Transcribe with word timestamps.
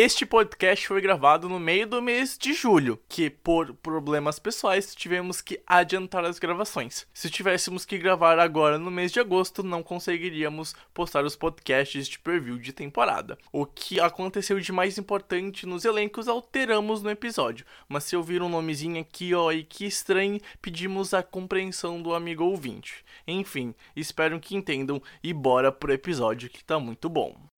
Este 0.00 0.24
podcast 0.24 0.86
foi 0.86 1.00
gravado 1.00 1.48
no 1.48 1.58
meio 1.58 1.84
do 1.84 2.00
mês 2.00 2.38
de 2.38 2.52
julho, 2.52 3.00
que 3.08 3.28
por 3.28 3.74
problemas 3.74 4.38
pessoais 4.38 4.94
tivemos 4.94 5.40
que 5.40 5.60
adiantar 5.66 6.24
as 6.24 6.38
gravações. 6.38 7.04
Se 7.12 7.28
tivéssemos 7.28 7.84
que 7.84 7.98
gravar 7.98 8.38
agora 8.38 8.78
no 8.78 8.92
mês 8.92 9.10
de 9.10 9.18
agosto, 9.18 9.60
não 9.64 9.82
conseguiríamos 9.82 10.72
postar 10.94 11.24
os 11.24 11.34
podcasts 11.34 12.06
de 12.06 12.16
preview 12.20 12.58
de 12.58 12.72
temporada. 12.72 13.36
O 13.50 13.66
que 13.66 13.98
aconteceu 13.98 14.60
de 14.60 14.70
mais 14.70 14.98
importante 14.98 15.66
nos 15.66 15.84
elencos 15.84 16.28
alteramos 16.28 17.02
no 17.02 17.10
episódio, 17.10 17.66
mas 17.88 18.04
se 18.04 18.14
ouvir 18.14 18.40
um 18.40 18.48
nomezinho 18.48 19.00
aqui 19.00 19.34
ó 19.34 19.50
e 19.50 19.64
que 19.64 19.84
estranho, 19.84 20.40
pedimos 20.62 21.12
a 21.12 21.24
compreensão 21.24 22.00
do 22.00 22.14
amigo 22.14 22.44
ouvinte. 22.44 23.04
Enfim, 23.26 23.74
espero 23.96 24.38
que 24.38 24.54
entendam 24.54 25.02
e 25.24 25.32
bora 25.32 25.72
pro 25.72 25.92
episódio 25.92 26.48
que 26.48 26.62
tá 26.62 26.78
muito 26.78 27.08
bom. 27.08 27.57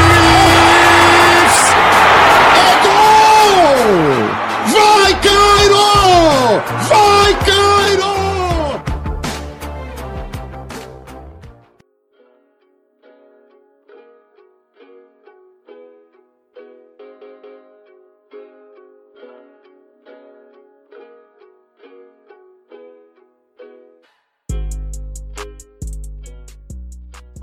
Fuck! 6.61 7.00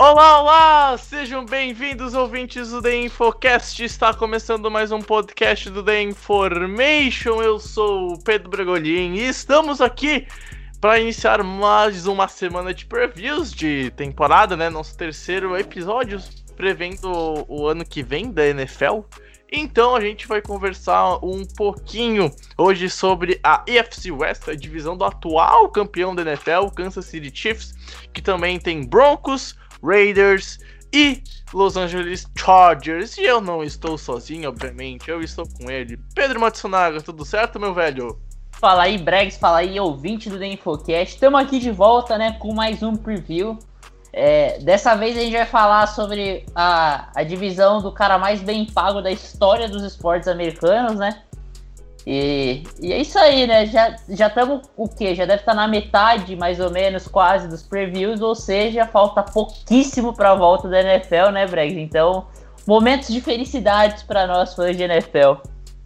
Olá, 0.01 0.41
olá! 0.41 0.97
Sejam 0.97 1.45
bem-vindos, 1.45 2.15
ouvintes 2.15 2.71
do 2.71 2.81
The 2.81 2.95
Infocast. 2.99 3.83
Está 3.83 4.15
começando 4.15 4.71
mais 4.71 4.93
um 4.93 5.01
podcast 5.01 5.69
do 5.71 5.83
The 5.83 6.03
Information. 6.03 7.43
Eu 7.43 7.59
sou 7.59 8.13
o 8.13 8.23
Pedro 8.23 8.49
Bregolin 8.49 9.15
e 9.15 9.27
estamos 9.27 9.81
aqui 9.81 10.25
para 10.81 11.01
iniciar 11.01 11.43
mais 11.43 12.07
uma 12.07 12.29
semana 12.29 12.73
de 12.73 12.87
previews 12.87 13.53
de 13.53 13.91
temporada, 13.97 14.57
né? 14.57 14.71
Nosso 14.71 14.97
terceiro 14.97 15.57
episódio, 15.57 16.23
prevendo 16.57 17.45
o, 17.49 17.67
ano 17.67 17.85
que 17.85 18.01
vem 18.01 18.31
da 18.31 18.47
NFL. 18.47 19.01
Então 19.51 19.97
a 19.97 20.01
gente 20.01 20.29
vai 20.29 20.41
conversar 20.41 21.17
um 21.25 21.45
pouquinho 21.45 22.31
hoje 22.57 22.89
sobre 22.89 23.41
a 23.43 23.65
EFC 23.67 24.13
West, 24.13 24.49
a 24.49 24.55
divisão 24.55 24.97
do 24.97 25.05
atual 25.05 25.69
campeão 25.71 26.15
da 26.15 26.23
NFL, 26.23 26.69
Kansas 26.77 27.07
City 27.07 27.33
Chiefs, 27.35 27.75
que 28.13 28.23
também 28.23 28.61
tem 28.61 28.87
Broncos, 28.87 29.57
Raiders 29.83 30.59
e 30.93 31.23
Los 31.53 31.77
Angeles 31.77 32.27
Chargers. 32.37 33.17
E 33.19 33.25
eu 33.25 33.41
não 33.41 33.63
estou 33.63 33.99
sozinho, 33.99 34.49
obviamente, 34.49 35.11
eu 35.11 35.23
estou 35.23 35.47
com 35.47 35.71
ele. 35.71 35.99
Pedro 36.15 36.41
Matsunaga, 36.41 37.01
tudo 37.01 37.25
certo, 37.25 37.61
meu 37.61 37.75
velho? 37.75 38.19
Fala 38.53 38.85
aí, 38.85 38.99
Bregs, 38.99 39.39
fala 39.39 39.59
aí, 39.59 39.79
ouvinte 39.79 40.29
do 40.29 40.39
The 40.39 40.47
Infocast. 40.47 41.15
Estamos 41.15 41.41
aqui 41.41 41.61
de 41.61 41.71
volta, 41.71 42.19
né, 42.19 42.37
com 42.41 42.53
mais 42.53 42.83
um 42.83 42.97
preview. 42.97 43.59
É, 44.13 44.59
dessa 44.59 44.97
vez 44.97 45.17
a 45.17 45.21
gente 45.21 45.37
vai 45.37 45.47
falar 45.47 45.87
sobre 45.87 46.45
a, 46.55 47.09
a 47.15 47.23
divisão 47.23 47.81
do 47.81 47.93
cara 47.93 48.19
mais 48.19 48.41
bem 48.41 48.65
pago 48.67 49.01
da 49.01 49.13
história 49.13 49.69
dos 49.69 49.85
esportes 49.85 50.27
americanos, 50.27 50.97
né? 50.97 51.23
E, 52.11 52.63
e 52.81 52.91
é 52.91 53.03
isso 53.03 53.19
aí, 53.19 53.47
né? 53.47 53.67
Já 53.67 53.95
estamos 54.09 54.63
o 54.79 54.89
quê? 54.89 55.15
Já 55.15 55.27
deve 55.27 55.41
estar 55.41 55.53
na 55.53 55.69
metade, 55.69 56.35
mais 56.37 56.59
ou 56.59 56.71
menos, 56.71 57.07
quase, 57.07 57.47
dos 57.47 57.63
previews, 57.63 58.23
ou 58.23 58.35
seja, 58.35 58.87
falta 58.87 59.23
pouquíssimo 59.23 60.15
para 60.15 60.31
a 60.31 60.35
volta 60.35 60.67
da 60.69 60.81
NFL, 60.81 61.33
né, 61.33 61.47
Bregs? 61.47 61.77
Então, 61.77 62.27
momentos 62.67 63.09
de 63.09 63.21
felicidades 63.21 64.03
para 64.05 64.27
nós 64.27 64.55
fãs 64.55 64.75
de 64.75 64.85
NFL. 64.85 65.43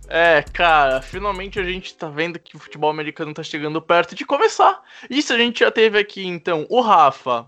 É, 0.09 0.45
cara, 0.53 1.03
finalmente 1.03 1.59
a 1.59 1.65
gente 1.65 1.93
tá 1.93 2.09
vendo 2.09 2.39
que 2.39 2.55
o 2.55 2.61
futebol 2.61 2.91
americano 2.91 3.35
tá 3.35 3.43
chegando 3.43 3.83
perto 3.83 4.15
de 4.15 4.25
começar. 4.25 4.81
Isso 5.11 5.33
a 5.33 5.37
gente 5.37 5.59
já 5.59 5.73
teve 5.73 5.99
aqui, 5.99 6.25
então, 6.25 6.67
o 6.71 6.81
Rafa, 6.81 7.47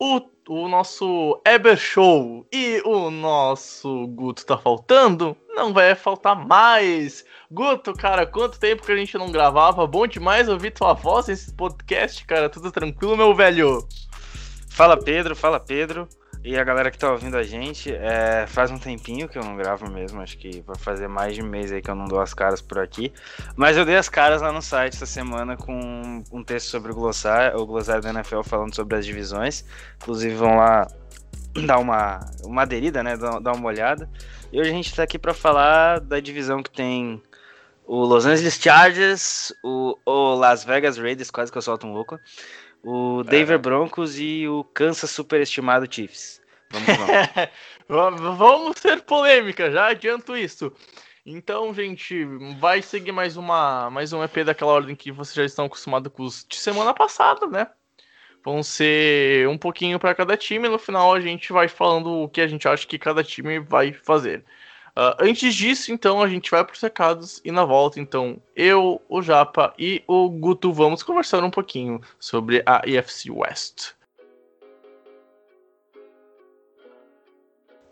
o, 0.00 0.20
o 0.48 0.68
nosso 0.68 1.40
Eber 1.44 1.76
Show 1.76 2.46
e 2.52 2.80
o 2.84 3.10
nosso 3.10 4.06
Guto 4.08 4.46
tá 4.46 4.56
faltando, 4.56 5.36
não 5.48 5.72
vai 5.72 5.94
faltar 5.94 6.46
mais. 6.46 7.24
Guto, 7.50 7.92
cara, 7.92 8.26
quanto 8.26 8.58
tempo 8.58 8.84
que 8.84 8.92
a 8.92 8.96
gente 8.96 9.18
não 9.18 9.30
gravava? 9.30 9.86
Bom 9.86 10.06
demais 10.06 10.48
ouvir 10.48 10.72
tua 10.72 10.92
voz 10.92 11.26
nesse 11.26 11.52
podcast, 11.52 12.24
cara. 12.24 12.48
Tudo 12.48 12.70
tranquilo, 12.70 13.16
meu 13.16 13.34
velho? 13.34 13.86
Fala 14.70 14.96
Pedro, 14.96 15.34
fala 15.34 15.58
Pedro. 15.58 16.08
E 16.46 16.56
a 16.56 16.62
galera 16.62 16.92
que 16.92 16.96
tá 16.96 17.10
ouvindo 17.10 17.36
a 17.36 17.42
gente, 17.42 17.92
é, 17.92 18.46
faz 18.46 18.70
um 18.70 18.78
tempinho 18.78 19.28
que 19.28 19.36
eu 19.36 19.42
não 19.42 19.56
gravo 19.56 19.90
mesmo, 19.90 20.22
acho 20.22 20.38
que 20.38 20.60
vai 20.60 20.76
fazer 20.76 21.08
mais 21.08 21.34
de 21.34 21.42
mês 21.42 21.72
aí 21.72 21.82
que 21.82 21.90
eu 21.90 21.94
não 21.96 22.04
dou 22.04 22.20
as 22.20 22.32
caras 22.32 22.62
por 22.62 22.78
aqui. 22.78 23.12
Mas 23.56 23.76
eu 23.76 23.84
dei 23.84 23.96
as 23.96 24.08
caras 24.08 24.42
lá 24.42 24.52
no 24.52 24.62
site 24.62 24.94
essa 24.94 25.06
semana 25.06 25.56
com 25.56 26.22
um 26.30 26.44
texto 26.44 26.68
sobre 26.68 26.92
o 26.92 26.94
glossário, 26.94 27.58
o 27.58 27.66
glossário 27.66 28.00
da 28.00 28.10
NFL 28.10 28.42
falando 28.44 28.76
sobre 28.76 28.96
as 28.96 29.04
divisões. 29.04 29.64
Inclusive 29.96 30.36
vão 30.36 30.54
lá 30.54 30.86
dar 31.66 31.80
uma, 31.80 32.20
uma 32.44 32.62
aderida, 32.62 33.02
né, 33.02 33.16
dar 33.16 33.52
uma 33.52 33.66
olhada. 33.66 34.08
E 34.52 34.60
hoje 34.60 34.70
a 34.70 34.72
gente 34.72 34.94
tá 34.94 35.02
aqui 35.02 35.18
para 35.18 35.34
falar 35.34 35.98
da 35.98 36.20
divisão 36.20 36.62
que 36.62 36.70
tem 36.70 37.20
o 37.84 38.04
Los 38.04 38.24
Angeles 38.24 38.54
Chargers, 38.54 39.52
o, 39.64 39.98
o 40.06 40.34
Las 40.36 40.64
Vegas 40.64 40.96
Raiders, 40.96 41.28
quase 41.28 41.50
que 41.50 41.58
eu 41.58 41.62
solto 41.62 41.88
um 41.88 41.92
louco, 41.92 42.20
o 42.82 43.22
Denver 43.22 43.58
Broncos 43.58 44.18
e 44.18 44.46
o 44.48 44.64
Kansas 44.64 45.10
superestimado 45.10 45.92
Chiefs. 45.92 46.40
Vamos, 46.70 46.88
vamos. 47.88 48.36
vamos 48.38 48.78
ser 48.78 49.02
polêmica, 49.02 49.70
já 49.70 49.88
adianto 49.88 50.36
isso. 50.36 50.72
Então, 51.24 51.74
gente, 51.74 52.24
vai 52.58 52.80
seguir 52.82 53.10
mais 53.10 53.36
uma 53.36 53.90
mais 53.90 54.12
um 54.12 54.22
EP 54.22 54.44
daquela 54.44 54.72
ordem 54.72 54.94
que 54.94 55.10
vocês 55.10 55.34
já 55.34 55.44
estão 55.44 55.64
acostumados 55.64 56.12
com 56.12 56.22
os 56.22 56.46
de 56.48 56.56
semana 56.56 56.94
passada, 56.94 57.48
né? 57.48 57.66
Vão 58.44 58.62
ser 58.62 59.48
um 59.48 59.58
pouquinho 59.58 59.98
para 59.98 60.14
cada 60.14 60.36
time. 60.36 60.68
No 60.68 60.78
final, 60.78 61.12
a 61.12 61.20
gente 61.20 61.52
vai 61.52 61.66
falando 61.66 62.12
o 62.12 62.28
que 62.28 62.40
a 62.40 62.46
gente 62.46 62.68
acha 62.68 62.86
que 62.86 62.96
cada 62.96 63.24
time 63.24 63.58
vai 63.58 63.92
fazer. 63.92 64.44
Uh, 64.96 65.12
antes 65.20 65.54
disso, 65.54 65.92
então, 65.92 66.22
a 66.22 66.28
gente 66.28 66.50
vai 66.50 66.64
para 66.64 66.72
os 66.72 66.80
recados 66.80 67.42
e 67.44 67.52
na 67.52 67.66
volta, 67.66 68.00
então, 68.00 68.40
eu, 68.54 69.02
o 69.10 69.20
Japa 69.20 69.74
e 69.78 70.02
o 70.06 70.30
Guto 70.30 70.72
vamos 70.72 71.02
conversar 71.02 71.44
um 71.44 71.50
pouquinho 71.50 72.00
sobre 72.18 72.62
a 72.64 72.80
EFC 72.86 73.30
West. 73.30 73.95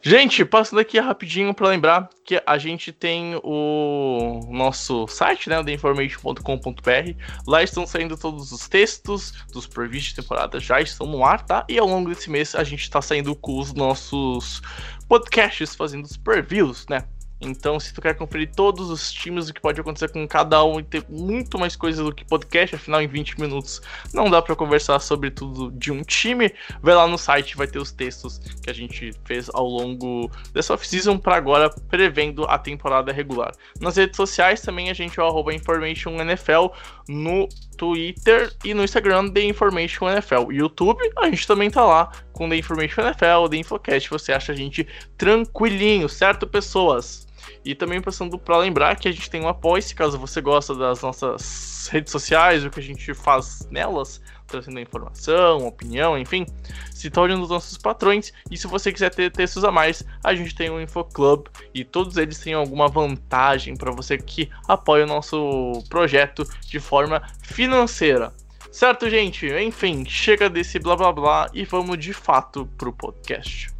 Gente, 0.06 0.44
passando 0.44 0.80
aqui 0.80 1.00
rapidinho 1.00 1.54
para 1.54 1.68
lembrar 1.68 2.10
que 2.26 2.42
a 2.44 2.58
gente 2.58 2.92
tem 2.92 3.40
o 3.42 4.46
nosso 4.50 5.08
site, 5.08 5.48
né, 5.48 5.64
theinformation.com.br. 5.64 7.22
Lá 7.46 7.62
estão 7.62 7.86
saindo 7.86 8.14
todos 8.14 8.52
os 8.52 8.68
textos 8.68 9.32
dos 9.50 9.66
previews 9.66 10.04
de 10.04 10.16
temporada, 10.16 10.60
já 10.60 10.78
estão 10.78 11.06
no 11.06 11.24
ar, 11.24 11.46
tá? 11.46 11.64
E 11.70 11.78
ao 11.78 11.86
longo 11.86 12.10
desse 12.10 12.28
mês 12.28 12.54
a 12.54 12.62
gente 12.62 12.82
está 12.82 13.00
saindo 13.00 13.34
com 13.34 13.58
os 13.58 13.72
nossos 13.72 14.60
podcasts 15.08 15.74
fazendo 15.74 16.04
os 16.04 16.18
previews, 16.18 16.86
né? 16.86 17.04
Então, 17.44 17.78
se 17.78 17.92
tu 17.92 18.00
quer 18.00 18.14
conferir 18.14 18.50
todos 18.54 18.90
os 18.90 19.12
times, 19.12 19.48
o 19.48 19.54
que 19.54 19.60
pode 19.60 19.80
acontecer 19.80 20.10
com 20.10 20.26
cada 20.26 20.62
um 20.64 20.80
e 20.80 20.82
ter 20.82 21.04
muito 21.08 21.58
mais 21.58 21.76
coisa 21.76 22.02
do 22.02 22.14
que 22.14 22.24
podcast, 22.24 22.76
afinal, 22.76 23.02
em 23.02 23.06
20 23.06 23.40
minutos 23.40 23.80
não 24.12 24.30
dá 24.30 24.40
para 24.40 24.56
conversar 24.56 24.98
sobre 25.00 25.30
tudo 25.30 25.70
de 25.72 25.92
um 25.92 26.02
time, 26.02 26.52
vai 26.82 26.94
lá 26.94 27.06
no 27.06 27.18
site, 27.18 27.56
vai 27.56 27.66
ter 27.66 27.78
os 27.78 27.92
textos 27.92 28.38
que 28.62 28.70
a 28.70 28.72
gente 28.72 29.12
fez 29.24 29.50
ao 29.52 29.66
longo 29.66 30.30
dessa 30.52 30.74
off-season 30.74 31.18
para 31.18 31.36
agora, 31.36 31.70
prevendo 31.88 32.44
a 32.44 32.58
temporada 32.58 33.12
regular. 33.12 33.52
Nas 33.80 33.96
redes 33.96 34.16
sociais 34.16 34.60
também 34.60 34.90
a 34.90 34.94
gente 34.94 35.18
é 35.18 35.22
o 35.22 35.50
InformationNFL 35.50 36.68
no 37.08 37.48
Twitter 37.76 38.52
e 38.64 38.72
no 38.72 38.84
Instagram 38.84 39.30
The 39.30 39.42
Information 39.42 40.08
NFL. 40.08 40.50
YouTube, 40.50 41.00
a 41.18 41.26
gente 41.26 41.46
também 41.46 41.70
tá 41.70 41.84
lá 41.84 42.10
com 42.32 42.48
The 42.48 42.56
Information 42.56 43.02
NFL, 43.02 43.48
The 43.50 43.56
Infocast, 43.56 44.10
você 44.10 44.32
acha 44.32 44.52
a 44.52 44.56
gente 44.56 44.86
tranquilinho, 45.16 46.08
certo, 46.08 46.46
pessoas? 46.46 47.26
E 47.64 47.74
também 47.74 48.00
passando 48.00 48.38
para 48.38 48.58
lembrar 48.58 48.96
que 48.96 49.08
a 49.08 49.12
gente 49.12 49.30
tem 49.30 49.42
um 49.42 49.48
apoio, 49.48 49.82
se 49.82 49.94
caso 49.94 50.18
você 50.18 50.40
gosta 50.40 50.74
das 50.74 51.02
nossas 51.02 51.88
redes 51.90 52.12
sociais, 52.12 52.64
o 52.64 52.70
que 52.70 52.80
a 52.80 52.82
gente 52.82 53.12
faz 53.14 53.66
nelas, 53.70 54.20
trazendo 54.46 54.78
informação, 54.80 55.66
opinião, 55.66 56.18
enfim, 56.18 56.46
se 56.92 57.10
torne 57.10 57.34
um 57.34 57.40
dos 57.40 57.50
nossos 57.50 57.78
patrões. 57.78 58.32
E 58.50 58.56
se 58.56 58.66
você 58.66 58.92
quiser 58.92 59.10
ter 59.10 59.30
textos 59.30 59.64
a 59.64 59.72
mais, 59.72 60.04
a 60.22 60.34
gente 60.34 60.54
tem 60.54 60.70
o 60.70 60.80
InfoClub 60.80 61.48
e 61.72 61.84
todos 61.84 62.16
eles 62.16 62.38
têm 62.38 62.54
alguma 62.54 62.88
vantagem 62.88 63.76
para 63.76 63.90
você 63.90 64.18
que 64.18 64.50
apoia 64.68 65.04
o 65.04 65.08
nosso 65.08 65.82
projeto 65.88 66.44
de 66.66 66.78
forma 66.78 67.22
financeira. 67.42 68.32
Certo, 68.70 69.08
gente? 69.08 69.46
Enfim, 69.46 70.04
chega 70.04 70.50
desse 70.50 70.78
blá 70.78 70.96
blá 70.96 71.12
blá 71.12 71.50
e 71.54 71.64
vamos 71.64 71.96
de 71.98 72.12
fato 72.12 72.68
pro 72.76 72.92
podcast. 72.92 73.73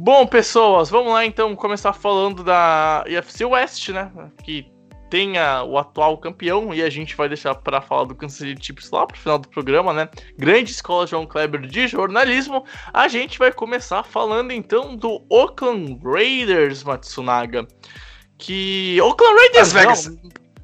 Bom, 0.00 0.24
pessoas, 0.28 0.88
vamos 0.90 1.12
lá 1.12 1.26
então 1.26 1.56
começar 1.56 1.92
falando 1.92 2.44
da 2.44 3.04
UFC 3.08 3.44
West, 3.44 3.88
né? 3.88 4.12
Que 4.44 4.70
tem 5.10 5.38
a, 5.38 5.64
o 5.64 5.76
atual 5.76 6.16
campeão 6.18 6.72
e 6.72 6.80
a 6.84 6.88
gente 6.88 7.16
vai 7.16 7.26
deixar 7.26 7.52
para 7.56 7.80
falar 7.80 8.04
do 8.04 8.14
Kansas 8.14 8.38
City 8.38 8.64
Chiefs 8.64 8.92
lá 8.92 9.04
pro 9.04 9.18
final 9.18 9.40
do 9.40 9.48
programa, 9.48 9.92
né? 9.92 10.08
Grande 10.38 10.70
escola 10.70 11.04
João 11.04 11.26
Kleber 11.26 11.62
de 11.62 11.88
jornalismo. 11.88 12.64
A 12.92 13.08
gente 13.08 13.40
vai 13.40 13.52
começar 13.52 14.04
falando 14.04 14.52
então 14.52 14.94
do 14.94 15.20
Oakland 15.28 15.98
Raiders, 16.04 16.84
Matsunaga. 16.84 17.66
Que 18.38 19.00
Oakland 19.02 19.34
Raiders, 19.34 19.72
Las 19.72 20.06
Vegas. 20.06 20.18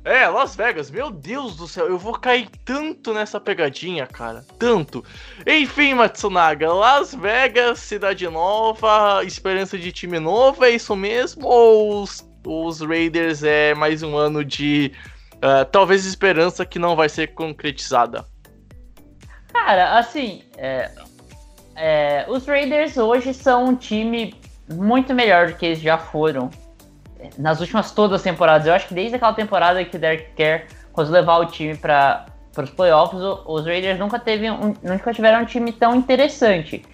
É, 0.04 0.28
Las 0.28 0.54
Vegas, 0.54 0.90
meu 0.90 1.10
Deus 1.10 1.56
do 1.56 1.66
céu, 1.66 1.86
eu 1.86 1.98
vou 1.98 2.12
cair 2.12 2.46
tanto 2.62 3.14
nessa 3.14 3.40
pegadinha, 3.40 4.06
cara, 4.06 4.44
tanto. 4.58 5.02
Enfim, 5.46 5.94
Matsunaga, 5.94 6.70
Las 6.74 7.14
Vegas, 7.14 7.78
cidade 7.78 8.28
nova, 8.28 9.24
esperança 9.24 9.78
de 9.78 9.90
time 9.90 10.18
novo, 10.18 10.62
é 10.62 10.70
isso 10.72 10.94
mesmo? 10.94 11.46
Ou 11.46 12.02
os, 12.02 12.28
os 12.46 12.82
Raiders 12.82 13.42
é 13.42 13.74
mais 13.74 14.02
um 14.02 14.14
ano 14.14 14.44
de 14.44 14.92
uh, 15.36 15.64
talvez 15.72 16.04
esperança 16.04 16.66
que 16.66 16.78
não 16.78 16.94
vai 16.94 17.08
ser 17.08 17.28
concretizada? 17.28 18.26
Cara, 19.54 19.98
assim, 19.98 20.42
é, 20.58 20.90
é, 21.76 22.26
os 22.28 22.44
Raiders 22.44 22.98
hoje 22.98 23.32
são 23.32 23.64
um 23.68 23.74
time 23.74 24.34
muito 24.70 25.14
melhor 25.14 25.46
do 25.46 25.56
que 25.56 25.64
eles 25.64 25.80
já 25.80 25.96
foram 25.96 26.50
nas 27.38 27.60
últimas 27.60 27.90
todas 27.90 28.16
as 28.16 28.22
temporadas. 28.22 28.66
Eu 28.66 28.74
acho 28.74 28.88
que 28.88 28.94
desde 28.94 29.16
aquela 29.16 29.32
temporada 29.32 29.84
que 29.84 29.96
o 29.96 29.98
Derek 29.98 30.30
Carr 30.36 30.66
conseguiu 30.92 31.20
levar 31.20 31.38
o 31.38 31.46
time 31.46 31.76
para 31.76 32.26
os 32.56 32.70
playoffs, 32.70 33.20
os 33.46 33.64
Raiders 33.64 33.98
nunca, 33.98 34.18
teve 34.18 34.50
um, 34.50 34.74
nunca 34.82 35.12
tiveram 35.12 35.42
um 35.42 35.44
time 35.44 35.72
tão 35.72 35.94
interessante. 35.94 36.84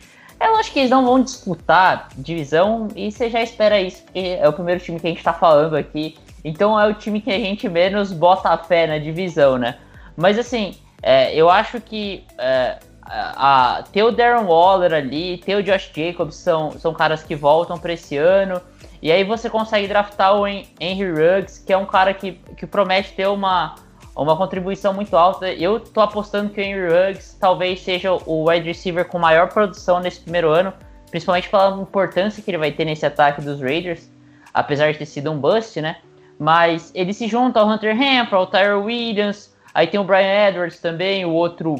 Eu 0.41 0.57
acho 0.57 0.73
que 0.73 0.79
eles 0.79 0.91
não 0.91 1.05
vão 1.05 1.23
disputar 1.23 2.09
divisão 2.17 2.89
e 2.97 3.13
você 3.13 3.29
já 3.29 3.43
espera 3.43 3.79
isso, 3.79 4.03
porque 4.05 4.39
é 4.41 4.49
o 4.49 4.53
primeiro 4.53 4.81
time 4.81 4.99
que 4.99 5.07
a 5.07 5.11
gente 5.11 5.19
está 5.19 5.35
falando 5.35 5.77
aqui. 5.77 6.17
Então 6.43 6.81
é 6.81 6.87
o 6.87 6.95
time 6.95 7.21
que 7.21 7.31
a 7.31 7.39
gente 7.39 7.69
menos 7.69 8.11
bota 8.11 8.49
a 8.49 8.57
fé 8.57 8.87
na 8.87 8.97
divisão, 8.97 9.59
né? 9.59 9.77
Mas 10.17 10.39
assim, 10.39 10.75
é, 11.03 11.35
eu 11.35 11.51
acho 11.51 11.79
que 11.79 12.25
é, 12.39 12.79
a, 13.03 13.79
a, 13.79 13.83
ter 13.83 14.03
o 14.03 14.11
Darren 14.11 14.47
Waller 14.47 14.95
ali, 14.95 15.39
ter 15.39 15.57
o 15.57 15.63
Josh 15.63 15.91
Jacobs 15.95 16.37
são, 16.37 16.73
são 16.73 16.95
caras 16.95 17.23
que 17.23 17.35
voltam 17.35 17.79
para 17.79 17.93
esse 17.93 18.17
ano. 18.17 18.63
E 19.03 19.11
aí 19.11 19.25
você 19.25 19.49
consegue 19.49 19.89
draftar 19.89 20.37
o 20.37 20.47
Henry 20.47 21.11
Ruggs, 21.11 21.65
que 21.65 21.73
é 21.73 21.77
um 21.77 21.87
cara 21.87 22.13
que, 22.13 22.33
que 22.57 22.67
promete 22.67 23.13
ter 23.15 23.27
uma, 23.27 23.75
uma 24.15 24.37
contribuição 24.37 24.93
muito 24.93 25.17
alta. 25.17 25.51
Eu 25.51 25.81
tô 25.81 26.01
apostando 26.01 26.51
que 26.51 26.61
o 26.61 26.65
Henry 26.65 26.89
Ruggs 26.89 27.37
talvez 27.41 27.81
seja 27.81 28.13
o 28.13 28.49
wide 28.51 28.67
receiver 28.67 29.07
com 29.07 29.19
maior 29.19 29.49
produção 29.49 30.01
nesse 30.01 30.21
primeiro 30.21 30.51
ano, 30.51 30.73
principalmente 31.11 31.49
pela 31.49 31.81
importância 31.81 32.43
que 32.43 32.51
ele 32.51 32.59
vai 32.59 32.73
ter 32.73 32.85
nesse 32.85 33.07
ataque 33.07 33.41
dos 33.41 33.61
Raiders, 33.61 34.11
apesar 34.53 34.93
de 34.93 34.99
ter 34.99 35.07
sido 35.07 35.31
um 35.31 35.39
bust, 35.39 35.81
né? 35.81 35.97
Mas 36.39 36.91
ele 36.95 37.15
se 37.15 37.27
junta 37.27 37.61
ao 37.61 37.69
Hunter 37.69 38.01
Hemp, 38.01 38.33
ao 38.33 38.47
Tyler 38.47 38.79
Williams, 38.79 39.55
aí 39.75 39.87
tem 39.87 39.99
o 39.99 40.05
Brian 40.05 40.49
Edwards 40.49 40.79
também, 40.79 41.25
o 41.25 41.31
outro, 41.31 41.77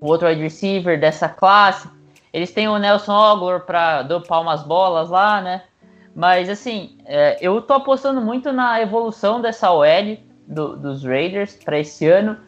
o 0.00 0.06
outro 0.08 0.28
wide 0.28 0.42
receiver 0.42 0.98
dessa 0.98 1.28
classe. 1.28 1.88
Eles 2.32 2.52
têm 2.52 2.68
o 2.68 2.78
Nelson 2.78 3.12
Ogler 3.12 3.60
para 3.60 4.02
dopar 4.02 4.40
umas 4.40 4.62
bolas 4.62 5.08
lá, 5.08 5.40
né? 5.40 5.62
Mas 6.16 6.48
assim, 6.48 6.96
é, 7.04 7.36
eu 7.42 7.60
tô 7.60 7.74
apostando 7.74 8.22
muito 8.22 8.50
na 8.50 8.80
evolução 8.80 9.38
dessa 9.38 9.70
OL 9.70 10.16
do, 10.46 10.74
dos 10.74 11.04
Raiders 11.04 11.58
para 11.62 11.78
esse 11.78 12.08
ano. 12.08 12.38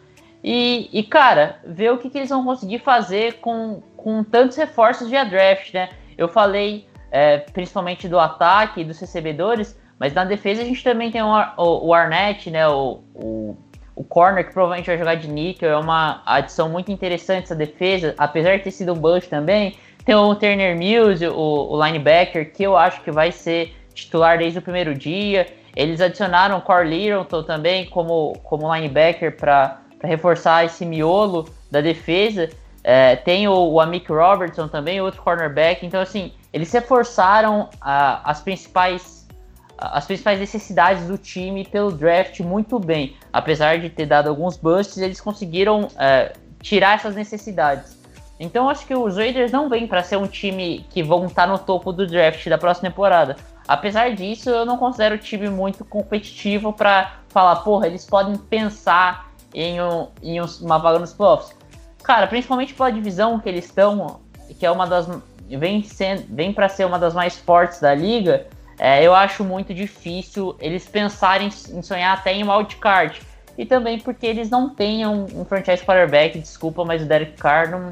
E, 0.43 0.89
e, 0.91 1.03
cara, 1.03 1.61
ver 1.67 1.93
o 1.93 1.99
que, 1.99 2.09
que, 2.09 2.17
eles 2.17 2.31
vão 2.31 2.43
conseguir 2.43 2.79
fazer 2.79 3.35
com, 3.41 3.83
com 3.95 4.25
tantos 4.25 4.57
reforços 4.57 5.11
via 5.11 5.23
draft, 5.23 5.75
né? 5.75 5.91
Eu 6.17 6.29
falei 6.29 6.87
é, 7.11 7.39
principalmente 7.39 8.09
do 8.09 8.19
ataque 8.19 8.81
e 8.81 8.85
dos 8.85 8.99
recebedores, 8.99 9.79
mas 9.99 10.15
na 10.15 10.25
defesa 10.25 10.63
a 10.63 10.65
gente 10.65 10.83
também 10.83 11.11
tem 11.11 11.23
o, 11.23 11.29
o, 11.59 11.89
o 11.89 11.95
Arnett, 11.95 12.51
né? 12.51 12.67
O, 12.67 13.03
o, 13.15 13.59
o 13.95 14.03
corner 14.03 14.47
que 14.47 14.53
provavelmente 14.55 14.87
vai 14.87 14.97
jogar 14.97 15.17
de 15.17 15.29
níquel, 15.29 15.71
é 15.71 15.77
uma 15.77 16.23
adição 16.25 16.71
muito 16.71 16.91
interessante 16.91 17.45
essa 17.45 17.55
defesa, 17.55 18.15
apesar 18.17 18.57
de 18.57 18.63
ter 18.63 18.71
sido 18.71 18.95
um 18.95 18.99
bust 18.99 19.29
também. 19.29 19.77
Tem 20.09 20.15
o 20.15 20.35
Turner 20.35 20.75
Mills, 20.75 21.23
o, 21.27 21.69
o 21.71 21.85
linebacker, 21.85 22.51
que 22.51 22.63
eu 22.63 22.75
acho 22.75 23.03
que 23.03 23.11
vai 23.11 23.31
ser 23.31 23.77
titular 23.93 24.39
desde 24.39 24.59
o 24.59 24.63
primeiro 24.63 24.95
dia. 24.95 25.47
Eles 25.77 26.01
adicionaram 26.01 26.57
o 26.57 26.63
Core 26.63 26.89
Littleton 26.89 27.43
também 27.43 27.85
como, 27.85 28.33
como 28.43 28.75
linebacker 28.75 29.37
para 29.37 29.83
reforçar 30.03 30.65
esse 30.65 30.87
miolo 30.87 31.47
da 31.71 31.83
defesa. 31.83 32.49
É, 32.83 33.17
tem 33.17 33.49
o, 33.49 33.53
o 33.53 33.79
Amik 33.83 34.11
Robertson 34.11 34.67
também, 34.67 34.99
outro 34.99 35.21
cornerback. 35.21 35.85
Então, 35.85 36.01
assim, 36.01 36.33
eles 36.55 36.73
reforçaram 36.73 37.69
as 37.79 38.41
principais 38.41 39.29
as 39.77 40.07
principais 40.07 40.41
necessidades 40.41 41.07
do 41.07 41.19
time 41.19 41.67
pelo 41.67 41.93
draft 41.93 42.41
muito 42.41 42.79
bem. 42.79 43.15
Apesar 43.31 43.79
de 43.79 43.91
ter 43.91 44.07
dado 44.07 44.31
alguns 44.31 44.57
busts, 44.57 44.97
eles 44.97 45.21
conseguiram 45.21 45.87
é, 45.99 46.33
tirar 46.63 46.95
essas 46.95 47.15
necessidades. 47.15 47.98
Então 48.39 48.69
acho 48.69 48.87
que 48.87 48.95
os 48.95 49.17
Raiders 49.17 49.51
não 49.51 49.69
vêm 49.69 49.87
para 49.87 50.03
ser 50.03 50.17
um 50.17 50.27
time 50.27 50.87
que 50.91 51.03
vão 51.03 51.27
estar 51.27 51.47
tá 51.47 51.53
no 51.53 51.59
topo 51.59 51.93
do 51.93 52.07
draft 52.07 52.47
da 52.49 52.57
próxima 52.57 52.89
temporada. 52.89 53.37
Apesar 53.67 54.15
disso, 54.15 54.49
eu 54.49 54.65
não 54.65 54.79
considero 54.79 55.17
o 55.17 55.19
time 55.19 55.51
muito 55.51 55.85
competitivo 55.85 56.73
para 56.73 57.17
falar, 57.29 57.57
porra, 57.57 57.87
eles 57.87 58.07
podem 58.07 58.37
pensar 58.37 59.31
em, 59.53 59.81
um, 59.83 60.09
em 60.23 60.41
uma 60.41 60.79
vaga 60.79 60.99
nos 60.99 61.13
playoffs. 61.13 61.57
Cara, 62.03 62.27
principalmente 62.27 62.73
pela 62.73 62.91
divisão 62.91 63.39
que 63.39 63.49
eles 63.49 63.67
estão, 63.67 64.21
que 64.59 64.65
é 64.65 64.71
uma 64.71 64.87
das. 64.87 65.07
vem, 65.47 65.85
vem 66.29 66.53
para 66.53 66.69
ser 66.69 66.87
uma 66.87 66.99
das 66.99 67.13
mais 67.13 67.37
fortes 67.37 67.81
da 67.81 67.95
liga. 67.95 68.47
É, 68.79 69.03
eu 69.05 69.15
acho 69.15 69.45
muito 69.45 69.75
difícil 69.75 70.57
eles 70.61 70.87
pensarem 70.87 71.49
em 71.49 71.83
sonhar 71.83 72.17
até 72.17 72.33
em 72.33 72.49
wildcard. 72.49 73.21
E 73.59 73.67
também 73.67 73.99
porque 73.99 74.25
eles 74.25 74.49
não 74.49 74.71
têm 74.71 75.05
um, 75.05 75.27
um 75.35 75.45
franchise 75.45 75.85
quarterback, 75.85 76.39
desculpa, 76.39 76.85
mas 76.85 77.03
o 77.03 77.07
Derek 77.07 77.33
Carr 77.33 77.69
não, 77.69 77.89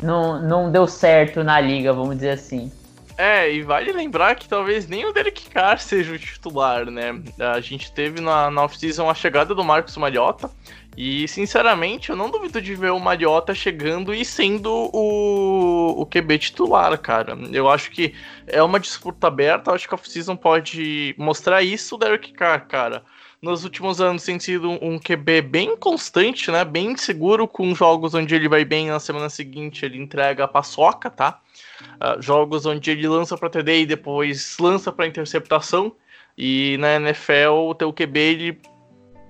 não, 0.00 0.40
não 0.40 0.70
deu 0.70 0.86
certo 0.86 1.42
na 1.42 1.60
liga, 1.60 1.92
vamos 1.92 2.16
dizer 2.16 2.30
assim. 2.30 2.70
É, 3.16 3.52
e 3.52 3.62
vale 3.62 3.92
lembrar 3.92 4.34
que 4.34 4.48
talvez 4.48 4.88
nem 4.88 5.04
o 5.04 5.12
Derek 5.12 5.50
Carr 5.50 5.78
seja 5.78 6.12
o 6.14 6.18
titular, 6.18 6.90
né? 6.90 7.20
A 7.38 7.60
gente 7.60 7.92
teve 7.92 8.20
na, 8.20 8.50
na 8.50 8.64
off-season 8.64 9.08
a 9.08 9.14
chegada 9.14 9.54
do 9.54 9.62
Marcos 9.62 9.96
Mariota, 9.96 10.50
e 10.96 11.28
sinceramente 11.28 12.10
eu 12.10 12.16
não 12.16 12.30
duvido 12.30 12.60
de 12.60 12.74
ver 12.74 12.90
o 12.90 12.98
Mariota 12.98 13.54
chegando 13.54 14.14
e 14.14 14.24
sendo 14.24 14.90
o, 14.92 16.00
o 16.00 16.06
QB 16.06 16.38
titular, 16.38 16.98
cara. 16.98 17.36
Eu 17.52 17.68
acho 17.68 17.90
que 17.90 18.14
é 18.46 18.62
uma 18.62 18.80
disputa 18.80 19.26
aberta, 19.26 19.72
acho 19.72 19.88
que 19.88 19.94
a 19.94 19.96
off-season 19.96 20.36
pode 20.36 21.14
mostrar 21.18 21.62
isso, 21.62 21.94
o 21.94 21.98
Derek 21.98 22.32
Carr, 22.32 22.66
cara 22.66 23.02
nos 23.42 23.64
últimos 23.64 24.00
anos 24.00 24.24
tem 24.24 24.38
sido 24.38 24.70
um 24.70 25.00
QB 25.00 25.42
bem 25.42 25.76
constante, 25.76 26.48
né? 26.50 26.64
Bem 26.64 26.96
seguro 26.96 27.48
com 27.48 27.74
jogos 27.74 28.14
onde 28.14 28.32
ele 28.36 28.48
vai 28.48 28.64
bem 28.64 28.88
na 28.88 29.00
semana 29.00 29.28
seguinte 29.28 29.84
ele 29.84 29.98
entrega 29.98 30.44
a 30.44 30.48
paçoca, 30.48 31.10
tá? 31.10 31.40
Uh, 32.00 32.22
jogos 32.22 32.64
onde 32.64 32.92
ele 32.92 33.08
lança 33.08 33.36
para 33.36 33.50
TD 33.50 33.80
e 33.80 33.86
depois 33.86 34.56
lança 34.60 34.92
para 34.92 35.08
interceptação. 35.08 35.92
E 36.38 36.76
na 36.78 36.94
NFL 36.94 37.68
o 37.68 37.74
teu 37.74 37.92
QB 37.92 38.20
ele 38.20 38.60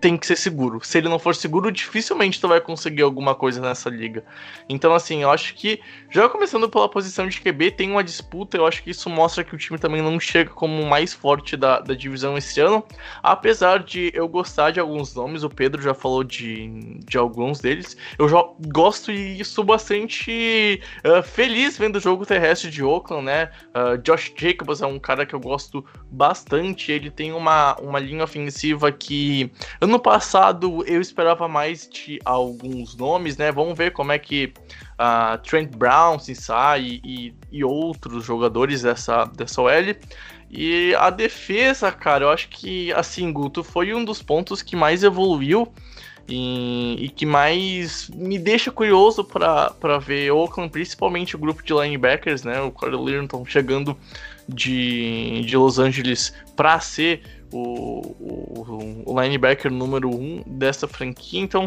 tem 0.02 0.16
que 0.18 0.26
ser 0.26 0.36
seguro. 0.36 0.80
Se 0.82 0.98
ele 0.98 1.08
não 1.08 1.18
for 1.18 1.32
seguro, 1.32 1.70
dificilmente 1.70 2.40
tu 2.40 2.48
vai 2.48 2.60
conseguir 2.60 3.02
alguma 3.02 3.36
coisa 3.36 3.60
nessa 3.60 3.88
liga. 3.88 4.24
Então, 4.68 4.92
assim, 4.92 5.22
eu 5.22 5.30
acho 5.30 5.54
que, 5.54 5.80
já 6.10 6.28
começando 6.28 6.68
pela 6.68 6.88
posição 6.88 7.28
de 7.28 7.40
QB, 7.40 7.70
tem 7.70 7.88
uma 7.88 8.02
disputa. 8.02 8.56
Eu 8.56 8.66
acho 8.66 8.82
que 8.82 8.90
isso 8.90 9.08
mostra 9.08 9.44
que 9.44 9.54
o 9.54 9.58
time 9.58 9.78
também 9.78 10.02
não 10.02 10.18
chega 10.18 10.50
como 10.50 10.82
o 10.82 10.90
mais 10.90 11.14
forte 11.14 11.56
da, 11.56 11.78
da 11.78 11.94
divisão 11.94 12.36
esse 12.36 12.60
ano. 12.60 12.84
Apesar 13.22 13.84
de 13.84 14.10
eu 14.12 14.26
gostar 14.26 14.72
de 14.72 14.80
alguns 14.80 15.14
nomes, 15.14 15.44
o 15.44 15.48
Pedro 15.48 15.80
já 15.80 15.94
falou 15.94 16.24
de, 16.24 16.98
de 17.06 17.16
alguns 17.16 17.60
deles. 17.60 17.96
Eu 18.18 18.28
já 18.28 18.42
gosto 18.72 19.12
e 19.12 19.40
estou 19.40 19.62
bastante 19.62 20.80
uh, 21.06 21.22
feliz 21.22 21.78
vendo 21.78 21.96
o 21.96 22.00
jogo 22.00 22.26
terrestre 22.26 22.72
de 22.72 22.82
Oakland, 22.82 23.24
né? 23.24 23.52
Uh, 23.68 23.96
Josh 23.98 24.32
Jacobs 24.36 24.82
é 24.82 24.86
um 24.86 24.98
cara 24.98 25.24
que 25.24 25.34
eu 25.34 25.40
gosto 25.40 25.84
bastante. 26.10 26.90
Ele 26.90 27.08
tem 27.08 27.32
uma, 27.32 27.76
uma 27.76 28.00
linha 28.00 28.24
ofensiva 28.24 28.90
que. 28.90 29.48
Eu 29.80 29.91
Ano 29.92 30.00
passado 30.00 30.82
eu 30.86 31.02
esperava 31.02 31.46
mais 31.46 31.86
de 31.86 32.18
alguns 32.24 32.96
nomes, 32.96 33.36
né? 33.36 33.52
Vamos 33.52 33.76
ver 33.76 33.92
como 33.92 34.10
é 34.10 34.18
que 34.18 34.50
uh, 34.98 35.36
Trent 35.42 35.76
Brown 35.76 36.18
se 36.18 36.34
sai 36.34 36.98
e, 37.04 37.34
e, 37.52 37.62
outros 37.62 38.24
jogadores 38.24 38.80
dessa, 38.80 39.26
dessa 39.26 39.60
OL. 39.60 39.94
E 40.50 40.94
a 40.94 41.10
defesa, 41.10 41.92
cara, 41.92 42.24
eu 42.24 42.30
acho 42.30 42.48
que, 42.48 42.90
assim, 42.94 43.30
Guto, 43.30 43.62
foi 43.62 43.92
um 43.92 44.02
dos 44.02 44.22
pontos 44.22 44.62
que 44.62 44.74
mais 44.74 45.04
evoluiu 45.04 45.70
e, 46.26 46.96
e 47.04 47.08
que 47.10 47.26
mais 47.26 48.08
me 48.08 48.38
deixa 48.38 48.70
curioso 48.70 49.22
para 49.22 49.98
ver 49.98 50.30
Oakland, 50.30 50.72
principalmente 50.72 51.36
o 51.36 51.38
grupo 51.38 51.62
de 51.62 51.74
linebackers, 51.74 52.44
né? 52.44 52.62
O 52.62 52.70
Corey 52.70 52.96
Linton 52.96 53.44
chegando 53.44 53.94
de, 54.48 55.42
de 55.42 55.54
Los 55.54 55.78
Angeles 55.78 56.32
para 56.56 56.80
ser 56.80 57.41
o, 57.52 58.00
o, 58.18 59.02
o, 59.06 59.20
linebacker 59.20 59.70
número 59.70 60.08
um 60.08 60.42
dessa 60.46 60.88
franquia. 60.88 61.40
Então, 61.40 61.66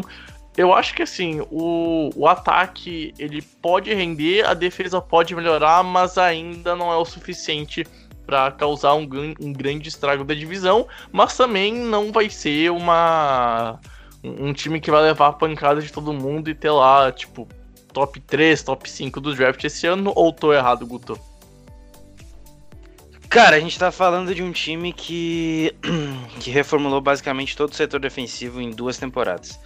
eu 0.56 0.74
acho 0.74 0.94
que 0.94 1.02
assim, 1.02 1.40
o, 1.50 2.10
o 2.16 2.26
ataque 2.26 3.14
ele 3.18 3.40
pode 3.40 3.92
render, 3.94 4.44
a 4.46 4.54
defesa 4.54 5.00
pode 5.00 5.34
melhorar, 5.34 5.82
mas 5.82 6.18
ainda 6.18 6.74
não 6.74 6.92
é 6.92 6.96
o 6.96 7.04
suficiente 7.04 7.84
para 8.26 8.50
causar 8.50 8.94
um, 8.94 9.08
um 9.40 9.52
grande 9.52 9.88
estrago 9.88 10.24
da 10.24 10.34
divisão, 10.34 10.86
mas 11.12 11.36
também 11.36 11.72
não 11.72 12.10
vai 12.10 12.28
ser 12.28 12.70
uma 12.70 13.78
um 14.24 14.52
time 14.52 14.80
que 14.80 14.90
vai 14.90 15.02
levar 15.02 15.28
a 15.28 15.32
pancada 15.32 15.80
de 15.80 15.92
todo 15.92 16.12
mundo 16.12 16.50
e 16.50 16.54
ter 16.54 16.70
lá, 16.70 17.12
tipo, 17.12 17.46
top 17.92 18.18
3, 18.20 18.62
top 18.62 18.90
5 18.90 19.20
do 19.20 19.34
draft 19.34 19.62
esse 19.62 19.86
ano, 19.86 20.12
ou 20.14 20.32
tô 20.32 20.52
errado, 20.52 20.84
Guto? 20.84 21.18
Cara, 23.28 23.56
a 23.56 23.60
gente 23.60 23.78
tá 23.78 23.90
falando 23.90 24.34
de 24.34 24.42
um 24.42 24.52
time 24.52 24.92
que, 24.92 25.74
que 26.40 26.50
reformulou 26.50 27.00
basicamente 27.00 27.56
todo 27.56 27.72
o 27.72 27.74
setor 27.74 28.00
defensivo 28.00 28.60
em 28.60 28.70
duas 28.70 28.98
temporadas. 28.98 29.58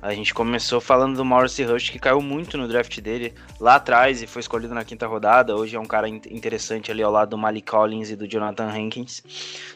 A 0.00 0.14
gente 0.14 0.32
começou 0.32 0.80
falando 0.80 1.16
do 1.16 1.24
Maurice 1.24 1.64
Rush, 1.64 1.90
que 1.90 1.98
caiu 1.98 2.22
muito 2.22 2.56
no 2.56 2.68
draft 2.68 3.00
dele 3.00 3.34
lá 3.58 3.74
atrás 3.74 4.22
e 4.22 4.28
foi 4.28 4.38
escolhido 4.38 4.72
na 4.72 4.84
quinta 4.84 5.08
rodada. 5.08 5.56
Hoje 5.56 5.74
é 5.74 5.80
um 5.80 5.84
cara 5.84 6.08
interessante 6.08 6.92
ali 6.92 7.02
ao 7.02 7.10
lado 7.10 7.30
do 7.30 7.38
Malik 7.38 7.68
Collins 7.68 8.10
e 8.10 8.14
do 8.14 8.28
Jonathan 8.28 8.68
Hankins. 8.68 9.24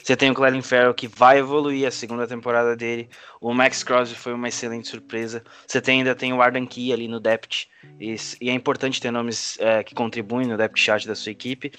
Você 0.01 0.17
tem 0.17 0.31
o 0.31 0.35
Clelin 0.35 0.63
Farrell, 0.63 0.95
que 0.95 1.09
vai 1.09 1.41
evoluir 1.41 1.89
a 1.89 1.91
segunda 1.91 2.25
temporada 2.25 2.77
dele. 2.77 3.09
O 3.41 3.53
Max 3.53 3.83
Crosby 3.83 4.15
foi 4.15 4.33
uma 4.33 4.47
excelente 4.47 4.87
surpresa. 4.87 5.43
Você 5.67 5.81
tem, 5.81 5.99
ainda 5.99 6.15
tem 6.15 6.33
o 6.33 6.41
Arden 6.41 6.67
Key 6.67 6.93
ali 6.93 7.09
no 7.09 7.19
depth. 7.19 7.67
E, 7.99 8.15
e 8.41 8.49
é 8.49 8.53
importante 8.53 9.01
ter 9.01 9.11
nomes 9.11 9.59
é, 9.59 9.83
que 9.83 9.93
contribuem 9.93 10.47
no 10.47 10.57
depth 10.57 10.79
chart 10.79 11.05
da 11.05 11.17
sua 11.17 11.33
equipe. 11.33 11.73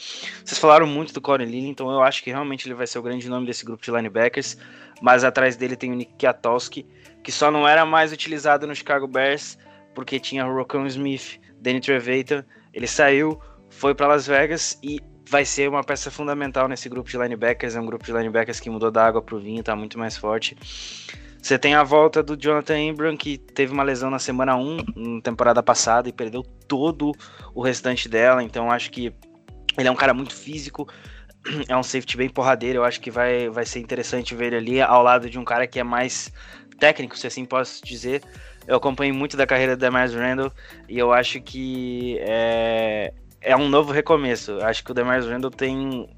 Vocês 0.44 0.60
falaram 0.60 0.86
muito 0.86 1.14
do 1.14 1.22
Corey 1.22 1.48
Lilly, 1.48 1.70
então 1.70 1.90
eu 1.90 2.04
acho 2.04 2.22
que 2.22 2.30
realmente 2.30 2.68
ele 2.68 2.76
vai 2.76 2.88
ser 2.88 3.00
o 3.00 3.02
grande 3.02 3.30
nome 3.30 3.46
desse 3.46 3.64
grupo 3.64 3.82
de 3.82 3.90
linebackers. 3.90 4.58
Mas 5.02 5.24
atrás 5.24 5.56
dele 5.56 5.78
tem 5.78 5.92
o 5.94 5.96
Nick 5.96 6.14
Kiatowski 6.18 6.86
que 7.24 7.32
só 7.32 7.50
não 7.50 7.68
era 7.68 7.86
mais 7.86 8.12
utilizado 8.12 8.68
no 8.68 8.76
Chicago 8.76 9.08
Bears 9.08 9.58
porque 9.94 10.20
tinha 10.20 10.46
o 10.46 10.54
Rocco 10.54 10.86
Smith, 10.88 11.40
Danny 11.60 11.80
Trevathan, 11.80 12.44
ele 12.74 12.88
saiu, 12.88 13.40
foi 13.70 13.94
para 13.94 14.08
Las 14.08 14.28
Vegas 14.28 14.78
e 14.84 15.00
vai 15.30 15.46
ser 15.46 15.70
uma 15.70 15.84
peça 15.84 16.12
fundamental 16.12 16.68
nesse 16.68 16.90
grupo 16.90 17.10
de 17.10 17.18
linebackers, 17.18 17.76
é 17.76 17.80
um 17.80 17.86
grupo 17.86 18.04
de 18.04 18.12
linebackers 18.12 18.60
que 18.60 18.70
mudou 18.70 18.92
da 18.92 19.06
água 19.06 19.22
pro 19.22 19.40
vinho, 19.40 19.64
tá 19.64 19.76
muito 19.76 19.98
mais 19.98 20.18
forte. 20.18 20.58
Você 21.42 21.58
tem 21.58 21.76
a 21.76 21.84
volta 21.84 22.24
do 22.24 22.38
Jonathan 22.38 22.80
Ingram, 22.80 23.18
que 23.18 23.38
teve 23.38 23.74
uma 23.74 23.84
lesão 23.84 24.10
na 24.10 24.20
semana 24.20 24.56
1, 24.56 24.78
na 24.96 25.22
temporada 25.22 25.62
passada, 25.62 26.08
e 26.08 26.14
perdeu 26.14 26.42
todo 26.68 27.12
o 27.54 27.62
restante 27.62 28.08
dela, 28.08 28.42
então 28.42 28.72
acho 28.72 28.92
que 28.92 29.14
ele 29.78 29.88
é 29.88 29.92
um 29.92 29.96
cara 29.96 30.14
muito 30.14 30.34
físico, 30.34 30.88
é 31.68 31.76
um 31.76 31.84
safety 31.84 32.16
bem 32.16 32.30
porradeiro, 32.30 32.80
eu 32.80 32.84
acho 32.86 33.02
que 33.02 33.12
vai, 33.12 33.50
vai 33.50 33.66
ser 33.66 33.80
interessante 33.80 34.36
ver 34.36 34.48
ele 34.48 34.56
ali 34.56 34.82
ao 34.82 35.04
lado 35.04 35.30
de 35.30 35.38
um 35.38 35.44
cara 35.44 35.68
que 35.68 35.80
é 35.80 35.84
mais 35.84 36.32
técnico, 36.84 37.18
se 37.18 37.26
assim 37.26 37.46
posso 37.46 37.82
dizer. 37.86 38.22
Eu 38.68 38.76
acompanhei 38.76 39.14
muito 39.14 39.38
da 39.38 39.48
carreira 39.48 39.78
da 39.78 39.88
Demars 39.88 40.14
Randall 40.14 40.52
e 40.90 41.00
eu 41.00 41.14
acho 41.14 41.40
que 41.40 42.18
é, 42.20 43.14
é 43.40 43.56
um 43.56 43.70
novo 43.70 43.94
recomeço. 43.94 44.52
Eu 44.52 44.66
acho 44.66 44.84
que 44.84 44.92
o 44.92 44.94
Demars 44.94 45.26
Randall 45.26 45.50
tem. 45.50 46.10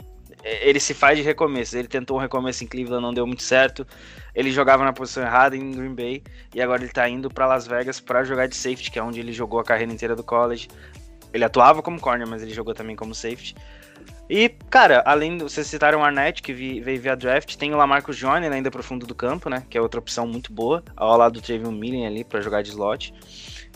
Ele 0.43 0.79
se 0.79 0.95
faz 0.95 1.17
de 1.19 1.23
recomeço. 1.23 1.77
Ele 1.77 1.87
tentou 1.87 2.17
um 2.17 2.19
recomeço 2.19 2.63
em 2.63 2.67
Cleveland, 2.67 3.03
não 3.03 3.13
deu 3.13 3.27
muito 3.27 3.43
certo. 3.43 3.85
Ele 4.33 4.51
jogava 4.51 4.83
na 4.83 4.91
posição 4.91 5.23
errada 5.23 5.55
em 5.55 5.71
Green 5.71 5.93
Bay 5.93 6.23
e 6.53 6.59
agora 6.59 6.81
ele 6.81 6.91
tá 6.91 7.07
indo 7.07 7.29
para 7.29 7.45
Las 7.45 7.67
Vegas 7.67 7.99
para 7.99 8.23
jogar 8.23 8.47
de 8.47 8.55
safety, 8.55 8.89
que 8.89 8.97
é 8.97 9.03
onde 9.03 9.19
ele 9.19 9.31
jogou 9.31 9.59
a 9.59 9.63
carreira 9.63 9.93
inteira 9.93 10.15
do 10.15 10.23
college. 10.23 10.67
Ele 11.31 11.43
atuava 11.43 11.83
como 11.83 11.99
corner, 11.99 12.27
mas 12.27 12.41
ele 12.41 12.53
jogou 12.53 12.73
também 12.73 12.95
como 12.95 13.13
safety. 13.13 13.55
E, 14.29 14.49
cara, 14.69 15.03
além 15.05 15.37
vocês 15.37 15.67
citaram 15.67 15.99
o 15.99 16.03
Arnett, 16.03 16.41
que 16.41 16.51
veio 16.53 16.99
via 16.99 17.15
draft, 17.15 17.55
tem 17.55 17.73
o 17.73 17.77
Lamarcus 17.77 18.17
Joyner 18.17 18.51
ainda 18.51 18.71
pro 18.71 18.81
fundo 18.81 19.05
do 19.05 19.13
campo, 19.13 19.49
né? 19.49 19.63
Que 19.69 19.77
é 19.77 19.81
outra 19.81 19.99
opção 19.99 20.27
muito 20.27 20.51
boa, 20.51 20.83
ao 20.95 21.15
lado 21.17 21.33
do 21.33 21.41
Travion 21.41 21.71
Millen 21.71 22.07
ali 22.07 22.23
para 22.23 22.41
jogar 22.41 22.63
de 22.63 22.69
slot. 22.69 23.13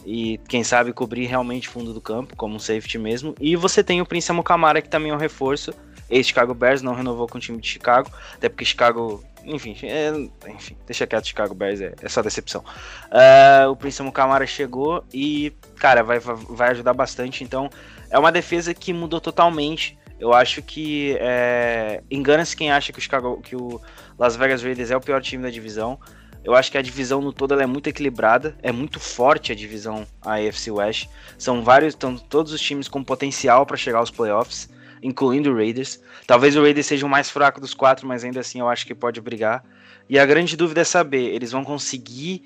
E 0.05 0.39
quem 0.47 0.63
sabe 0.63 0.93
cobrir 0.93 1.25
realmente 1.25 1.69
fundo 1.69 1.93
do 1.93 2.01
campo, 2.01 2.35
como 2.35 2.55
um 2.55 2.59
safety 2.59 2.97
mesmo. 2.97 3.35
E 3.39 3.55
você 3.55 3.83
tem 3.83 4.01
o 4.01 4.05
Prince 4.05 4.31
Amukamara, 4.31 4.81
que 4.81 4.89
também 4.89 5.11
é 5.11 5.13
um 5.13 5.19
reforço. 5.19 5.73
Ex-Chicago 6.09 6.55
Bears 6.55 6.81
não 6.81 6.95
renovou 6.95 7.27
com 7.27 7.37
o 7.37 7.41
time 7.41 7.59
de 7.59 7.67
Chicago, 7.67 8.09
até 8.33 8.49
porque 8.49 8.65
Chicago 8.65 9.23
enfim, 9.43 9.75
é, 9.83 10.11
enfim, 10.49 10.75
deixa 10.85 11.07
quieto 11.07 11.27
Chicago 11.27 11.53
Bears, 11.53 11.81
é, 11.81 11.93
é 12.01 12.09
só 12.09 12.21
decepção. 12.21 12.63
Uh, 13.05 13.69
o 13.69 13.75
Prince 13.75 14.01
Mukamara 14.01 14.45
chegou 14.45 15.03
e, 15.13 15.53
cara, 15.77 16.03
vai, 16.03 16.19
vai 16.19 16.71
ajudar 16.71 16.93
bastante. 16.93 17.43
Então, 17.43 17.69
é 18.09 18.17
uma 18.17 18.31
defesa 18.31 18.73
que 18.73 18.91
mudou 18.91 19.21
totalmente. 19.21 19.97
Eu 20.19 20.33
acho 20.33 20.61
que 20.61 21.15
é, 21.19 22.03
engana-se 22.11 22.55
quem 22.55 22.71
acha 22.71 22.91
que 22.91 22.99
Chicago, 22.99 23.41
que 23.41 23.55
o 23.55 23.79
Las 24.17 24.35
Vegas 24.35 24.61
Raiders 24.61 24.91
é 24.91 24.97
o 24.97 25.01
pior 25.01 25.21
time 25.21 25.41
da 25.41 25.49
divisão. 25.49 25.99
Eu 26.43 26.55
acho 26.55 26.71
que 26.71 26.77
a 26.77 26.81
divisão 26.81 27.21
no 27.21 27.33
todo 27.33 27.59
é 27.59 27.65
muito 27.65 27.87
equilibrada, 27.87 28.57
é 28.61 28.71
muito 28.71 28.99
forte 28.99 29.51
a 29.51 29.55
divisão 29.55 30.05
AFC 30.21 30.71
West. 30.71 31.09
São 31.37 31.63
vários, 31.63 31.93
estão 31.93 32.17
todos 32.17 32.51
os 32.51 32.61
times 32.61 32.87
com 32.87 33.03
potencial 33.03 33.65
para 33.65 33.77
chegar 33.77 33.99
aos 33.99 34.11
playoffs, 34.11 34.69
incluindo 35.01 35.51
o 35.51 35.55
Raiders. 35.55 36.01
Talvez 36.27 36.55
o 36.55 36.61
Raiders 36.61 36.85
seja 36.85 37.05
o 37.05 37.09
mais 37.09 37.29
fraco 37.29 37.61
dos 37.61 37.73
quatro, 37.73 38.07
mas 38.07 38.23
ainda 38.23 38.39
assim 38.39 38.59
eu 38.59 38.69
acho 38.69 38.85
que 38.85 38.95
pode 38.95 39.21
brigar. 39.21 39.63
E 40.09 40.17
a 40.17 40.25
grande 40.25 40.57
dúvida 40.57 40.81
é 40.81 40.85
saber, 40.85 41.33
eles 41.33 41.51
vão 41.51 41.63
conseguir 41.63 42.43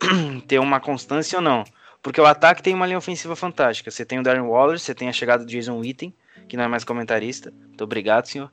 ter 0.46 0.58
uma 0.58 0.80
constância 0.80 1.38
ou 1.38 1.42
não? 1.42 1.64
Porque 2.02 2.20
o 2.20 2.26
ataque 2.26 2.62
tem 2.62 2.74
uma 2.74 2.86
linha 2.86 2.98
ofensiva 2.98 3.34
fantástica. 3.34 3.90
Você 3.90 4.04
tem 4.04 4.18
o 4.18 4.22
Darren 4.22 4.42
Waller, 4.42 4.78
você 4.78 4.94
tem 4.94 5.08
a 5.08 5.12
chegada 5.12 5.44
do 5.44 5.50
Jason 5.50 5.78
Witten, 5.78 6.14
que 6.48 6.56
não 6.56 6.64
é 6.64 6.68
mais 6.68 6.84
comentarista. 6.84 7.52
Muito 7.66 7.82
obrigado, 7.84 8.26
senhor. 8.26 8.50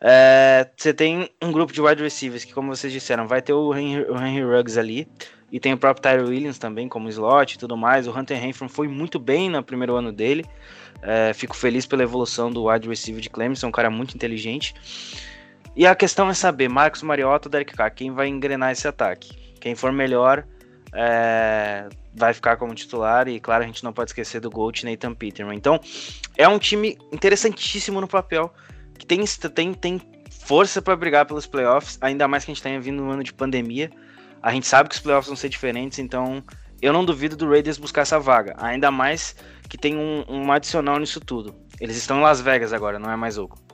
É, 0.00 0.68
você 0.76 0.92
tem 0.92 1.30
um 1.40 1.50
grupo 1.50 1.72
de 1.72 1.80
wide 1.80 2.02
receivers 2.02 2.44
que, 2.44 2.52
como 2.52 2.74
vocês 2.74 2.92
disseram, 2.92 3.26
vai 3.26 3.40
ter 3.40 3.52
o 3.52 3.74
Henry, 3.74 4.04
o 4.10 4.16
Henry 4.16 4.44
Ruggs 4.44 4.78
ali. 4.78 5.08
E 5.50 5.60
tem 5.60 5.72
o 5.72 5.78
próprio 5.78 6.02
Tyler 6.02 6.26
Williams 6.26 6.58
também, 6.58 6.88
como 6.88 7.08
slot 7.08 7.54
e 7.54 7.58
tudo 7.58 7.76
mais. 7.76 8.08
O 8.08 8.10
Hunter 8.10 8.40
Renfrew 8.40 8.68
foi 8.68 8.88
muito 8.88 9.18
bem 9.18 9.48
no 9.48 9.62
primeiro 9.62 9.94
ano 9.94 10.12
dele. 10.12 10.44
É, 11.00 11.32
fico 11.32 11.56
feliz 11.56 11.86
pela 11.86 12.02
evolução 12.02 12.50
do 12.50 12.68
wide 12.68 12.88
receiver 12.88 13.20
de 13.20 13.30
Clemson, 13.30 13.68
um 13.68 13.72
cara 13.72 13.88
muito 13.88 14.14
inteligente. 14.14 14.74
E 15.76 15.86
a 15.86 15.94
questão 15.94 16.28
é 16.28 16.34
saber, 16.34 16.68
Marcos 16.68 17.02
Mariota 17.02 17.48
ou 17.48 17.50
Derek 17.50 17.74
Carr, 17.74 17.92
quem 17.94 18.10
vai 18.10 18.28
engrenar 18.28 18.72
esse 18.72 18.86
ataque? 18.88 19.36
Quem 19.60 19.74
for 19.74 19.92
melhor 19.92 20.44
é, 20.94 21.88
vai 22.14 22.32
ficar 22.32 22.56
como 22.56 22.74
titular 22.74 23.28
e, 23.28 23.40
claro, 23.40 23.64
a 23.64 23.66
gente 23.66 23.82
não 23.82 23.92
pode 23.92 24.10
esquecer 24.10 24.40
do 24.40 24.50
Gold 24.50 24.84
Nathan 24.84 25.14
Peterman. 25.14 25.56
Então, 25.56 25.80
é 26.36 26.48
um 26.48 26.58
time 26.58 26.96
interessantíssimo 27.12 28.00
no 28.00 28.06
papel, 28.06 28.52
que 28.98 29.04
tem, 29.04 29.24
tem, 29.54 29.74
tem 29.74 30.00
força 30.30 30.80
para 30.80 30.94
brigar 30.94 31.26
pelos 31.26 31.46
playoffs, 31.46 31.98
ainda 32.00 32.28
mais 32.28 32.44
que 32.44 32.52
a 32.52 32.54
gente 32.54 32.62
tenha 32.62 32.80
vindo 32.80 33.02
um 33.02 33.10
ano 33.10 33.24
de 33.24 33.32
pandemia. 33.32 33.90
A 34.40 34.52
gente 34.52 34.66
sabe 34.66 34.88
que 34.88 34.94
os 34.94 35.00
playoffs 35.00 35.26
vão 35.26 35.36
ser 35.36 35.48
diferentes, 35.48 35.98
então 35.98 36.42
eu 36.80 36.92
não 36.92 37.04
duvido 37.04 37.36
do 37.36 37.48
Raiders 37.48 37.78
buscar 37.78 38.02
essa 38.02 38.20
vaga, 38.20 38.54
ainda 38.58 38.90
mais 38.90 39.34
que 39.68 39.76
tem 39.76 39.96
um, 39.96 40.24
um 40.28 40.52
adicional 40.52 40.98
nisso 40.98 41.20
tudo. 41.20 41.54
Eles 41.80 41.96
estão 41.96 42.18
em 42.18 42.22
Las 42.22 42.40
Vegas 42.40 42.72
agora, 42.72 42.98
não 42.98 43.10
é 43.10 43.16
mais 43.16 43.36
Oakland. 43.36 43.64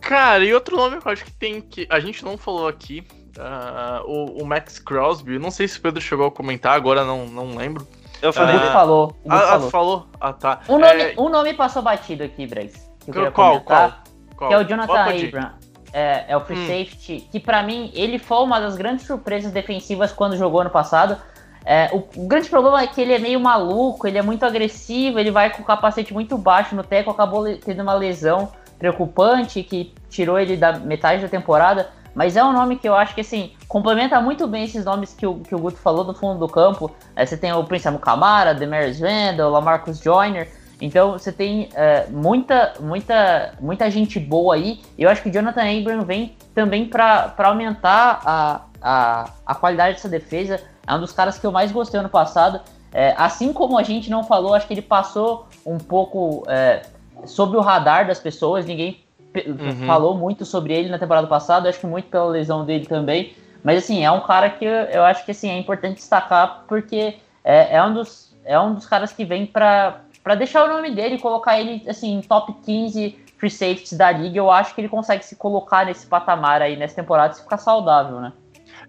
Cara, 0.00 0.44
e 0.44 0.52
outro 0.54 0.76
nome 0.76 1.00
que 1.00 1.06
eu 1.06 1.12
acho 1.12 1.24
que 1.24 1.32
tem 1.32 1.60
que. 1.60 1.86
A 1.90 2.00
gente 2.00 2.24
não 2.24 2.38
falou 2.38 2.66
aqui, 2.66 3.06
Uh, 3.38 4.04
o, 4.06 4.42
o, 4.42 4.46
Max 4.46 4.78
Crosby, 4.78 5.38
não 5.38 5.50
sei 5.50 5.68
se 5.68 5.78
o 5.78 5.82
Pedro 5.82 6.00
chegou 6.00 6.26
a 6.26 6.30
comentar, 6.30 6.74
agora 6.74 7.04
não, 7.04 7.26
não 7.26 7.56
lembro. 7.56 7.86
Eu 8.20 8.32
falei. 8.32 8.56
Uh, 8.56 8.72
falou. 8.72 9.16
Ah, 9.28 9.38
falou. 9.38 9.70
falou? 9.70 10.06
Ah, 10.20 10.32
tá. 10.32 10.60
Um 10.68 10.78
nome, 10.78 11.02
é... 11.02 11.14
um 11.16 11.28
nome 11.28 11.54
passou 11.54 11.80
batido 11.80 12.24
aqui, 12.24 12.46
Bryce. 12.46 12.80
Que 13.04 13.12
qual, 13.30 13.60
qual, 13.60 13.92
qual? 14.36 14.48
Que 14.48 14.54
é 14.54 14.58
o 14.58 14.64
Jonathan 14.64 14.92
Abram. 14.92 15.52
É, 15.92 16.26
é, 16.28 16.36
o 16.36 16.40
free 16.40 16.56
hum. 16.56 16.66
safety, 16.66 17.28
que 17.32 17.40
para 17.40 17.62
mim 17.64 17.90
ele 17.94 18.18
foi 18.18 18.38
uma 18.44 18.60
das 18.60 18.76
grandes 18.76 19.06
surpresas 19.06 19.50
defensivas 19.50 20.12
quando 20.12 20.36
jogou 20.36 20.60
ano 20.60 20.70
passado. 20.70 21.16
É, 21.64 21.90
o, 21.92 21.98
o, 22.16 22.26
grande 22.26 22.48
problema 22.48 22.80
é 22.80 22.86
que 22.86 23.00
ele 23.00 23.12
é 23.12 23.18
meio 23.18 23.40
maluco, 23.40 24.06
ele 24.06 24.16
é 24.16 24.22
muito 24.22 24.44
agressivo, 24.44 25.18
ele 25.18 25.30
vai 25.30 25.50
com 25.50 25.62
o 25.62 25.64
capacete 25.64 26.12
muito 26.12 26.38
baixo 26.38 26.74
no 26.74 26.82
teco, 26.82 27.10
acabou 27.10 27.44
tendo 27.58 27.82
uma 27.82 27.94
lesão 27.94 28.52
preocupante 28.78 29.62
que 29.62 29.92
tirou 30.08 30.38
ele 30.38 30.56
da 30.56 30.72
metade 30.78 31.22
da 31.22 31.28
temporada. 31.28 31.90
Mas 32.14 32.36
é 32.36 32.44
um 32.44 32.52
nome 32.52 32.76
que 32.76 32.88
eu 32.88 32.94
acho 32.94 33.14
que, 33.14 33.20
assim, 33.20 33.52
complementa 33.68 34.20
muito 34.20 34.46
bem 34.46 34.64
esses 34.64 34.84
nomes 34.84 35.14
que 35.14 35.26
o, 35.26 35.36
que 35.40 35.54
o 35.54 35.58
Guto 35.58 35.78
falou 35.78 36.04
do 36.04 36.14
fundo 36.14 36.38
do 36.38 36.48
campo. 36.48 36.90
É, 37.14 37.24
você 37.24 37.36
tem 37.36 37.52
o 37.52 37.64
Prince 37.64 37.88
Camara, 37.98 38.54
Demaris 38.54 39.00
Randall, 39.00 39.50
Lamarcus 39.50 40.00
Joyner. 40.00 40.48
Então 40.80 41.12
você 41.12 41.30
tem 41.30 41.68
é, 41.74 42.06
muita, 42.08 42.74
muita, 42.80 43.52
muita 43.60 43.90
gente 43.90 44.18
boa 44.18 44.54
aí. 44.54 44.80
E 44.96 45.02
eu 45.02 45.10
acho 45.10 45.22
que 45.22 45.28
o 45.28 45.32
Jonathan 45.32 45.62
Abram 45.62 46.04
vem 46.04 46.34
também 46.54 46.86
para 46.86 47.34
aumentar 47.38 48.20
a, 48.24 48.60
a, 48.80 49.30
a 49.46 49.54
qualidade 49.54 49.96
dessa 49.96 50.08
defesa. 50.08 50.60
É 50.86 50.94
um 50.94 51.00
dos 51.00 51.12
caras 51.12 51.38
que 51.38 51.46
eu 51.46 51.52
mais 51.52 51.70
gostei 51.70 52.00
ano 52.00 52.08
passado. 52.08 52.60
É, 52.92 53.14
assim 53.16 53.52
como 53.52 53.78
a 53.78 53.82
gente 53.82 54.10
não 54.10 54.24
falou, 54.24 54.54
acho 54.54 54.66
que 54.66 54.74
ele 54.74 54.82
passou 54.82 55.46
um 55.64 55.78
pouco 55.78 56.42
é, 56.48 56.82
sobre 57.24 57.56
o 57.56 57.60
radar 57.60 58.06
das 58.06 58.18
pessoas, 58.18 58.66
ninguém 58.66 59.04
uhum. 59.34 59.86
falou 59.86 60.16
muito 60.16 60.44
sobre 60.44 60.74
ele 60.74 60.88
na 60.88 60.98
temporada 60.98 61.26
passada, 61.26 61.68
acho 61.68 61.80
que 61.80 61.86
muito 61.86 62.08
pela 62.08 62.26
lesão 62.26 62.64
dele 62.64 62.86
também. 62.86 63.34
Mas 63.62 63.84
assim, 63.84 64.04
é 64.04 64.10
um 64.10 64.20
cara 64.20 64.48
que 64.50 64.64
eu 64.64 65.02
acho 65.04 65.24
que 65.24 65.30
assim, 65.30 65.50
é 65.50 65.58
importante 65.58 65.96
destacar 65.96 66.64
porque 66.66 67.16
é, 67.44 67.76
é 67.76 67.82
um, 67.82 67.92
dos, 67.92 68.34
é 68.44 68.58
um 68.58 68.74
dos 68.74 68.86
caras 68.86 69.12
que 69.12 69.24
vem 69.24 69.46
para 69.46 70.02
deixar 70.38 70.64
o 70.64 70.68
nome 70.68 70.90
dele 70.90 71.16
e 71.16 71.20
colocar 71.20 71.60
ele 71.60 71.82
assim, 71.88 72.14
em 72.14 72.20
top 72.22 72.54
15 72.64 73.18
free 73.36 73.50
safeties 73.50 73.92
da 73.92 74.10
liga. 74.10 74.38
Eu 74.38 74.50
acho 74.50 74.74
que 74.74 74.80
ele 74.80 74.88
consegue 74.88 75.24
se 75.24 75.36
colocar 75.36 75.86
nesse 75.86 76.06
patamar 76.06 76.62
aí 76.62 76.76
nessa 76.76 76.96
temporada 76.96 77.34
se 77.34 77.42
ficar 77.42 77.58
saudável, 77.58 78.20
né? 78.20 78.32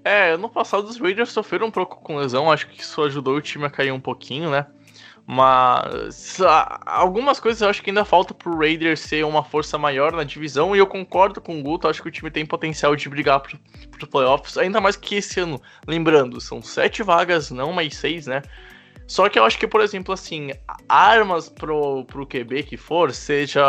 É, 0.04 0.36
no 0.36 0.50
passado 0.50 0.86
os 0.86 1.00
Raiders 1.00 1.32
sofreram 1.32 1.68
um 1.68 1.72
pouco 1.72 1.98
com 2.02 2.16
lesão, 2.16 2.52
acho 2.52 2.68
que 2.68 2.82
isso 2.82 3.02
ajudou 3.04 3.36
o 3.36 3.42
time 3.42 3.66
a 3.66 3.70
cair 3.70 3.92
um 3.92 4.00
pouquinho, 4.00 4.50
né? 4.50 4.66
Mas 5.26 6.40
algumas 6.86 7.40
coisas 7.40 7.62
eu 7.62 7.70
acho 7.70 7.82
que 7.82 7.90
ainda 7.90 8.04
falta 8.04 8.34
pro 8.34 8.58
Raiders 8.58 9.00
ser 9.00 9.24
uma 9.26 9.44
força 9.44 9.78
maior 9.78 10.12
na 10.12 10.24
divisão. 10.24 10.76
E 10.76 10.80
eu 10.80 10.88
concordo 10.88 11.40
com 11.40 11.60
o 11.60 11.64
Guto, 11.64 11.88
acho 11.88 12.02
que 12.02 12.10
o 12.10 12.12
time 12.12 12.30
tem 12.30 12.46
potencial 12.46 12.96
de 12.96 13.08
brigar 13.08 13.40
pro, 13.40 13.58
pro 13.92 14.08
playoffs. 14.08 14.58
Ainda 14.58 14.82
mais 14.82 14.96
que 14.96 15.16
esse 15.16 15.40
ano, 15.40 15.62
lembrando, 15.88 16.42
são 16.42 16.62
sete 16.62 17.04
vagas, 17.04 17.52
não 17.52 17.72
mais 17.72 17.96
seis, 17.96 18.28
né? 18.28 18.42
Só 19.08 19.28
que 19.28 19.38
eu 19.38 19.44
acho 19.44 19.60
que, 19.60 19.68
por 19.68 19.82
exemplo, 19.82 20.14
assim, 20.14 20.52
armas 20.88 21.50
pro, 21.50 22.06
pro 22.06 22.26
QB 22.26 22.64
que 22.64 22.78
for, 22.78 23.12
seja 23.12 23.62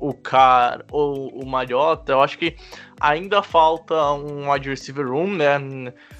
o 0.00 0.14
Car 0.14 0.84
ou 0.92 1.30
o 1.30 1.44
Mariota, 1.44 2.12
eu 2.12 2.20
acho 2.20 2.38
que 2.38 2.56
ainda 3.00 3.42
falta 3.42 4.12
um 4.12 4.48
wide 4.48 4.68
receiver 4.68 5.04
room, 5.04 5.34
né? 5.34 5.58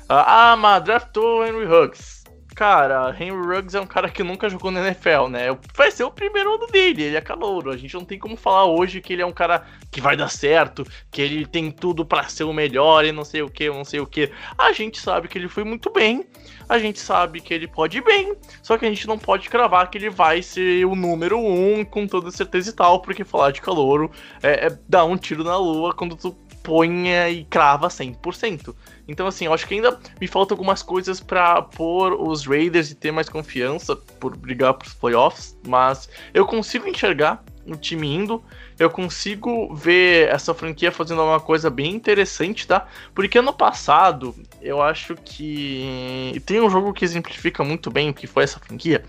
Ah, 0.08 0.56
mas 0.56 0.82
draftou 0.82 1.46
Henry 1.46 1.66
Huggs 1.66 2.17
cara, 2.58 3.14
Henry 3.16 3.40
Ruggs 3.40 3.76
é 3.76 3.80
um 3.80 3.86
cara 3.86 4.10
que 4.10 4.20
nunca 4.24 4.50
jogou 4.50 4.72
na 4.72 4.80
NFL, 4.80 5.28
né? 5.30 5.56
Vai 5.76 5.92
ser 5.92 6.02
o 6.02 6.10
primeiro 6.10 6.56
ano 6.56 6.66
dele, 6.66 7.04
ele 7.04 7.16
é 7.16 7.20
calouro. 7.20 7.70
A 7.70 7.76
gente 7.76 7.94
não 7.94 8.04
tem 8.04 8.18
como 8.18 8.36
falar 8.36 8.64
hoje 8.64 9.00
que 9.00 9.12
ele 9.12 9.22
é 9.22 9.26
um 9.26 9.32
cara 9.32 9.64
que 9.92 10.00
vai 10.00 10.16
dar 10.16 10.28
certo, 10.28 10.84
que 11.08 11.22
ele 11.22 11.46
tem 11.46 11.70
tudo 11.70 12.04
para 12.04 12.28
ser 12.28 12.42
o 12.42 12.52
melhor 12.52 13.04
e 13.04 13.12
não 13.12 13.24
sei 13.24 13.42
o 13.42 13.48
que, 13.48 13.70
não 13.70 13.84
sei 13.84 14.00
o 14.00 14.06
que. 14.08 14.32
A 14.58 14.72
gente 14.72 14.98
sabe 14.98 15.28
que 15.28 15.38
ele 15.38 15.46
foi 15.46 15.62
muito 15.62 15.88
bem, 15.92 16.26
a 16.68 16.80
gente 16.80 16.98
sabe 16.98 17.40
que 17.40 17.54
ele 17.54 17.68
pode 17.68 17.98
ir 17.98 18.02
bem, 18.02 18.34
só 18.60 18.76
que 18.76 18.84
a 18.84 18.88
gente 18.88 19.06
não 19.06 19.20
pode 19.20 19.48
cravar 19.48 19.88
que 19.88 19.96
ele 19.96 20.10
vai 20.10 20.42
ser 20.42 20.84
o 20.84 20.96
número 20.96 21.38
um 21.38 21.84
com 21.84 22.08
toda 22.08 22.28
certeza 22.32 22.70
e 22.70 22.72
tal, 22.72 23.00
porque 23.00 23.22
falar 23.22 23.52
de 23.52 23.60
calouro 23.60 24.10
é, 24.42 24.66
é 24.66 24.78
dar 24.88 25.04
um 25.04 25.16
tiro 25.16 25.44
na 25.44 25.56
lua 25.56 25.94
quando 25.94 26.16
tu 26.16 26.36
põe 26.68 27.08
e 27.30 27.44
crava 27.44 27.88
100%. 27.88 28.74
Então, 29.08 29.26
assim, 29.26 29.46
eu 29.46 29.54
acho 29.54 29.66
que 29.66 29.72
ainda 29.72 29.98
me 30.20 30.26
faltam 30.26 30.54
algumas 30.54 30.82
coisas 30.82 31.18
para 31.18 31.62
pôr 31.62 32.12
os 32.12 32.46
Raiders 32.46 32.90
e 32.90 32.94
ter 32.94 33.10
mais 33.10 33.26
confiança 33.26 33.96
por 33.96 34.36
brigar 34.36 34.74
pros 34.74 34.92
playoffs, 34.92 35.56
mas 35.66 36.10
eu 36.34 36.44
consigo 36.44 36.86
enxergar 36.86 37.42
o 37.66 37.74
time 37.74 38.06
indo, 38.06 38.44
eu 38.78 38.90
consigo 38.90 39.74
ver 39.74 40.28
essa 40.28 40.52
franquia 40.52 40.92
fazendo 40.92 41.22
uma 41.22 41.40
coisa 41.40 41.70
bem 41.70 41.94
interessante, 41.94 42.66
tá? 42.66 42.86
Porque 43.14 43.38
ano 43.38 43.52
passado, 43.52 44.34
eu 44.60 44.82
acho 44.82 45.14
que 45.16 46.42
tem 46.44 46.60
um 46.60 46.68
jogo 46.68 46.92
que 46.92 47.04
exemplifica 47.04 47.64
muito 47.64 47.90
bem 47.90 48.10
o 48.10 48.14
que 48.14 48.26
foi 48.26 48.44
essa 48.44 48.60
franquia, 48.60 49.02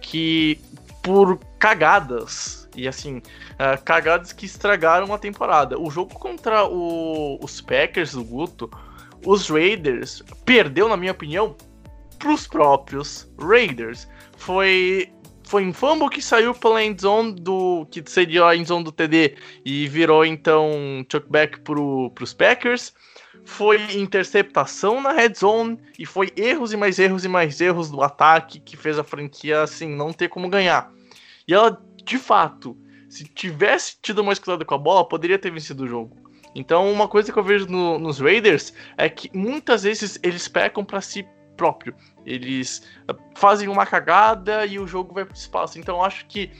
que 0.00 0.60
por 1.02 1.38
cagadas, 1.58 2.65
e 2.76 2.86
assim, 2.86 3.18
uh, 3.18 3.82
cagadas 3.84 4.32
que 4.32 4.46
estragaram 4.46 5.12
a 5.12 5.18
temporada. 5.18 5.78
O 5.78 5.90
jogo 5.90 6.14
contra 6.14 6.66
o, 6.66 7.38
os 7.42 7.60
Packers 7.60 8.12
do 8.12 8.24
Guto 8.24 8.70
os 9.24 9.48
Raiders 9.48 10.22
perdeu, 10.44 10.88
na 10.88 10.96
minha 10.96 11.12
opinião, 11.12 11.56
pros 12.18 12.46
próprios 12.46 13.28
Raiders. 13.38 14.08
Foi 14.36 15.10
foi 15.44 15.62
em 15.62 15.72
fumble 15.72 16.10
que 16.10 16.20
saiu 16.20 16.52
pela 16.52 16.82
endzone 16.82 17.32
do 17.32 17.86
que 17.88 18.02
seria 18.04 18.46
a 18.46 18.56
endzone 18.56 18.82
do 18.82 18.90
TD 18.90 19.36
e 19.64 19.86
virou 19.86 20.24
então 20.24 21.06
chuckback 21.10 21.60
pro, 21.60 22.10
pros 22.10 22.34
Packers. 22.34 22.92
Foi 23.44 23.80
interceptação 23.94 25.00
na 25.00 25.12
red 25.12 25.34
zone 25.34 25.78
e 25.96 26.04
foi 26.04 26.32
erros 26.36 26.72
e 26.72 26.76
mais 26.76 26.98
erros 26.98 27.24
e 27.24 27.28
mais 27.28 27.60
erros 27.60 27.88
do 27.90 28.02
ataque 28.02 28.58
que 28.58 28.76
fez 28.76 28.98
a 28.98 29.04
franquia 29.04 29.62
assim 29.62 29.88
não 29.88 30.12
ter 30.12 30.28
como 30.28 30.48
ganhar. 30.48 30.92
E 31.46 31.54
ela, 31.54 31.80
de 32.06 32.18
fato, 32.18 32.76
se 33.08 33.24
tivesse 33.24 33.98
tido 34.00 34.22
mais 34.22 34.38
cuidado 34.38 34.64
com 34.64 34.74
a 34.74 34.78
bola, 34.78 35.06
poderia 35.06 35.38
ter 35.38 35.50
vencido 35.50 35.84
o 35.84 35.88
jogo. 35.88 36.16
Então, 36.54 36.90
uma 36.90 37.08
coisa 37.08 37.32
que 37.32 37.38
eu 37.38 37.42
vejo 37.42 37.66
no, 37.66 37.98
nos 37.98 38.20
Raiders 38.20 38.72
é 38.96 39.08
que 39.08 39.30
muitas 39.36 39.82
vezes 39.82 40.18
eles 40.22 40.48
pecam 40.48 40.84
para 40.84 41.00
si 41.00 41.26
próprio. 41.56 41.94
Eles 42.24 42.82
ah, 43.08 43.14
fazem 43.34 43.68
uma 43.68 43.84
cagada 43.84 44.64
e 44.64 44.78
o 44.78 44.86
jogo 44.86 45.12
vai 45.12 45.24
pro 45.24 45.36
espaço. 45.36 45.78
Então, 45.78 46.02
acho 46.02 46.26
que 46.26 46.50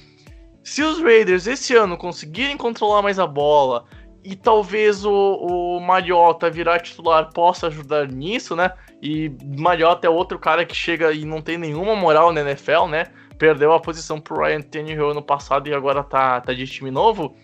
se 0.64 0.82
os 0.82 1.00
Raiders 1.00 1.46
esse 1.46 1.74
ano 1.76 1.96
conseguirem 1.96 2.56
controlar 2.56 3.00
mais 3.00 3.18
a 3.18 3.26
bola 3.26 3.84
e 4.24 4.34
talvez 4.34 5.04
o, 5.04 5.12
o 5.12 5.80
Mariota 5.80 6.50
virar 6.50 6.80
titular 6.80 7.32
possa 7.32 7.68
ajudar 7.68 8.08
nisso, 8.08 8.56
né? 8.56 8.72
E 9.00 9.30
Mariota 9.56 10.08
é 10.08 10.10
outro 10.10 10.38
cara 10.38 10.66
que 10.66 10.74
chega 10.74 11.12
e 11.12 11.24
não 11.24 11.40
tem 11.40 11.56
nenhuma 11.56 11.94
moral 11.94 12.32
na 12.32 12.40
NFL, 12.40 12.86
né? 12.88 13.06
Perdeu 13.38 13.72
a 13.72 13.80
posição 13.80 14.20
pro 14.20 14.42
Ryan 14.42 14.62
Tannehill 14.62 15.10
ano 15.10 15.22
passado 15.22 15.68
e 15.68 15.74
agora 15.74 16.02
tá, 16.02 16.40
tá 16.40 16.52
de 16.52 16.66
time 16.66 16.90
novo 16.90 17.36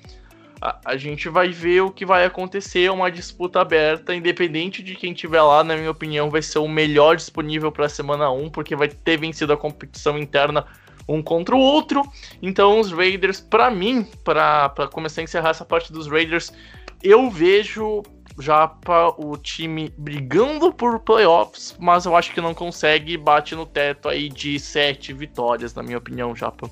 a, 0.63 0.93
a, 0.93 0.97
gente 0.97 1.29
vai 1.29 1.49
ver 1.49 1.81
o 1.81 1.91
que 1.91 2.07
vai 2.07 2.25
acontecer, 2.25 2.89
uma 2.89 3.11
disputa 3.11 3.61
aberta, 3.61 4.15
independente 4.15 4.81
de 4.81 4.95
quem 4.95 5.13
tiver 5.13 5.43
lá, 5.43 5.65
na 5.65 5.77
minha 5.77 5.91
opinião, 5.91 6.31
vai 6.31 6.41
ser 6.41 6.61
o 6.61 6.69
melhor 6.69 7.17
disponível 7.17 7.73
para 7.73 7.87
a 7.87 7.89
semana 7.89 8.31
1, 8.31 8.49
porque 8.51 8.77
vai 8.77 8.87
ter 8.87 9.17
vencido 9.17 9.53
a 9.53 9.57
competição 9.57 10.17
interna 10.17 10.65
um 11.09 11.21
contra 11.21 11.57
o 11.57 11.59
outro. 11.59 12.03
Então, 12.41 12.79
os 12.79 12.93
Raiders, 12.93 13.41
para 13.41 13.73
mim, 13.73 14.07
para 14.23 14.71
começar 14.93 15.21
a 15.21 15.25
encerrar 15.25 15.51
essa 15.51 15.65
parte 15.65 15.93
dos 15.93 16.07
Raiders, 16.07 16.53
eu 17.03 17.29
vejo 17.29 18.05
já 18.39 18.67
para 18.67 19.09
o 19.21 19.37
time 19.37 19.93
brigando 19.97 20.73
por 20.73 20.99
playoffs, 21.01 21.77
mas 21.79 22.05
eu 22.05 22.17
acho 22.17 22.33
que 22.33 22.41
não 22.41 22.55
consegue, 22.55 23.17
bate 23.17 23.55
no 23.55 23.67
teto 23.67 24.09
aí 24.09 24.29
de 24.29 24.59
sete 24.59 25.13
vitórias, 25.13 25.75
na 25.75 25.83
minha 25.83 25.99
opinião, 25.99 26.35
Japa. 26.35 26.71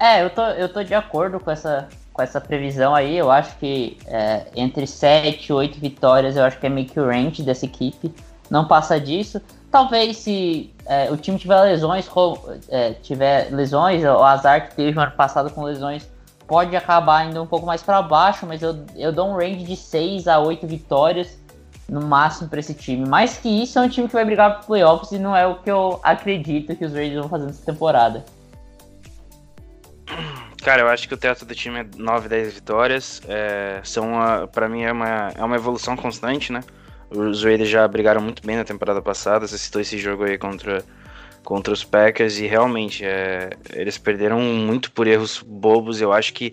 É, 0.00 0.22
eu 0.22 0.30
tô, 0.30 0.42
eu 0.42 0.68
tô 0.72 0.82
de 0.82 0.94
acordo 0.94 1.40
com 1.40 1.50
essa, 1.50 1.88
com 2.12 2.22
essa 2.22 2.40
previsão 2.40 2.94
aí, 2.94 3.16
eu 3.16 3.30
acho 3.30 3.56
que 3.58 3.98
é, 4.06 4.46
entre 4.54 4.86
7 4.86 5.46
e 5.46 5.52
8 5.52 5.78
vitórias, 5.78 6.36
eu 6.36 6.44
acho 6.44 6.58
que 6.58 6.66
é 6.66 6.68
meio 6.68 6.86
que 6.86 6.98
o 6.98 7.06
range 7.06 7.42
dessa 7.42 7.64
equipe. 7.66 8.12
Não 8.48 8.66
passa 8.66 9.00
disso. 9.00 9.40
Talvez 9.70 10.18
se 10.18 10.72
é, 10.86 11.10
o 11.10 11.16
time 11.16 11.38
tiver 11.38 11.60
lesões, 11.60 12.08
é, 12.68 12.92
tiver 12.94 13.50
lesões, 13.52 14.02
o 14.04 14.22
azar 14.22 14.68
que 14.68 14.76
teve 14.76 14.92
no 14.92 15.02
ano 15.02 15.12
passado 15.12 15.50
com 15.50 15.62
lesões, 15.62 16.08
pode 16.46 16.74
acabar 16.76 17.26
indo 17.26 17.42
um 17.42 17.46
pouco 17.46 17.66
mais 17.66 17.82
para 17.82 18.00
baixo, 18.02 18.46
mas 18.46 18.62
eu, 18.62 18.84
eu 18.94 19.12
dou 19.12 19.30
um 19.30 19.36
range 19.36 19.64
de 19.64 19.76
6 19.76 20.28
a 20.28 20.38
8 20.38 20.66
vitórias 20.66 21.38
no 21.88 22.00
máximo 22.00 22.48
para 22.48 22.60
esse 22.60 22.74
time. 22.74 23.06
Mais 23.08 23.38
que 23.38 23.48
isso, 23.48 23.78
é 23.78 23.82
um 23.82 23.88
time 23.88 24.08
que 24.08 24.14
vai 24.14 24.24
brigar 24.24 24.54
para 24.54 24.66
playoffs 24.66 25.12
e 25.12 25.18
não 25.18 25.36
é 25.36 25.46
o 25.46 25.56
que 25.56 25.70
eu 25.70 26.00
acredito 26.02 26.74
que 26.74 26.84
os 26.84 26.92
Raiders 26.92 27.20
vão 27.20 27.28
fazer 27.28 27.46
nessa 27.46 27.64
temporada. 27.64 28.24
Cara, 30.62 30.82
eu 30.82 30.88
acho 30.88 31.06
que 31.06 31.14
o 31.14 31.16
teto 31.16 31.44
do 31.44 31.54
time 31.54 31.80
é 31.80 31.86
9, 31.96 32.28
10 32.28 32.54
vitórias. 32.54 33.22
É, 33.28 33.80
são 33.84 34.12
para 34.52 34.68
mim 34.68 34.82
é 34.82 34.92
uma, 34.92 35.28
é 35.34 35.44
uma 35.44 35.56
evolução 35.56 35.96
constante, 35.96 36.52
né? 36.52 36.60
Os 37.08 37.44
Raiders 37.44 37.68
já 37.68 37.86
brigaram 37.86 38.20
muito 38.20 38.44
bem 38.44 38.56
na 38.56 38.64
temporada 38.64 39.00
passada. 39.00 39.46
Você 39.46 39.56
citou 39.58 39.80
esse 39.80 39.96
jogo 39.96 40.24
aí 40.24 40.36
contra, 40.36 40.84
contra 41.46 41.72
os 41.72 41.84
Packers 41.84 42.38
e 42.40 42.46
realmente 42.48 43.04
é, 43.04 43.50
eles 43.72 43.96
perderam 43.96 44.40
muito 44.40 44.90
por 44.90 45.06
erros 45.06 45.40
bobos. 45.46 46.00
Eu 46.00 46.12
acho 46.12 46.34
que 46.34 46.52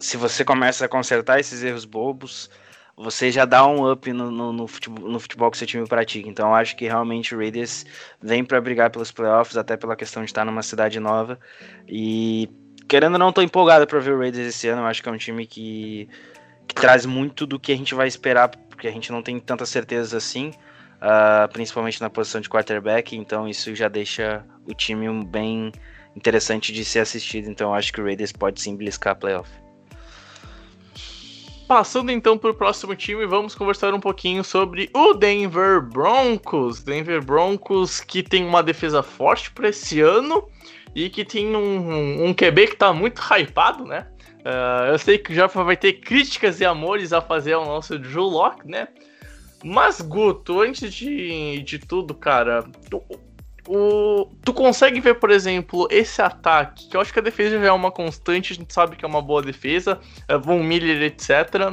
se 0.00 0.16
você 0.16 0.44
começa 0.44 0.84
a 0.84 0.88
consertar 0.88 1.38
esses 1.38 1.62
erros 1.62 1.84
bobos, 1.84 2.50
você 2.96 3.30
já 3.30 3.44
dá 3.44 3.64
um 3.64 3.88
up 3.88 4.12
no, 4.12 4.28
no, 4.28 4.52
no, 4.52 4.66
futebol, 4.66 5.08
no 5.08 5.20
futebol, 5.20 5.48
que 5.48 5.56
seu 5.56 5.66
time 5.66 5.86
pratica. 5.86 6.28
Então 6.28 6.48
eu 6.48 6.54
acho 6.56 6.76
que 6.76 6.86
realmente 6.86 7.36
o 7.36 7.38
Raiders 7.38 7.86
vem 8.20 8.44
para 8.44 8.60
brigar 8.60 8.90
pelos 8.90 9.12
playoffs, 9.12 9.56
até 9.56 9.76
pela 9.76 9.94
questão 9.94 10.24
de 10.24 10.30
estar 10.30 10.44
numa 10.44 10.62
cidade 10.62 10.98
nova. 10.98 11.38
E 11.88 12.50
querendo 12.88 13.12
ou 13.12 13.18
não, 13.20 13.32
tô 13.32 13.42
empolgado 13.42 13.86
para 13.86 14.00
ver 14.00 14.12
o 14.12 14.18
Raiders 14.18 14.48
esse 14.48 14.66
ano. 14.66 14.82
Eu 14.82 14.86
acho 14.86 15.04
que 15.04 15.08
é 15.08 15.12
um 15.12 15.16
time 15.16 15.46
que, 15.46 16.08
que 16.66 16.74
traz 16.74 17.06
muito 17.06 17.46
do 17.46 17.60
que 17.60 17.70
a 17.70 17.76
gente 17.76 17.94
vai 17.94 18.08
esperar, 18.08 18.48
porque 18.48 18.88
a 18.88 18.92
gente 18.92 19.12
não 19.12 19.22
tem 19.22 19.38
tanta 19.38 19.64
certeza 19.64 20.16
assim, 20.16 20.50
uh, 20.96 21.50
principalmente 21.52 22.00
na 22.00 22.10
posição 22.10 22.40
de 22.40 22.48
quarterback. 22.48 23.16
Então 23.16 23.48
isso 23.48 23.74
já 23.74 23.88
deixa 23.88 24.44
o 24.66 24.74
time 24.74 25.24
bem 25.24 25.72
interessante 26.14 26.72
de 26.72 26.84
ser 26.84 27.00
assistido. 27.00 27.48
Então 27.48 27.74
acho 27.74 27.92
que 27.92 28.00
o 28.00 28.04
Raiders 28.04 28.32
pode 28.32 28.60
sim 28.60 28.76
bliscar 28.76 29.16
playoff. 29.16 29.50
Passando 31.68 32.12
então 32.12 32.38
para 32.38 32.50
o 32.50 32.54
próximo 32.54 32.94
time, 32.94 33.26
vamos 33.26 33.54
conversar 33.54 33.92
um 33.92 33.98
pouquinho 33.98 34.44
sobre 34.44 34.88
o 34.94 35.14
Denver 35.14 35.82
Broncos. 35.82 36.80
Denver 36.82 37.24
Broncos 37.24 38.00
que 38.00 38.22
tem 38.22 38.44
uma 38.44 38.62
defesa 38.62 39.02
forte 39.02 39.50
para 39.50 39.68
esse 39.68 40.00
ano 40.00 40.48
e 40.94 41.10
que 41.10 41.24
tem 41.24 41.56
um, 41.56 42.24
um 42.24 42.32
QB 42.32 42.68
que 42.68 42.76
tá 42.76 42.92
muito 42.92 43.20
hypado, 43.20 43.84
né? 43.84 44.06
Uh, 44.46 44.92
eu 44.92 44.98
sei 44.98 45.18
que 45.18 45.34
já 45.34 45.48
vai 45.48 45.76
ter 45.76 45.94
críticas 45.94 46.60
e 46.60 46.64
amores 46.64 47.12
a 47.12 47.20
fazer 47.20 47.54
ao 47.54 47.64
nosso 47.64 47.98
Drew 47.98 48.22
Lock, 48.22 48.64
né? 48.64 48.86
Mas, 49.64 50.00
Guto, 50.00 50.60
antes 50.60 50.92
de, 50.92 51.62
de 51.62 51.78
tudo, 51.78 52.14
cara, 52.14 52.64
o, 53.68 54.28
tu 54.44 54.52
consegue 54.52 55.00
ver, 55.00 55.14
por 55.14 55.30
exemplo, 55.30 55.88
esse 55.90 56.22
ataque, 56.22 56.88
que 56.88 56.96
eu 56.96 57.00
acho 57.00 57.12
que 57.12 57.18
a 57.18 57.22
defesa 57.22 57.58
já 57.58 57.66
é 57.66 57.72
uma 57.72 57.90
constante, 57.90 58.52
a 58.52 58.56
gente 58.56 58.72
sabe 58.72 58.96
que 58.96 59.04
é 59.04 59.08
uma 59.08 59.22
boa 59.22 59.42
defesa, 59.42 59.98
é 60.28 60.36
Von 60.38 60.62
Miller, 60.62 61.02
etc. 61.02 61.30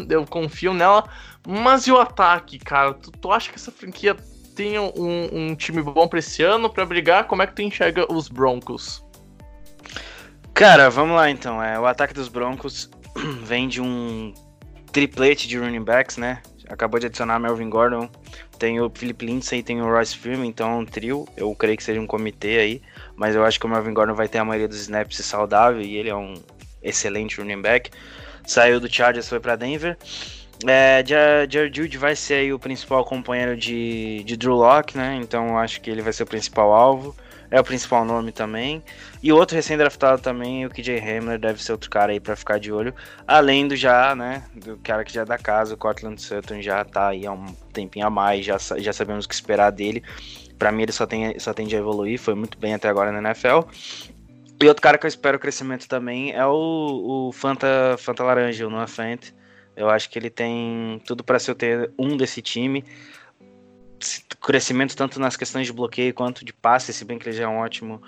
Eu 0.10 0.26
confio 0.26 0.74
nela. 0.74 1.04
Mas 1.48 1.86
e 1.88 1.92
o 1.92 2.00
ataque, 2.00 2.58
cara? 2.58 2.94
Tu, 2.94 3.12
tu 3.12 3.32
acha 3.32 3.50
que 3.50 3.56
essa 3.56 3.72
franquia 3.72 4.16
tem 4.56 4.80
um, 4.80 4.92
um 5.32 5.56
time 5.56 5.82
bom 5.82 6.08
pra 6.08 6.20
esse 6.20 6.42
ano 6.42 6.70
para 6.70 6.86
brigar? 6.86 7.26
Como 7.26 7.42
é 7.42 7.48
que 7.48 7.56
tu 7.56 7.62
enxerga 7.62 8.12
os 8.12 8.28
Broncos? 8.28 9.04
Cara, 10.54 10.90
vamos 10.90 11.16
lá 11.16 11.30
então. 11.30 11.62
É, 11.62 11.80
o 11.80 11.86
ataque 11.86 12.14
dos 12.14 12.30
Broncos 12.30 12.90
vem 13.44 13.68
de 13.68 13.82
um 13.82 14.34
triplete 14.92 15.48
de 15.48 15.58
running 15.58 15.84
backs, 15.84 16.18
né? 16.18 16.42
Acabou 16.70 17.00
de 17.00 17.08
adicionar 17.08 17.40
Melvin 17.40 17.70
Gordon, 17.70 18.10
tem 18.58 18.80
o 18.80 18.90
Philip 18.90 19.26
Lindsay 19.26 19.60
e 19.60 19.64
tem 19.64 19.82
o 19.82 19.86
Royce 19.86 20.18
Freeman, 20.18 20.48
então 20.48 20.72
é 20.72 20.76
um 20.76 20.86
trio. 20.86 21.28
Eu 21.36 21.54
creio 21.56 21.76
que 21.78 21.84
seja 21.84 22.00
um 22.00 22.08
comitê 22.08 22.58
aí, 22.58 22.82
mas 23.16 23.36
eu 23.36 23.44
acho 23.44 23.60
que 23.60 23.66
o 23.66 23.70
Melvin 23.70 23.94
Gordon 23.94 24.14
vai 24.14 24.28
ter 24.28 24.38
a 24.38 24.46
maioria 24.46 24.68
dos 24.68 24.80
snaps 24.80 25.18
saudável 25.18 25.82
e 25.82 25.98
ele 25.98 26.10
é 26.10 26.16
um 26.16 26.36
excelente 26.82 27.40
running 27.40 27.62
back. 27.62 27.92
Saiu 28.46 28.80
do 28.80 28.92
Chargers, 28.92 29.28
foi 29.28 29.40
para 29.40 29.56
Denver. 29.56 29.98
É, 30.66 31.04
Jared 31.06 31.76
Jude 31.76 31.98
vai 31.98 32.16
ser 32.16 32.36
aí 32.36 32.54
o 32.54 32.60
principal 32.60 33.04
companheiro 33.04 33.58
de, 33.58 34.24
de 34.24 34.38
Drew 34.38 34.56
Locke, 34.56 34.98
né? 34.98 35.20
Então 35.22 35.58
acho 35.58 35.82
que 35.82 35.90
ele 35.90 36.02
vai 36.02 36.14
ser 36.14 36.24
o 36.24 36.28
principal 36.28 36.72
alvo 36.72 37.16
é 37.54 37.60
o 37.60 37.64
principal 37.64 38.04
nome 38.04 38.32
também. 38.32 38.84
E 39.22 39.32
outro 39.32 39.56
recém-draftado 39.56 40.20
também, 40.20 40.66
o 40.66 40.72
KJ 40.72 40.98
Hamler, 40.98 41.38
deve 41.38 41.62
ser 41.64 41.72
outro 41.72 41.88
cara 41.88 42.12
aí 42.12 42.20
para 42.20 42.36
ficar 42.36 42.58
de 42.58 42.72
olho. 42.72 42.96
Além 43.28 43.68
do 43.68 43.76
já, 43.76 44.16
né, 44.16 44.44
do 44.56 44.76
cara 44.78 45.04
que 45.04 45.14
já 45.14 45.22
é 45.22 45.26
da 45.26 45.38
casa, 45.38 45.76
o 45.76 45.78
Cortland 45.78 46.20
Sutton 46.20 46.64
já 46.64 46.84
tá 46.84 47.10
aí 47.10 47.28
há 47.28 47.32
um 47.32 47.46
tempinho 47.72 48.08
a 48.08 48.10
mais, 48.10 48.44
já, 48.44 48.58
já 48.58 48.92
sabemos 48.92 49.26
o 49.26 49.30
que 49.30 49.36
esperar 49.36 49.70
dele. 49.70 50.02
Para 50.58 50.72
mim 50.72 50.82
ele 50.82 50.92
só, 50.92 51.06
tem, 51.06 51.38
só 51.38 51.54
tende 51.54 51.76
a 51.76 51.80
evoluir, 51.80 52.20
foi 52.20 52.34
muito 52.34 52.58
bem 52.58 52.74
até 52.74 52.90
agora 52.90 53.12
na 53.12 53.20
NFL. 53.20 53.70
E 54.60 54.68
outro 54.68 54.82
cara 54.82 54.98
que 54.98 55.06
eu 55.06 55.10
espero 55.10 55.38
crescimento 55.38 55.88
também 55.88 56.32
é 56.32 56.44
o, 56.48 57.28
o 57.28 57.32
Fanta, 57.34 57.68
Fanta 58.00 58.24
Laranja, 58.24 58.66
o 58.66 58.70
Noah 58.72 58.88
Fant. 58.88 59.32
Eu 59.76 59.92
acho 59.92 60.10
que 60.10 60.18
ele 60.18 60.32
tem 60.32 61.00
tudo 61.06 61.24
para 61.24 61.38
ser 61.38 61.56
um 62.00 62.18
desse 62.18 62.42
time 62.42 62.84
crescimento 64.42 64.96
tanto 64.96 65.20
nas 65.20 65.38
questões 65.38 65.68
de 65.68 65.74
bloqueio 65.74 66.14
quanto 66.14 66.44
de 66.44 66.54
passe, 66.54 66.94
se 66.94 67.06
bem 67.06 67.18
que 67.18 67.28
ele 67.30 67.36
já 67.36 67.46
é 67.46 67.48
um 67.48 67.58
ótimo, 67.58 68.02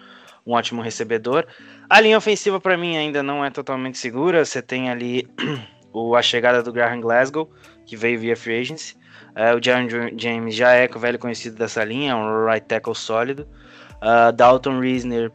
um 0.45 0.53
ótimo 0.53 0.81
recebedor. 0.81 1.45
A 1.89 2.01
linha 2.01 2.17
ofensiva 2.17 2.59
para 2.59 2.77
mim 2.77 2.97
ainda 2.97 3.23
não 3.23 3.43
é 3.43 3.49
totalmente 3.49 3.97
segura. 3.97 4.43
Você 4.43 4.61
tem 4.61 4.89
ali 4.89 5.27
o, 5.93 6.15
a 6.15 6.21
chegada 6.21 6.61
do 6.61 6.73
Graham 6.73 7.01
Glasgow, 7.01 7.49
que 7.85 7.95
veio 7.95 8.19
via 8.19 8.35
free 8.35 8.59
agency. 8.59 8.95
É, 9.35 9.53
o 9.53 9.61
Jaron 9.61 9.87
James 10.17 10.55
já 10.55 10.73
é 10.73 10.89
o 10.93 10.99
velho 10.99 11.19
conhecido 11.19 11.57
dessa 11.57 11.83
linha, 11.83 12.13
é 12.13 12.15
um 12.15 12.45
right 12.45 12.65
tackle 12.65 12.95
sólido. 12.95 13.47
Uh, 13.95 14.31
Dalton 14.31 14.79
Reisner, 14.79 15.31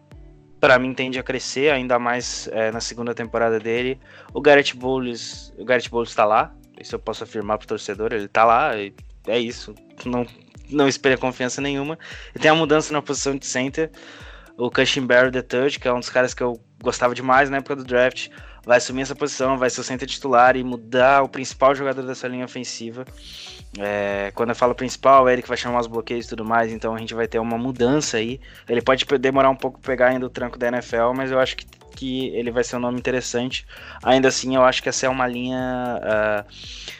para 0.58 0.78
mim, 0.78 0.94
tende 0.94 1.18
a 1.18 1.22
crescer, 1.22 1.70
ainda 1.70 1.98
mais 1.98 2.48
é, 2.52 2.70
na 2.70 2.80
segunda 2.80 3.14
temporada 3.14 3.60
dele. 3.60 4.00
O 4.32 4.40
Garrett 4.40 4.74
Bowles, 4.74 5.52
o 5.58 5.64
Garrett 5.64 5.90
Bowles 5.90 6.10
está 6.10 6.24
lá, 6.24 6.54
isso 6.80 6.94
eu 6.94 6.98
posso 6.98 7.24
afirmar 7.24 7.58
pro 7.58 7.66
torcedor, 7.66 8.12
ele 8.12 8.24
está 8.24 8.44
lá, 8.44 8.72
é 8.74 9.38
isso. 9.38 9.74
Não 10.06 10.26
não 10.72 10.88
espelha 10.88 11.18
confiança 11.18 11.60
nenhuma. 11.60 11.98
E 12.34 12.38
tem 12.38 12.50
a 12.50 12.54
mudança 12.54 12.92
na 12.92 13.02
posição 13.02 13.36
de 13.36 13.46
center. 13.46 13.90
O 14.56 14.70
Cushing 14.70 15.06
Barry 15.06 15.30
the 15.30 15.42
Third, 15.42 15.78
que 15.78 15.88
é 15.88 15.92
um 15.92 16.00
dos 16.00 16.10
caras 16.10 16.34
que 16.34 16.42
eu 16.42 16.60
gostava 16.82 17.14
demais 17.14 17.48
na 17.48 17.58
época 17.58 17.76
do 17.76 17.84
draft, 17.84 18.28
vai 18.64 18.78
assumir 18.78 19.02
essa 19.02 19.14
posição, 19.14 19.56
vai 19.56 19.70
ser 19.70 19.80
o 19.80 19.84
center 19.84 20.08
titular 20.08 20.56
e 20.56 20.62
mudar 20.62 21.22
o 21.22 21.28
principal 21.28 21.74
jogador 21.74 22.02
dessa 22.02 22.28
linha 22.28 22.44
ofensiva. 22.44 23.04
É, 23.78 24.32
quando 24.34 24.50
eu 24.50 24.54
falo 24.54 24.74
principal, 24.74 25.28
é 25.28 25.32
ele 25.32 25.42
que 25.42 25.48
vai 25.48 25.56
chamar 25.56 25.80
os 25.80 25.86
bloqueios 25.86 26.26
e 26.26 26.28
tudo 26.28 26.44
mais, 26.44 26.72
então 26.72 26.94
a 26.94 26.98
gente 26.98 27.14
vai 27.14 27.26
ter 27.26 27.38
uma 27.38 27.56
mudança 27.56 28.16
aí. 28.16 28.40
Ele 28.68 28.82
pode 28.82 29.04
demorar 29.18 29.50
um 29.50 29.56
pouco 29.56 29.80
para 29.80 29.92
pegar 29.92 30.08
ainda 30.08 30.26
o 30.26 30.30
tranco 30.30 30.58
da 30.58 30.68
NFL, 30.68 31.12
mas 31.14 31.30
eu 31.30 31.38
acho 31.38 31.56
que, 31.56 31.66
que 31.96 32.28
ele 32.28 32.50
vai 32.50 32.64
ser 32.64 32.76
um 32.76 32.80
nome 32.80 32.98
interessante. 32.98 33.66
Ainda 34.02 34.28
assim, 34.28 34.56
eu 34.56 34.64
acho 34.64 34.82
que 34.82 34.88
essa 34.88 35.06
é 35.06 35.08
uma 35.08 35.26
linha. 35.26 36.00
Uh, 36.02 36.99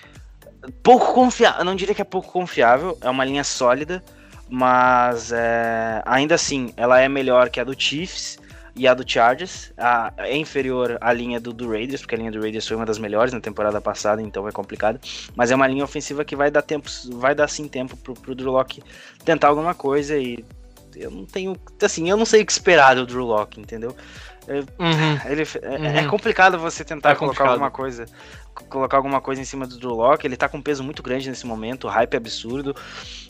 pouco 0.83 1.13
confiável, 1.15 1.65
não 1.65 1.75
diria 1.75 1.95
que 1.95 2.03
é 2.03 2.05
pouco 2.05 2.31
confiável, 2.31 2.97
é 3.01 3.09
uma 3.09 3.25
linha 3.25 3.45
sólida, 3.45 4.03
mas 4.49 5.33
é, 5.33 6.03
ainda 6.05 6.35
assim 6.35 6.73
ela 6.77 7.01
é 7.01 7.09
melhor 7.09 7.51
que 7.51 7.61
a 7.61 7.65
do 7.65 7.79
Chiefs 7.79 8.39
e 8.77 8.87
a 8.87 8.95
do 8.95 9.09
Chargers, 9.09 9.73
a, 9.77 10.13
é 10.19 10.37
inferior 10.37 10.97
à 11.01 11.13
linha 11.13 11.41
do, 11.41 11.53
do 11.53 11.71
Raiders, 11.71 12.01
porque 12.01 12.15
a 12.15 12.19
linha 12.19 12.33
do 12.33 12.41
Raiders 12.41 12.67
foi 12.67 12.77
uma 12.77 12.87
das 12.87 12.99
melhores 12.99 13.33
na 13.33 13.41
temporada 13.41 13.81
passada, 13.81 14.23
então 14.23 14.47
é 14.49 14.53
complicado, 14.53 15.01
mas 15.35 15.51
é 15.51 15.55
uma 15.55 15.67
linha 15.67 15.85
ofensiva 15.85 16.25
que 16.25 16.37
vai 16.37 16.51
dar 16.51 16.63
tempo, 16.63 16.89
vai 17.13 17.35
dar 17.35 17.49
sim 17.49 17.69
tempo 17.69 17.97
pro, 17.97 18.15
pro 18.15 18.35
Drew 18.35 18.53
Locke 18.53 18.83
tentar 19.25 19.49
alguma 19.49 19.75
coisa 19.75 20.17
e 20.17 20.45
eu 20.97 21.11
não 21.11 21.25
tenho, 21.25 21.57
assim, 21.83 22.09
eu 22.09 22.17
não 22.17 22.25
sei 22.25 22.43
o 22.43 22.47
que 22.47 22.53
esperar 22.53 22.95
do 22.97 23.07
Drew 23.07 23.25
Locke, 23.25 23.61
entendeu? 23.61 23.95
Uhum. 24.59 25.21
Ele, 25.31 25.43
é, 25.43 25.69
uhum. 25.69 25.87
é, 25.87 26.07
complicado 26.07 26.59
você 26.59 26.85
tentar 26.85 27.11
é 27.11 27.15
colocar 27.15 27.49
alguma 27.49 27.71
coisa 27.71 28.07
colocar 28.69 28.97
alguma 28.97 29.21
coisa 29.21 29.41
em 29.41 29.45
cima 29.45 29.67
do 29.67 29.79
Drew 29.79 29.95
Locke. 29.95 30.27
Ele 30.27 30.37
tá 30.37 30.49
com 30.49 30.59
um 30.59 30.63
peso 30.63 30.83
muito 30.83 31.03
grande 31.03 31.29
nesse 31.29 31.47
momento, 31.47 31.89
hype 31.89 32.17
absurdo. 32.17 32.75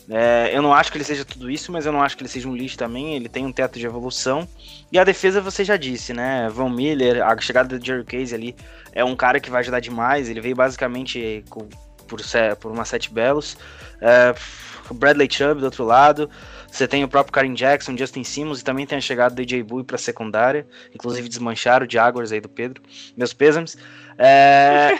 É, 0.08 0.50
eu 0.52 0.62
não 0.62 0.74
acho 0.74 0.90
que 0.90 0.98
ele 0.98 1.04
seja 1.04 1.24
tudo 1.24 1.50
isso, 1.50 1.70
mas 1.70 1.86
eu 1.86 1.92
não 1.92 2.02
acho 2.02 2.16
que 2.16 2.22
ele 2.22 2.28
seja 2.28 2.48
um 2.48 2.56
lixo 2.56 2.76
também. 2.76 3.14
Ele 3.14 3.28
tem 3.28 3.46
um 3.46 3.52
teto 3.52 3.78
de 3.78 3.86
evolução. 3.86 4.48
E 4.90 4.98
a 4.98 5.04
defesa 5.04 5.40
você 5.40 5.64
já 5.64 5.76
disse, 5.76 6.12
né? 6.12 6.48
Von 6.50 6.68
Miller, 6.68 7.24
a 7.24 7.38
chegada 7.40 7.78
do 7.78 7.84
Jerry 7.84 8.04
Case 8.04 8.34
ali 8.34 8.56
é 8.92 9.04
um 9.04 9.14
cara 9.14 9.38
que 9.38 9.50
vai 9.50 9.60
ajudar 9.60 9.80
demais. 9.80 10.28
Ele 10.28 10.40
veio 10.40 10.56
basicamente 10.56 11.44
com, 11.48 11.68
por, 12.08 12.20
por 12.58 12.72
uma 12.72 12.84
sete 12.84 13.12
belos. 13.12 13.56
É, 14.00 14.34
Bradley 14.92 15.28
Chubb 15.30 15.60
do 15.60 15.64
outro 15.64 15.84
lado. 15.84 16.28
Você 16.70 16.86
tem 16.86 17.02
o 17.02 17.08
próprio 17.08 17.32
Karen 17.32 17.54
Jackson, 17.54 17.96
Justin 17.96 18.24
Simmons 18.24 18.60
e 18.60 18.64
também 18.64 18.86
tem 18.86 18.98
a 18.98 19.00
chegada 19.00 19.34
do 19.34 19.42
AJ 19.42 19.62
Bui 19.62 19.84
para 19.84 19.98
secundária. 19.98 20.66
Inclusive 20.94 21.28
desmancharam 21.28 21.86
o 21.86 21.90
Jaguars 21.90 22.32
aí 22.32 22.40
do 22.40 22.48
Pedro. 22.48 22.82
Meus 23.16 23.32
pêsames. 23.32 23.76
É... 24.16 24.98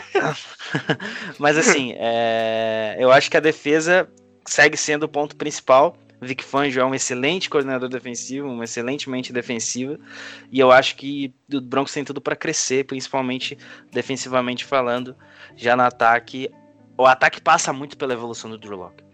Mas 1.39 1.57
assim, 1.57 1.93
é... 1.97 2.97
eu 2.99 3.11
acho 3.11 3.31
que 3.31 3.37
a 3.37 3.41
defesa 3.41 4.07
segue 4.45 4.75
sendo 4.77 5.03
o 5.03 5.09
ponto 5.09 5.35
principal. 5.35 5.95
Vic 6.23 6.43
Fangio 6.43 6.81
é 6.81 6.85
um 6.85 6.93
excelente 6.93 7.49
coordenador 7.49 7.89
defensivo, 7.89 8.47
uma 8.47 8.65
excelente 8.65 9.09
mente 9.09 9.33
defensiva, 9.33 9.99
e 10.51 10.59
eu 10.59 10.71
acho 10.71 10.95
que 10.95 11.33
o 11.51 11.59
Broncos 11.59 11.93
tem 11.93 12.03
tudo 12.03 12.21
para 12.21 12.35
crescer, 12.35 12.85
principalmente 12.85 13.57
defensivamente 13.91 14.63
falando. 14.63 15.15
Já 15.55 15.75
no 15.75 15.81
ataque, 15.81 16.51
o 16.95 17.07
ataque 17.07 17.41
passa 17.41 17.73
muito 17.73 17.97
pela 17.97 18.13
evolução 18.13 18.51
do 18.51 18.57
Drew 18.59 18.77
Locke. 18.77 19.10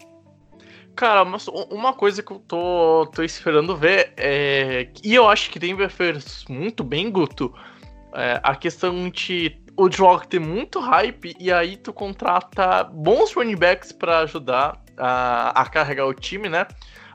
Cara, 0.97 1.23
mas 1.23 1.47
uma 1.47 1.93
coisa 1.93 2.23
que 2.23 2.31
eu 2.31 2.39
tô, 2.39 3.07
tô 3.13 3.21
esperando 3.21 3.77
ver 3.77 4.13
é. 4.17 4.89
E 5.03 5.13
eu 5.13 5.29
acho 5.29 5.51
que 5.51 5.59
Denver 5.59 5.91
fez 5.91 6.43
muito 6.49 6.83
bem, 6.83 7.11
Guto. 7.11 7.53
É, 8.15 8.39
a 8.41 8.55
questão 8.55 9.07
de 9.07 9.55
o 9.77 9.87
Drock 9.87 10.27
ter 10.27 10.39
muito 10.39 10.79
hype 10.79 11.35
e 11.39 11.51
aí 11.51 11.77
tu 11.77 11.93
contrata 11.93 12.83
bons 12.83 13.31
running 13.35 13.55
backs 13.55 13.91
para 13.91 14.21
ajudar 14.21 14.81
a, 14.97 15.61
a 15.61 15.65
carregar 15.67 16.07
o 16.07 16.15
time, 16.15 16.49
né? 16.49 16.65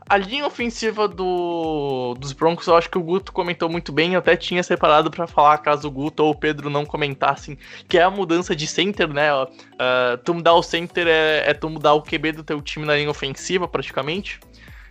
A 0.09 0.17
linha 0.17 0.47
ofensiva 0.47 1.07
do, 1.09 2.15
dos 2.19 2.33
Broncos, 2.33 2.67
eu 2.67 2.77
acho 2.77 2.91
que 2.91 2.99
o 2.99 3.03
Guto 3.03 3.33
comentou 3.33 3.69
muito 3.69 3.93
bem. 3.93 4.15
Eu 4.15 4.19
até 4.19 4.37
tinha 4.37 4.63
separado 4.63 5.11
para 5.11 5.27
falar 5.27 5.59
caso 5.59 5.89
o 5.89 5.91
Guto 5.91 6.25
ou 6.25 6.31
o 6.31 6.35
Pedro 6.35 6.69
não 6.69 6.85
comentassem, 6.85 7.57
que 7.89 7.99
é 7.99 8.03
a 8.03 8.11
mudança 8.11 8.55
de 8.55 8.67
center, 8.67 9.09
né? 9.09 9.33
Uh, 9.35 10.19
tu 10.25 10.35
mudar 10.35 10.55
o 10.55 10.63
center 10.63 11.07
é, 11.07 11.51
é 11.51 11.55
tu 11.55 11.71
mudar 11.71 11.95
o 11.95 12.03
QB 12.03 12.33
do 12.33 12.45
teu 12.45 12.61
time 12.61 12.85
na 12.85 12.97
linha 12.97 13.11
ofensiva, 13.11 13.67
praticamente. 13.69 14.41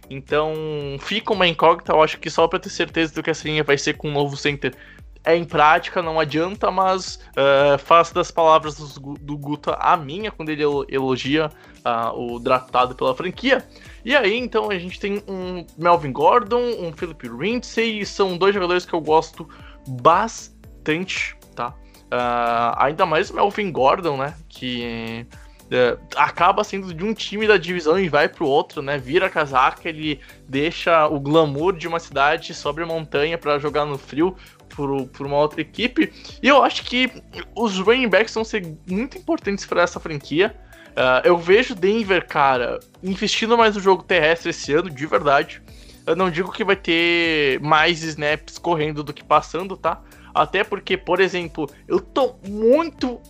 Então, 0.09 0.53
fica 0.99 1.33
uma 1.33 1.47
incógnita. 1.47 1.93
Eu 1.93 2.01
acho 2.01 2.19
que 2.19 2.29
só 2.29 2.47
para 2.47 2.59
ter 2.59 2.69
certeza 2.69 3.13
do 3.13 3.23
que 3.23 3.29
essa 3.29 3.47
linha 3.47 3.63
vai 3.63 3.77
ser 3.77 3.95
com 3.95 4.09
um 4.09 4.13
novo 4.13 4.35
center 4.35 4.75
é 5.23 5.35
em 5.35 5.43
prática, 5.43 6.01
não 6.01 6.19
adianta, 6.19 6.71
mas 6.71 7.19
uh, 7.37 7.77
faço 7.77 8.13
das 8.13 8.31
palavras 8.31 8.75
do, 8.75 9.13
do 9.13 9.59
a 9.77 9.95
minha 9.95 10.31
quando 10.31 10.49
ele 10.49 10.63
elogia 10.89 11.51
uh, 11.85 12.19
o 12.19 12.39
draftado 12.39 12.95
pela 12.95 13.15
franquia. 13.15 13.63
E 14.03 14.15
aí, 14.15 14.37
então, 14.37 14.69
a 14.69 14.77
gente 14.77 14.99
tem 14.99 15.23
um 15.27 15.65
Melvin 15.77 16.11
Gordon, 16.11 16.61
um 16.79 16.91
Philip 16.91 17.27
Lindsay, 17.27 18.05
são 18.05 18.37
dois 18.37 18.53
jogadores 18.53 18.85
que 18.85 18.93
eu 18.93 19.01
gosto 19.01 19.47
bastante, 19.87 21.35
tá? 21.55 21.69
Uh, 22.11 22.75
ainda 22.77 23.05
mais 23.05 23.29
o 23.29 23.35
Melvin 23.35 23.71
Gordon, 23.71 24.17
né? 24.17 24.35
Que 24.49 25.25
uh, 25.65 25.99
acaba 26.15 26.63
sendo 26.63 26.93
de 26.93 27.05
um 27.05 27.13
time 27.13 27.47
da 27.47 27.57
divisão 27.57 27.99
e 27.99 28.09
vai 28.09 28.27
pro 28.27 28.45
outro, 28.45 28.81
né? 28.81 28.97
Vira 28.97 29.29
casaca, 29.29 29.87
ele 29.87 30.19
deixa 30.47 31.07
o 31.07 31.19
glamour 31.19 31.73
de 31.73 31.87
uma 31.87 31.99
cidade 31.99 32.53
sobre 32.53 32.83
a 32.83 32.87
montanha 32.87 33.37
para 33.37 33.59
jogar 33.59 33.85
no 33.85 33.97
frio 33.97 34.35
por, 34.75 35.25
uma 35.25 35.37
outra 35.37 35.61
equipe. 35.61 36.11
E 36.41 36.47
eu 36.47 36.63
acho 36.63 36.83
que 36.83 37.11
os 37.55 37.77
running 37.77 38.09
backs 38.09 38.33
vão 38.33 38.43
ser 38.43 38.75
muito 38.87 39.17
importantes 39.17 39.65
para 39.65 39.81
essa 39.81 39.99
franquia. 39.99 40.55
Uh, 40.91 41.23
eu 41.23 41.37
vejo 41.37 41.73
Denver, 41.73 42.27
cara, 42.27 42.79
investindo 43.01 43.57
mais 43.57 43.75
no 43.75 43.81
jogo 43.81 44.03
terrestre 44.03 44.49
esse 44.49 44.73
ano, 44.73 44.89
de 44.89 45.05
verdade. 45.05 45.61
Eu 46.05 46.15
não 46.15 46.29
digo 46.29 46.51
que 46.51 46.63
vai 46.63 46.75
ter 46.75 47.59
mais 47.61 48.03
snaps 48.03 48.57
correndo 48.57 49.03
do 49.03 49.13
que 49.13 49.23
passando, 49.23 49.77
tá? 49.77 50.01
Até 50.33 50.63
porque, 50.63 50.97
por 50.97 51.19
exemplo, 51.19 51.69
eu 51.87 51.99
tô 51.99 52.35
muito, 52.47 53.21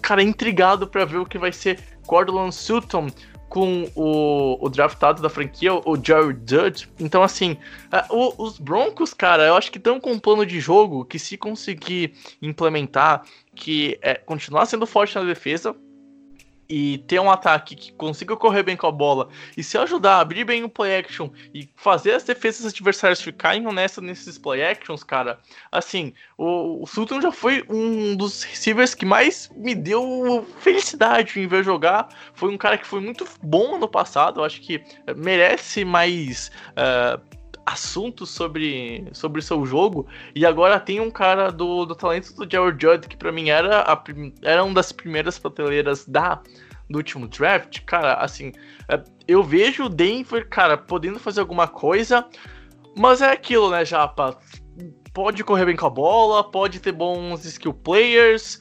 cara, 0.00 0.22
intrigado 0.22 0.86
para 0.86 1.04
ver 1.04 1.18
o 1.18 1.26
que 1.26 1.38
vai 1.38 1.52
ser 1.52 1.80
Cortland 2.06 2.54
Sutton 2.54 3.08
com 3.48 3.90
o, 3.96 4.64
o 4.64 4.68
draftado 4.68 5.20
da 5.20 5.28
franquia, 5.28 5.74
o 5.74 5.96
Jerry 5.96 6.38
Judd. 6.46 6.88
Então, 7.00 7.22
assim, 7.22 7.56
uh, 7.92 8.14
o, 8.14 8.44
os 8.44 8.58
Broncos, 8.58 9.12
cara, 9.12 9.44
eu 9.44 9.56
acho 9.56 9.72
que 9.72 9.78
estão 9.78 10.00
com 10.00 10.12
um 10.12 10.18
plano 10.20 10.46
de 10.46 10.60
jogo 10.60 11.04
que, 11.04 11.18
se 11.18 11.36
conseguir 11.36 12.14
implementar, 12.40 13.22
que 13.56 13.98
é 14.02 14.14
continuar 14.14 14.66
sendo 14.66 14.86
forte 14.86 15.16
na 15.16 15.24
defesa, 15.24 15.74
e 16.70 16.98
ter 16.98 17.20
um 17.20 17.28
ataque 17.28 17.74
que 17.74 17.92
consiga 17.92 18.36
correr 18.36 18.62
bem 18.62 18.76
com 18.76 18.86
a 18.86 18.92
bola 18.92 19.28
e 19.56 19.62
se 19.62 19.76
ajudar 19.76 20.14
a 20.14 20.20
abrir 20.20 20.44
bem 20.44 20.62
o 20.62 20.68
play 20.68 20.98
action 20.98 21.28
e 21.52 21.68
fazer 21.74 22.12
as 22.12 22.22
defesas 22.22 22.72
adversárias 22.72 23.20
ficarem 23.20 23.66
honestas 23.66 24.04
nesses 24.04 24.38
play 24.38 24.62
actions, 24.62 25.02
cara, 25.02 25.40
assim, 25.72 26.14
o, 26.38 26.84
o 26.84 26.86
Sultan 26.86 27.20
já 27.20 27.32
foi 27.32 27.64
um 27.68 28.14
dos 28.14 28.44
receivers 28.44 28.94
que 28.94 29.04
mais 29.04 29.50
me 29.56 29.74
deu 29.74 30.46
felicidade 30.60 31.40
em 31.40 31.48
ver 31.48 31.64
jogar. 31.64 32.08
Foi 32.34 32.48
um 32.50 32.56
cara 32.56 32.78
que 32.78 32.86
foi 32.86 33.00
muito 33.00 33.26
bom 33.42 33.74
ano 33.74 33.88
passado, 33.88 34.40
eu 34.40 34.44
acho 34.44 34.60
que 34.60 34.80
merece 35.16 35.84
mais. 35.84 36.52
Uh, 36.70 37.39
assuntos 37.66 38.30
sobre 38.30 39.06
sobre 39.12 39.42
seu 39.42 39.64
jogo 39.64 40.06
e 40.34 40.44
agora 40.44 40.80
tem 40.80 41.00
um 41.00 41.10
cara 41.10 41.50
do, 41.50 41.84
do 41.84 41.94
talento 41.94 42.34
do 42.34 42.50
Jared 42.50 42.80
Judd 42.80 43.06
que 43.06 43.16
para 43.16 43.30
mim 43.30 43.50
era 43.50 43.82
a, 43.82 44.02
era 44.42 44.64
uma 44.64 44.74
das 44.74 44.92
primeiras 44.92 45.38
prateleiras 45.38 46.06
da 46.06 46.40
do 46.90 46.98
último 46.98 47.28
draft, 47.28 47.82
cara, 47.86 48.14
assim, 48.14 48.52
é, 48.88 49.00
eu 49.28 49.44
vejo 49.44 49.84
o 49.84 49.88
Denver, 49.88 50.48
cara, 50.48 50.76
podendo 50.76 51.20
fazer 51.20 51.40
alguma 51.40 51.68
coisa, 51.68 52.26
mas 52.96 53.22
é 53.22 53.30
aquilo, 53.30 53.70
né, 53.70 53.84
Japa? 53.84 54.36
Pode 55.14 55.44
correr 55.44 55.66
bem 55.66 55.76
com 55.76 55.86
a 55.86 55.90
bola, 55.90 56.42
pode 56.42 56.80
ter 56.80 56.90
bons 56.90 57.44
skill 57.44 57.72
players, 57.72 58.60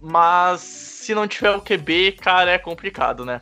mas 0.00 0.60
se 0.60 1.12
não 1.12 1.26
tiver 1.26 1.50
o 1.50 1.60
QB, 1.60 2.12
cara, 2.20 2.52
é 2.52 2.58
complicado, 2.58 3.24
né? 3.24 3.40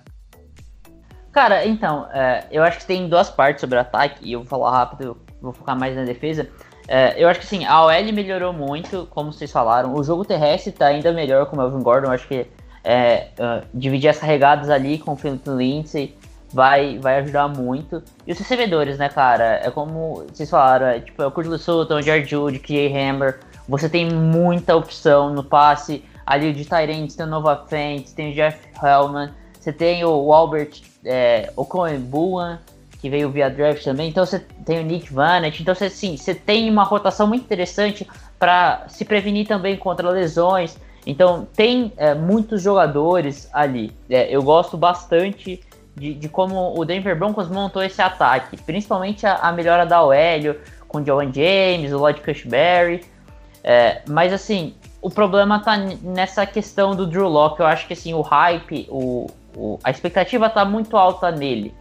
Cara, 1.39 1.65
então, 1.65 2.09
é, 2.13 2.47
eu 2.51 2.65
acho 2.65 2.81
que 2.81 2.85
tem 2.85 3.09
duas 3.09 3.31
partes 3.31 3.61
sobre 3.61 3.79
o 3.79 3.81
ataque, 3.81 4.29
e 4.29 4.33
eu 4.33 4.41
vou 4.41 4.49
falar 4.49 4.73
rápido, 4.73 5.17
vou 5.41 5.53
focar 5.53 5.79
mais 5.79 5.95
na 5.95 6.03
defesa. 6.03 6.49
É, 6.89 7.15
eu 7.17 7.29
acho 7.29 7.39
que 7.39 7.47
sim, 7.47 7.65
a 7.65 7.85
OL 7.85 8.13
melhorou 8.13 8.53
muito, 8.53 9.07
como 9.13 9.33
vocês 9.33 9.53
falaram. 9.53 9.95
O 9.95 10.03
jogo 10.03 10.25
terrestre 10.25 10.73
tá 10.73 10.87
ainda 10.87 11.13
melhor 11.13 11.47
com 11.47 11.55
o 11.55 11.59
Melvin 11.61 11.81
Gordon. 11.81 12.09
Eu 12.09 12.13
acho 12.13 12.27
que 12.27 12.45
é, 12.83 13.29
uh, 13.39 13.65
dividir 13.73 14.09
as 14.09 14.19
carregadas 14.19 14.69
ali 14.69 14.99
com 14.99 15.13
o 15.13 15.17
Philip 15.17 15.49
Lindsay 15.49 16.19
vai, 16.53 16.99
vai 16.99 17.21
ajudar 17.21 17.47
muito. 17.47 18.03
E 18.27 18.33
os 18.33 18.39
recebedores, 18.41 18.99
né, 18.99 19.09
cara? 19.09 19.61
É 19.63 19.71
como 19.71 20.25
vocês 20.29 20.51
falaram, 20.51 20.87
é, 20.87 20.99
tipo, 20.99 21.23
é 21.23 21.27
o 21.29 21.31
Curtis 21.31 21.63
Sutton, 21.63 22.03
Jared 22.03 22.29
Jude, 22.29 22.59
KJ 22.59 22.93
Hammer. 22.93 23.39
Você 23.69 23.89
tem 23.89 24.11
muita 24.11 24.75
opção 24.75 25.33
no 25.33 25.45
passe. 25.45 26.05
Ali 26.27 26.53
de 26.53 26.65
Tyrants 26.65 27.15
tem 27.15 27.25
o 27.25 27.29
Nova 27.29 27.65
Fent, 27.69 28.09
tem 28.11 28.33
o 28.33 28.35
Jeff 28.35 28.59
Hellman. 28.83 29.31
Você 29.69 29.73
tem 29.75 30.03
o 30.03 30.33
Albert 30.33 30.81
é, 31.05 31.53
Okoen 31.55 31.99
Buan, 31.99 32.59
que 33.03 33.11
veio 33.11 33.31
via 33.31 33.51
draft 33.51 33.85
também. 33.85 34.09
Então 34.09 34.25
você 34.25 34.39
tem 34.65 34.81
o 34.81 34.83
Nick 34.83 35.13
Vanett. 35.13 35.61
Então 35.61 35.75
você, 35.75 35.85
assim, 35.85 36.17
você 36.17 36.35
tem 36.35 36.71
uma 36.71 36.85
rotação 36.85 37.27
muito 37.27 37.45
interessante 37.45 38.09
para 38.39 38.87
se 38.89 39.05
prevenir 39.05 39.47
também 39.47 39.77
contra 39.77 40.09
lesões. 40.09 40.79
Então 41.07 41.47
tem 41.55 41.93
é, 41.99 42.15
muitos 42.15 42.63
jogadores 42.63 43.51
ali. 43.53 43.93
É, 44.09 44.35
eu 44.35 44.43
gosto 44.43 44.75
bastante 44.79 45.63
de, 45.95 46.15
de, 46.15 46.29
como 46.31 46.75
o 46.75 46.83
Denver 46.83 47.19
Broncos 47.19 47.51
montou 47.51 47.83
esse 47.83 48.01
ataque, 48.01 48.57
principalmente 48.57 49.27
a, 49.27 49.35
a 49.35 49.53
melhora 49.53 49.85
da 49.85 50.03
OL 50.03 50.15
com 50.89 51.03
o 51.03 51.05
Joan 51.05 51.31
James, 51.31 51.93
o 51.93 51.99
Lloyd 51.99 52.23
Cushberry. 52.23 53.05
É, 53.63 54.01
mas 54.09 54.33
assim, 54.33 54.75
o 55.03 55.11
problema 55.11 55.61
tá 55.61 55.77
nessa 55.77 56.47
questão 56.47 56.97
do 56.97 57.07
Drew 57.07 57.29
Locke. 57.29 57.61
Eu 57.61 57.67
acho 57.67 57.87
que 57.87 57.93
assim, 57.93 58.15
o 58.15 58.23
hype, 58.23 58.87
o, 58.89 59.27
o, 59.59 59.79
a 59.83 59.91
expectativa 59.91 60.49
tá 60.49 60.65
muito 60.65 60.97
alta 60.97 61.31
nele. 61.31 61.75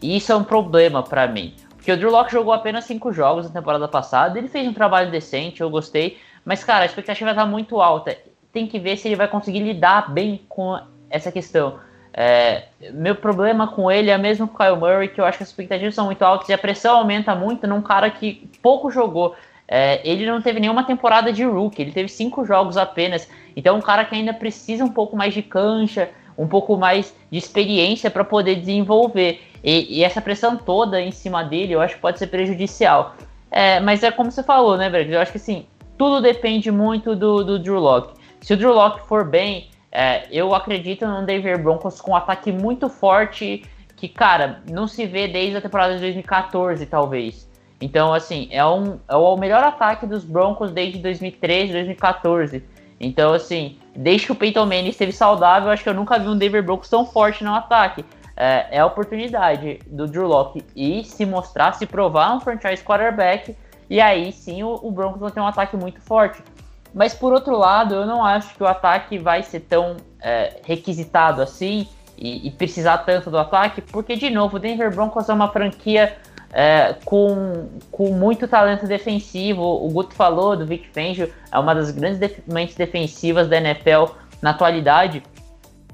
E 0.00 0.16
isso 0.16 0.30
é 0.30 0.36
um 0.36 0.44
problema 0.44 1.02
para 1.02 1.26
mim. 1.26 1.52
Porque 1.76 1.90
o 1.90 1.96
Drew 1.96 2.10
Locke 2.10 2.30
jogou 2.30 2.52
apenas 2.52 2.84
cinco 2.84 3.12
jogos 3.12 3.46
na 3.46 3.50
temporada 3.50 3.88
passada. 3.88 4.38
Ele 4.38 4.48
fez 4.48 4.66
um 4.68 4.72
trabalho 4.72 5.10
decente, 5.10 5.60
eu 5.60 5.68
gostei. 5.68 6.18
Mas, 6.44 6.62
cara, 6.62 6.84
a 6.84 6.86
expectativa 6.86 7.34
tá 7.34 7.44
muito 7.44 7.80
alta. 7.80 8.16
Tem 8.52 8.66
que 8.66 8.78
ver 8.78 8.96
se 8.96 9.08
ele 9.08 9.16
vai 9.16 9.26
conseguir 9.26 9.60
lidar 9.60 10.12
bem 10.12 10.40
com 10.48 10.78
essa 11.10 11.32
questão. 11.32 11.80
É, 12.12 12.64
meu 12.92 13.14
problema 13.14 13.68
com 13.68 13.90
ele 13.90 14.10
é 14.10 14.18
mesmo 14.18 14.46
com 14.48 14.54
o 14.54 14.58
Kyle 14.58 14.76
Murray, 14.76 15.08
que 15.08 15.20
eu 15.20 15.24
acho 15.24 15.38
que 15.38 15.44
as 15.44 15.50
expectativas 15.50 15.94
são 15.94 16.06
muito 16.06 16.22
altas 16.22 16.48
e 16.48 16.52
a 16.52 16.58
pressão 16.58 16.96
aumenta 16.96 17.34
muito 17.34 17.66
num 17.66 17.82
cara 17.82 18.10
que 18.10 18.48
pouco 18.62 18.90
jogou. 18.90 19.36
É, 19.66 20.00
ele 20.08 20.24
não 20.24 20.40
teve 20.40 20.58
nenhuma 20.58 20.84
temporada 20.84 21.32
de 21.32 21.44
rookie, 21.44 21.82
ele 21.82 21.92
teve 21.92 22.08
cinco 22.08 22.44
jogos 22.44 22.76
apenas. 22.76 23.28
Então, 23.54 23.76
um 23.76 23.82
cara 23.82 24.04
que 24.04 24.14
ainda 24.14 24.32
precisa 24.32 24.84
um 24.84 24.88
pouco 24.88 25.16
mais 25.16 25.34
de 25.34 25.42
cancha, 25.42 26.10
um 26.38 26.46
pouco 26.46 26.76
mais 26.76 27.14
de 27.30 27.38
experiência 27.38 28.10
para 28.10 28.24
poder 28.24 28.54
desenvolver. 28.54 29.40
E, 29.62 29.98
e, 29.98 30.04
essa 30.04 30.20
pressão 30.20 30.56
toda 30.56 31.00
em 31.00 31.10
cima 31.10 31.42
dele, 31.42 31.74
eu 31.74 31.80
acho 31.80 31.96
que 31.96 32.00
pode 32.00 32.18
ser 32.18 32.28
prejudicial. 32.28 33.16
É, 33.50 33.80
mas 33.80 34.02
é 34.02 34.10
como 34.10 34.30
você 34.30 34.42
falou, 34.42 34.76
né, 34.76 34.88
Brad? 34.88 35.10
Eu 35.10 35.20
acho 35.20 35.32
que 35.32 35.38
assim, 35.38 35.66
tudo 35.96 36.22
depende 36.22 36.70
muito 36.70 37.16
do, 37.16 37.42
do 37.42 37.58
Drew 37.58 37.80
Locke. 37.80 38.14
Se 38.40 38.54
o 38.54 38.56
Drew 38.56 38.72
Locke 38.72 39.06
for 39.08 39.24
bem, 39.24 39.68
é, 39.90 40.28
eu 40.30 40.54
acredito 40.54 41.06
no 41.06 41.26
Denver 41.26 41.60
Broncos 41.60 42.00
com 42.00 42.12
um 42.12 42.16
ataque 42.16 42.52
muito 42.52 42.88
forte 42.88 43.64
que, 43.96 44.06
cara, 44.06 44.62
não 44.70 44.86
se 44.86 45.04
vê 45.06 45.26
desde 45.26 45.56
a 45.56 45.60
temporada 45.60 45.94
de 45.94 46.00
2014, 46.00 46.86
talvez. 46.86 47.48
Então, 47.80 48.14
assim, 48.14 48.48
é, 48.50 48.64
um, 48.64 48.98
é 49.08 49.16
o 49.16 49.36
melhor 49.36 49.62
ataque 49.64 50.06
dos 50.06 50.24
Broncos 50.24 50.70
desde 50.70 50.98
2013, 50.98 51.72
2014. 51.72 52.62
Então, 53.00 53.32
assim, 53.32 53.76
desde 53.98 54.26
que 54.26 54.32
o 54.32 54.36
Peyton 54.36 54.64
Manning 54.64 54.90
esteve 54.90 55.10
saudável, 55.10 55.70
acho 55.70 55.82
que 55.82 55.88
eu 55.88 55.94
nunca 55.94 56.20
vi 56.20 56.28
um 56.28 56.38
Denver 56.38 56.62
Broncos 56.62 56.88
tão 56.88 57.04
forte 57.04 57.42
no 57.42 57.52
ataque. 57.52 58.04
É, 58.36 58.68
é 58.70 58.78
a 58.78 58.86
oportunidade 58.86 59.80
do 59.88 60.06
Drew 60.06 60.28
Locke 60.28 60.64
e 60.76 61.02
se 61.02 61.26
mostrar, 61.26 61.72
se 61.72 61.84
provar 61.84 62.36
um 62.36 62.40
franchise 62.40 62.84
quarterback, 62.84 63.56
e 63.90 64.00
aí 64.00 64.30
sim 64.30 64.62
o, 64.62 64.78
o 64.80 64.92
Broncos 64.92 65.20
vai 65.20 65.32
ter 65.32 65.40
um 65.40 65.46
ataque 65.46 65.76
muito 65.76 66.00
forte. 66.00 66.40
Mas 66.94 67.12
por 67.12 67.32
outro 67.32 67.58
lado, 67.58 67.96
eu 67.96 68.06
não 68.06 68.24
acho 68.24 68.54
que 68.54 68.62
o 68.62 68.66
ataque 68.68 69.18
vai 69.18 69.42
ser 69.42 69.60
tão 69.60 69.96
é, 70.22 70.60
requisitado 70.64 71.42
assim 71.42 71.88
e, 72.16 72.46
e, 72.46 72.50
precisar 72.52 72.98
tanto 72.98 73.30
do 73.30 73.38
ataque, 73.38 73.80
porque 73.80 74.14
de 74.14 74.30
novo, 74.30 74.56
o 74.56 74.60
Denver 74.60 74.94
Broncos 74.94 75.28
é 75.28 75.32
uma 75.32 75.48
franquia 75.48 76.16
é, 76.52 76.94
com, 77.04 77.68
com 77.90 78.10
muito 78.12 78.48
talento 78.48 78.86
defensivo. 78.86 79.62
O 79.62 79.88
Guto 79.90 80.14
falou 80.14 80.56
do 80.56 80.66
Vic 80.66 80.88
Fangio, 80.92 81.32
é 81.50 81.58
uma 81.58 81.74
das 81.74 81.90
grandes 81.90 82.36
mentes 82.46 82.74
defensivas 82.74 83.48
da 83.48 83.58
NFL 83.58 84.12
na 84.40 84.50
atualidade. 84.50 85.22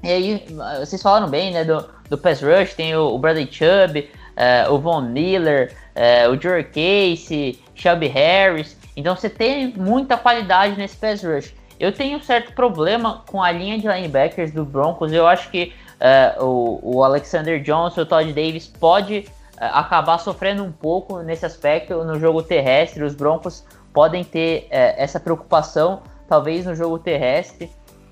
E 0.03 0.09
aí, 0.09 0.45
vocês 0.79 1.01
falaram 1.01 1.27
bem, 1.29 1.51
né, 1.51 1.63
do, 1.63 1.83
do 2.09 2.17
pass 2.17 2.41
rush, 2.41 2.73
tem 2.73 2.95
o, 2.95 3.13
o 3.13 3.19
Bradley 3.19 3.49
Chubb, 3.51 4.09
é, 4.35 4.67
o 4.69 4.77
Von 4.77 5.01
Miller, 5.01 5.73
é, 5.93 6.27
o 6.27 6.39
Joe 6.39 6.63
Casey, 6.63 7.59
Shelby 7.73 8.07
Harris. 8.07 8.77
Então 8.95 9.15
você 9.15 9.29
tem 9.29 9.73
muita 9.75 10.17
qualidade 10.17 10.77
nesse 10.77 10.95
pass 10.95 11.23
rush. 11.23 11.53
Eu 11.79 11.91
tenho 11.91 12.17
um 12.17 12.21
certo 12.21 12.53
problema 12.53 13.23
com 13.27 13.43
a 13.43 13.51
linha 13.51 13.77
de 13.77 13.87
linebackers 13.87 14.51
do 14.51 14.63
Broncos. 14.63 15.11
Eu 15.11 15.27
acho 15.27 15.49
que 15.49 15.73
é, 15.99 16.35
o, 16.39 16.79
o 16.81 17.03
Alexander 17.03 17.61
Johnson, 17.61 18.01
o 18.01 18.05
Todd 18.05 18.31
Davis 18.31 18.67
pode 18.67 19.25
acabar 19.57 20.17
sofrendo 20.17 20.63
um 20.63 20.71
pouco 20.71 21.19
nesse 21.19 21.45
aspecto 21.45 22.03
no 22.03 22.19
jogo 22.19 22.43
terrestre. 22.43 23.03
Os 23.03 23.15
Broncos 23.15 23.65
podem 23.93 24.23
ter 24.23 24.67
é, 24.69 25.01
essa 25.01 25.19
preocupação, 25.19 26.03
talvez 26.27 26.65
no 26.65 26.75
jogo 26.75 26.99
terrestre. 26.99 27.71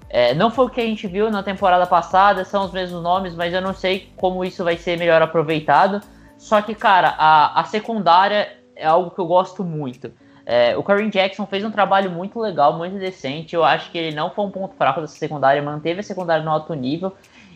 É, 0.10 0.34
não 0.34 0.52
foi 0.52 0.66
o 0.66 0.70
que 0.70 0.80
a 0.80 0.86
gente 0.86 1.08
viu 1.08 1.32
na 1.32 1.42
temporada 1.42 1.88
passada, 1.88 2.46
são 2.46 2.66
os 2.66 2.72
mesmos 2.72 3.02
nomes, 3.02 3.36
mas 3.36 3.54
eu 3.54 3.62
não 3.62 3.74
sei 3.74 4.12
como 4.16 4.46
isso 4.46 4.64
vai 4.64 4.78
ser 4.78 4.98
melhor 4.98 5.22
aproveitado. 5.22 6.02
Só 6.38 6.62
que, 6.62 6.76
cara, 6.76 7.16
a, 7.18 7.60
a 7.60 7.64
secundária 7.64 8.58
é 8.76 8.86
algo 8.86 9.12
que 9.12 9.20
eu 9.20 9.26
gosto 9.26 9.64
muito. 9.64 10.12
É, 10.46 10.76
o 10.76 10.84
Kareem 10.84 11.10
Jackson 11.10 11.46
fez 11.46 11.64
um 11.64 11.72
trabalho 11.72 12.12
muito 12.12 12.40
legal, 12.40 12.78
muito 12.78 12.98
decente. 12.98 13.56
Eu 13.56 13.64
acho 13.64 13.90
que 13.92 13.98
ele 13.98 14.16
não 14.16 14.30
foi 14.30 14.46
um 14.46 14.52
ponto 14.52 14.76
fraco 14.76 15.02
dessa 15.02 15.16
secundária, 15.16 15.62
manteve 15.62 16.02
a 16.02 16.04
secundária 16.04 16.44
no 16.44 16.52
alto 16.52 16.74
nível. 16.74 17.14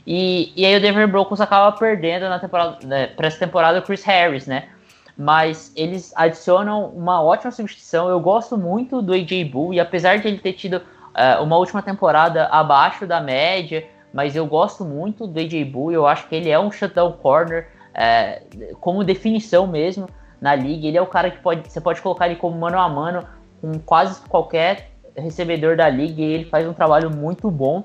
E, 0.10 0.54
e 0.56 0.65
aí 0.65 0.78
o 0.78 0.80
Denver 0.80 1.06
Broncos 1.06 1.41
acaba 1.41 1.70
perdendo 1.78 2.30
na 2.30 2.39
temporada, 2.39 2.78
né, 2.88 3.08
para 3.08 3.28
essa 3.28 3.38
temporada 3.38 3.80
o 3.80 3.82
Chris 3.82 4.06
Harris, 4.06 4.48
né? 4.48 4.70
Mas 5.17 5.74
eles 5.76 6.13
adicionam 6.15 6.86
uma 6.91 7.22
ótima 7.22 7.52
substituição. 7.52 8.08
Eu 8.08 8.17
gosto 8.22 8.58
muito 8.58 9.02
do 9.02 9.13
AJ 9.13 9.43
Bull, 9.52 9.74
e 9.74 9.82
apesar 9.82 10.17
de 10.17 10.30
ele 10.30 10.38
ter 10.38 10.54
tido 10.54 10.76
uh, 10.76 11.43
uma 11.43 11.58
última 11.58 11.82
temporada 11.82 12.46
abaixo 12.46 13.06
da 13.06 13.20
média, 13.20 13.86
mas 14.13 14.34
eu 14.34 14.46
gosto 14.46 14.86
muito 14.86 15.28
do 15.28 15.39
AJ 15.39 15.65
Bull. 15.65 15.91
Eu 15.91 16.08
acho 16.08 16.26
que 16.30 16.36
ele 16.36 16.50
é 16.50 16.58
um 16.58 16.72
shutdown 16.72 17.12
corner, 17.12 17.67
uh, 17.91 18.78
como 18.78 19.04
definição 19.04 19.67
mesmo 19.67 20.08
na 20.39 20.56
liga. 20.56 20.88
Ele 20.88 20.98
é 20.98 21.02
o 21.02 21.08
cara 21.08 21.30
que 21.30 21.39
pode, 21.39 21.70
você 21.70 21.82
pode 21.82 22.02
colocar 22.02 22.28
ele 22.28 22.38
como 22.38 22.58
mano 22.58 22.80
a 22.80 22.88
mano 22.88 23.28
com 23.60 23.78
quase 23.80 24.22
qualquer 24.22 24.89
recebedor 25.17 25.76
da 25.76 25.89
liga 25.89 26.22
e 26.22 26.32
ele 26.32 26.46
faz 26.46 26.65
um 26.65 26.74
trabalho 26.74 27.10
muito 27.10 27.52
bom. 27.52 27.84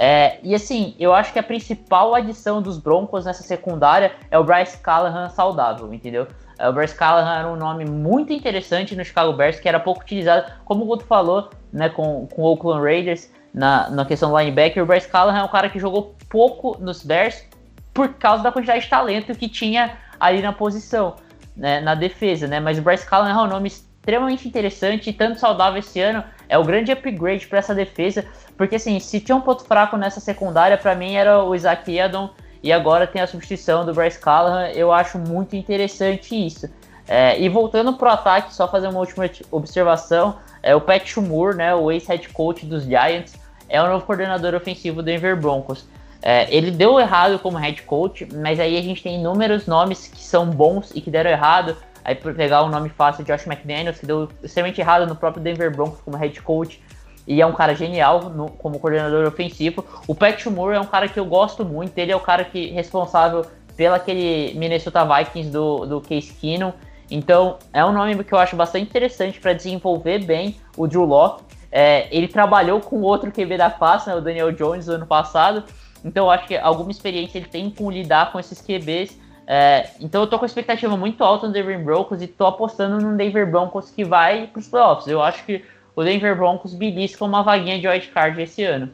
É, 0.00 0.38
e 0.44 0.54
assim, 0.54 0.94
eu 0.96 1.12
acho 1.12 1.32
que 1.32 1.40
a 1.40 1.42
principal 1.42 2.14
adição 2.14 2.62
dos 2.62 2.78
Broncos 2.78 3.24
nessa 3.24 3.42
secundária 3.42 4.12
é 4.30 4.38
o 4.38 4.44
Bryce 4.44 4.78
Callahan 4.78 5.28
saudável, 5.28 5.92
entendeu? 5.92 6.28
É, 6.56 6.68
o 6.68 6.72
Bryce 6.72 6.94
Callahan 6.94 7.40
era 7.40 7.48
um 7.48 7.56
nome 7.56 7.84
muito 7.84 8.32
interessante 8.32 8.94
no 8.94 9.04
Chicago 9.04 9.32
Bears, 9.32 9.58
que 9.58 9.68
era 9.68 9.80
pouco 9.80 10.02
utilizado, 10.02 10.52
como 10.64 10.84
o 10.84 10.86
Guto 10.86 11.04
falou, 11.04 11.50
né, 11.72 11.88
com, 11.88 12.28
com 12.28 12.42
o 12.42 12.44
Oakland 12.44 12.80
Raiders, 12.80 13.28
na, 13.52 13.90
na 13.90 14.04
questão 14.04 14.30
do 14.30 14.38
linebacker. 14.38 14.84
O 14.84 14.86
Bryce 14.86 15.08
Callahan 15.08 15.40
é 15.40 15.42
um 15.42 15.48
cara 15.48 15.68
que 15.68 15.80
jogou 15.80 16.14
pouco 16.28 16.76
nos 16.78 17.04
Bears, 17.04 17.44
por 17.92 18.14
causa 18.14 18.44
da 18.44 18.52
quantidade 18.52 18.84
de 18.84 18.88
talento 18.88 19.34
que 19.34 19.48
tinha 19.48 19.98
ali 20.20 20.40
na 20.40 20.52
posição, 20.52 21.16
né, 21.56 21.80
na 21.80 21.96
defesa, 21.96 22.46
né? 22.46 22.60
Mas 22.60 22.78
o 22.78 22.82
Bryce 22.82 23.04
Callahan 23.04 23.32
é 23.32 23.44
um 23.44 23.48
nome 23.48 23.66
extremamente 23.66 24.46
interessante 24.46 25.10
e 25.10 25.12
tanto 25.12 25.40
saudável 25.40 25.80
esse 25.80 26.00
ano, 26.00 26.22
é 26.48 26.56
o 26.56 26.62
grande 26.62 26.92
upgrade 26.92 27.48
para 27.48 27.58
essa 27.58 27.74
defesa, 27.74 28.24
porque 28.58 28.74
assim, 28.74 28.98
se 28.98 29.20
tinha 29.20 29.36
um 29.36 29.40
ponto 29.40 29.64
fraco 29.64 29.96
nessa 29.96 30.18
secundária, 30.18 30.76
para 30.76 30.94
mim 30.96 31.14
era 31.14 31.42
o 31.42 31.54
Isaac 31.54 31.96
Edon 31.96 32.28
e 32.60 32.72
agora 32.72 33.06
tem 33.06 33.22
a 33.22 33.26
substituição 33.26 33.86
do 33.86 33.94
Bryce 33.94 34.18
Callahan, 34.18 34.68
eu 34.70 34.92
acho 34.92 35.16
muito 35.16 35.54
interessante 35.54 36.34
isso. 36.34 36.68
É, 37.06 37.40
e 37.40 37.48
voltando 37.48 37.94
pro 37.94 38.08
ataque, 38.08 38.52
só 38.52 38.68
fazer 38.68 38.88
uma 38.88 38.98
última 38.98 39.30
observação, 39.52 40.36
é 40.60 40.74
o 40.74 40.80
Pat 40.80 41.06
Shumur, 41.06 41.54
né, 41.54 41.72
o 41.74 41.90
ex-head 41.90 42.28
coach 42.30 42.66
dos 42.66 42.82
Giants, 42.82 43.34
é 43.68 43.80
o 43.80 43.86
novo 43.86 44.04
coordenador 44.04 44.54
ofensivo 44.54 44.96
do 44.96 45.04
Denver 45.04 45.40
Broncos. 45.40 45.86
É, 46.20 46.52
ele 46.52 46.72
deu 46.72 46.98
errado 46.98 47.38
como 47.38 47.56
head 47.56 47.82
coach, 47.82 48.26
mas 48.34 48.58
aí 48.58 48.76
a 48.76 48.82
gente 48.82 49.02
tem 49.02 49.20
inúmeros 49.20 49.66
nomes 49.66 50.08
que 50.08 50.20
são 50.20 50.46
bons 50.46 50.90
e 50.94 51.00
que 51.00 51.10
deram 51.10 51.30
errado. 51.30 51.76
Aí 52.04 52.14
por 52.14 52.34
pegar 52.34 52.62
o 52.62 52.68
nome 52.68 52.88
fácil, 52.88 53.24
Josh 53.24 53.46
McDaniels, 53.46 54.00
que 54.00 54.06
deu 54.06 54.28
extremamente 54.42 54.80
errado 54.80 55.06
no 55.06 55.14
próprio 55.14 55.42
Denver 55.42 55.70
Broncos 55.70 56.00
como 56.00 56.16
head 56.16 56.42
coach, 56.42 56.82
e 57.28 57.42
é 57.42 57.46
um 57.46 57.52
cara 57.52 57.74
genial 57.74 58.30
no, 58.30 58.50
como 58.50 58.80
coordenador 58.80 59.26
ofensivo. 59.28 59.84
O 60.08 60.14
Pat 60.14 60.46
Moore 60.46 60.76
é 60.76 60.80
um 60.80 60.86
cara 60.86 61.06
que 61.06 61.20
eu 61.20 61.26
gosto 61.26 61.62
muito, 61.62 61.96
ele 61.98 62.10
é 62.10 62.16
o 62.16 62.20
cara 62.20 62.42
que 62.42 62.68
responsável 62.70 63.44
pelo 63.76 63.94
aquele 63.94 64.54
Minnesota 64.58 65.04
Vikings 65.04 65.50
do, 65.50 65.84
do 65.84 66.00
Case 66.00 66.32
Keenum. 66.32 66.72
Então 67.10 67.58
é 67.70 67.84
um 67.84 67.92
nome 67.92 68.24
que 68.24 68.32
eu 68.32 68.38
acho 68.38 68.56
bastante 68.56 68.88
interessante 68.88 69.38
para 69.38 69.52
desenvolver 69.52 70.24
bem 70.24 70.56
o 70.74 70.86
Drew 70.86 71.04
Locke. 71.04 71.44
É, 71.70 72.08
ele 72.10 72.28
trabalhou 72.28 72.80
com 72.80 73.02
outro 73.02 73.30
QB 73.30 73.58
da 73.58 73.70
classe, 73.70 74.08
né, 74.08 74.16
o 74.16 74.22
Daniel 74.22 74.50
Jones, 74.50 74.86
no 74.86 74.94
ano 74.94 75.06
passado. 75.06 75.64
Então 76.02 76.26
eu 76.26 76.30
acho 76.30 76.46
que 76.46 76.56
alguma 76.56 76.90
experiência 76.90 77.36
ele 77.36 77.46
tem 77.46 77.70
com 77.70 77.90
lidar 77.90 78.32
com 78.32 78.40
esses 78.40 78.60
QBs. 78.62 79.18
É, 79.46 79.90
então 80.00 80.22
eu 80.22 80.26
tô 80.26 80.38
com 80.38 80.46
expectativa 80.46 80.96
muito 80.96 81.22
alta 81.22 81.46
no 81.46 81.52
Denver 81.52 81.82
Broncos 81.82 82.22
e 82.22 82.26
tô 82.26 82.46
apostando 82.46 82.98
no 82.98 83.16
Denver 83.16 83.50
Broncos 83.50 83.90
que 83.90 84.02
vai 84.02 84.46
para 84.46 84.60
os 84.60 84.68
playoffs. 84.68 85.06
Eu 85.06 85.22
acho 85.22 85.44
que 85.44 85.62
o 85.98 86.04
Denver 86.04 86.36
Broncos 86.36 86.74
belisca 86.74 87.24
uma 87.24 87.42
vaguinha 87.42 87.76
de 87.76 87.88
wildcard 87.88 88.40
esse 88.40 88.62
ano. 88.62 88.88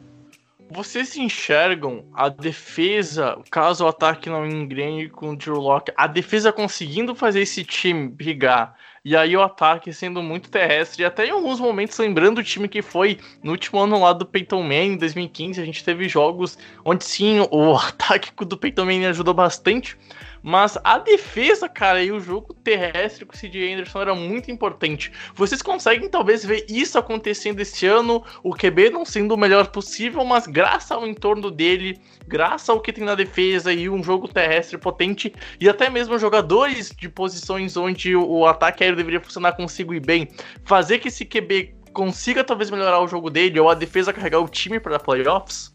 Vocês 0.71 1.15
enxergam 1.15 2.03
a 2.11 2.29
defesa, 2.29 3.37
caso 3.51 3.85
o 3.85 3.87
ataque 3.87 4.27
não 4.27 4.43
engrene 4.43 5.07
com 5.07 5.29
o 5.29 5.35
Drew 5.35 5.59
Locke, 5.59 5.93
a 5.95 6.07
defesa 6.07 6.51
conseguindo 6.51 7.13
fazer 7.13 7.41
esse 7.41 7.63
time 7.63 8.09
brigar 8.09 8.75
e 9.05 9.15
aí 9.15 9.37
o 9.37 9.43
ataque 9.43 9.93
sendo 9.93 10.23
muito 10.23 10.49
terrestre, 10.49 11.03
e 11.03 11.05
até 11.05 11.27
em 11.27 11.29
alguns 11.29 11.59
momentos 11.59 11.95
lembrando 11.99 12.39
o 12.39 12.43
time 12.43 12.67
que 12.67 12.81
foi 12.81 13.19
no 13.43 13.51
último 13.51 13.79
ano 13.79 14.01
lá 14.01 14.11
do 14.11 14.25
Peyton 14.25 14.63
Manning, 14.63 14.93
em 14.93 14.97
2015, 14.97 15.61
a 15.61 15.63
gente 15.63 15.83
teve 15.83 16.09
jogos 16.09 16.57
onde 16.83 17.05
sim, 17.05 17.39
o 17.51 17.75
ataque 17.77 18.31
do 18.43 18.57
Peyton 18.57 18.85
Manning 18.85 19.05
ajudou 19.05 19.35
bastante, 19.35 19.95
mas 20.45 20.77
a 20.83 20.99
defesa, 20.99 21.67
cara, 21.67 22.03
e 22.03 22.11
o 22.11 22.19
jogo 22.19 22.53
terrestre 22.53 23.25
com 23.25 23.33
o 23.33 23.35
CJ 23.35 23.73
Anderson 23.73 23.99
era 23.99 24.13
muito 24.13 24.51
importante. 24.51 25.11
Vocês 25.33 25.59
conseguem 25.59 26.07
talvez 26.07 26.45
ver 26.45 26.67
isso 26.69 26.99
acontecendo 26.99 27.61
esse 27.61 27.87
ano, 27.87 28.23
o 28.43 28.53
QB 28.53 28.91
não 28.91 29.03
sendo 29.03 29.33
o 29.33 29.37
melhor 29.37 29.65
possível, 29.65 30.23
mas 30.23 30.45
graças 30.45 30.91
ao 30.91 31.07
entorno 31.07 31.49
dele, 31.49 31.99
graças 32.27 32.69
ao 32.69 32.79
que 32.79 32.93
tem 32.93 33.03
na 33.03 33.15
defesa 33.15 33.73
e 33.73 33.89
um 33.89 34.03
jogo 34.03 34.27
terrestre 34.27 34.77
potente, 34.77 35.33
e 35.59 35.67
até 35.67 35.89
mesmo 35.89 36.15
jogadores 36.19 36.91
de 36.95 37.09
posições 37.09 37.75
onde 37.75 38.15
o 38.15 38.45
ataque 38.45 38.83
aéreo 38.83 38.97
deveria 38.97 39.21
funcionar 39.21 39.53
consigo 39.53 39.95
e 39.95 39.99
bem, 39.99 40.27
fazer 40.63 40.99
que 40.99 41.07
esse 41.07 41.25
QB 41.25 41.73
consiga 41.91 42.43
talvez 42.43 42.69
melhorar 42.69 42.99
o 42.99 43.07
jogo 43.07 43.31
dele 43.31 43.59
ou 43.59 43.67
a 43.67 43.73
defesa 43.73 44.13
carregar 44.13 44.41
o 44.41 44.47
time 44.47 44.79
para 44.79 44.99
playoffs? 44.99 45.73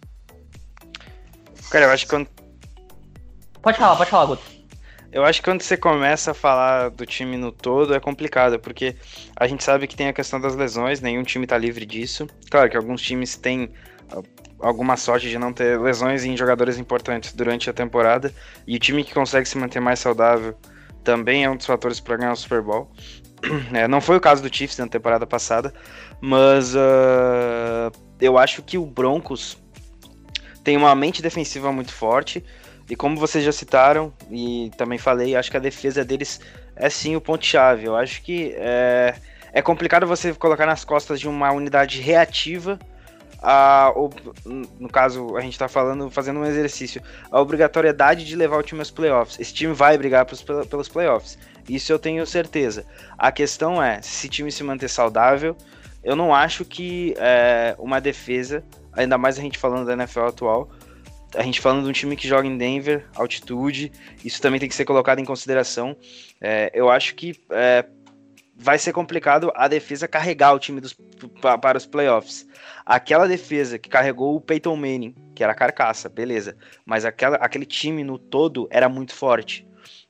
Cara, 1.72 1.86
eu 1.86 1.90
acho 1.90 2.04
que 2.04 2.10
quando... 2.10 2.28
Pode 3.60 3.76
falar, 3.76 3.96
pode 3.96 4.10
falar, 4.10 4.26
Guto. 4.26 4.59
Eu 5.12 5.24
acho 5.24 5.40
que 5.40 5.50
quando 5.50 5.62
você 5.62 5.76
começa 5.76 6.30
a 6.30 6.34
falar 6.34 6.88
do 6.90 7.04
time 7.04 7.36
no 7.36 7.50
todo 7.50 7.94
é 7.94 7.98
complicado, 7.98 8.60
porque 8.60 8.94
a 9.34 9.46
gente 9.46 9.64
sabe 9.64 9.88
que 9.88 9.96
tem 9.96 10.06
a 10.06 10.12
questão 10.12 10.40
das 10.40 10.54
lesões, 10.54 11.00
nenhum 11.00 11.24
time 11.24 11.46
tá 11.46 11.58
livre 11.58 11.84
disso. 11.84 12.28
Claro 12.48 12.70
que 12.70 12.76
alguns 12.76 13.02
times 13.02 13.36
têm 13.36 13.72
ah, 14.12 14.22
alguma 14.60 14.96
sorte 14.96 15.28
de 15.28 15.36
não 15.36 15.52
ter 15.52 15.80
lesões 15.80 16.24
em 16.24 16.36
jogadores 16.36 16.78
importantes 16.78 17.32
durante 17.32 17.68
a 17.68 17.72
temporada, 17.72 18.32
e 18.66 18.76
o 18.76 18.78
time 18.78 19.02
que 19.02 19.12
consegue 19.12 19.48
se 19.48 19.58
manter 19.58 19.80
mais 19.80 19.98
saudável 19.98 20.56
também 21.02 21.44
é 21.44 21.50
um 21.50 21.56
dos 21.56 21.66
fatores 21.66 21.98
para 21.98 22.16
ganhar 22.16 22.32
o 22.32 22.36
Super 22.36 22.62
Bowl. 22.62 22.90
É, 23.72 23.88
não 23.88 24.02
foi 24.02 24.16
o 24.16 24.20
caso 24.20 24.42
do 24.42 24.54
Chiefs 24.54 24.76
na 24.76 24.86
temporada 24.86 25.26
passada, 25.26 25.72
mas 26.20 26.74
uh, 26.74 27.90
eu 28.20 28.36
acho 28.36 28.62
que 28.62 28.76
o 28.76 28.84
Broncos 28.84 29.56
tem 30.62 30.76
uma 30.76 30.94
mente 30.94 31.22
defensiva 31.22 31.72
muito 31.72 31.90
forte 31.90 32.44
e 32.90 32.96
como 32.96 33.16
vocês 33.16 33.44
já 33.44 33.52
citaram, 33.52 34.12
e 34.30 34.70
também 34.76 34.98
falei, 34.98 35.36
acho 35.36 35.50
que 35.50 35.56
a 35.56 35.60
defesa 35.60 36.04
deles 36.04 36.40
é 36.74 36.90
sim 36.90 37.16
o 37.16 37.20
ponto-chave. 37.20 37.84
Eu 37.84 37.96
acho 37.96 38.20
que 38.22 38.52
é, 38.56 39.14
é 39.52 39.62
complicado 39.62 40.06
você 40.06 40.34
colocar 40.34 40.66
nas 40.66 40.84
costas 40.84 41.20
de 41.20 41.28
uma 41.28 41.52
unidade 41.52 42.00
reativa 42.00 42.78
a, 43.42 43.92
no 44.78 44.88
caso, 44.88 45.36
a 45.36 45.40
gente 45.40 45.52
está 45.52 45.66
falando, 45.66 46.10
fazendo 46.10 46.40
um 46.40 46.44
exercício, 46.44 47.02
a 47.30 47.40
obrigatoriedade 47.40 48.24
de 48.24 48.36
levar 48.36 48.58
o 48.58 48.62
time 48.62 48.80
aos 48.80 48.90
playoffs. 48.90 49.40
Esse 49.40 49.54
time 49.54 49.72
vai 49.72 49.96
brigar 49.96 50.26
pros, 50.26 50.42
pelos 50.42 50.88
playoffs. 50.88 51.38
Isso 51.68 51.90
eu 51.92 51.98
tenho 51.98 52.26
certeza. 52.26 52.84
A 53.16 53.32
questão 53.32 53.82
é, 53.82 54.02
se 54.02 54.10
esse 54.10 54.28
time 54.28 54.52
se 54.52 54.62
manter 54.62 54.88
saudável, 54.88 55.56
eu 56.04 56.14
não 56.14 56.34
acho 56.34 56.64
que 56.64 57.14
é, 57.18 57.74
uma 57.78 58.00
defesa, 58.00 58.62
ainda 58.92 59.16
mais 59.16 59.38
a 59.38 59.42
gente 59.42 59.58
falando 59.58 59.86
da 59.86 59.94
NFL 59.94 60.26
atual, 60.26 60.68
a 61.34 61.42
gente 61.42 61.60
falando 61.60 61.84
de 61.84 61.90
um 61.90 61.92
time 61.92 62.16
que 62.16 62.26
joga 62.26 62.46
em 62.46 62.56
Denver, 62.56 63.06
altitude, 63.14 63.92
isso 64.24 64.40
também 64.40 64.58
tem 64.58 64.68
que 64.68 64.74
ser 64.74 64.84
colocado 64.84 65.18
em 65.18 65.24
consideração. 65.24 65.96
É, 66.40 66.70
eu 66.74 66.90
acho 66.90 67.14
que 67.14 67.34
é, 67.50 67.84
vai 68.56 68.78
ser 68.78 68.92
complicado 68.92 69.52
a 69.54 69.68
defesa 69.68 70.08
carregar 70.08 70.52
o 70.52 70.58
time 70.58 70.80
dos, 70.80 70.96
para 71.40 71.78
os 71.78 71.86
playoffs. 71.86 72.46
Aquela 72.84 73.26
defesa 73.26 73.78
que 73.78 73.88
carregou 73.88 74.36
o 74.36 74.40
Peyton 74.40 74.76
Manning, 74.76 75.14
que 75.34 75.44
era 75.44 75.54
carcaça, 75.54 76.08
beleza, 76.08 76.56
mas 76.84 77.04
aquela, 77.04 77.36
aquele 77.36 77.64
time 77.64 78.04
no 78.04 78.18
todo 78.18 78.68
era 78.70 78.88
muito 78.88 79.14
forte. 79.14 79.66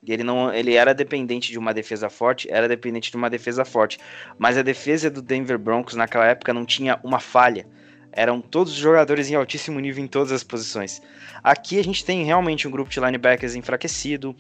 Ele 0.07 0.25
não, 0.25 0.53
ele 0.53 0.75
era 0.75 0.95
dependente 0.95 1.53
de 1.53 1.59
uma 1.59 1.75
defesa 1.75 2.09
forte, 2.09 2.49
era 2.51 2.67
dependente 2.67 3.11
de 3.11 3.17
uma 3.17 3.29
defesa 3.29 3.67
forte, 3.67 3.99
mas 4.39 4.57
a 4.57 4.63
defesa 4.63 5.11
do 5.11 5.21
Denver 5.21 5.59
Broncos 5.59 5.95
naquela 5.95 6.27
época 6.27 6.55
não 6.55 6.65
tinha 6.65 6.99
uma 7.05 7.21
falha 7.21 7.67
eram 8.13 8.41
todos 8.41 8.73
jogadores 8.73 9.31
em 9.31 9.35
altíssimo 9.35 9.79
nível 9.79 10.05
em 10.05 10.09
todas 10.09 10.33
as 10.33 10.43
posições. 10.43 11.01
Aqui 11.43 11.79
a 11.79 11.85
gente 11.85 12.05
tem 12.05 12.25
realmente 12.25 12.67
um 12.67 12.71
grupo 12.71 12.91
de 12.91 13.01
linebackers 13.01 13.55
enfraquecido. 13.55 14.35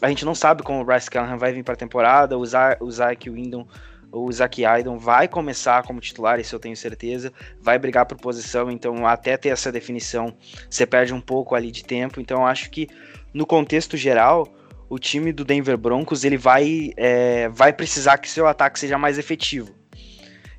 A 0.00 0.08
gente 0.08 0.24
não 0.24 0.34
sabe 0.34 0.62
como 0.62 0.80
o 0.80 0.84
Bryce 0.84 1.10
Callahan 1.10 1.36
vai 1.36 1.52
vir 1.52 1.62
para 1.62 1.74
a 1.74 1.76
temporada. 1.76 2.38
O, 2.38 2.46
Za 2.46 2.76
o 2.80 2.90
Zach 2.90 3.28
Windon, 3.28 3.66
o 4.10 4.30
Zach 4.32 4.64
Aydon 4.64 4.98
vai 4.98 5.28
começar 5.28 5.82
como 5.82 6.00
titular, 6.00 6.40
isso 6.40 6.54
eu 6.54 6.60
tenho 6.60 6.76
certeza. 6.76 7.32
Vai 7.60 7.78
brigar 7.78 8.06
por 8.06 8.18
posição, 8.18 8.70
então 8.70 9.06
até 9.06 9.36
ter 9.36 9.50
essa 9.50 9.70
definição, 9.70 10.34
você 10.70 10.86
perde 10.86 11.12
um 11.12 11.20
pouco 11.20 11.54
ali 11.54 11.70
de 11.70 11.84
tempo. 11.84 12.20
Então 12.20 12.46
acho 12.46 12.70
que 12.70 12.88
no 13.34 13.44
contexto 13.44 13.96
geral, 13.96 14.48
o 14.88 14.98
time 14.98 15.32
do 15.32 15.44
Denver 15.44 15.76
Broncos 15.76 16.24
ele 16.24 16.38
vai, 16.38 16.92
é, 16.96 17.48
vai 17.48 17.72
precisar 17.72 18.18
que 18.18 18.30
seu 18.30 18.46
ataque 18.46 18.78
seja 18.78 18.96
mais 18.96 19.18
efetivo 19.18 19.74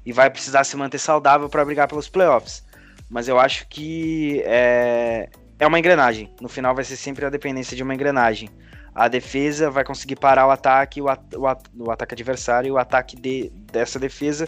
e 0.08 0.14
vai 0.14 0.30
precisar 0.30 0.64
se 0.64 0.78
manter 0.78 1.00
saudável 1.00 1.50
para 1.50 1.66
brigar 1.66 1.86
pelos 1.86 2.08
playoffs. 2.08 2.64
Mas 3.10 3.28
eu 3.28 3.38
acho 3.38 3.68
que 3.68 4.42
é, 4.46 5.28
é 5.60 5.68
uma 5.68 5.78
engrenagem. 5.78 6.34
No 6.40 6.48
final 6.48 6.74
vai 6.74 6.86
ser 6.86 6.96
sempre 6.96 7.26
a 7.26 7.30
dependência 7.30 7.76
de 7.76 7.84
uma 7.84 7.94
engrenagem. 7.94 8.48
A 8.96 9.10
defesa 9.10 9.70
vai 9.70 9.84
conseguir 9.84 10.16
parar 10.16 10.48
o 10.48 10.50
ataque, 10.50 11.02
o, 11.02 11.10
at 11.10 11.20
o, 11.36 11.46
at 11.46 11.62
o 11.78 11.92
ataque 11.92 12.14
adversário, 12.14 12.70
e 12.70 12.72
o 12.72 12.78
ataque 12.78 13.18
de, 13.18 13.50
dessa 13.70 14.00
defesa 14.00 14.48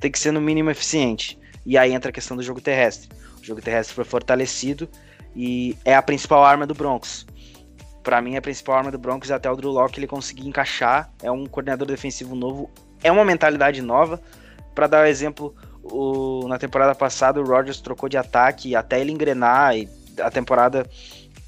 tem 0.00 0.10
que 0.10 0.18
ser 0.18 0.32
no 0.32 0.40
mínimo 0.40 0.70
eficiente. 0.70 1.38
E 1.64 1.78
aí 1.78 1.92
entra 1.92 2.10
a 2.10 2.12
questão 2.12 2.36
do 2.36 2.42
jogo 2.42 2.60
terrestre. 2.60 3.08
O 3.40 3.44
jogo 3.44 3.62
terrestre 3.62 3.94
foi 3.94 4.04
fortalecido 4.04 4.88
e 5.36 5.78
é 5.84 5.94
a 5.94 6.02
principal 6.02 6.44
arma 6.44 6.66
do 6.66 6.74
Broncos. 6.74 7.24
Para 8.02 8.20
mim, 8.20 8.36
a 8.36 8.42
principal 8.42 8.78
arma 8.78 8.90
do 8.90 8.98
Broncos 8.98 9.30
é 9.30 9.34
até 9.34 9.48
o 9.48 9.54
Drew 9.54 9.70
Locke 9.70 10.00
ele 10.00 10.08
conseguir 10.08 10.48
encaixar. 10.48 11.12
É 11.22 11.30
um 11.30 11.46
coordenador 11.46 11.86
defensivo 11.86 12.34
novo, 12.34 12.68
é 13.04 13.12
uma 13.12 13.24
mentalidade 13.24 13.80
nova 13.80 14.20
para 14.76 14.86
dar 14.86 15.04
um 15.04 15.06
exemplo, 15.06 15.54
o, 15.82 16.46
na 16.46 16.58
temporada 16.58 16.94
passada 16.94 17.40
o 17.40 17.44
Rodgers 17.44 17.80
trocou 17.80 18.10
de 18.10 18.18
ataque 18.18 18.76
até 18.76 19.00
ele 19.00 19.10
engrenar 19.10 19.74
e 19.74 19.88
a 20.20 20.30
temporada 20.30 20.86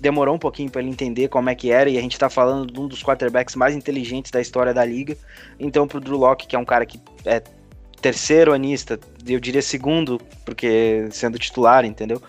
demorou 0.00 0.34
um 0.34 0.38
pouquinho 0.38 0.70
para 0.70 0.80
ele 0.80 0.90
entender 0.90 1.28
como 1.28 1.50
é 1.50 1.54
que 1.54 1.70
era 1.70 1.90
e 1.90 1.98
a 1.98 2.00
gente 2.00 2.14
está 2.14 2.30
falando 2.30 2.72
de 2.72 2.80
um 2.80 2.88
dos 2.88 3.02
quarterbacks 3.02 3.54
mais 3.54 3.76
inteligentes 3.76 4.30
da 4.30 4.40
história 4.40 4.72
da 4.72 4.82
liga. 4.82 5.14
Então 5.60 5.86
pro 5.86 6.00
Drew 6.00 6.16
Locke, 6.16 6.46
que 6.46 6.56
é 6.56 6.58
um 6.58 6.64
cara 6.64 6.86
que 6.86 6.98
é 7.26 7.42
terceiro 8.00 8.54
anista, 8.54 8.98
eu 9.26 9.38
diria 9.38 9.60
segundo, 9.60 10.18
porque 10.46 11.06
sendo 11.10 11.38
titular, 11.38 11.84
entendeu? 11.84 12.22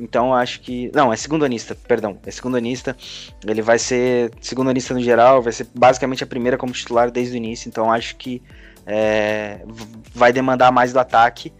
Então 0.00 0.34
acho 0.34 0.60
que. 0.62 0.90
Não, 0.94 1.12
é 1.12 1.16
segundo 1.16 1.44
anista, 1.44 1.74
perdão. 1.74 2.18
É 2.24 2.30
segundo 2.30 2.56
anista. 2.56 2.96
Ele 3.46 3.60
vai 3.60 3.78
ser 3.78 4.32
segundo 4.40 4.70
anista 4.70 4.94
no 4.94 5.00
geral, 5.00 5.42
vai 5.42 5.52
ser 5.52 5.68
basicamente 5.74 6.24
a 6.24 6.26
primeira 6.26 6.56
como 6.56 6.72
titular 6.72 7.10
desde 7.10 7.34
o 7.34 7.36
início. 7.36 7.68
Então 7.68 7.92
acho 7.92 8.16
que 8.16 8.42
é, 8.86 9.60
vai 10.14 10.32
demandar 10.32 10.72
mais 10.72 10.92
do 10.92 10.98
ataque 10.98 11.52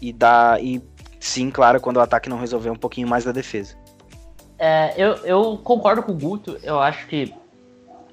e, 0.00 0.12
dá, 0.12 0.58
e 0.60 0.82
sim, 1.18 1.50
claro, 1.50 1.80
quando 1.80 1.98
o 1.98 2.00
ataque 2.00 2.28
não 2.28 2.38
resolver 2.38 2.70
um 2.70 2.76
pouquinho 2.76 3.08
mais 3.08 3.24
da 3.24 3.32
defesa. 3.32 3.76
é, 4.58 4.94
eu, 4.96 5.16
eu 5.24 5.60
concordo 5.62 6.02
com 6.02 6.12
o 6.12 6.14
Guto. 6.14 6.58
Eu 6.62 6.80
acho 6.80 7.06
que 7.06 7.34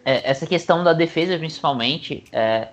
é, 0.06 0.30
essa 0.30 0.48
questão 0.48 0.84
da 0.84 0.93
defesa, 0.93 1.38
principalmente, 1.38 2.24
é, 2.32 2.70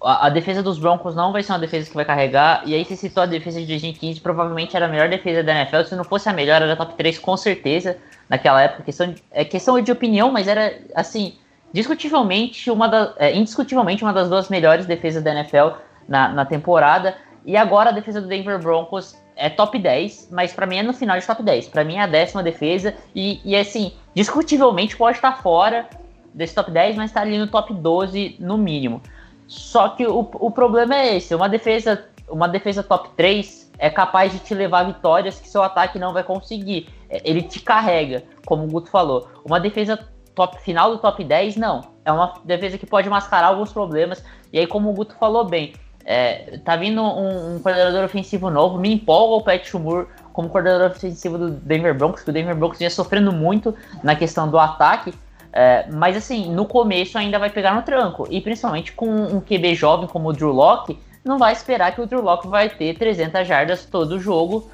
a, 0.00 0.26
a, 0.26 0.30
defesa 0.30 0.62
dos 0.62 0.78
Broncos 0.78 1.14
não 1.16 1.32
vai 1.32 1.42
ser 1.42 1.50
uma 1.52 1.58
defesa 1.58 1.88
que 1.88 1.96
vai 1.96 2.04
carregar. 2.04 2.62
E 2.64 2.74
aí, 2.74 2.84
você 2.84 2.94
citou 2.94 3.24
a 3.24 3.26
defesa 3.26 3.60
de 3.60 3.66
2015, 3.66 4.20
provavelmente 4.20 4.76
era 4.76 4.86
a 4.86 4.88
melhor 4.88 5.08
defesa 5.08 5.42
da 5.42 5.52
NFL. 5.52 5.82
Se 5.88 5.96
não 5.96 6.04
fosse 6.04 6.28
a 6.28 6.32
melhor, 6.32 6.62
era 6.62 6.76
top 6.76 6.94
3 6.94 7.18
com 7.18 7.36
certeza 7.36 7.98
naquela 8.28 8.62
época. 8.62 8.84
Questão 8.84 9.14
é 9.32 9.44
questão 9.44 9.80
de 9.80 9.90
opinião, 9.90 10.30
mas 10.30 10.46
era 10.46 10.78
assim, 10.94 11.34
discutivelmente 11.74 12.70
uma 12.70 12.86
da, 12.86 13.14
é, 13.16 13.36
indiscutivelmente 13.36 14.04
uma 14.04 14.12
das 14.12 14.28
duas 14.28 14.48
melhores 14.48 14.86
defesas 14.86 15.24
da 15.24 15.32
NFL 15.32 15.76
na, 16.08 16.28
na 16.28 16.46
temporada. 16.46 17.16
E 17.44 17.56
agora 17.56 17.90
a 17.90 17.92
defesa 17.92 18.20
do 18.20 18.28
Denver 18.28 18.60
Broncos 18.60 19.16
é 19.34 19.50
top 19.50 19.76
10, 19.76 20.28
mas 20.30 20.52
para 20.52 20.66
mim 20.66 20.76
é 20.76 20.82
no 20.84 20.92
final 20.92 21.18
de 21.18 21.26
top 21.26 21.42
10. 21.42 21.68
Para 21.68 21.82
mim 21.82 21.96
é 21.96 22.02
a 22.02 22.06
décima 22.06 22.44
defesa 22.44 22.94
e, 23.12 23.40
e 23.44 23.56
assim, 23.56 23.92
discutivelmente 24.14 24.96
pode 24.96 25.18
estar 25.18 25.42
fora 25.42 25.88
desse 26.32 26.54
top 26.54 26.70
10, 26.70 26.94
mas 26.94 27.10
está 27.10 27.22
ali 27.22 27.36
no 27.36 27.48
top 27.48 27.74
12 27.74 28.36
no 28.38 28.56
mínimo. 28.56 29.02
Só 29.48 29.88
que 29.88 30.06
o, 30.06 30.30
o 30.34 30.52
problema 30.52 30.94
é 30.94 31.16
esse, 31.16 31.34
uma 31.34 31.48
defesa, 31.48 32.06
uma 32.28 32.46
defesa 32.46 32.84
top 32.84 33.10
3 33.16 33.72
é 33.78 33.90
capaz 33.90 34.30
de 34.30 34.38
te 34.38 34.54
levar 34.54 34.84
vitórias 34.84 35.40
que 35.40 35.48
seu 35.48 35.62
ataque 35.62 35.98
não 35.98 36.12
vai 36.12 36.22
conseguir. 36.22 36.88
É, 37.10 37.20
ele 37.24 37.42
te 37.42 37.60
carrega, 37.60 38.22
como 38.46 38.62
o 38.62 38.68
Guto 38.68 38.88
falou. 38.88 39.28
Uma 39.44 39.58
defesa 39.58 39.98
top 40.34 40.60
final 40.62 40.90
do 40.90 40.98
top 40.98 41.22
10, 41.22 41.56
não. 41.56 41.82
É 42.04 42.12
uma 42.12 42.34
defesa 42.44 42.76
que 42.76 42.86
pode 42.86 43.08
mascarar 43.08 43.48
alguns 43.48 43.72
problemas. 43.72 44.22
E 44.52 44.58
aí, 44.58 44.66
como 44.66 44.90
o 44.90 44.92
Guto 44.92 45.14
falou 45.14 45.44
bem, 45.44 45.74
é, 46.04 46.58
tá 46.64 46.76
vindo 46.76 47.02
um, 47.02 47.56
um, 47.56 47.58
coordenador 47.60 48.04
ofensivo 48.04 48.50
novo, 48.50 48.78
me 48.78 48.92
empolga 48.92 49.34
o 49.34 49.42
Pat 49.42 49.64
Shumur 49.64 50.06
como 50.32 50.48
coordenador 50.48 50.90
ofensivo 50.90 51.38
do 51.38 51.50
Denver 51.50 51.96
Broncos, 51.96 52.22
que 52.22 52.30
o 52.30 52.32
Denver 52.32 52.54
Broncos 52.54 52.78
vinha 52.78 52.90
sofrendo 52.90 53.32
muito 53.32 53.74
na 54.02 54.14
questão 54.14 54.50
do 54.50 54.58
ataque, 54.58 55.14
é, 55.52 55.86
mas 55.90 56.16
assim, 56.16 56.52
no 56.52 56.66
começo 56.66 57.16
ainda 57.16 57.38
vai 57.38 57.48
pegar 57.48 57.74
no 57.74 57.82
tranco, 57.82 58.26
e 58.28 58.40
principalmente 58.40 58.92
com 58.92 59.06
um 59.08 59.40
QB 59.40 59.74
jovem 59.74 60.06
como 60.06 60.28
o 60.28 60.32
Drew 60.32 60.52
Locke, 60.52 60.98
não 61.24 61.38
vai 61.38 61.52
esperar 61.52 61.94
que 61.94 62.00
o 62.00 62.06
Drew 62.06 62.20
Locke 62.20 62.48
vai 62.48 62.68
ter 62.68 62.98
300 62.98 63.46
jardas 63.46 63.86
todo 63.86 64.18
jogo 64.20 64.68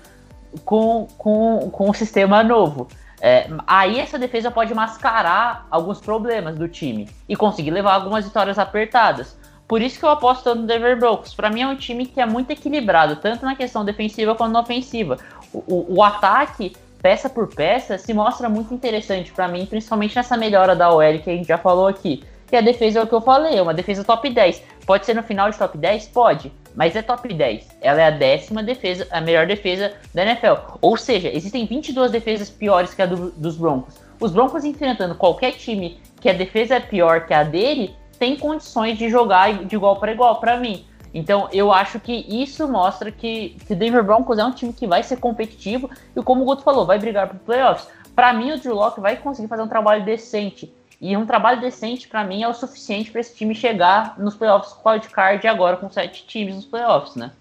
com, 0.65 1.07
com, 1.17 1.71
com 1.71 1.91
um 1.91 1.93
sistema 1.93 2.43
novo. 2.43 2.89
É, 3.21 3.49
aí 3.67 3.99
essa 3.99 4.19
defesa 4.19 4.51
pode 4.51 4.73
mascarar 4.75 5.67
alguns 5.71 6.01
problemas 6.01 6.57
do 6.57 6.69
time 6.69 7.09
e 7.29 7.37
conseguir 7.37 7.71
levar 7.71 7.95
algumas 7.95 8.25
vitórias 8.25 8.59
apertadas. 8.59 9.39
Por 9.69 9.81
isso 9.81 9.99
que 10.01 10.05
eu 10.05 10.09
aposto 10.09 10.53
no 10.55 10.67
Denver 10.67 10.99
Broncos. 10.99 11.35
Para 11.35 11.51
mim 11.51 11.63
é 11.63 11.67
um 11.69 11.77
time 11.77 12.07
que 12.07 12.21
é 12.21 12.27
muito 12.27 12.51
equilibrado, 12.51 13.17
tanto 13.17 13.45
na 13.45 13.55
questão 13.55 13.85
defensiva 13.85 14.35
quanto 14.35 14.53
na 14.53 14.61
ofensiva. 14.61 15.19
O, 15.53 15.59
o, 15.59 15.95
o 15.99 16.03
ataque, 16.03 16.75
peça 17.01 17.29
por 17.29 17.55
peça, 17.55 17.97
se 17.97 18.13
mostra 18.13 18.49
muito 18.49 18.75
interessante 18.75 19.31
para 19.31 19.47
mim, 19.47 19.67
principalmente 19.67 20.17
nessa 20.17 20.37
melhora 20.37 20.75
da 20.75 20.91
OL 20.93 21.19
que 21.21 21.31
a 21.31 21.37
gente 21.37 21.47
já 21.47 21.59
falou 21.59 21.87
aqui. 21.87 22.25
Que 22.49 22.57
a 22.57 22.61
defesa 22.61 22.99
é 22.99 23.03
o 23.03 23.07
que 23.07 23.15
eu 23.15 23.21
falei, 23.21 23.59
é 23.59 23.63
uma 23.63 23.75
defesa 23.75 24.03
top 24.03 24.29
10. 24.29 24.61
Pode 24.85 25.07
ser 25.07 25.15
no 25.15 25.23
final 25.23 25.49
de 25.49 25.57
top 25.57 25.79
10? 25.79 26.09
Pode, 26.09 26.53
mas 26.75 26.97
é 26.97 27.03
top 27.03 27.33
10. 27.33 27.79
Ela 27.81 28.01
é 28.01 28.07
a 28.07 28.11
décima 28.11 28.63
defesa, 28.63 29.07
a 29.11 29.21
melhor 29.21 29.47
defesa 29.47 29.93
da 30.15 30.23
NFL. 30.23 30.77
Ou 30.81 30.97
seja, 30.97 31.29
existem 31.29 31.67
22 31.67 32.11
defesas 32.11 32.51
piores 32.51 32.95
que 32.95 33.03
a 33.03 33.07
do, 33.07 33.31
dos 33.33 33.57
Broncos. 33.57 33.95
Os 34.21 34.33
Broncos 34.33 34.65
enfrentando 34.65 35.15
qualquer 35.15 35.53
time 35.53 35.99
que 36.21 36.29
a 36.29 36.33
defesa 36.33 36.77
é 36.77 36.81
pior 36.81 37.27
que 37.27 37.35
a 37.35 37.43
dele, 37.43 37.95
tem 38.19 38.37
condições 38.37 38.99
de 38.99 39.09
jogar 39.09 39.65
de 39.65 39.75
igual 39.75 39.97
para 39.97 40.13
igual 40.13 40.39
para 40.39 40.59
mim. 40.59 40.85
Então 41.13 41.49
eu 41.53 41.73
acho 41.73 41.99
que 41.99 42.13
isso 42.29 42.69
mostra 42.69 43.11
que, 43.11 43.57
o 43.69 43.75
Denver 43.75 44.05
Broncos 44.05 44.39
é 44.39 44.45
um 44.45 44.53
time 44.53 44.73
que 44.73 44.87
vai 44.87 45.03
ser 45.03 45.17
competitivo 45.17 45.91
e 46.15 46.23
como 46.23 46.43
o 46.43 46.45
Guto 46.45 46.63
falou, 46.63 46.87
vai 46.87 46.99
brigar 46.99 47.29
para 47.29 47.39
playoffs. 47.39 47.89
Para 48.15 48.33
mim 48.33 48.53
o 48.53 48.59
Drew 48.59 48.75
Locke 48.75 49.01
vai 49.01 49.17
conseguir 49.17 49.49
fazer 49.49 49.63
um 49.63 49.69
trabalho 49.69 50.05
decente. 50.05 50.73
E 51.01 51.17
um 51.17 51.25
trabalho 51.25 51.61
decente 51.61 52.07
para 52.07 52.23
mim 52.23 52.43
é 52.43 52.49
o 52.49 52.53
suficiente 52.53 53.11
para 53.11 53.21
esse 53.21 53.35
time 53.35 53.55
chegar 53.55 54.19
nos 54.19 54.35
playoffs 54.35 54.75
com 54.75 54.91
o 54.91 55.01
card 55.11 55.47
agora 55.49 55.77
com 55.79 55.89
sete 55.89 56.27
times 56.27 56.55
nos 56.55 56.67
playoffs, 56.67 57.17
né? 57.17 57.33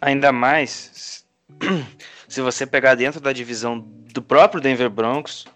Ainda 0.00 0.30
mais 0.30 1.24
se 2.28 2.40
você 2.40 2.64
pegar 2.64 2.94
dentro 2.94 3.20
da 3.20 3.32
divisão 3.32 3.80
do 3.80 4.22
próprio 4.22 4.60
Denver 4.60 4.88
Broncos, 4.88 5.46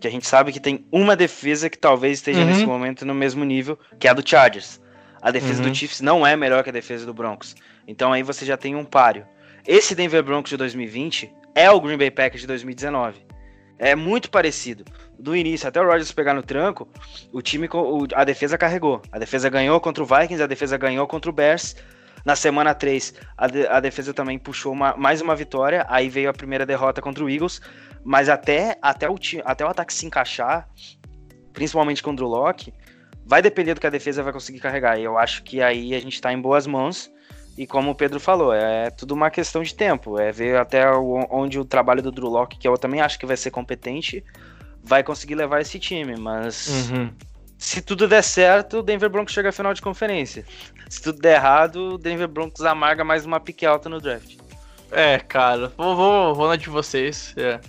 que 0.00 0.08
a 0.08 0.10
gente 0.10 0.26
sabe 0.26 0.50
que 0.50 0.58
tem 0.58 0.84
uma 0.90 1.14
defesa 1.14 1.68
que 1.68 1.78
talvez 1.78 2.18
esteja 2.18 2.40
uhum. 2.40 2.46
nesse 2.46 2.64
momento 2.64 3.04
no 3.04 3.14
mesmo 3.14 3.44
nível, 3.44 3.78
que 4.00 4.08
é 4.08 4.10
a 4.10 4.14
do 4.14 4.26
Chargers. 4.26 4.80
A 5.20 5.30
defesa 5.30 5.62
uhum. 5.62 5.68
do 5.68 5.74
Chiefs 5.74 6.00
não 6.00 6.26
é 6.26 6.34
melhor 6.36 6.64
que 6.64 6.70
a 6.70 6.72
defesa 6.72 7.04
do 7.04 7.14
Broncos. 7.14 7.54
Então 7.86 8.12
aí 8.12 8.22
você 8.22 8.46
já 8.46 8.56
tem 8.56 8.74
um 8.74 8.84
páreo. 8.84 9.26
Esse 9.66 9.94
Denver 9.94 10.22
Broncos 10.22 10.50
de 10.50 10.56
2020 10.56 11.32
é 11.54 11.70
o 11.70 11.80
Green 11.80 11.98
Bay 11.98 12.10
Packers 12.10 12.40
de 12.40 12.46
2019. 12.46 13.31
É 13.82 13.96
muito 13.96 14.30
parecido. 14.30 14.84
Do 15.18 15.34
início 15.34 15.68
até 15.68 15.80
o 15.80 15.84
Rodgers 15.84 16.12
pegar 16.12 16.34
no 16.34 16.42
tranco, 16.44 16.88
o 17.32 17.42
time, 17.42 17.68
a 18.14 18.22
defesa 18.22 18.56
carregou. 18.56 19.02
A 19.10 19.18
defesa 19.18 19.50
ganhou 19.50 19.80
contra 19.80 20.04
o 20.04 20.06
Vikings, 20.06 20.40
a 20.40 20.46
defesa 20.46 20.78
ganhou 20.78 21.04
contra 21.08 21.28
o 21.28 21.34
Bears. 21.34 21.74
Na 22.24 22.36
semana 22.36 22.76
3, 22.76 23.12
a, 23.36 23.48
de, 23.48 23.66
a 23.66 23.80
defesa 23.80 24.14
também 24.14 24.38
puxou 24.38 24.72
uma, 24.72 24.96
mais 24.96 25.20
uma 25.20 25.34
vitória. 25.34 25.84
Aí 25.88 26.08
veio 26.08 26.30
a 26.30 26.32
primeira 26.32 26.64
derrota 26.64 27.02
contra 27.02 27.24
o 27.24 27.28
Eagles. 27.28 27.60
Mas 28.04 28.28
até, 28.28 28.78
até, 28.80 29.10
o, 29.10 29.16
até 29.44 29.64
o 29.64 29.68
ataque 29.68 29.92
se 29.92 30.06
encaixar, 30.06 30.68
principalmente 31.52 32.04
contra 32.04 32.24
o 32.24 32.28
Locke, 32.28 32.72
vai 33.26 33.42
depender 33.42 33.74
do 33.74 33.80
que 33.80 33.86
a 33.88 33.90
defesa 33.90 34.22
vai 34.22 34.32
conseguir 34.32 34.60
carregar. 34.60 34.96
E 34.96 35.02
eu 35.02 35.18
acho 35.18 35.42
que 35.42 35.60
aí 35.60 35.92
a 35.92 35.98
gente 35.98 36.14
está 36.14 36.32
em 36.32 36.40
boas 36.40 36.68
mãos. 36.68 37.10
E 37.56 37.66
como 37.66 37.90
o 37.90 37.94
Pedro 37.94 38.18
falou, 38.18 38.52
é 38.52 38.90
tudo 38.90 39.12
uma 39.12 39.30
questão 39.30 39.62
de 39.62 39.74
tempo. 39.74 40.18
É 40.18 40.32
ver 40.32 40.56
até 40.56 40.90
onde 40.90 41.58
o 41.58 41.64
trabalho 41.64 42.02
do 42.02 42.10
Drew 42.10 42.28
Locke, 42.28 42.58
que 42.58 42.66
eu 42.66 42.76
também 42.78 43.00
acho 43.00 43.18
que 43.18 43.26
vai 43.26 43.36
ser 43.36 43.50
competente, 43.50 44.24
vai 44.82 45.02
conseguir 45.02 45.34
levar 45.34 45.60
esse 45.60 45.78
time. 45.78 46.16
Mas 46.16 46.90
uhum. 46.90 47.10
se 47.58 47.82
tudo 47.82 48.08
der 48.08 48.22
certo, 48.22 48.78
o 48.78 48.82
Denver 48.82 49.10
Broncos 49.10 49.34
chega 49.34 49.50
à 49.50 49.52
final 49.52 49.74
de 49.74 49.82
conferência. 49.82 50.44
Se 50.88 51.02
tudo 51.02 51.20
der 51.20 51.36
errado, 51.36 51.94
o 51.94 51.98
Denver 51.98 52.28
Broncos 52.28 52.64
amarga 52.64 53.04
mais 53.04 53.26
uma 53.26 53.38
pique 53.38 53.66
alta 53.66 53.88
no 53.88 54.00
draft. 54.00 54.36
É, 54.90 55.18
cara, 55.18 55.72
vou, 55.76 55.96
vou, 55.96 56.34
vou 56.34 56.48
na 56.48 56.56
de 56.56 56.68
vocês. 56.68 57.34
É. 57.36 57.60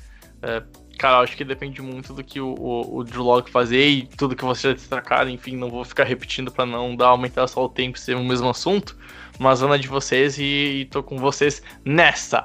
É, 0.41 0.61
cara, 0.97 1.19
acho 1.19 1.37
que 1.37 1.43
depende 1.45 1.81
muito 1.81 2.13
do 2.13 2.21
que 2.21 2.39
o, 2.39 2.53
o, 2.53 2.97
o 2.97 3.03
Drew 3.03 3.23
Locke 3.23 3.49
fazer 3.49 3.87
e 3.87 4.05
tudo 4.05 4.35
que 4.35 4.43
você 4.43 4.69
já 4.69 4.73
destacaram. 4.73 5.29
Enfim, 5.29 5.55
não 5.55 5.69
vou 5.69 5.85
ficar 5.85 6.03
repetindo 6.03 6.51
para 6.51 6.65
não 6.65 6.95
dar 6.95 7.07
aumentar 7.07 7.47
só 7.47 7.63
o 7.63 7.69
tempo 7.69 7.97
e 7.97 8.01
ser 8.01 8.15
o 8.15 8.23
mesmo 8.23 8.49
assunto. 8.49 8.97
Mas 9.39 9.61
Ana 9.61 9.77
de 9.79 9.87
vocês 9.87 10.37
e, 10.37 10.81
e 10.81 10.85
tô 10.85 11.01
com 11.01 11.17
vocês 11.17 11.61
nessa. 11.83 12.43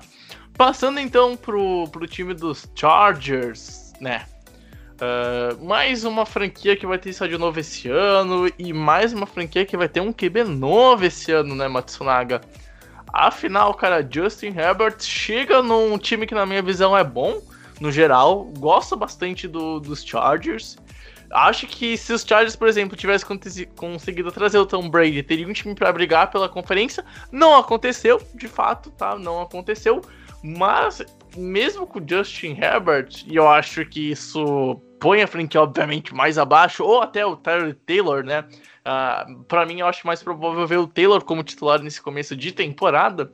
Passando 0.56 0.98
então 0.98 1.36
pro, 1.36 1.88
pro 1.88 2.06
time 2.06 2.34
dos 2.34 2.68
Chargers, 2.74 3.92
né? 4.00 4.26
Uh, 5.00 5.64
mais 5.64 6.02
uma 6.02 6.26
franquia 6.26 6.76
que 6.76 6.84
vai 6.84 6.98
ter 6.98 7.12
de 7.12 7.38
novo 7.38 7.60
esse 7.60 7.88
ano 7.88 8.50
e 8.58 8.72
mais 8.72 9.12
uma 9.12 9.26
franquia 9.26 9.64
que 9.64 9.76
vai 9.76 9.88
ter 9.88 10.00
um 10.00 10.12
QB 10.12 10.42
novo 10.42 11.04
esse 11.04 11.30
ano, 11.30 11.54
né, 11.54 11.68
Matsunaga? 11.68 12.40
Afinal, 13.12 13.72
cara, 13.74 14.06
Justin 14.08 14.48
Herbert 14.48 15.00
chega 15.00 15.62
num 15.62 15.96
time 15.96 16.26
que 16.26 16.34
na 16.34 16.44
minha 16.44 16.60
visão 16.60 16.96
é 16.96 17.04
bom, 17.04 17.40
no 17.80 17.92
geral. 17.92 18.44
Gosto 18.58 18.96
bastante 18.96 19.46
do, 19.46 19.78
dos 19.78 20.04
Chargers. 20.04 20.76
Acho 21.30 21.66
que 21.66 21.96
se 21.96 22.12
os 22.12 22.22
Chargers, 22.22 22.56
por 22.56 22.68
exemplo, 22.68 22.96
tivessem 22.96 23.28
conseguido 23.76 24.32
trazer 24.32 24.58
o 24.58 24.66
Tom 24.66 24.88
Brady, 24.88 25.22
teria 25.22 25.46
um 25.46 25.52
time 25.52 25.74
para 25.74 25.92
brigar 25.92 26.30
pela 26.30 26.48
conferência. 26.48 27.04
Não 27.30 27.56
aconteceu, 27.56 28.20
de 28.34 28.48
fato, 28.48 28.90
tá? 28.90 29.18
Não 29.18 29.42
aconteceu. 29.42 30.00
Mas, 30.42 31.04
mesmo 31.36 31.86
com 31.86 31.98
o 31.98 32.04
Justin 32.06 32.56
Herbert, 32.60 33.24
e 33.26 33.36
eu 33.36 33.48
acho 33.48 33.84
que 33.84 34.12
isso 34.12 34.80
põe 34.98 35.22
a 35.22 35.26
franquia, 35.26 35.62
obviamente, 35.62 36.14
mais 36.14 36.38
abaixo, 36.38 36.84
ou 36.84 37.02
até 37.02 37.24
o 37.26 37.36
Tyler 37.36 37.76
Taylor, 37.86 38.24
né? 38.24 38.40
Uh, 38.40 38.86
ah, 38.86 39.26
para 39.46 39.66
mim, 39.66 39.80
eu 39.80 39.86
acho 39.86 40.06
mais 40.06 40.22
provável 40.22 40.66
ver 40.66 40.78
o 40.78 40.86
Taylor 40.86 41.22
como 41.24 41.42
titular 41.42 41.80
nesse 41.82 42.00
começo 42.00 42.34
de 42.34 42.52
temporada. 42.52 43.30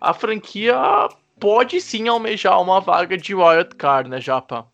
A 0.00 0.12
franquia 0.12 0.76
pode 1.40 1.80
sim 1.80 2.08
almejar 2.08 2.60
uma 2.60 2.80
vaga 2.80 3.16
de 3.16 3.34
wild 3.34 3.74
card, 3.76 4.10
né, 4.10 4.20
Japa? 4.20 4.66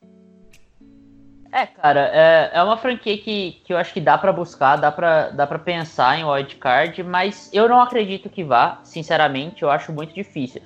É, 1.57 1.67
cara, 1.67 2.11
é, 2.13 2.51
é 2.53 2.63
uma 2.65 2.77
franquia 2.77 3.17
que, 3.17 3.63
que 3.65 3.73
eu 3.73 3.77
acho 3.77 3.95
que 3.95 4.01
dá 4.01 4.19
para 4.19 4.33
buscar, 4.33 4.75
dá 4.75 4.91
para 4.91 5.31
dá 5.31 5.47
pra 5.47 5.57
pensar 5.57 6.19
em 6.19 6.25
wild 6.25 6.57
card, 6.57 7.01
mas 7.05 7.49
eu 7.53 7.69
não 7.69 7.81
acredito 7.81 8.29
que 8.29 8.43
vá, 8.43 8.81
sinceramente, 8.83 9.63
eu 9.63 9.71
acho 9.71 9.93
muito 9.93 10.13
difícil. 10.13 10.61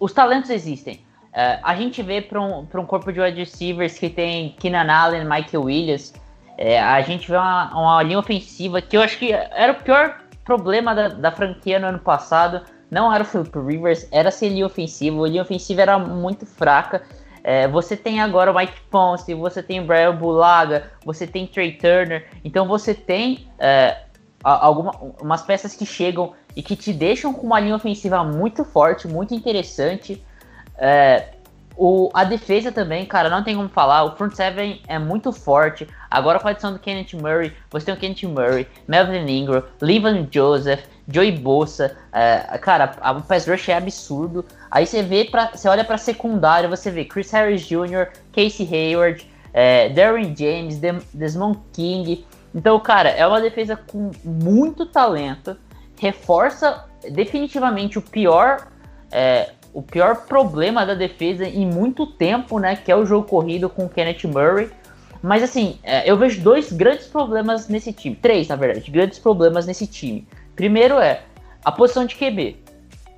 Os 0.00 0.14
talentos 0.14 0.48
existem. 0.48 1.04
É, 1.30 1.60
a 1.62 1.74
gente 1.74 2.02
vê 2.02 2.22
para 2.22 2.40
um, 2.40 2.60
um 2.60 2.86
corpo 2.86 3.12
de 3.12 3.20
wide 3.20 3.38
receivers 3.38 3.98
que 3.98 4.08
tem 4.08 4.56
Keenan 4.58 4.90
Allen, 4.90 5.24
Michael 5.24 5.64
Williams, 5.64 6.14
é, 6.56 6.80
a 6.80 7.02
gente 7.02 7.30
vê 7.30 7.36
uma, 7.36 7.70
uma 7.74 8.02
linha 8.02 8.18
ofensiva 8.18 8.80
que 8.80 8.96
eu 8.96 9.02
acho 9.02 9.18
que 9.18 9.30
era 9.32 9.72
o 9.72 9.74
pior 9.74 10.22
problema 10.42 10.94
da, 10.94 11.08
da 11.08 11.30
franquia 11.30 11.78
no 11.78 11.88
ano 11.88 11.98
passado 11.98 12.62
não 12.90 13.12
era 13.12 13.22
o 13.22 13.26
Philip 13.26 13.56
Rivers, 13.58 14.08
era 14.10 14.30
ser 14.30 14.48
linha 14.48 14.64
ofensiva, 14.64 15.22
a 15.22 15.28
linha 15.28 15.42
ofensiva 15.42 15.82
era 15.82 15.98
muito 15.98 16.44
fraca. 16.44 17.02
É, 17.42 17.66
você 17.68 17.96
tem 17.96 18.20
agora 18.20 18.50
o 18.50 18.54
Mike 18.54 18.80
Ponce, 18.90 19.34
você 19.34 19.62
tem 19.62 19.80
o 19.80 19.84
Brian 19.84 20.14
Bulaga, 20.14 20.90
você 21.04 21.26
tem 21.26 21.46
Trey 21.46 21.72
Turner, 21.72 22.28
então 22.44 22.66
você 22.66 22.94
tem 22.94 23.48
é, 23.58 24.02
algumas 24.42 25.42
peças 25.42 25.74
que 25.74 25.86
chegam 25.86 26.32
e 26.54 26.62
que 26.62 26.76
te 26.76 26.92
deixam 26.92 27.32
com 27.32 27.46
uma 27.46 27.60
linha 27.60 27.76
ofensiva 27.76 28.22
muito 28.24 28.64
forte, 28.64 29.08
muito 29.08 29.34
interessante. 29.34 30.22
É, 30.76 31.34
O, 31.76 32.10
a 32.12 32.24
defesa 32.24 32.70
também, 32.70 33.06
cara, 33.06 33.30
não 33.30 33.42
tem 33.42 33.56
como 33.56 33.68
falar. 33.68 34.04
O 34.04 34.16
front 34.16 34.34
seven 34.34 34.82
é 34.86 34.98
muito 34.98 35.32
forte. 35.32 35.88
Agora 36.10 36.38
com 36.38 36.48
a 36.48 36.50
adição 36.50 36.74
do 36.74 36.78
Kenneth 36.78 37.14
Murray, 37.14 37.52
você 37.70 37.86
tem 37.86 37.94
o 37.94 37.96
Kenneth 37.96 38.28
Murray, 38.28 38.66
Melvin 38.86 39.26
Ingram, 39.26 39.62
Levan 39.80 40.28
Joseph, 40.30 40.84
Joey 41.12 41.32
Bosa. 41.32 41.96
É, 42.12 42.58
cara, 42.58 42.96
a, 43.00 43.12
o 43.12 43.22
pass 43.22 43.46
rush 43.46 43.68
é 43.68 43.74
absurdo. 43.74 44.44
Aí 44.70 44.86
você 44.86 45.02
vê 45.02 45.24
para, 45.24 45.50
você 45.54 45.68
olha 45.68 45.84
para 45.84 45.98
secundária, 45.98 46.68
você 46.68 46.90
vê 46.90 47.04
Chris 47.04 47.30
Harris 47.30 47.62
Jr., 47.62 48.08
Casey 48.32 48.68
Hayward, 48.70 49.26
é, 49.52 49.88
Darren 49.88 50.34
James, 50.36 50.78
Dem 50.78 50.98
Desmond 51.12 51.58
King. 51.72 52.24
Então, 52.54 52.78
cara, 52.80 53.10
é 53.10 53.26
uma 53.26 53.40
defesa 53.40 53.76
com 53.76 54.10
muito 54.24 54.86
talento. 54.86 55.56
Reforça 55.98 56.84
definitivamente 57.10 57.98
o 57.98 58.02
pior 58.02 58.66
é, 59.10 59.50
o 59.72 59.82
pior 59.82 60.26
problema 60.26 60.84
da 60.84 60.94
defesa 60.94 61.46
em 61.46 61.66
muito 61.66 62.06
tempo, 62.06 62.58
né? 62.58 62.76
Que 62.76 62.90
é 62.90 62.96
o 62.96 63.06
jogo 63.06 63.26
corrido 63.26 63.68
com 63.68 63.84
o 63.84 63.88
Kenneth 63.88 64.24
Murray. 64.24 64.70
Mas 65.22 65.42
assim, 65.42 65.78
é, 65.82 66.10
eu 66.10 66.16
vejo 66.16 66.40
dois 66.40 66.72
grandes 66.72 67.06
problemas 67.06 67.68
nesse 67.68 67.92
time. 67.92 68.16
Três, 68.16 68.48
na 68.48 68.56
verdade, 68.56 68.90
grandes 68.90 69.18
problemas 69.18 69.66
nesse 69.66 69.86
time. 69.86 70.26
Primeiro 70.60 70.98
é 70.98 71.22
a 71.64 71.72
posição 71.72 72.04
de 72.04 72.14
QB. 72.14 72.54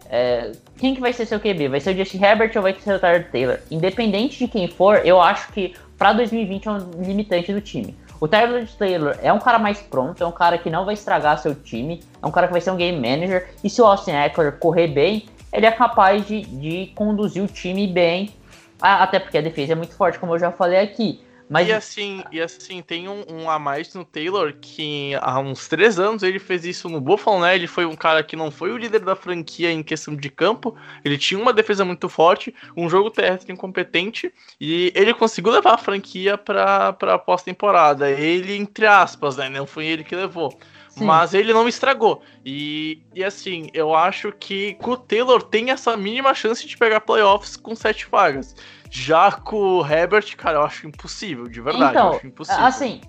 É, 0.09 0.53
quem 0.79 0.95
que 0.95 1.01
vai 1.01 1.13
ser 1.13 1.27
seu 1.27 1.41
QB? 1.41 1.67
Vai 1.67 1.81
ser 1.81 1.93
o 1.93 1.99
Justin 1.99 2.23
Herbert 2.23 2.53
ou 2.55 2.63
vai 2.63 2.73
ser 2.73 2.95
o 2.95 3.01
Tyler 3.01 3.29
Taylor? 3.33 3.59
Independente 3.69 4.39
de 4.39 4.47
quem 4.47 4.69
for, 4.69 5.05
eu 5.05 5.21
acho 5.21 5.51
que 5.53 5.75
para 5.99 6.13
2020 6.13 6.69
é 6.69 6.71
um 6.71 6.79
limitante 7.03 7.53
do 7.53 7.61
time. 7.61 7.97
O 8.21 8.29
Tyler 8.29 8.65
Taylor 8.79 9.17
é 9.21 9.33
um 9.33 9.41
cara 9.41 9.59
mais 9.59 9.81
pronto, 9.81 10.23
é 10.23 10.27
um 10.27 10.31
cara 10.31 10.57
que 10.57 10.71
não 10.71 10.85
vai 10.85 10.95
estragar 10.95 11.37
seu 11.37 11.53
time, 11.53 12.01
é 12.23 12.25
um 12.25 12.31
cara 12.31 12.47
que 12.47 12.53
vai 12.53 12.61
ser 12.61 12.71
um 12.71 12.77
game 12.77 12.97
manager. 12.97 13.49
E 13.65 13.69
se 13.69 13.83
o 13.83 13.87
Austin 13.87 14.13
Eckler 14.13 14.53
correr 14.53 14.87
bem, 14.87 15.25
ele 15.53 15.67
é 15.67 15.73
capaz 15.73 16.25
de, 16.25 16.43
de 16.43 16.93
conduzir 16.95 17.43
o 17.43 17.49
time 17.49 17.89
bem, 17.89 18.31
até 18.81 19.19
porque 19.19 19.39
a 19.39 19.43
defesa 19.43 19.73
é 19.73 19.75
muito 19.75 19.97
forte, 19.97 20.17
como 20.17 20.33
eu 20.33 20.39
já 20.39 20.53
falei 20.53 20.79
aqui. 20.79 21.21
Mas... 21.53 21.69
E 21.69 21.73
assim, 21.73 22.25
e 22.33 22.41
assim, 22.41 22.81
tem 22.81 23.09
um, 23.09 23.25
um, 23.29 23.51
a 23.51 23.59
mais 23.59 23.93
no 23.93 24.07
Taylor 24.07 24.55
que 24.59 25.13
há 25.21 25.39
uns 25.39 25.69
três 25.69 25.99
anos 25.99 26.23
ele 26.23 26.39
fez 26.39 26.65
isso 26.65 26.89
no 26.89 26.99
Buffalo, 26.99 27.41
né? 27.43 27.55
Ele 27.55 27.67
foi 27.67 27.85
um 27.85 27.95
cara 27.95 28.23
que 28.23 28.35
não 28.35 28.51
foi 28.51 28.73
o 28.73 28.79
líder 28.79 29.01
da 29.01 29.15
franquia 29.15 29.71
em 29.71 29.83
questão 29.83 30.17
de 30.17 30.31
campo. 30.31 30.75
Ele 31.05 31.19
tinha 31.19 31.39
uma 31.39 31.53
defesa 31.53 31.85
muito 31.85 32.09
forte, 32.09 32.55
um 32.75 32.89
jogo 32.89 33.11
terrestre 33.11 33.53
incompetente, 33.53 34.33
e 34.59 34.91
ele 34.95 35.13
conseguiu 35.13 35.53
levar 35.53 35.75
a 35.75 35.79
franquia 35.79 36.39
para 36.39 37.19
pós-temporada. 37.19 38.11
Ele, 38.11 38.57
entre 38.57 38.87
aspas, 38.87 39.37
né? 39.37 39.51
Não 39.51 39.67
foi 39.67 39.85
ele 39.85 40.05
que 40.05 40.17
levou. 40.17 40.59
Sim. 40.89 41.05
Mas 41.05 41.35
ele 41.35 41.53
não 41.53 41.69
estragou. 41.69 42.23
E, 42.45 42.99
e 43.15 43.23
assim, 43.23 43.69
eu 43.75 43.95
acho 43.95 44.33
que 44.33 44.77
o 44.81 44.97
Taylor 44.97 45.43
tem 45.43 45.71
essa 45.71 45.97
mínima 45.99 46.35
chance 46.35 46.67
de 46.67 46.77
pegar 46.79 47.01
playoffs 47.01 47.57
com 47.57 47.75
sete 47.75 48.07
vagas. 48.11 48.55
Já 48.95 49.33
com 49.33 49.57
o 49.57 49.87
Herbert, 49.87 50.37
cara, 50.37 50.59
eu 50.59 50.63
acho 50.65 50.87
impossível, 50.87 51.49
de 51.49 51.63
verdade. 51.63 51.93
Então, 51.93 52.09
eu 52.09 52.17
acho 52.17 52.27
impossível. 52.27 52.63
assim, 52.63 53.01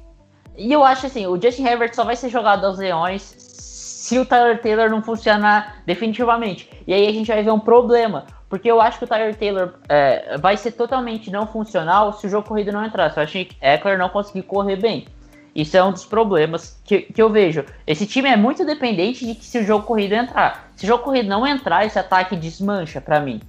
e 0.58 0.72
eu 0.72 0.82
acho 0.82 1.08
assim, 1.08 1.28
o 1.28 1.40
Justin 1.40 1.66
Herbert 1.66 1.94
só 1.94 2.06
vai 2.06 2.16
ser 2.16 2.30
jogado 2.30 2.66
aos 2.66 2.78
Leões 2.78 3.22
se 3.22 4.18
o 4.18 4.26
Tyler 4.26 4.62
Taylor 4.62 4.90
não 4.90 5.04
funcionar 5.04 5.84
definitivamente. 5.86 6.70
E 6.88 6.94
aí 6.94 7.06
a 7.06 7.12
gente 7.12 7.28
vai 7.28 7.44
ver 7.44 7.52
um 7.52 7.60
problema. 7.60 8.26
Porque 8.48 8.72
eu 8.72 8.80
acho 8.80 8.98
que 8.98 9.04
o 9.04 9.08
Tyler 9.08 9.36
Taylor 9.36 9.74
é, 9.90 10.38
vai 10.38 10.56
ser 10.56 10.72
totalmente 10.72 11.30
não 11.30 11.46
funcional 11.46 12.14
se 12.14 12.28
o 12.28 12.30
jogo 12.30 12.48
corrido 12.48 12.72
não 12.72 12.86
entrar. 12.86 13.12
Se 13.12 13.46
que 13.46 13.58
Eckler 13.62 13.98
não 13.98 14.08
conseguir 14.08 14.44
correr 14.44 14.78
bem. 14.78 15.06
Isso 15.54 15.76
é 15.76 15.84
um 15.84 15.92
dos 15.92 16.06
problemas 16.06 16.80
que, 16.86 17.02
que 17.02 17.22
eu 17.22 17.30
vejo. 17.30 17.66
Esse 17.86 18.08
time 18.08 18.30
é 18.30 18.38
muito 18.38 18.66
dependente 18.66 19.26
de 19.26 19.36
que 19.36 19.44
se 19.44 19.60
o 19.60 19.66
jogo 19.66 19.86
corrido 19.86 20.14
entrar. 20.14 20.72
Se 20.78 20.86
o 20.86 20.88
jogo 20.88 21.04
corrido 21.04 21.28
não 21.28 21.46
entrar, 21.46 21.86
esse 21.86 22.00
ataque 22.00 22.38
desmancha 22.38 23.02
para 23.02 23.20
mim. 23.20 23.42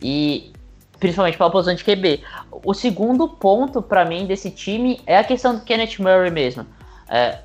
E 0.00 0.52
principalmente 1.02 1.36
pela 1.36 1.50
posição 1.50 1.74
de 1.74 1.82
QB. 1.82 2.22
O 2.64 2.72
segundo 2.72 3.28
ponto 3.28 3.82
para 3.82 4.04
mim 4.04 4.24
desse 4.24 4.52
time 4.52 5.00
é 5.04 5.18
a 5.18 5.24
questão 5.24 5.56
do 5.56 5.62
Kenneth 5.62 5.98
Murray 5.98 6.30
mesmo. 6.30 6.64
É, 7.10 7.38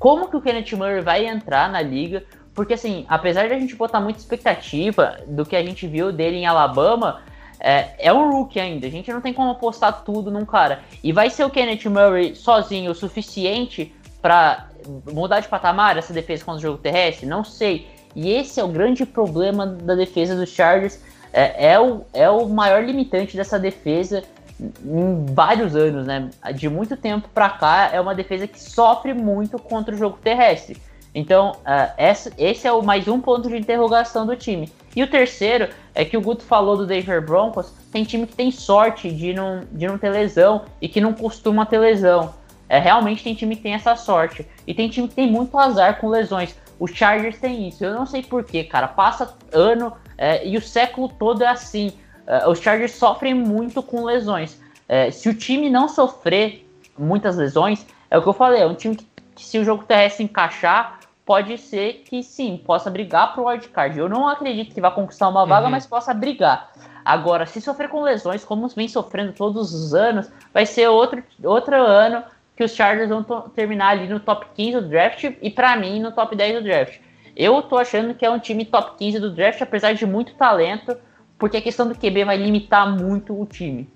como 0.00 0.28
que 0.28 0.36
o 0.36 0.40
Kenneth 0.40 0.72
Murray 0.72 1.00
vai 1.00 1.24
entrar 1.24 1.70
na 1.70 1.80
liga? 1.80 2.24
Porque 2.52 2.74
assim, 2.74 3.06
apesar 3.08 3.46
de 3.46 3.54
a 3.54 3.58
gente 3.58 3.76
botar 3.76 4.00
muita 4.00 4.18
expectativa 4.18 5.18
do 5.28 5.46
que 5.46 5.54
a 5.54 5.64
gente 5.64 5.86
viu 5.86 6.10
dele 6.10 6.38
em 6.38 6.46
Alabama, 6.46 7.22
é, 7.60 7.94
é 8.00 8.12
um 8.12 8.32
rookie 8.32 8.58
ainda. 8.58 8.88
A 8.88 8.90
gente 8.90 9.12
não 9.12 9.20
tem 9.20 9.32
como 9.32 9.52
apostar 9.52 10.02
tudo 10.02 10.28
num 10.28 10.44
cara. 10.44 10.82
E 11.00 11.12
vai 11.12 11.30
ser 11.30 11.44
o 11.44 11.50
Kenneth 11.50 11.88
Murray 11.88 12.34
sozinho 12.34 12.90
o 12.90 12.94
suficiente 12.96 13.94
para 14.20 14.70
mudar 15.12 15.38
de 15.38 15.46
patamar 15.46 15.96
essa 15.96 16.12
defesa 16.12 16.44
contra 16.44 16.58
o 16.58 16.62
jogo 16.62 16.78
terrestre? 16.78 17.26
Não 17.26 17.44
sei. 17.44 17.86
E 18.16 18.32
esse 18.32 18.58
é 18.58 18.64
o 18.64 18.68
grande 18.68 19.06
problema 19.06 19.66
da 19.66 19.94
defesa 19.94 20.34
dos 20.34 20.50
Chargers. 20.50 21.00
É, 21.36 21.72
é, 21.72 21.80
o, 21.80 22.02
é 22.12 22.30
o 22.30 22.48
maior 22.48 22.84
limitante 22.84 23.36
dessa 23.36 23.58
defesa 23.58 24.22
em 24.60 25.26
vários 25.34 25.74
anos, 25.74 26.06
né? 26.06 26.30
De 26.54 26.68
muito 26.68 26.96
tempo 26.96 27.28
para 27.34 27.50
cá, 27.50 27.90
é 27.92 28.00
uma 28.00 28.14
defesa 28.14 28.46
que 28.46 28.60
sofre 28.60 29.12
muito 29.12 29.58
contra 29.58 29.92
o 29.92 29.98
jogo 29.98 30.16
terrestre. 30.22 30.80
Então, 31.12 31.56
uh, 31.62 31.92
essa, 31.96 32.32
esse 32.38 32.68
é 32.68 32.72
o 32.72 32.82
mais 32.82 33.08
um 33.08 33.20
ponto 33.20 33.48
de 33.48 33.56
interrogação 33.56 34.24
do 34.24 34.36
time. 34.36 34.72
E 34.94 35.02
o 35.02 35.10
terceiro 35.10 35.68
é 35.92 36.04
que 36.04 36.16
o 36.16 36.20
Guto 36.20 36.44
falou 36.44 36.76
do 36.76 36.86
Denver 36.86 37.20
Broncos, 37.20 37.72
tem 37.92 38.04
time 38.04 38.28
que 38.28 38.34
tem 38.34 38.52
sorte 38.52 39.10
de 39.10 39.32
não, 39.32 39.64
de 39.72 39.88
não 39.88 39.98
ter 39.98 40.10
lesão 40.10 40.62
e 40.80 40.88
que 40.88 41.00
não 41.00 41.12
costuma 41.12 41.66
ter 41.66 41.78
lesão. 41.78 42.32
É, 42.68 42.78
realmente 42.78 43.24
tem 43.24 43.34
time 43.34 43.56
que 43.56 43.62
tem 43.62 43.74
essa 43.74 43.96
sorte. 43.96 44.46
E 44.66 44.72
tem 44.72 44.88
time 44.88 45.08
que 45.08 45.14
tem 45.14 45.30
muito 45.30 45.58
azar 45.58 46.00
com 46.00 46.08
lesões. 46.08 46.54
O 46.78 46.86
Chargers 46.86 47.38
tem 47.38 47.68
isso. 47.68 47.84
Eu 47.84 47.92
não 47.92 48.06
sei 48.06 48.22
porquê, 48.22 48.64
cara. 48.64 48.88
Passa 48.88 49.34
ano 49.52 49.92
é, 50.16 50.46
e 50.46 50.56
o 50.56 50.60
século 50.62 51.08
todo 51.08 51.42
é 51.42 51.48
assim. 51.48 51.92
É, 52.26 52.48
os 52.48 52.58
Chargers 52.58 52.92
sofrem 52.92 53.34
muito 53.34 53.82
com 53.82 54.04
lesões. 54.04 54.60
É, 54.88 55.10
se 55.10 55.28
o 55.28 55.34
time 55.34 55.68
não 55.70 55.88
sofrer 55.88 56.66
muitas 56.98 57.36
lesões, 57.36 57.86
é 58.10 58.18
o 58.18 58.22
que 58.22 58.28
eu 58.28 58.32
falei, 58.32 58.62
é 58.62 58.66
um 58.66 58.74
time 58.74 58.96
que, 58.96 59.06
que 59.34 59.44
se 59.44 59.58
o 59.58 59.64
jogo 59.64 59.84
terrestre 59.84 60.24
encaixar, 60.24 61.00
pode 61.24 61.56
ser 61.58 62.04
que 62.04 62.22
sim, 62.22 62.60
possa 62.64 62.90
brigar 62.90 63.34
pro 63.34 63.46
wildcard. 63.46 63.98
Eu 63.98 64.08
não 64.08 64.28
acredito 64.28 64.74
que 64.74 64.80
vá 64.80 64.90
conquistar 64.90 65.28
uma 65.28 65.46
vaga, 65.46 65.66
uhum. 65.66 65.72
mas 65.72 65.86
possa 65.86 66.12
brigar. 66.12 66.70
Agora, 67.04 67.46
se 67.46 67.60
sofrer 67.60 67.88
com 67.88 68.02
lesões, 68.02 68.44
como 68.44 68.68
vem 68.68 68.88
sofrendo 68.88 69.32
todos 69.32 69.74
os 69.74 69.94
anos, 69.94 70.30
vai 70.52 70.64
ser 70.64 70.88
outro, 70.88 71.22
outro 71.42 71.76
ano 71.76 72.22
que 72.56 72.64
os 72.64 72.72
Chargers 72.72 73.08
vão 73.08 73.22
terminar 73.54 73.88
ali 73.88 74.06
no 74.06 74.20
top 74.20 74.46
15 74.54 74.80
do 74.80 74.88
draft 74.88 75.24
e 75.42 75.50
para 75.50 75.76
mim 75.76 76.00
no 76.00 76.12
top 76.12 76.36
10 76.36 76.54
do 76.56 76.62
draft. 76.62 77.00
Eu 77.36 77.62
tô 77.62 77.76
achando 77.76 78.14
que 78.14 78.24
é 78.24 78.30
um 78.30 78.38
time 78.38 78.64
top 78.64 78.96
15 78.98 79.18
do 79.18 79.34
draft, 79.34 79.60
apesar 79.60 79.92
de 79.94 80.06
muito 80.06 80.34
talento, 80.34 80.96
porque 81.38 81.56
a 81.56 81.62
questão 81.62 81.88
do 81.88 81.94
QB 81.94 82.24
vai 82.24 82.36
limitar 82.36 82.88
muito 82.96 83.38
o 83.38 83.44
time. 83.44 83.88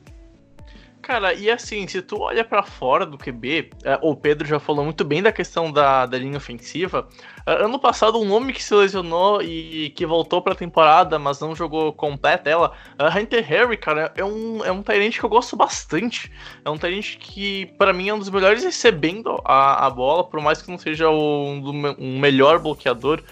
Cara, 1.09 1.33
e 1.33 1.51
assim, 1.51 1.89
se 1.89 2.03
tu 2.03 2.21
olha 2.21 2.45
para 2.45 2.63
fora 2.63 3.07
do 3.07 3.17
QB, 3.17 3.71
é, 3.83 3.99
o 4.03 4.15
Pedro 4.15 4.47
já 4.47 4.61
falou 4.61 4.85
muito 4.85 5.07
bem 5.07 5.23
da 5.23 5.33
questão 5.33 5.73
da, 5.73 6.05
da 6.05 6.19
linha 6.19 6.37
ofensiva. 6.37 7.09
É, 7.47 7.65
ano 7.65 7.79
passado, 7.79 8.21
um 8.21 8.27
nome 8.27 8.53
que 8.53 8.63
se 8.63 8.75
lesionou 8.75 9.41
e 9.41 9.89
que 9.97 10.05
voltou 10.05 10.43
pra 10.43 10.55
temporada, 10.55 11.19
mas 11.19 11.41
não 11.41 11.57
jogou 11.57 11.95
completa 11.95 12.51
ela, 12.51 12.73
uh, 13.01 13.19
Hunter 13.19 13.43
Harry, 13.43 13.79
cara, 13.79 14.13
é 14.15 14.23
um, 14.23 14.63
é 14.63 14.71
um 14.71 14.83
Tyrant 14.83 15.19
que 15.19 15.25
eu 15.25 15.31
gosto 15.31 15.57
bastante. 15.57 16.31
É 16.63 16.69
um 16.69 16.77
Tyrant 16.77 17.17
que, 17.17 17.65
para 17.79 17.95
mim, 17.95 18.11
é 18.11 18.13
um 18.13 18.19
dos 18.19 18.29
melhores 18.29 18.63
recebendo 18.63 19.41
a, 19.47 19.87
a 19.87 19.89
bola, 19.89 20.25
por 20.25 20.43
mais 20.43 20.61
que 20.61 20.71
não 20.71 20.77
seja 20.77 21.09
um, 21.09 21.97
um 21.99 22.19
melhor 22.19 22.59
bloqueador. 22.59 23.23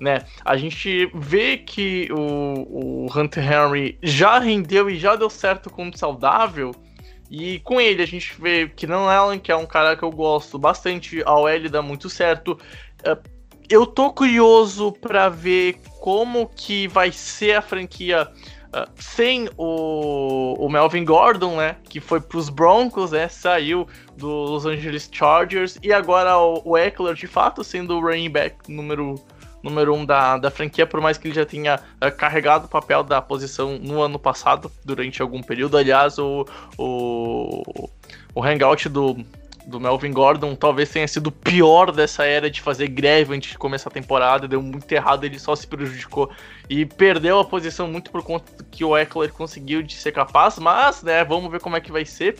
Né? 0.00 0.24
A 0.44 0.56
gente 0.56 1.08
vê 1.14 1.56
que 1.56 2.08
o, 2.10 3.04
o 3.04 3.16
Hunter 3.16 3.44
Henry 3.44 3.96
já 4.02 4.40
rendeu 4.40 4.90
e 4.90 4.98
já 4.98 5.14
deu 5.14 5.30
certo 5.30 5.70
como 5.70 5.96
saudável, 5.96 6.74
e 7.34 7.60
com 7.60 7.80
ele 7.80 8.02
a 8.02 8.06
gente 8.06 8.38
vê 8.38 8.68
que 8.68 8.86
não 8.86 9.08
Allen, 9.08 9.38
que 9.38 9.50
é 9.50 9.56
um 9.56 9.64
cara 9.64 9.96
que 9.96 10.02
eu 10.02 10.10
gosto 10.10 10.58
bastante, 10.58 11.22
a 11.24 11.34
OL 11.34 11.70
dá 11.70 11.80
muito 11.80 12.10
certo. 12.10 12.58
É, 13.02 13.16
eu 13.70 13.86
tô 13.86 14.12
curioso 14.12 14.92
para 14.92 15.30
ver 15.30 15.78
como 15.98 16.46
que 16.46 16.86
vai 16.88 17.10
ser 17.10 17.56
a 17.56 17.62
franquia 17.62 18.30
uh, 18.66 18.86
sem 18.96 19.48
o, 19.56 20.56
o, 20.58 20.68
Melvin 20.68 21.06
Gordon, 21.06 21.56
né? 21.56 21.76
Que 21.84 22.00
foi 22.00 22.20
pros 22.20 22.50
Broncos, 22.50 23.12
né? 23.12 23.28
Saiu 23.28 23.88
do 24.14 24.28
Los 24.28 24.66
Angeles 24.66 25.08
Chargers. 25.10 25.78
E 25.82 25.90
agora 25.90 26.36
o, 26.36 26.60
o 26.66 26.76
Eckler, 26.76 27.14
de 27.14 27.26
fato, 27.26 27.64
sendo 27.64 27.96
o 27.96 28.00
running 28.02 28.28
back 28.28 28.70
número 28.70 29.14
número 29.62 29.94
um 29.94 30.04
da, 30.04 30.38
da 30.38 30.50
franquia, 30.50 30.86
por 30.86 31.00
mais 31.00 31.18
que 31.18 31.28
ele 31.28 31.34
já 31.34 31.46
tenha 31.46 31.76
uh, 31.76 32.16
carregado 32.16 32.66
o 32.66 32.68
papel 32.68 33.02
da 33.02 33.20
posição 33.22 33.78
no 33.78 34.02
ano 34.02 34.18
passado, 34.18 34.70
durante 34.84 35.22
algum 35.22 35.42
período. 35.42 35.76
Aliás, 35.76 36.18
o, 36.18 36.46
o, 36.76 37.88
o 38.34 38.42
hangout 38.42 38.88
do, 38.88 39.24
do 39.66 39.80
Melvin 39.80 40.12
Gordon 40.12 40.54
talvez 40.54 40.90
tenha 40.90 41.06
sido 41.06 41.28
o 41.28 41.32
pior 41.32 41.92
dessa 41.92 42.24
era 42.24 42.50
de 42.50 42.60
fazer 42.60 42.88
greve 42.88 43.34
antes 43.34 43.52
de 43.52 43.58
começar 43.58 43.88
a 43.88 43.92
temporada, 43.92 44.48
deu 44.48 44.62
muito 44.62 44.90
errado, 44.90 45.24
ele 45.24 45.38
só 45.38 45.54
se 45.54 45.66
prejudicou 45.66 46.30
e 46.68 46.84
perdeu 46.84 47.38
a 47.38 47.44
posição 47.44 47.86
muito 47.88 48.10
por 48.10 48.22
conta 48.22 48.52
que 48.70 48.84
o 48.84 48.96
Eckler 48.96 49.32
conseguiu 49.32 49.82
de 49.82 49.94
ser 49.94 50.12
capaz, 50.12 50.58
mas, 50.58 51.02
né, 51.02 51.24
vamos 51.24 51.50
ver 51.50 51.60
como 51.60 51.76
é 51.76 51.80
que 51.80 51.92
vai 51.92 52.04
ser. 52.04 52.36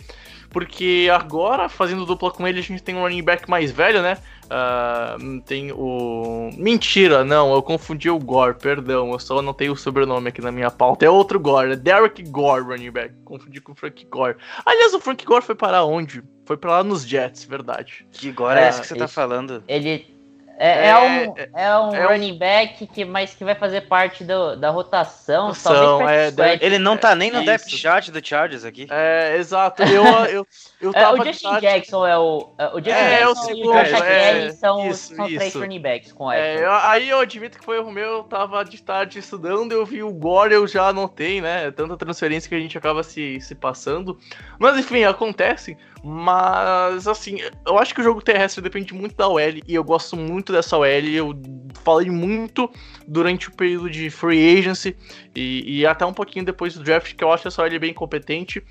Porque 0.53 1.09
agora, 1.11 1.67
fazendo 1.67 2.05
dupla 2.05 2.29
com 2.31 2.47
ele, 2.47 2.59
a 2.59 2.63
gente 2.63 2.83
tem 2.83 2.95
um 2.95 3.01
running 3.01 3.23
back 3.23 3.49
mais 3.49 3.71
velho, 3.71 4.03
né? 4.03 4.19
Uh, 4.45 5.41
tem 5.41 5.71
o. 5.71 6.51
Mentira, 6.55 7.25
não, 7.25 7.51
eu 7.53 7.61
confundi 7.63 8.07
o 8.09 8.19
Gore, 8.19 8.53
perdão, 8.53 9.11
eu 9.11 9.19
só 9.19 9.41
não 9.41 9.53
tenho 9.53 9.73
o 9.73 9.75
sobrenome 9.75 10.29
aqui 10.29 10.41
na 10.41 10.51
minha 10.51 10.69
pauta. 10.69 11.05
É 11.05 11.09
outro 11.09 11.39
Gore, 11.39 11.71
é 11.71 11.75
Derek 11.75 12.21
Gore, 12.29 12.63
running 12.63 12.91
back. 12.91 13.15
Confundi 13.25 13.59
com 13.59 13.71
o 13.71 13.75
Frank 13.75 14.05
Gore. 14.05 14.37
Aliás, 14.63 14.93
o 14.93 14.99
Frank 14.99 15.25
Gore 15.25 15.43
foi 15.43 15.55
para 15.55 15.83
onde? 15.83 16.23
Foi 16.45 16.55
para 16.55 16.71
lá 16.71 16.83
nos 16.83 17.03
Jets, 17.03 17.45
verdade. 17.45 18.05
Que 18.11 18.31
Gore 18.31 18.59
é, 18.59 18.65
é 18.65 18.69
esse 18.69 18.81
que 18.81 18.87
você 18.87 18.95
tá 18.95 19.07
falando? 19.07 19.63
Ele 19.67 20.12
é, 20.57 20.87
é, 20.87 20.87
é, 20.89 20.97
um, 20.97 21.35
é 21.55 21.79
um 21.79 21.95
é 21.95 22.05
running 22.05 22.37
back, 22.37 22.85
que, 22.87 23.03
mas 23.03 23.33
que 23.33 23.43
vai 23.43 23.55
fazer 23.55 23.81
parte 23.81 24.23
do, 24.23 24.55
da 24.55 24.69
rotação. 24.69 25.47
rotação 25.47 26.07
é, 26.07 26.31
ele 26.61 26.77
não 26.77 26.95
tá 26.95 27.15
nem 27.15 27.31
no 27.31 27.39
é 27.39 27.45
depth 27.45 27.69
chart 27.69 28.09
do 28.09 28.25
Chargers 28.25 28.63
aqui. 28.63 28.87
É, 28.89 29.35
exato. 29.37 29.81
Eu, 29.83 30.05
eu, 30.25 30.47
eu 30.79 30.91
é, 30.95 31.11
o 31.11 31.25
Justin 31.25 31.59
Jackson 31.59 32.05
é 32.05 32.17
o. 32.17 32.53
O 32.73 32.77
Justin 32.77 32.91
é, 32.91 33.17
Jackson 33.17 33.31
o 33.31 33.35
segundo, 33.35 33.65
e 33.65 33.67
o 33.67 33.73
Josh 33.73 34.01
é, 34.01 34.51
são, 34.51 34.89
isso, 34.89 35.15
são 35.15 35.25
três 35.25 35.55
running 35.55 35.81
backs 35.81 36.11
com 36.11 36.31
é, 36.31 36.63
Aí 36.83 37.09
eu 37.09 37.19
admito 37.19 37.57
que 37.57 37.65
foi 37.65 37.79
o 37.79 37.91
meu, 37.91 38.17
eu 38.17 38.23
tava 38.23 38.63
de 38.63 38.81
tarde 38.81 39.19
estudando, 39.19 39.71
eu 39.71 39.85
vi 39.85 40.03
o 40.03 40.13
Gore, 40.13 40.53
eu 40.53 40.67
já 40.67 40.87
anotei, 40.87 41.41
né? 41.41 41.71
Tanta 41.71 41.97
transferência 41.97 42.47
que 42.47 42.55
a 42.55 42.59
gente 42.59 42.77
acaba 42.77 43.01
se, 43.01 43.41
se 43.41 43.55
passando. 43.55 44.17
Mas 44.59 44.77
enfim, 44.77 45.03
acontece. 45.03 45.77
Mas, 46.05 47.07
assim, 47.07 47.37
eu 47.65 47.79
acho 47.79 47.95
que 47.95 48.01
o 48.01 48.03
jogo 48.03 48.21
terrestre 48.21 48.61
depende 48.61 48.93
muito 48.93 49.15
da 49.15 49.29
OL 49.29 49.39
e 49.65 49.73
eu 49.73 49.83
gosto 49.85 50.17
muito 50.17 50.51
dessa 50.51 50.77
OL. 50.77 50.85
Eu 50.85 51.33
falei 51.81 52.09
muito 52.09 52.69
durante 53.07 53.47
o 53.47 53.53
período 53.53 53.89
de 53.89 54.09
free 54.09 54.59
agency 54.59 54.97
e, 55.33 55.79
e 55.79 55.85
até 55.85 56.05
um 56.05 56.13
pouquinho 56.13 56.43
depois 56.43 56.73
do 56.73 56.83
draft 56.83 57.15
que 57.15 57.23
eu 57.23 57.31
acho 57.31 57.47
essa 57.47 57.63
OL 57.63 57.79
bem 57.79 57.93
competente. 57.93 58.61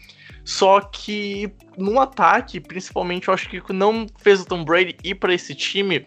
Só 0.44 0.80
que 0.80 1.50
no 1.78 1.98
ataque, 1.98 2.60
principalmente, 2.60 3.28
eu 3.28 3.34
acho 3.34 3.48
que 3.48 3.72
não 3.72 4.06
fez 4.18 4.42
o 4.42 4.44
Tom 4.44 4.62
Brady 4.62 4.96
ir 5.02 5.14
para 5.14 5.32
esse 5.32 5.54
time 5.54 6.06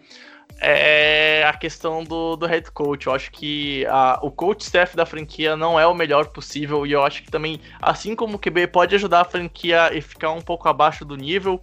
é 0.60 1.44
a 1.46 1.52
questão 1.52 2.02
do, 2.02 2.36
do 2.36 2.46
head 2.46 2.70
coach. 2.70 3.06
Eu 3.06 3.14
acho 3.14 3.30
que 3.30 3.84
a, 3.86 4.18
o 4.22 4.30
coach 4.30 4.62
staff 4.62 4.96
da 4.96 5.04
franquia 5.04 5.56
não 5.56 5.78
é 5.78 5.86
o 5.86 5.94
melhor 5.94 6.26
possível 6.28 6.86
e 6.86 6.92
eu 6.92 7.02
acho 7.02 7.22
que 7.22 7.30
também, 7.30 7.60
assim 7.80 8.14
como 8.14 8.36
o 8.36 8.38
QB 8.38 8.68
pode 8.68 8.94
ajudar 8.94 9.20
a 9.20 9.24
franquia 9.24 9.96
e 9.96 10.00
ficar 10.00 10.32
um 10.32 10.40
pouco 10.40 10.68
abaixo 10.68 11.04
do 11.04 11.16
nível, 11.16 11.62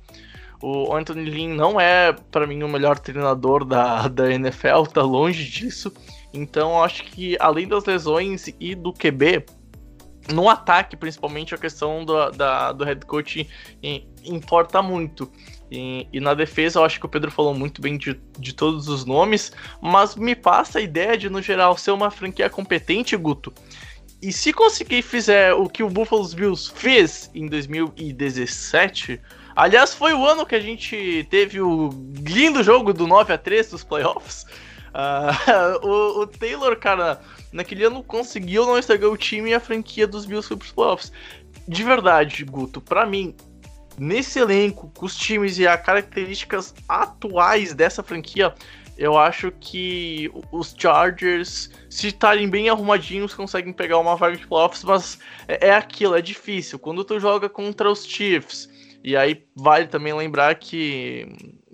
o 0.61 0.95
Anthony 0.95 1.25
Lynn 1.25 1.55
não 1.55 1.79
é, 1.79 2.13
para 2.31 2.47
mim, 2.47 2.63
o 2.63 2.69
melhor 2.69 2.97
treinador 2.97 3.65
da, 3.65 4.07
da 4.09 4.31
NFL, 4.31 4.83
tá 4.93 5.01
longe 5.01 5.43
disso. 5.43 5.91
Então, 6.33 6.71
eu 6.71 6.83
acho 6.83 7.03
que 7.03 7.35
além 7.39 7.67
das 7.67 7.83
lesões 7.83 8.47
e 8.59 8.73
do 8.73 8.93
QB, 8.93 9.45
no 10.31 10.49
ataque, 10.49 10.95
principalmente, 10.95 11.53
a 11.53 11.57
questão 11.57 12.05
do, 12.05 12.31
da, 12.31 12.71
do 12.71 12.85
head 12.85 13.05
coach 13.05 13.47
importa 14.23 14.81
muito. 14.81 15.29
E, 15.73 16.07
e, 16.13 16.19
na 16.19 16.35
defesa, 16.35 16.77
eu 16.77 16.85
acho 16.85 16.99
que 16.99 17.05
o 17.07 17.09
Pedro 17.09 17.31
falou 17.31 17.55
muito 17.55 17.81
bem 17.81 17.97
de, 17.97 18.21
de 18.37 18.53
todos 18.53 18.87
os 18.87 19.05
nomes, 19.05 19.51
mas 19.81 20.15
me 20.15 20.35
passa 20.35 20.77
a 20.77 20.81
ideia 20.81 21.17
de, 21.17 21.31
no 21.31 21.41
geral, 21.41 21.75
ser 21.75 21.89
uma 21.89 22.11
franquia 22.11 22.47
competente, 22.47 23.17
Guto. 23.17 23.51
E 24.21 24.31
se 24.31 24.53
conseguir 24.53 25.01
fizer 25.01 25.51
o 25.55 25.67
que 25.67 25.81
o 25.81 25.89
Buffalo 25.89 26.27
Bills 26.27 26.71
fez 26.75 27.31
em 27.33 27.47
2017, 27.47 29.19
aliás, 29.55 29.95
foi 29.95 30.13
o 30.13 30.23
ano 30.23 30.45
que 30.45 30.53
a 30.53 30.59
gente 30.59 31.27
teve 31.31 31.59
o 31.59 31.89
lindo 32.23 32.61
jogo 32.61 32.93
do 32.93 33.07
9 33.07 33.33
a 33.33 33.37
3 33.39 33.71
dos 33.71 33.83
playoffs. 33.83 34.45
Uh, 34.93 35.81
o, 35.87 36.21
o, 36.21 36.27
Taylor, 36.27 36.77
cara, 36.77 37.19
naquele 37.51 37.83
ano 37.83 38.03
conseguiu 38.03 38.67
não 38.67 38.77
estragar 38.77 39.09
o 39.09 39.17
time 39.17 39.49
e 39.49 39.53
a 39.55 39.59
franquia 39.59 40.05
dos 40.05 40.23
Bills 40.27 40.47
foi 40.47 40.55
pros 40.55 40.71
playoffs. 40.71 41.11
De 41.67 41.83
verdade, 41.83 42.45
Guto, 42.45 42.79
para 42.79 43.07
mim, 43.07 43.35
nesse 43.97 44.39
elenco, 44.39 44.91
com 44.95 45.05
os 45.05 45.15
times 45.15 45.57
e 45.57 45.67
as 45.67 45.81
características 45.81 46.73
atuais 46.87 47.73
dessa 47.73 48.03
franquia, 48.03 48.53
eu 48.97 49.17
acho 49.17 49.51
que 49.59 50.31
os 50.51 50.75
Chargers, 50.77 51.71
se 51.89 52.07
estarem 52.07 52.49
bem 52.49 52.69
arrumadinhos, 52.69 53.33
conseguem 53.33 53.73
pegar 53.73 53.97
uma 53.97 54.15
vaga 54.15 54.37
de 54.37 54.45
playoffs, 54.45 54.83
mas 54.83 55.19
é, 55.47 55.69
é 55.69 55.73
aquilo, 55.73 56.15
é 56.15 56.21
difícil. 56.21 56.77
Quando 56.77 57.03
tu 57.03 57.19
joga 57.19 57.49
contra 57.49 57.89
os 57.89 58.05
Chiefs, 58.05 58.69
e 59.03 59.17
aí 59.17 59.43
vale 59.55 59.87
também 59.87 60.13
lembrar 60.13 60.55
que, 60.55 61.27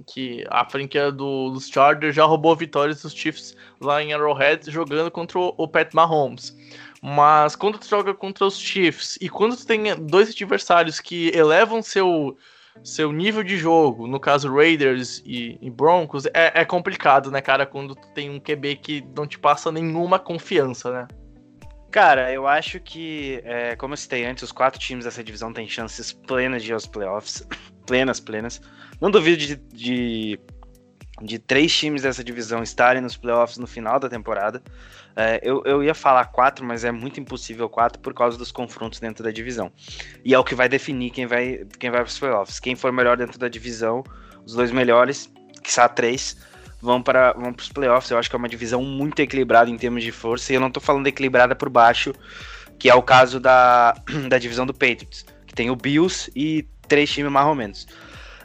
que 0.07 0.43
a 0.49 0.67
franquia 0.67 1.11
do, 1.11 1.51
dos 1.51 1.67
Chargers 1.67 2.15
já 2.15 2.23
roubou 2.23 2.55
vitórias 2.55 3.01
dos 3.01 3.13
Chiefs 3.13 3.55
lá 3.79 4.01
em 4.01 4.13
Arrowhead 4.13 4.71
jogando 4.71 5.11
contra 5.11 5.37
o, 5.37 5.53
o 5.57 5.67
Pat 5.67 5.93
Mahomes. 5.93 6.55
Mas 7.01 7.55
quando 7.55 7.77
tu 7.77 7.87
joga 7.87 8.13
contra 8.13 8.45
os 8.45 8.59
Chiefs 8.59 9.17
e 9.21 9.29
quando 9.29 9.55
tu 9.55 9.65
tem 9.65 9.95
dois 10.05 10.29
adversários 10.29 10.99
que 10.99 11.31
elevam 11.33 11.81
seu, 11.81 12.37
seu 12.83 13.11
nível 13.11 13.43
de 13.43 13.57
jogo, 13.57 14.05
no 14.05 14.19
caso 14.19 14.53
Raiders 14.53 15.21
e, 15.25 15.57
e 15.61 15.69
Broncos, 15.69 16.25
é, 16.27 16.51
é, 16.61 16.65
complicado, 16.65 17.31
né, 17.31 17.41
cara? 17.41 17.65
Quando 17.65 17.95
tu 17.95 18.07
tem 18.13 18.29
um 18.29 18.39
QB 18.39 18.75
que 18.77 19.07
não 19.15 19.25
te 19.25 19.39
passa 19.39 19.71
nenhuma 19.71 20.19
confiança, 20.19 20.91
né? 20.91 21.07
Cara, 21.91 22.31
eu 22.31 22.45
acho 22.45 22.79
que, 22.79 23.41
é, 23.43 23.75
como 23.75 23.93
eu 23.93 23.97
citei 23.97 24.23
antes, 24.25 24.43
os 24.43 24.51
quatro 24.51 24.79
times 24.79 25.05
dessa 25.05 25.23
divisão 25.23 25.51
têm 25.51 25.67
chances 25.67 26.11
plenas 26.11 26.63
de 26.63 26.69
ir 26.69 26.73
aos 26.73 26.85
playoffs. 26.85 27.47
plenas, 27.87 28.19
plenas. 28.19 28.61
Não 29.01 29.09
duvido 29.09 29.37
de, 29.37 29.55
de, 29.55 30.39
de 31.23 31.39
três 31.39 31.75
times 31.75 32.03
dessa 32.03 32.23
divisão 32.23 32.61
estarem 32.61 33.01
nos 33.01 33.17
playoffs 33.17 33.57
no 33.57 33.65
final 33.65 33.99
da 33.99 34.07
temporada. 34.07 34.61
É, 35.15 35.39
eu, 35.43 35.61
eu 35.65 35.83
ia 35.83 35.93
falar 35.93 36.25
quatro, 36.25 36.65
mas 36.65 36.83
é 36.83 36.91
muito 36.91 37.19
impossível 37.19 37.67
quatro 37.67 37.99
por 37.99 38.13
causa 38.13 38.37
dos 38.37 38.51
confrontos 38.51 38.99
dentro 38.99 39.23
da 39.23 39.31
divisão. 39.31 39.71
E 40.23 40.33
é 40.33 40.39
o 40.39 40.43
que 40.43 40.55
vai 40.55 40.69
definir 40.69 41.09
quem 41.11 41.25
vai, 41.25 41.65
quem 41.77 41.89
vai 41.89 42.01
para 42.01 42.09
os 42.09 42.17
playoffs. 42.17 42.59
Quem 42.59 42.75
for 42.75 42.91
melhor 42.91 43.17
dentro 43.17 43.37
da 43.37 43.47
divisão, 43.47 44.03
os 44.45 44.53
dois 44.53 44.71
melhores, 44.71 45.31
que 45.61 45.71
são 45.71 45.87
três, 45.89 46.37
vão 46.81 47.01
para 47.01 47.33
vão 47.33 47.53
os 47.57 47.69
playoffs. 47.69 48.11
Eu 48.11 48.17
acho 48.17 48.29
que 48.29 48.35
é 48.35 48.39
uma 48.39 48.49
divisão 48.49 48.83
muito 48.83 49.19
equilibrada 49.19 49.69
em 49.69 49.77
termos 49.77 50.03
de 50.03 50.11
força. 50.11 50.51
E 50.51 50.55
eu 50.55 50.61
não 50.61 50.67
estou 50.67 50.81
falando 50.81 51.07
equilibrada 51.07 51.55
por 51.55 51.69
baixo, 51.69 52.13
que 52.77 52.89
é 52.89 52.95
o 52.95 53.01
caso 53.01 53.39
da, 53.39 53.95
da 54.29 54.37
divisão 54.37 54.65
do 54.65 54.73
Patriots, 54.73 55.25
que 55.45 55.53
tem 55.53 55.69
o 55.69 55.75
Bills 55.75 56.31
e 56.35 56.65
três 56.87 57.11
times 57.11 57.31
mais 57.31 57.47
ou 57.47 57.55
menos. 57.55 57.87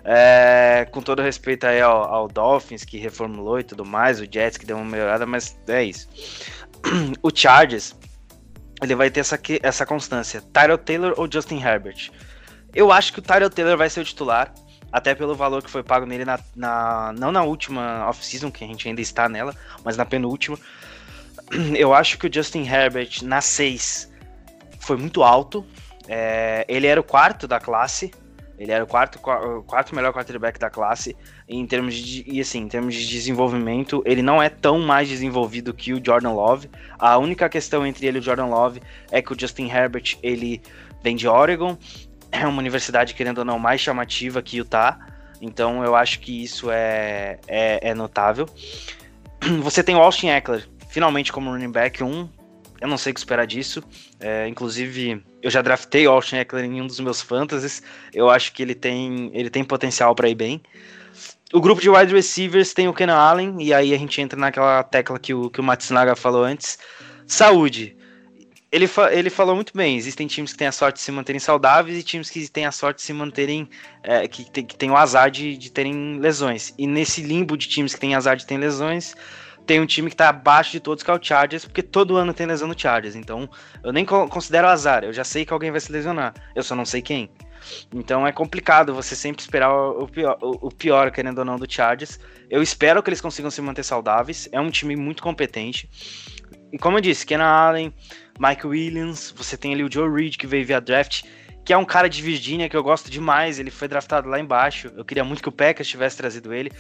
É, 0.07 0.87
com 0.91 1.01
todo 1.01 1.23
respeito 1.23 1.67
aí 1.67 1.81
ao, 1.81 2.05
ao, 2.05 2.29
Dolphins, 2.29 2.85
que 2.85 2.99
reformulou 2.99 3.59
e 3.59 3.63
tudo 3.63 3.87
mais, 3.87 4.21
o 4.21 4.27
Jets 4.31 4.59
que 4.59 4.67
deu 4.67 4.77
uma 4.77 4.85
melhorada, 4.85 5.25
mas 5.25 5.59
é 5.67 5.83
isso. 5.83 6.09
o 7.23 7.31
Chargers, 7.35 7.97
ele 8.83 8.95
vai 8.95 9.11
ter 9.11 9.21
essa, 9.21 9.41
essa 9.63 9.87
constância. 9.87 10.43
Tyrell 10.53 10.77
Taylor 10.77 11.15
ou 11.17 11.31
Justin 11.31 11.59
Herbert? 11.59 12.11
Eu 12.75 12.93
acho 12.93 13.13
que 13.15 13.21
o 13.21 13.23
Tyrell 13.23 13.49
Taylor 13.49 13.79
vai 13.79 13.89
ser 13.89 14.01
o 14.01 14.05
titular, 14.05 14.53
até 14.93 15.15
pelo 15.15 15.35
valor 15.35 15.63
que 15.63 15.71
foi 15.71 15.83
pago 15.83 16.05
nele 16.05 16.25
na, 16.25 16.39
na 16.55 17.13
não 17.17 17.33
na 17.33 17.43
última 17.43 18.07
off-season, 18.09 18.51
que 18.51 18.63
a 18.63 18.67
gente 18.67 18.87
ainda 18.87 19.01
está 19.01 19.29
nela, 19.29 19.57
mas 19.83 19.97
na 19.97 20.05
penúltima. 20.05 20.59
Eu 21.77 21.95
acho 21.95 22.19
que 22.19 22.27
o 22.27 22.33
Justin 22.33 22.67
Herbert 22.67 23.23
na 23.23 23.41
6 23.41 24.13
foi 24.81 24.97
muito 24.97 25.23
alto. 25.23 25.65
É, 26.07 26.67
ele 26.69 26.87
era 26.87 27.01
o 27.01 27.05
quarto 27.05 27.49
da 27.49 27.59
classe, 27.59 28.13
ele 28.59 28.71
era 28.71 28.85
o 28.85 28.87
quarto, 28.87 29.19
quarto 29.19 29.95
melhor 29.95 30.13
quarterback 30.13 30.59
da 30.59 30.71
classe 30.71 31.17
em 31.49 31.67
termos 31.67 31.95
de 31.95 32.25
e 32.27 32.41
assim, 32.41 32.61
em 32.61 32.69
termos 32.69 32.95
de 32.95 33.07
desenvolvimento, 33.09 34.03
ele 34.07 34.23
não 34.23 34.43
é 34.43 34.49
tão 34.49 34.79
mais 34.81 35.09
desenvolvido 35.09 35.75
que 35.75 35.93
o 35.93 36.01
Jordan 36.05 36.33
Love. 36.33 36.71
A 36.99 37.19
única 37.19 37.49
questão 37.49 37.87
entre 37.87 38.07
ele 38.07 38.19
e 38.19 38.21
o 38.21 38.23
Jordan 38.23 38.47
Love 38.47 38.81
é 39.11 39.21
que 39.21 39.33
o 39.33 39.39
Justin 39.39 39.69
Herbert, 39.69 40.17
ele 40.23 40.63
vem 41.03 41.17
de 41.17 41.27
Oregon, 41.27 41.77
é 42.31 42.47
uma 42.47 42.59
universidade 42.59 43.15
querendo 43.15 43.39
ou 43.39 43.45
não 43.45 43.59
mais 43.59 43.81
chamativa 43.81 44.43
que 44.43 44.57
Utah. 44.57 44.99
Então 45.41 45.85
eu 45.85 45.95
acho 45.95 46.21
que 46.21 46.43
isso 46.43 46.71
é, 46.71 47.39
é, 47.47 47.91
é 47.91 47.95
notável. 47.95 48.49
Você 49.63 49.83
tem 49.83 49.95
o 49.95 50.01
Austin 50.01 50.29
Eckler, 50.29 50.67
finalmente 50.89 51.33
como 51.33 51.51
running 51.51 51.73
back, 51.73 52.03
um 52.03 52.29
eu 52.81 52.89
não 52.89 52.99
sei 52.99 53.12
o 53.12 53.14
que 53.14 53.20
esperar 53.20 53.47
disso. 53.47 53.83
É, 54.20 54.49
inclusive, 54.49 55.22
eu 55.43 55.51
já 55.51 55.62
draftei 55.62 56.07
o 56.07 56.11
Austin 56.11 56.37
Eckler 56.37 56.64
em 56.64 56.81
um 56.81 56.87
dos 56.87 57.01
meus 57.01 57.20
fantasies. 57.20 57.83
Eu 58.12 58.31
acho 58.31 58.53
que 58.53 58.62
ele 58.62 58.75
tem, 58.75 59.31
ele 59.33 59.51
tem 59.51 59.64
potencial 59.64 60.14
para 60.14 60.29
ir 60.29 60.35
bem. 60.35 60.62
O 61.53 61.61
grupo 61.61 61.81
de 61.81 61.89
wide 61.89 62.12
receivers 62.12 62.72
tem 62.72 62.89
o 62.89 62.93
Kenan 62.93 63.14
Allen, 63.14 63.57
e 63.61 63.72
aí 63.72 63.95
a 63.95 63.99
gente 63.99 64.20
entra 64.20 64.39
naquela 64.39 64.83
tecla 64.83 65.18
que 65.18 65.33
o, 65.33 65.49
que 65.49 65.61
o 65.61 65.62
Matsunaga 65.62 66.16
falou 66.16 66.43
antes. 66.43 66.79
Saúde. 67.27 67.97
Ele, 68.72 68.89
fa 68.89 69.14
ele 69.14 69.31
falou 69.31 69.55
muito 69.55 69.72
bem: 69.72 69.97
existem 69.97 70.27
times 70.27 70.51
que 70.51 70.59
têm 70.59 70.66
a 70.66 70.72
sorte 70.72 70.97
de 70.97 71.03
se 71.03 71.12
manterem 71.12 71.39
saudáveis 71.39 71.97
e 71.97 72.03
times 72.03 72.29
que 72.29 72.49
têm 72.49 72.66
a 72.66 72.72
sorte 72.72 72.97
de 72.97 73.03
se 73.05 73.12
manterem. 73.12 73.68
É, 74.03 74.27
que, 74.27 74.51
tem, 74.51 74.66
que 74.66 74.75
tem 74.75 74.91
o 74.91 74.97
azar 74.97 75.31
de, 75.31 75.57
de 75.57 75.70
terem 75.70 76.18
lesões. 76.18 76.75
E 76.77 76.89
nesse 76.89 77.22
limbo 77.22 77.57
de 77.57 77.68
times 77.68 77.95
que 77.95 78.01
têm 78.01 78.16
azar 78.16 78.37
de 78.37 78.45
ter 78.45 78.59
lesões, 78.59 79.14
tem 79.67 79.81
um 79.81 79.87
time 79.87 80.11
que 80.11 80.17
tá 80.17 80.29
abaixo 80.29 80.73
de 80.73 80.81
todos, 80.81 81.03
que 81.03 81.11
é 81.11 81.15
o 81.15 81.23
Chargers, 81.23 81.65
porque 81.65 81.83
todo 81.83 82.17
ano 82.17 82.35
tem 82.35 82.47
lesão 82.47 82.69
no 82.69 82.79
Chargers. 82.79 83.17
Então, 83.17 83.49
eu 83.83 83.93
nem 83.93 84.05
considero 84.05 84.69
azar. 84.69 85.05
Eu 85.05 85.12
já 85.12 85.25
sei 85.25 85.45
que 85.45 85.53
alguém 85.53 85.71
vai 85.71 85.81
se 85.81 85.91
lesionar. 85.91 86.35
Eu 86.55 86.62
só 86.62 86.75
não 86.75 86.85
sei 86.85 87.01
quem. 87.01 87.31
Então 87.93 88.27
é 88.27 88.33
complicado 88.33 88.95
você 88.95 89.17
sempre 89.17 89.41
esperar 89.41 89.73
o 89.73 90.07
pior, 90.07 90.39
o 90.41 90.71
pior, 90.71 91.11
querendo 91.11 91.39
ou 91.39 91.45
não, 91.45 91.57
do 91.57 91.71
Chargers. 91.71 92.21
Eu 92.51 92.62
espero 92.62 93.03
que 93.03 93.09
eles 93.09 93.21
consigam 93.21 93.51
se 93.51 93.62
manter 93.62 93.83
saudáveis. 93.83 94.49
É 94.53 94.61
um 94.61 94.71
time 94.71 94.97
muito 94.97 95.23
competente. 95.23 95.89
E 96.73 96.79
como 96.79 96.99
eu 96.99 97.01
disse, 97.01 97.25
Kenan 97.25 97.45
Allen, 97.45 97.95
Mike 98.39 98.67
Williams, 98.67 99.33
você 99.37 99.57
tem 99.57 99.73
ali 99.73 99.85
o 99.85 99.91
Joe 99.91 100.11
Reed 100.11 100.37
que 100.37 100.47
veio 100.47 100.67
via 100.67 100.81
draft. 100.81 101.23
que 101.65 101.73
é 101.73 101.77
um 101.79 101.85
cara 101.85 102.09
de 102.11 102.21
Virgínia 102.21 102.69
que 102.69 102.77
eu 102.77 102.83
gosto 102.83 103.11
demais. 103.11 103.59
Ele 103.59 103.71
foi 103.71 103.89
draftado 103.89 104.29
lá 104.29 104.39
embaixo. 104.39 104.93
Eu 104.97 105.05
queria 105.05 105.25
muito 105.25 105.43
que 105.43 105.49
o 105.49 105.53
Packers 105.53 105.89
tivesse 105.89 106.17
trazido 106.17 106.53
ele. 106.53 106.71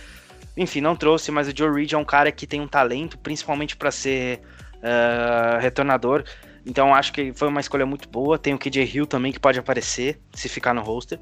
Enfim, 0.56 0.80
não 0.80 0.94
trouxe, 0.94 1.30
mas 1.30 1.48
o 1.48 1.52
Joe 1.56 1.72
Reed 1.72 1.92
é 1.92 1.98
um 1.98 2.04
cara 2.04 2.30
que 2.30 2.46
tem 2.46 2.60
um 2.60 2.68
talento, 2.68 3.18
principalmente 3.18 3.76
para 3.76 3.90
ser 3.90 4.40
uh, 4.76 5.60
retornador. 5.60 6.24
Então 6.66 6.94
acho 6.94 7.12
que 7.12 7.32
foi 7.32 7.48
uma 7.48 7.60
escolha 7.60 7.84
muito 7.84 8.08
boa. 8.08 8.38
Tem 8.38 8.54
o 8.54 8.58
KJ 8.58 8.84
Hill 8.84 9.06
também 9.06 9.32
que 9.32 9.40
pode 9.40 9.58
aparecer 9.58 10.20
se 10.32 10.48
ficar 10.48 10.72
no 10.72 10.82
roster. 10.82 11.18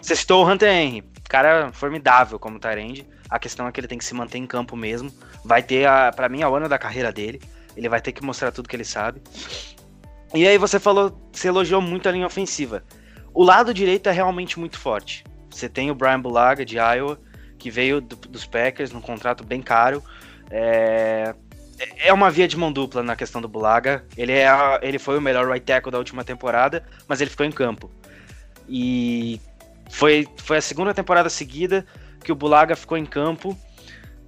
Você 0.00 0.14
citou 0.14 0.44
o 0.44 0.48
Hunter 0.48 0.68
Henry, 0.68 1.04
cara 1.28 1.72
formidável 1.72 2.38
como 2.38 2.58
Tyrande. 2.58 3.06
A 3.28 3.38
questão 3.38 3.66
é 3.66 3.72
que 3.72 3.80
ele 3.80 3.88
tem 3.88 3.98
que 3.98 4.04
se 4.04 4.14
manter 4.14 4.38
em 4.38 4.46
campo 4.46 4.76
mesmo. 4.76 5.12
Vai 5.44 5.62
ter, 5.62 5.88
para 6.14 6.28
mim, 6.28 6.42
a 6.42 6.48
ano 6.48 6.68
da 6.68 6.78
carreira 6.78 7.10
dele. 7.10 7.40
Ele 7.76 7.88
vai 7.88 8.00
ter 8.00 8.12
que 8.12 8.24
mostrar 8.24 8.52
tudo 8.52 8.68
que 8.68 8.76
ele 8.76 8.84
sabe. 8.84 9.20
E 10.32 10.46
aí 10.46 10.58
você 10.58 10.78
falou, 10.78 11.18
você 11.32 11.48
elogiou 11.48 11.80
muito 11.80 12.08
a 12.08 12.12
linha 12.12 12.26
ofensiva. 12.26 12.84
O 13.34 13.42
lado 13.42 13.74
direito 13.74 14.08
é 14.08 14.12
realmente 14.12 14.58
muito 14.58 14.78
forte. 14.78 15.24
Você 15.50 15.68
tem 15.68 15.90
o 15.90 15.94
Brian 15.94 16.20
Bulaga 16.20 16.64
de 16.64 16.76
Iowa, 16.76 17.18
que 17.58 17.70
veio 17.70 18.00
do, 18.00 18.16
dos 18.16 18.46
Packers 18.46 18.92
num 18.92 19.00
contrato 19.00 19.44
bem 19.44 19.62
caro. 19.62 20.02
É, 20.50 21.34
é 21.98 22.12
uma 22.12 22.30
via 22.30 22.48
de 22.48 22.56
mão 22.56 22.72
dupla 22.72 23.02
na 23.02 23.16
questão 23.16 23.40
do 23.40 23.48
Bulaga. 23.48 24.04
Ele, 24.16 24.32
é 24.32 24.48
ele 24.82 24.98
foi 24.98 25.18
o 25.18 25.20
melhor 25.20 25.46
right 25.46 25.64
tackle 25.64 25.92
da 25.92 25.98
última 25.98 26.24
temporada, 26.24 26.84
mas 27.06 27.20
ele 27.20 27.30
ficou 27.30 27.44
em 27.44 27.52
campo. 27.52 27.90
E 28.68 29.40
foi, 29.90 30.26
foi 30.36 30.58
a 30.58 30.62
segunda 30.62 30.92
temporada 30.94 31.28
seguida 31.28 31.86
que 32.22 32.32
o 32.32 32.34
Bulaga 32.34 32.74
ficou 32.74 32.98
em 32.98 33.06
campo. 33.06 33.56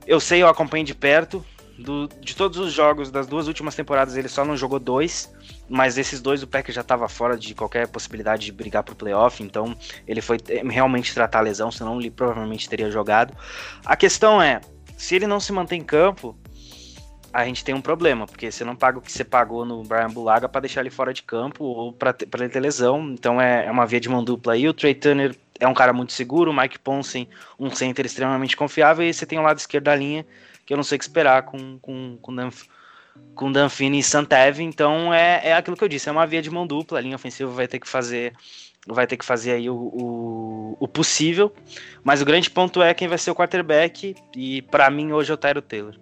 Eu 0.06 0.20
sei, 0.20 0.42
eu 0.42 0.48
acompanho 0.48 0.84
de 0.84 0.94
perto. 0.94 1.44
Do, 1.78 2.08
de 2.20 2.34
todos 2.34 2.58
os 2.58 2.72
jogos 2.72 3.08
das 3.08 3.28
duas 3.28 3.46
últimas 3.46 3.74
temporadas, 3.76 4.16
ele 4.16 4.28
só 4.28 4.44
não 4.44 4.56
jogou 4.56 4.80
dois, 4.80 5.32
mas 5.68 5.96
esses 5.96 6.20
dois 6.20 6.42
o 6.42 6.46
Packers 6.46 6.74
já 6.74 6.80
estava 6.80 7.08
fora 7.08 7.36
de 7.36 7.54
qualquer 7.54 7.86
possibilidade 7.86 8.46
de 8.46 8.52
brigar 8.52 8.82
pro 8.82 8.96
playoff, 8.96 9.40
então 9.42 9.76
ele 10.06 10.20
foi 10.20 10.38
realmente 10.68 11.14
tratar 11.14 11.38
a 11.38 11.42
lesão, 11.42 11.70
senão 11.70 12.00
ele 12.00 12.10
provavelmente 12.10 12.68
teria 12.68 12.90
jogado. 12.90 13.32
A 13.84 13.94
questão 13.94 14.42
é, 14.42 14.60
se 14.96 15.14
ele 15.14 15.28
não 15.28 15.38
se 15.38 15.52
mantém 15.52 15.80
em 15.80 15.84
campo, 15.84 16.36
a 17.32 17.44
gente 17.44 17.64
tem 17.64 17.74
um 17.74 17.80
problema, 17.80 18.26
porque 18.26 18.50
você 18.50 18.64
não 18.64 18.74
paga 18.74 18.98
o 18.98 19.00
que 19.00 19.12
você 19.12 19.22
pagou 19.22 19.64
no 19.64 19.84
Brian 19.84 20.10
Bulaga 20.10 20.48
para 20.48 20.62
deixar 20.62 20.80
ele 20.80 20.90
fora 20.90 21.12
de 21.12 21.22
campo 21.22 21.62
ou 21.62 21.92
para 21.92 22.14
ele 22.34 22.48
ter 22.48 22.58
lesão, 22.58 23.10
então 23.10 23.40
é, 23.40 23.66
é, 23.66 23.70
uma 23.70 23.86
via 23.86 24.00
de 24.00 24.08
mão 24.08 24.24
dupla 24.24 24.54
aí. 24.54 24.68
O 24.68 24.74
Trey 24.74 24.94
Turner 24.94 25.36
é 25.60 25.68
um 25.68 25.74
cara 25.74 25.92
muito 25.92 26.12
seguro, 26.12 26.50
o 26.50 26.56
Mike 26.56 26.78
Ponsen, 26.78 27.28
um 27.58 27.70
center 27.70 28.04
extremamente 28.06 28.56
confiável, 28.56 29.06
e 29.06 29.12
você 29.12 29.24
tem 29.24 29.38
o 29.38 29.42
lado 29.42 29.58
esquerdo 29.58 29.84
da 29.84 29.94
linha, 29.94 30.26
que 30.68 30.74
eu 30.74 30.76
não 30.76 30.84
sei 30.84 30.96
o 30.96 30.98
que 30.98 31.04
esperar 31.06 31.44
com, 31.44 31.78
com, 31.78 32.18
com, 32.20 32.34
Dan, 32.34 32.50
com 33.34 33.50
Danfini 33.50 34.00
e 34.00 34.02
Santev, 34.02 34.60
então 34.60 35.14
é, 35.14 35.40
é 35.42 35.52
aquilo 35.54 35.74
que 35.74 35.82
eu 35.82 35.88
disse, 35.88 36.10
é 36.10 36.12
uma 36.12 36.26
via 36.26 36.42
de 36.42 36.50
mão 36.50 36.66
dupla, 36.66 36.98
a 36.98 37.00
linha 37.00 37.16
ofensiva 37.16 37.50
vai 37.50 37.66
ter 37.66 37.78
que 37.78 37.88
fazer 37.88 38.34
vai 38.86 39.06
ter 39.06 39.16
que 39.16 39.24
fazer 39.24 39.52
aí 39.52 39.70
o, 39.70 39.74
o, 39.74 40.76
o 40.78 40.86
possível, 40.86 41.54
mas 42.04 42.20
o 42.20 42.24
grande 42.26 42.50
ponto 42.50 42.82
é 42.82 42.92
quem 42.92 43.08
vai 43.08 43.16
ser 43.16 43.30
o 43.30 43.34
quarterback, 43.34 44.14
e 44.36 44.60
para 44.60 44.90
mim 44.90 45.10
hoje 45.10 45.30
é 45.30 45.34
o 45.34 45.38
Tyro 45.38 45.62
Taylor. 45.62 45.94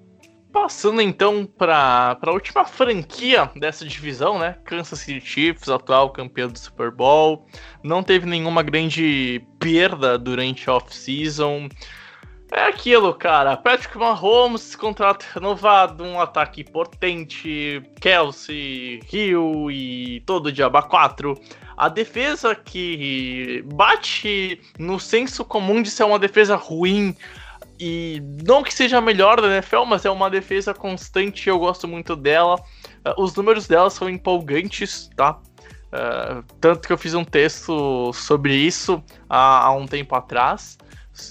Passando 0.52 1.00
então 1.00 1.46
para 1.46 2.18
a 2.20 2.30
última 2.32 2.64
franquia 2.64 3.48
dessa 3.54 3.84
divisão, 3.84 4.36
né? 4.36 4.56
Kansas 4.64 4.98
City 4.98 5.24
Chiefs, 5.24 5.68
atual 5.68 6.10
campeão 6.10 6.48
do 6.48 6.58
Super 6.58 6.90
Bowl. 6.90 7.46
Não 7.84 8.02
teve 8.02 8.26
nenhuma 8.26 8.62
grande 8.62 9.44
perda 9.60 10.18
durante 10.18 10.68
a 10.70 10.74
off-season. 10.74 11.68
É 12.52 12.66
aquilo, 12.66 13.12
cara. 13.12 13.56
Patrick 13.56 13.98
Mahomes, 13.98 14.76
contrato 14.76 15.26
renovado, 15.34 16.04
um 16.04 16.20
ataque 16.20 16.62
potente, 16.62 17.82
Kelsey, 18.00 19.00
Hill 19.12 19.70
e 19.70 20.22
todo 20.24 20.46
o 20.46 20.52
Diaba 20.52 20.82
4. 20.82 21.34
A 21.76 21.88
defesa 21.88 22.54
que 22.54 23.64
bate 23.74 24.60
no 24.78 24.98
senso 24.98 25.44
comum 25.44 25.82
de 25.82 25.90
ser 25.90 26.04
uma 26.04 26.18
defesa 26.18 26.56
ruim 26.56 27.16
e 27.78 28.22
não 28.44 28.62
que 28.62 28.72
seja 28.72 28.98
a 28.98 29.00
melhor 29.00 29.40
da 29.40 29.48
NFL, 29.48 29.84
mas 29.84 30.04
é 30.04 30.10
uma 30.10 30.30
defesa 30.30 30.72
constante, 30.72 31.48
eu 31.48 31.58
gosto 31.58 31.86
muito 31.86 32.16
dela. 32.16 32.56
Uh, 33.04 33.22
os 33.22 33.34
números 33.34 33.66
dela 33.66 33.90
são 33.90 34.08
empolgantes, 34.08 35.10
tá? 35.14 35.38
Uh, 35.86 36.42
tanto 36.60 36.86
que 36.86 36.92
eu 36.92 36.98
fiz 36.98 37.14
um 37.14 37.24
texto 37.24 38.12
sobre 38.12 38.54
isso 38.54 39.02
há, 39.28 39.66
há, 39.66 39.72
um 39.72 39.86
tempo 39.86 40.14
atrás. 40.14 40.78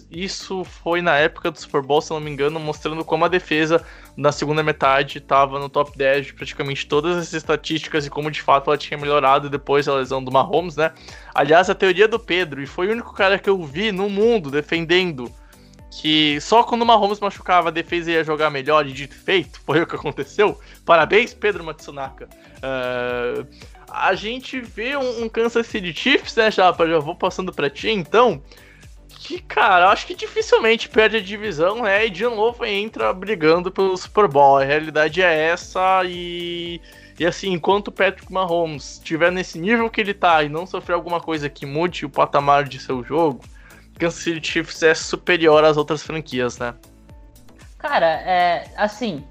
Isso 0.10 0.64
foi 0.64 1.02
na 1.02 1.16
época 1.16 1.52
do 1.52 1.60
Super 1.60 1.82
Bowl, 1.82 2.02
se 2.02 2.12
não 2.12 2.20
me 2.20 2.32
engano, 2.32 2.60
mostrando 2.60 3.04
como 3.04 3.26
a 3.26 3.28
defesa 3.28 3.86
na 4.18 4.32
segunda 4.32 4.64
metade 4.64 5.18
estava 5.18 5.60
no 5.60 5.70
top 5.70 5.98
10 5.98 6.28
de 6.28 6.34
praticamente 6.34 6.88
todas 6.88 7.18
as 7.18 7.34
estatísticas 7.34 8.06
e 8.06 8.10
como 8.10 8.32
de 8.32 8.42
fato 8.42 8.70
ela 8.70 8.78
tinha 8.78 8.98
melhorado 8.98 9.50
depois 9.50 9.86
da 9.86 9.96
lesão 9.96 10.24
do 10.24 10.32
Mahomes, 10.32 10.76
né? 10.76 10.92
Aliás, 11.34 11.70
a 11.70 11.76
teoria 11.76 12.08
do 12.08 12.20
Pedro, 12.20 12.62
e 12.62 12.66
foi 12.66 12.88
o 12.88 12.92
único 12.92 13.14
cara 13.14 13.38
que 13.38 13.50
eu 13.50 13.64
vi 13.64 13.92
no 13.92 14.10
mundo 14.10 14.50
defendendo 14.50 15.32
que 16.02 16.40
só 16.42 16.64
quando 16.64 16.82
o 16.82 16.86
Mahomes 16.86 17.20
machucava 17.20 17.70
a 17.70 17.72
defesa 17.72 18.12
ia 18.12 18.24
jogar 18.24 18.50
melhor 18.50 18.86
e 18.86 18.92
dito 18.92 19.16
feito, 19.16 19.62
foi 19.66 19.82
o 19.82 19.88
que 19.88 19.96
aconteceu. 19.96 20.60
Parabéns, 20.86 21.34
Pedro 21.34 21.64
Matsunaka. 21.64 22.28
Uh, 22.58 23.48
a 23.90 24.14
gente 24.14 24.60
vê 24.60 24.98
um, 24.98 25.24
um, 25.24 25.30
Kansas 25.30 25.68
City 25.68 25.94
Chiefs, 25.94 26.36
né, 26.36 26.52
Japa? 26.52 26.88
Já 26.88 27.00
vou 27.00 27.16
passando 27.16 27.54
pra 27.54 27.70
ti, 27.70 27.90
então. 27.90 28.44
Que, 29.26 29.40
cara, 29.40 29.90
acho 29.90 30.06
que 30.06 30.14
dificilmente 30.14 30.88
perde 30.88 31.18
a 31.18 31.22
divisão, 31.22 31.82
né? 31.82 32.06
E 32.06 32.12
de 32.12 32.24
novo 32.26 32.64
entra 32.64 33.12
brigando 33.12 33.72
pelo 33.72 33.98
Super 33.98 34.28
Bowl. 34.28 34.60
A 34.60 34.64
realidade 34.64 35.20
é 35.20 35.48
essa 35.48 36.04
e. 36.06 36.80
E 37.20 37.26
assim, 37.26 37.52
enquanto 37.54 37.88
o 37.88 37.92
Patrick 37.92 38.32
Mahomes 38.32 38.96
estiver 38.96 39.32
nesse 39.32 39.58
nível 39.58 39.90
que 39.90 40.00
ele 40.00 40.14
tá 40.14 40.44
e 40.44 40.50
não 40.50 40.68
sofrer 40.68 40.94
alguma 40.94 41.20
coisa 41.20 41.50
que 41.50 41.66
mude 41.66 42.06
o 42.06 42.10
patamar 42.10 42.66
de 42.66 42.78
seu 42.78 43.04
jogo, 43.04 43.42
Kansas 43.98 44.22
City 44.22 44.46
Chiefs 44.46 44.84
é 44.84 44.94
superior 44.94 45.64
às 45.64 45.76
outras 45.76 46.04
franquias, 46.04 46.60
né? 46.60 46.76
Cara, 47.80 48.06
é 48.06 48.70
assim, 48.78 49.24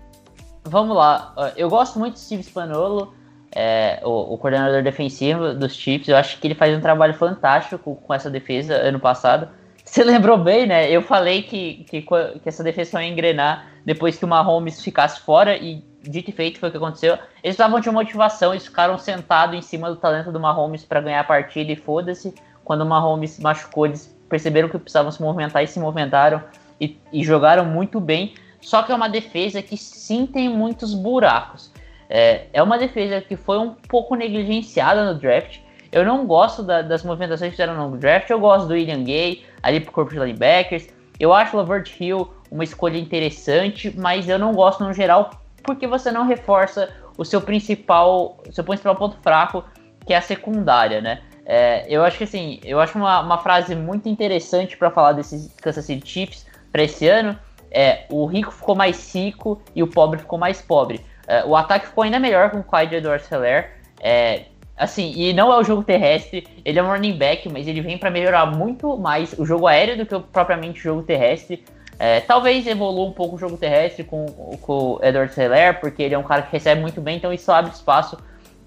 vamos 0.65 0.97
lá. 0.97 1.53
Eu 1.57 1.69
gosto 1.69 1.99
muito 2.01 2.15
do 2.15 2.19
Steve 2.19 2.43
Spagnuolo, 2.43 3.15
é, 3.55 4.01
o, 4.03 4.35
o, 4.35 4.39
coordenador 4.39 4.83
defensivo 4.83 5.55
dos 5.55 5.75
Chiefs. 5.75 6.09
Eu 6.09 6.17
acho 6.17 6.41
que 6.41 6.47
ele 6.49 6.55
faz 6.55 6.77
um 6.77 6.81
trabalho 6.81 7.15
fantástico 7.15 7.95
com 7.95 8.15
essa 8.15 8.31
defesa 8.31 8.75
ano 8.75 8.99
passado. 8.99 9.49
Você 9.95 10.03
lembrou 10.03 10.37
bem, 10.37 10.67
né? 10.67 10.91
Eu 10.91 11.03
falei 11.03 11.45
que, 11.45 11.85
que, 11.89 12.03
que 12.03 12.49
essa 12.49 12.65
defesa 12.65 13.01
ia 13.01 13.09
engrenar 13.09 13.69
depois 13.85 14.19
que 14.19 14.25
o 14.25 14.29
Mahomes 14.29 14.83
ficasse 14.83 15.21
fora 15.21 15.57
e 15.57 15.85
dito 16.03 16.31
e 16.31 16.33
feito 16.33 16.59
foi 16.59 16.69
o 16.69 16.73
que 16.73 16.79
aconteceu. 16.79 17.15
Eles 17.45 17.55
estavam 17.55 17.79
de 17.79 17.89
motivação, 17.93 18.53
eles 18.53 18.67
ficaram 18.67 18.99
sentados 18.99 19.57
em 19.57 19.63
cima 19.63 19.89
do 19.89 19.95
talento 19.95 20.33
do 20.33 20.41
Mahomes 20.41 20.85
para 20.85 21.01
ganhar 21.01 21.21
a 21.21 21.23
partida 21.25 21.71
e 21.71 21.77
foda-se. 21.77 22.35
Quando 22.65 22.81
o 22.81 22.87
Mahomes 22.87 23.39
machucou, 23.39 23.87
eles 23.87 24.13
perceberam 24.29 24.69
que 24.69 24.77
precisavam 24.79 25.13
se 25.13 25.23
movimentar 25.23 25.63
e 25.63 25.69
se 25.69 25.79
movimentaram 25.79 26.43
e, 26.81 26.99
e 27.13 27.23
jogaram 27.23 27.65
muito 27.65 28.01
bem. 28.01 28.35
Só 28.61 28.83
que 28.83 28.91
é 28.91 28.97
uma 28.97 29.09
defesa 29.09 29.63
que 29.63 29.77
sim 29.77 30.27
tem 30.27 30.49
muitos 30.49 30.93
buracos. 30.93 31.73
É, 32.11 32.47
é 32.53 32.61
uma 32.61 32.79
defesa 32.79 33.21
que 33.21 33.37
foi 33.37 33.61
um 33.61 33.71
pouco 33.89 34.17
negligenciada 34.17 35.05
no 35.05 35.17
draft. 35.17 35.61
Eu 35.95 36.05
não 36.05 36.27
gosto 36.27 36.61
da, 36.61 36.83
das 36.83 37.05
movimentações 37.05 37.51
que 37.51 37.57
fizeram 37.57 37.89
no 37.89 37.97
draft. 37.97 38.29
Eu 38.29 38.41
gosto 38.41 38.67
do 38.67 38.75
William 38.75 39.05
Gay, 39.05 39.47
ali 39.63 39.79
pro 39.79 39.93
corpo 39.93 40.13
de 40.13 40.19
linebackers. 40.19 40.89
Eu 41.21 41.33
acho 41.33 41.57
o 41.57 41.61
Lavert 41.61 41.89
Hill 42.01 42.35
uma 42.51 42.65
escolha 42.65 42.99
interessante, 42.99 43.95
mas 43.97 44.29
eu 44.29 44.37
não 44.37 44.53
gosto 44.53 44.83
no 44.83 44.93
geral 44.93 45.31
porque 45.63 45.87
você 45.87 46.11
não 46.11 46.27
reforça 46.27 46.91
o 47.17 47.25
seu 47.25 47.41
principal, 47.41 48.43
seu 48.51 48.65
principal 48.65 48.97
ponto 48.97 49.17
fraco, 49.23 49.65
que 50.05 50.13
é 50.13 50.17
a 50.17 50.21
secundária, 50.21 51.01
né? 51.01 51.23
É, 51.47 51.87
eu 51.89 52.03
acho 52.03 52.19
que 52.19 52.25
assim, 52.25 52.59
eu 52.65 52.81
acho 52.81 52.99
uma, 52.99 53.21
uma 53.21 53.39
frase 53.39 53.77
muito 53.77 54.09
interessante 54.09 54.77
para 54.77 54.91
falar 54.91 55.13
desses 55.13 55.55
Kansas 55.63 55.85
City 55.85 56.09
Chiefs 56.09 56.45
para 56.73 56.83
esse 56.83 57.07
ano. 57.07 57.39
É, 57.71 58.05
o 58.11 58.27
rico 58.27 58.51
ficou 58.51 58.75
mais 58.75 59.15
rico 59.15 59.63
e 59.77 59.83
o 59.83 59.87
pobre 59.87 60.19
ficou 60.19 60.41
mais 60.41 60.61
pobre. 60.61 61.01
É, 61.29 61.45
o 61.45 61.55
ataque 61.55 61.87
ficou 61.87 62.03
ainda 62.03 62.19
melhor 62.19 62.51
com 62.51 62.59
o 62.59 62.65
Clyde 62.65 62.97
Edwards 62.97 63.31
Heller. 63.31 63.71
É, 64.01 64.47
assim, 64.77 65.13
e 65.17 65.33
não 65.33 65.53
é 65.53 65.59
o 65.59 65.65
jogo 65.65 65.83
terrestre, 65.83 66.47
ele 66.65 66.79
é 66.79 66.83
um 66.83 66.89
running 66.89 67.17
back, 67.17 67.49
mas 67.49 67.67
ele 67.67 67.81
vem 67.81 67.97
para 67.97 68.11
melhorar 68.11 68.47
muito 68.47 68.97
mais 68.97 69.33
o 69.39 69.47
jogo 69.47 69.67
aéreo 69.67 69.97
do 69.97 70.07
que 70.07 70.19
propriamente 70.31 70.81
o 70.81 70.83
jogo 70.83 71.03
terrestre. 71.03 71.65
É, 71.99 72.21
talvez 72.21 72.67
evolua 72.67 73.07
um 73.07 73.13
pouco 73.13 73.37
o 73.37 73.39
jogo 73.39 73.57
terrestre 73.57 74.03
com, 74.03 74.27
com 74.61 74.73
o 74.73 75.01
Edwards 75.03 75.39
Heller, 75.39 75.79
porque 75.79 76.03
ele 76.03 76.15
é 76.15 76.19
um 76.19 76.25
cara 76.25 76.43
que 76.43 76.53
recebe 76.53 76.81
muito 76.81 77.01
bem, 77.01 77.17
então 77.17 77.33
isso 77.33 77.53
abre 77.53 77.71
espaço 77.71 78.19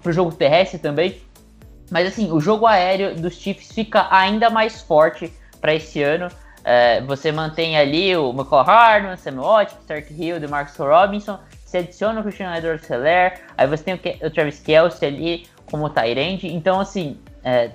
para 0.02 0.10
o 0.10 0.12
jogo 0.12 0.32
terrestre 0.32 0.78
também. 0.78 1.20
Mas 1.90 2.08
assim, 2.08 2.32
o 2.32 2.40
jogo 2.40 2.66
aéreo 2.66 3.14
dos 3.14 3.34
Chiefs 3.34 3.72
fica 3.72 4.06
ainda 4.10 4.48
mais 4.50 4.80
forte 4.80 5.32
para 5.60 5.74
esse 5.74 6.02
ano. 6.02 6.28
É, 6.64 7.00
você 7.02 7.32
mantém 7.32 7.78
ali 7.78 8.16
o 8.16 8.30
McCall 8.30 8.62
Hardman, 8.62 9.16
Samuel 9.16 9.44
Watkins, 9.44 9.80
Stark 9.82 10.12
Hill, 10.12 10.40
DeMarcus 10.40 10.76
Robinson, 10.76 11.38
você 11.64 11.78
adiciona 11.78 12.20
o 12.20 12.22
Christian 12.22 12.54
Edwards 12.54 12.88
Heller, 12.90 13.40
aí 13.56 13.66
você 13.66 13.84
tem 13.84 13.94
o, 13.94 14.26
o 14.26 14.30
Travis 14.30 14.58
Kelsey 14.60 15.08
ali 15.08 15.46
como 15.70 15.88
Tyrande. 15.90 16.48
Então, 16.48 16.80
assim, 16.80 17.18
é, 17.44 17.70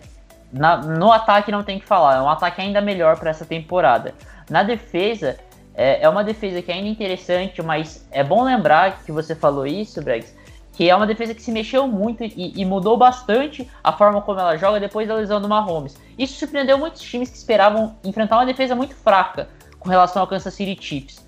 na, 0.51 0.77
no 0.77 1.11
ataque 1.11 1.51
não 1.51 1.63
tem 1.63 1.79
que 1.79 1.85
falar, 1.85 2.17
é 2.17 2.21
um 2.21 2.29
ataque 2.29 2.61
ainda 2.61 2.79
melhor 2.79 3.17
para 3.17 3.29
essa 3.29 3.45
temporada. 3.45 4.13
Na 4.49 4.61
defesa, 4.61 5.37
é, 5.73 6.03
é, 6.03 6.09
uma 6.09 6.23
defesa 6.23 6.61
que 6.61 6.71
é 6.71 6.75
ainda 6.75 6.89
interessante, 6.89 7.61
mas 7.61 8.07
é 8.11 8.23
bom 8.23 8.43
lembrar 8.43 9.03
que 9.03 9.11
você 9.11 9.35
falou 9.35 9.65
isso, 9.65 10.01
Bregs, 10.01 10.35
que 10.73 10.89
é 10.89 10.95
uma 10.95 11.07
defesa 11.07 11.33
que 11.33 11.41
se 11.41 11.51
mexeu 11.51 11.87
muito 11.87 12.23
e, 12.23 12.53
e, 12.55 12.65
mudou 12.65 12.97
bastante 12.97 13.69
a 13.83 13.91
forma 13.91 14.21
como 14.21 14.39
ela 14.39 14.57
joga 14.57 14.79
depois 14.79 15.07
da 15.07 15.15
lesão 15.15 15.39
do 15.39 15.47
Mahomes. 15.47 15.95
Isso 16.17 16.37
surpreendeu 16.39 16.77
muitos 16.77 17.01
times 17.01 17.29
que 17.29 17.37
esperavam 17.37 17.95
enfrentar 18.03 18.37
uma 18.37 18.45
defesa 18.45 18.75
muito 18.75 18.95
fraca 18.95 19.47
com 19.79 19.89
relação 19.89 20.21
ao 20.21 20.27
Kansas 20.27 20.53
City 20.53 20.77
Chiefs. 20.81 21.22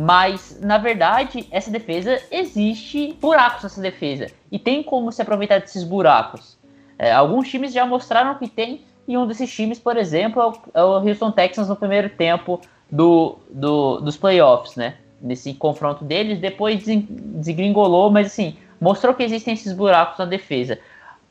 Mas, 0.00 0.60
na 0.60 0.78
verdade, 0.78 1.48
essa 1.50 1.72
defesa 1.72 2.22
existe 2.30 3.16
buracos 3.20 3.64
nessa 3.64 3.80
defesa. 3.80 4.28
E 4.48 4.56
tem 4.56 4.80
como 4.80 5.10
se 5.10 5.20
aproveitar 5.20 5.58
desses 5.58 5.82
buracos. 5.82 6.56
É, 6.96 7.10
alguns 7.10 7.48
times 7.48 7.72
já 7.72 7.84
mostraram 7.84 8.36
que 8.36 8.46
tem, 8.46 8.82
e 9.08 9.18
um 9.18 9.26
desses 9.26 9.52
times, 9.52 9.76
por 9.80 9.96
exemplo, 9.96 10.40
é 10.72 10.84
o 10.84 10.98
é 10.98 11.10
Houston 11.10 11.32
Texans 11.32 11.68
no 11.68 11.74
primeiro 11.74 12.10
tempo 12.10 12.60
do, 12.88 13.40
do, 13.50 13.98
dos 13.98 14.16
playoffs, 14.16 14.76
né? 14.76 14.98
Nesse 15.20 15.52
confronto 15.52 16.04
deles, 16.04 16.38
depois 16.38 16.84
desgringolou, 16.84 18.08
mas 18.08 18.28
assim, 18.28 18.56
mostrou 18.80 19.12
que 19.12 19.24
existem 19.24 19.54
esses 19.54 19.72
buracos 19.72 20.16
na 20.16 20.26
defesa. 20.26 20.78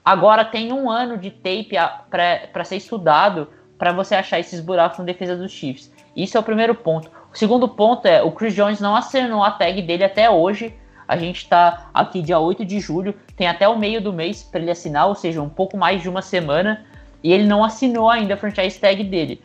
Agora 0.04 0.44
tem 0.44 0.74
um 0.74 0.92
ano 0.92 1.18
de 1.18 1.32
tape 1.32 1.78
para 2.10 2.66
ser 2.66 2.76
estudado 2.76 3.48
para 3.78 3.94
você 3.94 4.14
achar 4.14 4.42
esses 4.42 4.60
buracos 4.60 5.00
na 5.00 5.06
defesa 5.06 5.38
dos 5.38 5.54
Chiefs. 5.54 5.90
Isso 6.14 6.36
é 6.36 6.40
o 6.42 6.44
primeiro 6.44 6.76
ponto. 6.76 7.10
Segundo 7.38 7.68
ponto 7.68 8.08
é 8.08 8.24
o 8.24 8.32
Chris 8.32 8.56
Jones 8.56 8.80
não 8.80 8.96
assinou 8.96 9.44
a 9.44 9.52
tag 9.52 9.80
dele 9.84 10.04
até 10.04 10.28
hoje. 10.28 10.74
A 11.08 11.16
gente 11.18 11.44
está 11.44 11.88
aqui 11.94 12.20
dia 12.20 12.40
8 12.40 12.66
de 12.66 12.80
julho, 12.80 13.14
tem 13.36 13.48
até 13.48 13.70
o 13.70 13.78
meio 13.78 14.02
do 14.02 14.12
mês 14.12 14.42
para 14.42 14.60
ele 14.60 14.72
assinar, 14.72 15.06
ou 15.06 15.14
seja, 15.14 15.40
um 15.40 15.48
pouco 15.48 15.78
mais 15.78 16.02
de 16.02 16.10
uma 16.10 16.24
semana, 16.24 16.84
e 17.24 17.32
ele 17.32 17.44
não 17.46 17.64
assinou 17.64 18.10
ainda 18.10 18.34
a 18.34 18.38
franchise 18.38 18.80
tag 18.80 19.04
dele. 19.04 19.40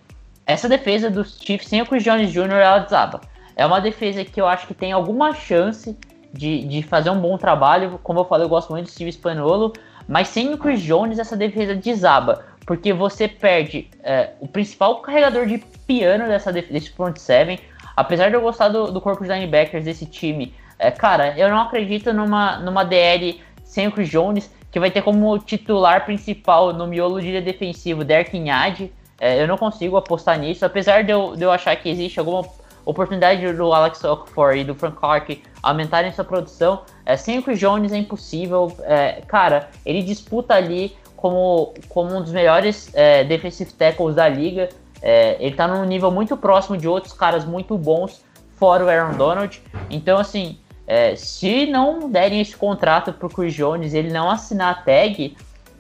Essa 0.47 0.71
defesa 0.71 1.11
dos 1.11 1.39
Chiefs 1.39 1.69
sem 1.69 1.83
o 1.83 1.87
Chris 1.87 2.03
Jones 2.03 2.33
Jr. 2.33 2.53
ela 2.53 2.79
desaba. 2.79 3.21
É 3.55 3.67
uma 3.67 3.79
defesa 3.79 4.25
que 4.25 4.41
eu 4.41 4.47
acho 4.47 4.67
que 4.67 4.73
tem 4.73 4.93
alguma 4.93 5.35
chance 5.35 5.95
de, 6.33 6.65
de 6.65 6.83
fazer 6.83 7.11
um 7.11 7.21
bom 7.21 7.37
trabalho. 7.37 8.01
Como 8.03 8.21
eu 8.21 8.25
falei, 8.25 8.47
eu 8.47 8.49
gosto 8.49 8.71
muito 8.71 8.87
do 8.87 8.91
Steve 8.91 9.13
Spagnuolo, 9.13 9.71
mas 10.09 10.29
sem 10.29 10.51
o 10.51 10.57
Chris 10.57 10.81
Jones 10.81 11.19
essa 11.19 11.37
defesa 11.37 11.75
desaba, 11.75 12.43
porque 12.65 12.91
você 12.91 13.29
perde 13.29 13.91
é, 14.03 14.31
o 14.41 14.49
principal 14.49 15.03
carregador 15.03 15.45
de 15.45 15.59
piano 15.87 16.27
dessa 16.27 16.51
desse 16.51 16.89
front 16.89 17.19
seven. 17.19 17.59
Apesar 17.97 18.29
de 18.29 18.35
eu 18.35 18.41
gostar 18.41 18.69
do, 18.69 18.91
do 18.91 19.01
corpo 19.01 19.23
de 19.23 19.31
linebackers 19.31 19.85
desse 19.85 20.07
time, 20.07 20.55
é, 20.79 20.91
cara, 20.91 21.39
eu 21.39 21.49
não 21.49 21.61
acredito 21.61 22.13
numa, 22.13 22.59
numa 22.59 22.85
DL 22.85 23.41
sem 23.65 23.87
o 23.87 23.93
Chris 23.93 24.09
Jones, 24.09 24.51
que 24.71 24.81
vai 24.81 24.91
ter 24.91 25.03
como 25.03 25.39
titular 25.39 26.05
principal 26.05 26.73
no 26.73 26.87
miolo 26.87 27.21
de 27.21 27.41
defensivo 27.41 28.05
Derek 28.05 28.37
Inhade. 28.37 28.93
É, 29.21 29.41
eu 29.41 29.47
não 29.47 29.57
consigo 29.57 29.97
apostar 29.97 30.39
nisso, 30.39 30.65
apesar 30.65 31.05
de 31.05 31.13
eu, 31.13 31.37
de 31.37 31.43
eu 31.43 31.53
achar 31.53 31.77
que 31.77 31.89
existe 31.89 32.19
alguma 32.19 32.45
oportunidade 32.85 33.53
do 33.53 33.73
Alex 33.73 34.03
Okafor 34.03 34.57
e 34.57 34.65
do 34.65 34.75
Frank 34.75 34.97
Clark 34.97 35.43
aumentarem 35.63 36.13
sua 36.13 36.25
produção. 36.25 36.83
É, 37.07 37.17
sem 37.17 37.39
o 37.39 37.43
Chris 37.43 37.59
Jones 37.59 37.93
é 37.93 37.97
impossível. 37.97 38.77
É, 38.81 39.23
cara, 39.29 39.69
ele 39.87 40.03
disputa 40.03 40.55
ali 40.55 40.97
como, 41.17 41.73
como 41.89 42.17
um 42.17 42.21
dos 42.21 42.33
melhores 42.33 42.91
é, 42.95 43.23
defensive 43.23 43.73
tackles 43.73 44.17
da 44.17 44.29
liga. 44.29 44.69
É, 45.03 45.37
ele 45.45 45.57
tá 45.57 45.67
num 45.67 45.85
nível 45.85 46.11
muito 46.11 46.37
próximo 46.37 46.77
de 46.77 46.87
outros 46.87 47.13
caras 47.13 47.45
muito 47.45 47.77
bons, 47.77 48.25
fora 48.57 48.85
o 48.85 48.89
Aaron 48.89 49.17
Donald. 49.17 49.61
Então, 49.91 50.19
assim, 50.19 50.59
é, 50.87 51.17
se 51.17 51.67
não 51.67 52.09
derem 52.09 52.41
esse 52.41 52.57
contrato 52.57 53.13
pro 53.13 53.29
Chris 53.29 53.55
Jones 53.55 53.93
ele 53.93 54.13
não 54.13 54.31
assinar 54.31 54.71
a 54.73 54.75
tag, 54.75 55.37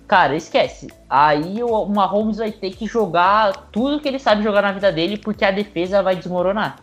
cara, 0.09 0.35
esquece. 0.35 0.89
Aí 1.09 1.63
o 1.63 1.87
Mahomes 1.87 2.39
vai 2.39 2.51
ter 2.51 2.71
que 2.73 2.87
jogar 2.87 3.69
tudo 3.71 4.01
que 4.01 4.09
ele 4.09 4.19
sabe 4.19 4.43
jogar 4.43 4.63
na 4.63 4.73
vida 4.73 4.91
dele, 4.91 5.17
porque 5.17 5.45
a 5.45 5.51
defesa 5.51 6.03
vai 6.03 6.17
desmoronar. 6.17 6.77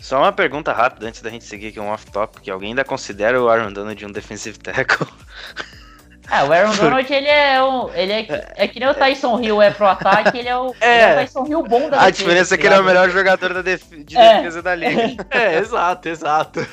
Só 0.00 0.18
uma 0.18 0.32
pergunta 0.32 0.72
rápida 0.72 1.08
antes 1.08 1.20
da 1.20 1.30
gente 1.30 1.44
seguir 1.44 1.68
aqui 1.68 1.80
um 1.80 1.90
off-top, 1.90 2.48
alguém 2.50 2.68
ainda 2.70 2.84
considera 2.84 3.42
o 3.42 3.48
Aaron 3.48 3.72
Donald 3.72 4.06
um 4.06 4.12
defensive 4.12 4.58
tackle? 4.58 5.06
É, 6.30 6.42
o 6.42 6.52
Aaron 6.52 6.74
Donald, 6.74 7.12
ele 7.12 7.28
é 7.28 7.62
um. 7.62 7.92
Ele 7.94 8.12
é, 8.12 8.52
é 8.56 8.68
que 8.68 8.80
nem 8.80 8.88
o 8.88 8.94
Tyson 8.94 9.40
Hill 9.40 9.62
é 9.62 9.70
pro 9.70 9.86
ataque, 9.86 10.38
ele 10.38 10.48
é 10.48 10.56
o, 10.56 10.74
é. 10.80 10.94
Ele 10.94 11.02
é 11.02 11.12
o 11.12 11.16
Tyson 11.20 11.46
Hill 11.46 11.62
bom 11.62 11.88
da 11.88 11.98
A 11.98 12.06
defesa, 12.06 12.12
diferença 12.12 12.54
é 12.54 12.58
que 12.58 12.66
ele 12.66 12.74
é 12.74 12.80
o 12.80 12.84
melhor 12.84 13.10
jogador 13.10 13.54
da 13.54 13.62
def 13.62 13.82
de 13.90 14.16
é. 14.16 14.36
defesa 14.38 14.62
da 14.62 14.74
liga. 14.74 15.24
É, 15.30 15.58
exato, 15.58 16.08
exato. 16.08 16.60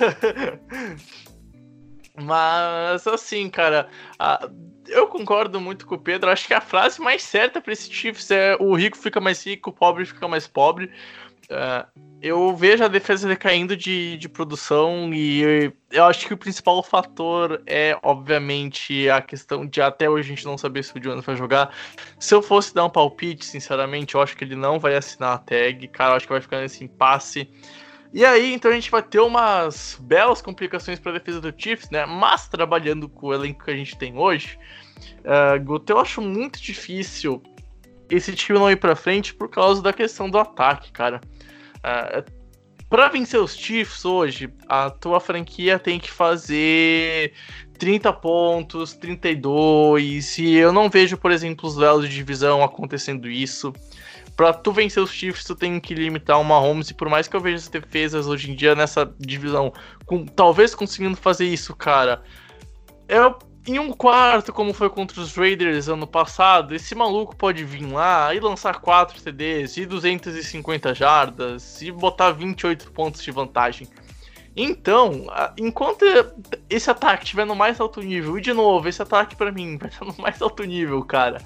Mas, 2.15 3.07
assim, 3.07 3.49
cara, 3.49 3.87
a, 4.19 4.47
eu 4.87 5.07
concordo 5.07 5.59
muito 5.59 5.85
com 5.85 5.95
o 5.95 5.99
Pedro. 5.99 6.29
Acho 6.29 6.47
que 6.47 6.53
a 6.53 6.61
frase 6.61 7.01
mais 7.01 7.23
certa 7.23 7.61
para 7.61 7.73
esse 7.73 7.91
Chiefs 7.91 8.29
é: 8.31 8.55
o 8.59 8.73
rico 8.75 8.97
fica 8.97 9.19
mais 9.19 9.45
rico, 9.45 9.69
o 9.69 9.73
pobre 9.73 10.05
fica 10.05 10.27
mais 10.27 10.47
pobre. 10.47 10.91
Uh, 11.53 11.87
eu 12.19 12.55
vejo 12.55 12.83
a 12.83 12.87
defesa 12.87 13.27
decaindo 13.27 13.75
de, 13.75 14.17
de 14.17 14.29
produção 14.29 15.13
e 15.13 15.73
eu 15.91 16.05
acho 16.05 16.25
que 16.25 16.33
o 16.33 16.37
principal 16.37 16.81
fator 16.81 17.61
é, 17.67 17.97
obviamente, 18.01 19.09
a 19.09 19.21
questão 19.21 19.65
de 19.65 19.81
até 19.81 20.09
hoje 20.09 20.31
a 20.31 20.35
gente 20.35 20.45
não 20.45 20.57
saber 20.57 20.83
se 20.83 20.97
o 20.97 21.03
Jonas 21.03 21.25
vai 21.25 21.35
jogar. 21.35 21.75
Se 22.17 22.33
eu 22.33 22.41
fosse 22.41 22.73
dar 22.73 22.85
um 22.85 22.89
palpite, 22.89 23.45
sinceramente, 23.45 24.15
eu 24.15 24.21
acho 24.21 24.37
que 24.37 24.43
ele 24.45 24.55
não 24.55 24.79
vai 24.79 24.95
assinar 24.95 25.33
a 25.33 25.37
tag. 25.37 25.85
Cara, 25.89 26.13
eu 26.13 26.15
acho 26.15 26.25
que 26.25 26.31
vai 26.31 26.41
ficar 26.41 26.61
nesse 26.61 26.83
impasse. 26.83 27.49
E 28.13 28.23
aí, 28.23 28.53
então 28.53 28.71
a 28.71 28.73
gente 28.73 28.89
vai 28.89 29.03
ter 29.03 29.19
umas 29.19 29.97
belas 30.01 30.41
complicações 30.41 30.99
para 30.99 31.11
a 31.11 31.15
defesa 31.15 31.41
do 31.41 31.53
Chiefs, 31.55 31.89
né? 31.89 32.05
Mas 32.05 32.47
trabalhando 32.47 33.09
com 33.09 33.27
o 33.27 33.33
elenco 33.33 33.65
que 33.65 33.71
a 33.71 33.75
gente 33.75 33.97
tem 33.97 34.17
hoje, 34.17 34.57
uh, 35.19 35.61
Guto, 35.61 35.91
eu 35.91 35.99
acho 35.99 36.21
muito 36.21 36.61
difícil 36.61 37.43
esse 38.09 38.33
time 38.33 38.59
não 38.59 38.69
ir 38.69 38.75
para 38.75 38.95
frente 38.95 39.33
por 39.33 39.49
causa 39.49 39.81
da 39.81 39.91
questão 39.91 40.29
do 40.29 40.37
ataque, 40.37 40.91
cara. 40.91 41.19
Uh, 41.83 42.43
para 42.93 43.07
vencer 43.07 43.39
os 43.39 43.55
Chiefs 43.55 44.05
hoje, 44.05 44.53
a 44.69 44.89
tua 44.89 45.19
franquia 45.19 45.79
tem 45.79 45.99
que 45.99 46.11
fazer 46.11 47.33
30 47.79 48.13
pontos, 48.13 48.93
32. 48.93 50.37
E 50.37 50.53
eu 50.53 50.71
não 50.71 50.89
vejo, 50.91 51.17
por 51.17 51.31
exemplo, 51.31 51.67
os 51.67 51.73
duelos 51.73 52.07
de 52.07 52.13
divisão 52.13 52.63
acontecendo 52.63 53.27
isso. 53.27 53.73
Para 54.37 54.53
tu 54.53 54.71
vencer 54.71 55.01
os 55.01 55.11
Chiefs, 55.11 55.43
tu 55.43 55.55
tem 55.55 55.79
que 55.79 55.95
limitar 55.95 56.39
uma 56.39 56.59
Mahomes. 56.59 56.91
E 56.91 56.93
por 56.93 57.09
mais 57.09 57.27
que 57.27 57.35
eu 57.35 57.41
veja 57.41 57.57
as 57.57 57.67
defesas 57.67 58.27
hoje 58.27 58.51
em 58.51 58.55
dia 58.55 58.75
nessa 58.75 59.11
divisão, 59.19 59.73
com, 60.05 60.23
talvez 60.23 60.75
conseguindo 60.75 61.17
fazer 61.17 61.45
isso, 61.45 61.75
cara, 61.75 62.21
eu 63.07 63.37
em 63.65 63.79
um 63.79 63.91
quarto, 63.91 64.51
como 64.51 64.73
foi 64.73 64.89
contra 64.89 65.21
os 65.21 65.35
Raiders 65.35 65.87
ano 65.87 66.05
passado, 66.05 66.75
esse 66.75 66.93
maluco 66.93 67.35
pode 67.35 67.63
vir 67.63 67.85
lá 67.85 68.33
e 68.33 68.39
lançar 68.39 68.79
4 68.81 69.21
TDs 69.21 69.77
e 69.77 69.85
250 69.85 70.93
jardas 70.93 71.81
e 71.81 71.91
botar 71.91 72.31
28 72.31 72.91
pontos 72.91 73.23
de 73.23 73.31
vantagem. 73.31 73.87
Então, 74.55 75.27
enquanto 75.57 76.05
esse 76.69 76.89
ataque 76.89 77.23
estiver 77.23 77.45
no 77.45 77.55
mais 77.55 77.79
alto 77.79 78.01
nível, 78.01 78.37
e 78.37 78.41
de 78.41 78.53
novo, 78.53 78.87
esse 78.87 79.01
ataque 79.01 79.35
para 79.35 79.51
mim 79.51 79.77
vai 79.77 79.89
estar 79.89 80.05
no 80.05 80.15
mais 80.17 80.41
alto 80.41 80.63
nível, 80.63 81.01
cara. 81.03 81.41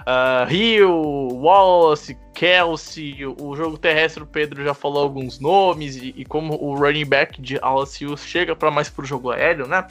Uh, 0.00 1.40
Wallace, 1.42 2.18
Kelsey, 2.34 3.24
o 3.24 3.54
jogo 3.54 3.78
terrestre, 3.78 4.22
o 4.22 4.26
Pedro 4.26 4.64
já 4.64 4.74
falou 4.74 5.02
alguns 5.02 5.38
nomes, 5.38 5.96
e, 5.96 6.14
e 6.16 6.24
como 6.24 6.54
o 6.54 6.74
running 6.74 7.06
back 7.06 7.40
de 7.40 7.58
Wallace 7.58 8.04
chega 8.18 8.56
para 8.56 8.70
mais 8.70 8.90
pro 8.90 9.06
jogo 9.06 9.30
aéreo, 9.30 9.68
né? 9.68 9.86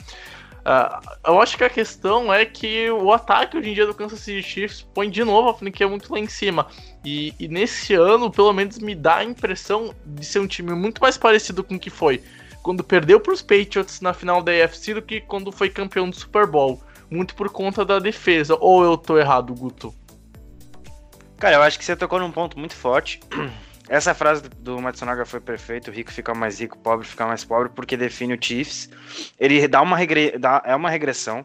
Uh, 0.60 1.10
eu 1.26 1.42
acho 1.42 1.58
que 1.58 1.64
a 1.64 1.70
questão 1.70 2.34
é 2.34 2.46
que 2.46 2.90
o 2.92 3.12
ataque 3.12 3.58
hoje 3.58 3.70
em 3.70 3.74
dia 3.74 3.86
do 3.86 3.94
Kansas 3.94 4.20
City 4.20 4.44
Chiefs 4.44 4.82
põe 4.94 5.10
de 5.10 5.24
novo 5.24 5.50
a 5.50 5.54
franquia 5.54 5.88
muito 5.88 6.12
lá 6.12 6.20
em 6.20 6.28
cima. 6.28 6.68
E, 7.04 7.34
e, 7.40 7.48
nesse 7.48 7.94
ano, 7.94 8.30
pelo 8.30 8.52
menos, 8.54 8.78
me 8.80 8.94
dá 8.94 9.18
a 9.18 9.24
impressão 9.24 9.94
de 10.06 10.26
ser 10.26 10.40
um 10.40 10.48
time 10.48 10.74
muito 10.74 11.02
mais 11.02 11.18
parecido 11.18 11.64
com 11.64 11.76
o 11.76 11.80
que 11.80 11.90
foi 11.90 12.22
quando 12.62 12.84
perdeu 12.84 13.20
para 13.20 13.34
os 13.34 13.42
Patriots 13.42 14.02
na 14.02 14.14
final 14.14 14.42
da 14.42 14.52
AFC 14.52 14.94
do 14.94 15.02
que 15.02 15.22
quando 15.22 15.52
foi 15.52 15.70
campeão 15.70 16.10
do 16.10 16.16
Super 16.16 16.46
Bowl. 16.46 16.82
Muito 17.10 17.34
por 17.34 17.50
conta 17.50 17.84
da 17.84 18.00
defesa. 18.00 18.56
Ou 18.60 18.84
eu 18.84 18.98
tô 18.98 19.18
errado, 19.18 19.54
Guto? 19.56 19.94
Cara, 21.38 21.56
eu 21.56 21.62
acho 21.62 21.80
que 21.80 21.86
você 21.86 21.96
tocou 21.96 22.20
num 22.20 22.32
ponto 22.32 22.60
muito 22.60 22.76
forte. 22.76 23.20
Essa 23.90 24.14
frase 24.14 24.48
do 24.48 24.80
Matsunaga 24.80 25.26
foi 25.26 25.42
perfeita, 25.42 25.90
o 25.90 25.94
rico 25.94 26.12
fica 26.14 26.34
mais 26.36 26.62
rico, 26.62 26.78
o 26.78 26.80
pobre 26.80 27.08
fica 27.08 27.26
mais 27.26 27.44
pobre, 27.44 27.70
porque 27.70 27.98
define 27.98 28.36
o 28.36 28.38
Chiefs. 28.40 28.88
Ele 29.40 29.68
dá 29.68 29.82
uma 29.82 29.98
regre... 29.98 30.38
dá... 30.38 30.62
é 30.64 30.76
uma 30.76 30.92
regressão. 30.92 31.44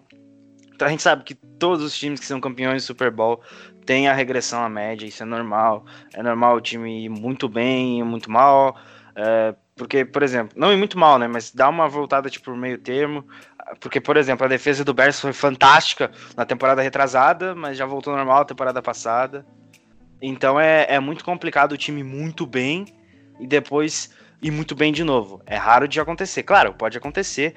Então 0.74 0.86
a 0.86 0.90
gente 0.90 1.02
sabe 1.02 1.24
que 1.24 1.34
todos 1.34 1.82
os 1.82 1.96
times 1.96 2.20
que 2.20 2.26
são 2.26 2.40
campeões 2.40 2.82
do 2.82 2.86
Super 2.86 3.10
Bowl 3.10 3.40
têm 3.86 4.08
a 4.08 4.12
regressão 4.12 4.62
à 4.62 4.68
média, 4.68 5.06
isso 5.06 5.22
é 5.22 5.26
normal. 5.26 5.86
É 6.12 6.22
normal 6.22 6.56
o 6.56 6.60
time 6.60 7.06
ir 7.06 7.08
muito 7.08 7.48
bem, 7.48 8.00
ir 8.00 8.04
muito 8.04 8.30
mal. 8.30 8.76
É... 9.16 9.54
porque, 9.74 10.04
por 10.04 10.22
exemplo, 10.22 10.54
não 10.54 10.70
ir 10.70 10.76
muito 10.76 10.98
mal, 10.98 11.18
né? 11.18 11.26
Mas 11.26 11.50
dá 11.50 11.70
uma 11.70 11.88
voltada 11.88 12.28
tipo 12.28 12.54
meio 12.54 12.76
termo. 12.76 13.26
Porque, 13.80 14.02
por 14.02 14.18
exemplo, 14.18 14.44
a 14.44 14.48
defesa 14.48 14.84
do 14.84 14.92
Bears 14.92 15.18
foi 15.18 15.32
fantástica 15.32 16.10
na 16.36 16.44
temporada 16.44 16.82
retrasada, 16.82 17.54
mas 17.54 17.78
já 17.78 17.86
voltou 17.86 18.14
normal 18.14 18.40
na 18.40 18.44
temporada 18.44 18.82
passada. 18.82 19.46
Então 20.26 20.58
é, 20.58 20.86
é 20.88 20.98
muito 20.98 21.24
complicado 21.24 21.72
o 21.72 21.76
time 21.76 22.02
muito 22.02 22.46
bem 22.46 22.86
e 23.38 23.46
depois 23.46 24.10
ir 24.40 24.50
muito 24.50 24.74
bem 24.74 24.92
de 24.92 25.04
novo. 25.04 25.42
É 25.46 25.56
raro 25.56 25.86
de 25.86 26.00
acontecer. 26.00 26.42
Claro, 26.42 26.72
pode 26.72 26.96
acontecer. 26.96 27.54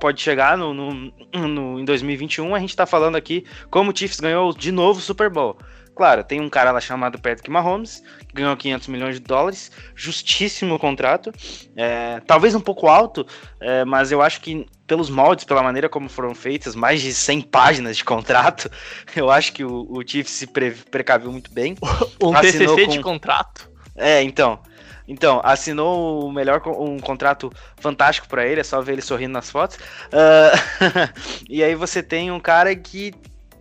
Pode 0.00 0.20
chegar 0.20 0.58
no, 0.58 0.74
no, 0.74 1.12
no 1.32 1.80
em 1.80 1.84
2021, 1.84 2.54
a 2.54 2.58
gente 2.58 2.74
tá 2.74 2.84
falando 2.86 3.14
aqui 3.14 3.44
como 3.70 3.92
o 3.92 3.96
Chiefs 3.96 4.18
ganhou 4.18 4.52
de 4.52 4.72
novo 4.72 4.98
o 4.98 5.02
Super 5.02 5.30
Bowl. 5.30 5.56
Claro, 5.94 6.24
tem 6.24 6.40
um 6.40 6.48
cara 6.48 6.70
lá 6.70 6.80
chamado 6.80 7.20
Patrick 7.20 7.50
Mahomes, 7.50 8.02
que 8.26 8.34
ganhou 8.34 8.56
500 8.56 8.88
milhões 8.88 9.14
de 9.16 9.20
dólares, 9.20 9.70
justíssimo 9.94 10.78
contrato, 10.78 11.30
é, 11.76 12.20
talvez 12.26 12.54
um 12.54 12.60
pouco 12.60 12.88
alto, 12.88 13.26
é, 13.60 13.84
mas 13.84 14.10
eu 14.10 14.22
acho 14.22 14.40
que 14.40 14.66
pelos 14.86 15.10
moldes, 15.10 15.44
pela 15.44 15.62
maneira 15.62 15.88
como 15.88 16.08
foram 16.08 16.34
feitas, 16.34 16.74
mais 16.74 17.02
de 17.02 17.12
100 17.12 17.42
páginas 17.42 17.96
de 17.96 18.04
contrato, 18.04 18.70
eu 19.14 19.30
acho 19.30 19.52
que 19.52 19.64
o, 19.64 19.86
o 19.90 20.02
Chiefs 20.06 20.32
se 20.32 20.46
pre 20.46 20.70
precaviu 20.70 21.30
muito 21.30 21.52
bem. 21.52 21.76
Um 22.22 22.32
TCC 22.32 22.86
com... 22.86 22.90
de 22.90 23.00
contrato. 23.00 23.70
É, 23.96 24.22
então. 24.22 24.58
Então, 25.06 25.40
assinou 25.42 26.26
o 26.26 26.32
melhor 26.32 26.62
um 26.66 26.98
contrato 26.98 27.52
fantástico 27.76 28.28
para 28.28 28.46
ele, 28.46 28.60
é 28.60 28.64
só 28.64 28.80
ver 28.80 28.92
ele 28.92 29.02
sorrindo 29.02 29.32
nas 29.32 29.50
fotos. 29.50 29.76
Uh, 29.76 31.12
e 31.50 31.62
aí 31.62 31.74
você 31.74 32.02
tem 32.02 32.30
um 32.30 32.38
cara 32.38 32.74
que 32.76 33.12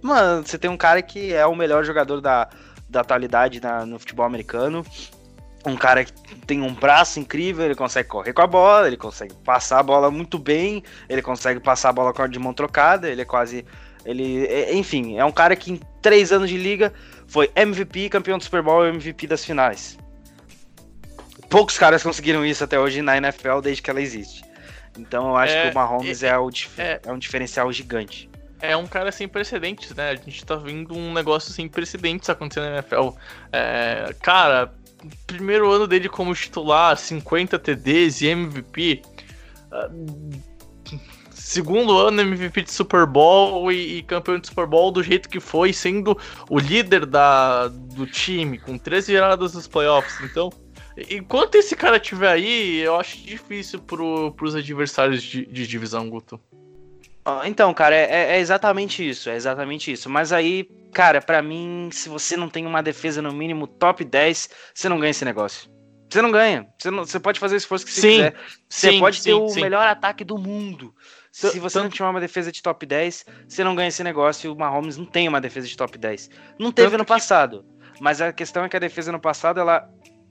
Mano, 0.02 0.46
você 0.46 0.58
tem 0.58 0.70
um 0.70 0.78
cara 0.78 1.02
que 1.02 1.34
é 1.34 1.46
o 1.46 1.56
melhor 1.56 1.84
jogador 1.84 2.20
da, 2.20 2.50
da 2.90 3.02
atualidade 3.02 3.62
na, 3.62 3.86
no 3.86 4.00
futebol 4.00 4.26
americano. 4.26 4.86
Um 5.66 5.78
cara 5.78 6.04
que 6.04 6.36
tem 6.48 6.62
um 6.62 6.74
braço 6.74 7.20
incrível, 7.20 7.66
ele 7.66 7.76
consegue 7.76 8.10
correr 8.10 8.34
com 8.34 8.42
a 8.42 8.48
bola, 8.48 8.88
ele 8.88 8.98
consegue 8.98 9.34
passar 9.46 9.80
a 9.80 9.84
bola 9.84 10.10
muito 10.10 10.40
bem, 10.40 10.84
ele 11.08 11.22
consegue 11.22 11.60
passar 11.60 11.90
a 11.90 11.94
bola 11.94 12.28
de 12.28 12.40
mão 12.40 12.54
trocada, 12.54 13.08
ele 13.08 13.22
é 13.22 13.26
quase. 13.26 13.64
Ele, 14.04 14.48
é, 14.48 14.74
enfim, 14.74 15.20
é 15.20 15.24
um 15.24 15.32
cara 15.32 15.56
que 15.56 15.72
em 15.72 15.80
três 16.02 16.32
anos 16.32 16.50
de 16.50 16.58
liga 16.58 16.92
foi 17.28 17.52
MVP, 17.56 18.10
campeão 18.10 18.40
do 18.40 18.44
Super 18.44 18.64
Bowl 18.64 18.84
e 18.86 18.90
MVP 18.90 19.28
das 19.28 19.46
finais. 19.46 20.00
Poucos 21.48 21.78
caras 21.78 22.02
conseguiram 22.02 22.44
isso 22.44 22.64
até 22.64 22.80
hoje 22.80 23.04
na 23.04 23.18
NFL 23.18 23.60
desde 23.62 23.84
que 23.84 23.92
ela 23.92 24.02
existe. 24.02 24.44
Então 24.98 25.30
eu 25.30 25.38
acho 25.38 25.54
é, 25.54 25.66
que 25.66 25.72
o 25.72 25.76
Mahomes 25.76 26.24
é, 26.24 26.30
é, 26.30 26.40
o, 26.40 26.50
é, 26.78 27.00
é 27.06 27.12
um 27.12 27.20
diferencial 27.20 27.72
gigante 27.72 28.31
é 28.62 28.78
um 28.78 28.88
cara 28.88 29.12
sem 29.12 29.28
precedentes, 29.28 29.94
né? 29.96 30.12
A 30.12 30.16
gente 30.16 30.46
tá 30.46 30.56
vendo 30.56 30.96
um 30.96 31.14
negócio 31.14 31.52
sem 31.52 31.68
precedentes 31.68 32.30
acontecendo 32.30 32.66
na 32.66 32.78
NFL. 32.78 33.10
É, 33.52 34.16
cara, 34.22 34.74
primeiro 35.26 35.70
ano 35.72 35.88
dele 35.88 36.08
como 36.08 36.34
titular, 36.36 36.96
50 36.96 37.58
TDs 37.60 38.22
e 38.22 38.28
MVP. 38.28 39.02
Uh, 39.72 40.52
segundo 41.32 41.98
ano 41.98 42.22
MVP 42.22 42.64
de 42.64 42.72
Super 42.72 43.06
Bowl 43.06 43.72
e, 43.72 43.98
e, 43.98 44.04
campeão 44.04 44.40
de 44.40 44.48
Super 44.48 44.66
Bowl 44.66 44.92
do 44.92 45.04
jeito 45.04 45.28
que 45.28 45.40
foi, 45.40 45.74
sendo 45.74 46.18
o 46.50 46.60
líder 46.60 47.06
da, 47.06 47.68
do 47.68 48.06
time, 48.06 48.58
com 48.58 48.78
13 48.78 49.12
viradas 49.12 49.54
nos 49.54 49.68
playoffs. 49.68 50.22
Então, 50.24 50.50
enquanto 51.10 51.56
esse 51.56 51.76
cara 51.76 52.00
tiver 52.00 52.32
aí, 52.32 52.80
eu 52.80 52.96
acho 52.96 53.18
difícil 53.18 53.80
pro, 53.80 54.32
pros 54.32 54.56
adversários 54.56 55.22
de, 55.24 55.46
de 55.46 55.68
divisão, 55.68 56.10
Guto. 56.10 56.40
Então, 57.46 57.74
cara, 57.74 57.96
é, 57.96 58.36
é, 58.36 58.40
exatamente 58.40 59.08
isso, 59.08 59.30
é 59.30 59.36
exatamente 59.36 59.92
isso. 59.92 60.10
Mas 60.10 60.34
aí, 60.34 60.68
cara, 60.92 61.22
para 61.22 61.42
mim, 61.42 61.90
se 61.92 62.10
você 62.10 62.36
não 62.36 62.50
tem 62.50 62.66
uma 62.66 62.82
defesa 62.82 63.22
no 63.22 63.32
mínimo 63.32 63.68
top 63.68 64.04
10, 64.04 64.50
você 64.74 64.90
não 64.90 65.00
ganha 65.00 65.12
esse 65.12 65.24
negócio. 65.24 65.70
Você 66.10 66.22
não 66.22 66.32
ganha. 66.32 66.68
Você, 66.78 66.92
não, 66.92 67.06
você 67.06 67.20
pode 67.20 67.40
fazer 67.40 67.56
o 67.56 67.58
esforço 67.58 67.86
que 67.86 67.94
você 67.94 68.02
sim, 68.02 68.16
quiser. 68.16 68.36
Você 68.68 68.92
sim, 68.92 69.00
pode 69.00 69.18
sim, 69.18 69.24
ter 69.24 69.34
o 69.34 69.54
melhor 69.56 69.88
ataque 69.88 70.24
do 70.24 70.38
mundo. 70.38 70.94
Se 71.32 71.58
você 71.60 71.80
não 71.80 71.90
tiver 71.90 72.10
uma 72.10 72.20
defesa 72.20 72.52
de 72.52 72.62
top 72.62 72.86
10, 72.86 73.26
você 73.48 73.64
não 73.64 73.76
ganha 73.76 73.88
esse 73.88 74.04
negócio. 74.04 74.48
E 74.48 74.52
o 74.52 74.56
Mahomes 74.56 74.98
não 74.98 75.06
tem 75.06 75.30
uma 75.30 75.40
defesa 75.40 75.68
de 75.68 75.78
top 75.78 75.98
10. 75.98 76.30
Não 76.60 76.72
teve 76.72 76.98
no 76.98 77.06
passado. 77.06 77.66
Mas 78.02 78.20
a 78.20 78.34
questão 78.34 78.66
é 78.66 78.70
que 78.70 78.76
a 78.76 78.80
defesa 78.80 79.12
no 79.12 79.20
passado, 79.20 79.60
ela 79.60 79.88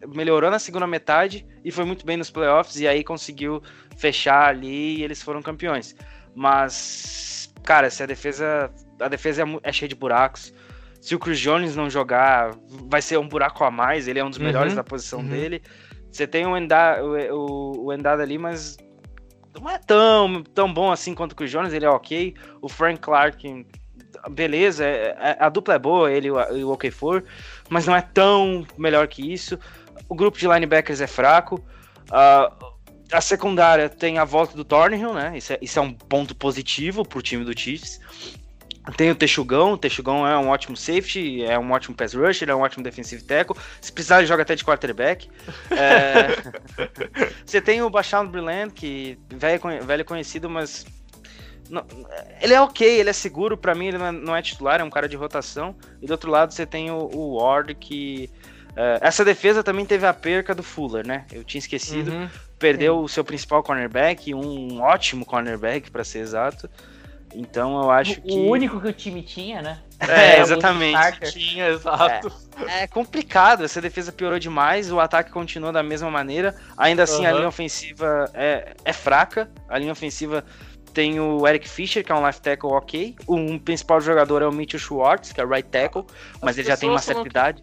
melhorou 0.09 0.51
na 0.51 0.59
segunda 0.59 0.87
metade 0.87 1.47
e 1.65 1.71
foi 1.71 1.85
muito 1.85 2.05
bem 2.05 2.19
nos 2.19 2.31
playoffs. 2.31 2.79
E 2.79 2.87
aí 2.87 3.03
conseguiu 3.03 3.63
fechar 3.97 4.49
ali 4.49 4.99
e 4.99 5.03
eles 5.03 5.23
foram 5.23 5.41
campeões. 5.41 5.95
Mas, 6.35 7.53
cara, 7.63 7.91
se 7.91 8.03
a 8.03 8.07
defesa. 8.07 8.71
A 9.01 9.09
defesa 9.09 9.43
é, 9.43 9.71
é 9.71 9.73
cheia 9.73 9.89
de 9.89 9.95
buracos. 9.95 10.53
Se 11.01 11.15
o 11.15 11.19
Chris 11.19 11.41
Jones 11.41 11.75
não 11.75 11.89
jogar, 11.89 12.55
vai 12.89 13.01
ser 13.01 13.19
um 13.19 13.27
buraco 13.27 13.65
a 13.65 13.71
mais. 13.71 14.07
Ele 14.07 14.19
é 14.19 14.25
um 14.25 14.29
dos 14.29 14.39
melhores 14.39 14.73
uhum, 14.73 14.77
da 14.77 14.85
posição 14.85 15.21
uhum. 15.21 15.29
dele. 15.29 15.63
Você 16.13 16.27
tem 16.27 16.47
o 16.47 16.57
Endada, 16.57 17.03
o, 17.35 17.87
o 17.87 17.93
Endada 17.93 18.23
ali, 18.23 18.37
mas 18.37 18.77
não 19.59 19.69
é 19.71 19.79
tão, 19.79 20.43
tão 20.55 20.73
bom 20.73 20.93
assim 20.93 21.15
quanto 21.15 21.33
o 21.33 21.37
Chris 21.37 21.51
Jones. 21.51 21.73
Ele 21.73 21.87
é 21.87 21.91
ok. 21.91 22.35
O 22.61 22.69
Frank 22.69 23.01
Clark, 23.01 23.67
beleza. 24.31 24.85
É, 24.85 25.17
é, 25.19 25.37
a 25.41 25.49
dupla 25.49 25.75
é 25.75 25.79
boa, 25.79 26.13
ele 26.13 26.29
e 26.29 26.65
o 26.65 26.71
OK 26.71 26.91
for, 26.91 27.25
mas 27.69 27.87
não 27.87 27.97
é 27.97 28.03
tão 28.03 28.67
melhor 28.77 29.09
que 29.09 29.33
isso. 29.33 29.59
O 30.09 30.15
grupo 30.15 30.39
de 30.39 30.47
linebackers 30.47 31.01
é 31.01 31.07
fraco. 31.07 31.65
Uh, 32.11 32.71
a 33.13 33.21
secundária 33.21 33.89
tem 33.89 34.19
a 34.19 34.25
volta 34.25 34.57
do 34.57 34.65
Thornhill, 34.65 35.13
né? 35.13 35.33
Isso 35.37 35.53
é, 35.53 35.59
isso 35.61 35.79
é 35.79 35.83
um 35.83 35.93
ponto 35.93 36.35
positivo 36.35 37.05
pro 37.05 37.23
time 37.23 37.45
do 37.45 37.59
Chiefs. 37.59 38.01
Tem 38.97 39.11
o 39.11 39.15
Texugão, 39.15 39.75
o 39.75 39.79
Texugão 39.79 40.27
é 40.27 40.37
um 40.39 40.49
ótimo 40.49 40.77
safety, 40.77 41.45
é 41.45 41.59
um 41.59 41.71
ótimo 41.71 41.95
pass 41.95 42.15
rusher, 42.15 42.49
é 42.49 42.55
um 42.55 42.61
ótimo 42.61 42.83
defensive 42.83 43.23
tackle. 43.23 43.57
Se 43.81 43.93
precisar, 43.93 44.19
ele 44.19 44.27
joga 44.27 44.43
até 44.43 44.55
de 44.55 44.65
quarterback. 44.65 45.29
É... 45.71 46.29
Você 47.45 47.61
tem 47.61 47.83
o 47.83 47.91
Bashar 47.91 48.27
Brilland, 48.27 48.73
que 48.73 49.19
velho, 49.29 49.61
velho 49.85 50.05
conhecido, 50.05 50.49
mas 50.49 50.87
não, 51.69 51.87
ele 52.41 52.55
é 52.55 52.61
ok, 52.61 53.01
ele 53.01 53.11
é 53.11 53.13
seguro, 53.13 53.57
para 53.57 53.75
mim 53.75 53.89
ele 53.89 53.99
não 53.99 54.35
é, 54.35 54.43
titular, 54.43 54.81
é 54.81 54.85
um 54.85 54.91
cara 54.91 55.09
de 55.09 55.17
rotação. 55.17 55.77
E 56.01 56.07
do 56.07 56.13
outro 56.13 56.31
lado 56.31 56.53
você 56.53 56.65
tem 56.65 56.91
o, 56.91 56.97
o 56.97 57.37
Ward, 57.39 57.75
que 57.75 58.31
Uh, 58.71 59.03
essa 59.03 59.25
defesa 59.25 59.65
também 59.65 59.85
teve 59.85 60.07
a 60.07 60.15
perca 60.15 60.55
do 60.55 60.63
Fuller, 60.63 61.07
né? 61.07 61.27
Eu 61.33 61.43
tinha 61.43 61.59
esquecido. 61.59 62.13
Uhum, 62.13 62.31
Perdeu 62.61 62.99
sim. 62.99 63.05
o 63.05 63.09
seu 63.09 63.25
principal 63.25 63.63
cornerback, 63.63 64.33
um 64.33 64.81
ótimo 64.81 65.27
cornerback, 65.27 65.91
para 65.91 66.05
ser 66.05 66.21
exato. 66.21 66.71
Então 67.35 67.83
eu 67.83 67.91
acho 67.91 68.19
o, 68.21 68.23
que. 68.23 68.33
O 68.33 68.51
único 68.51 68.81
que 68.81 68.89
o 68.89 68.93
time 68.93 69.23
tinha, 69.23 69.63
né? 69.63 69.79
É, 69.99 70.41
exatamente. 70.41 71.33
Tinha, 71.33 71.69
exato. 71.69 72.33
É, 72.67 72.83
é, 72.83 72.87
complicado, 72.87 73.65
essa 73.65 73.81
defesa 73.81 74.13
piorou 74.13 74.39
demais, 74.39 74.91
o 74.91 74.99
ataque 74.99 75.31
continua 75.31 75.73
da 75.73 75.83
mesma 75.83 76.11
maneira. 76.11 76.55
Ainda 76.77 77.05
assim, 77.05 77.23
uhum. 77.23 77.29
a 77.29 77.33
linha 77.33 77.49
ofensiva 77.49 78.31
é, 78.35 78.75
é 78.85 78.93
fraca. 78.93 79.51
A 79.69 79.79
linha 79.79 79.93
ofensiva 79.93 80.45
tem 80.93 81.21
o 81.21 81.47
Eric 81.47 81.69
Fischer, 81.69 82.05
que 82.05 82.11
é 82.11 82.15
um 82.15 82.23
left 82.23 82.43
tackle 82.43 82.71
ok. 82.71 83.17
O 83.27 83.37
um 83.37 83.59
principal 83.59 84.01
jogador 84.01 84.43
é 84.43 84.47
o 84.47 84.53
Mitchell 84.53 84.81
Schwartz, 84.81 85.33
que 85.33 85.41
é 85.41 85.45
right 85.45 85.69
tackle, 85.69 86.05
mas 86.43 86.51
As 86.51 86.59
ele 86.59 86.69
já 86.69 86.77
tem 86.77 86.91
uma 86.91 87.01
certa 87.01 87.27
idade. 87.27 87.63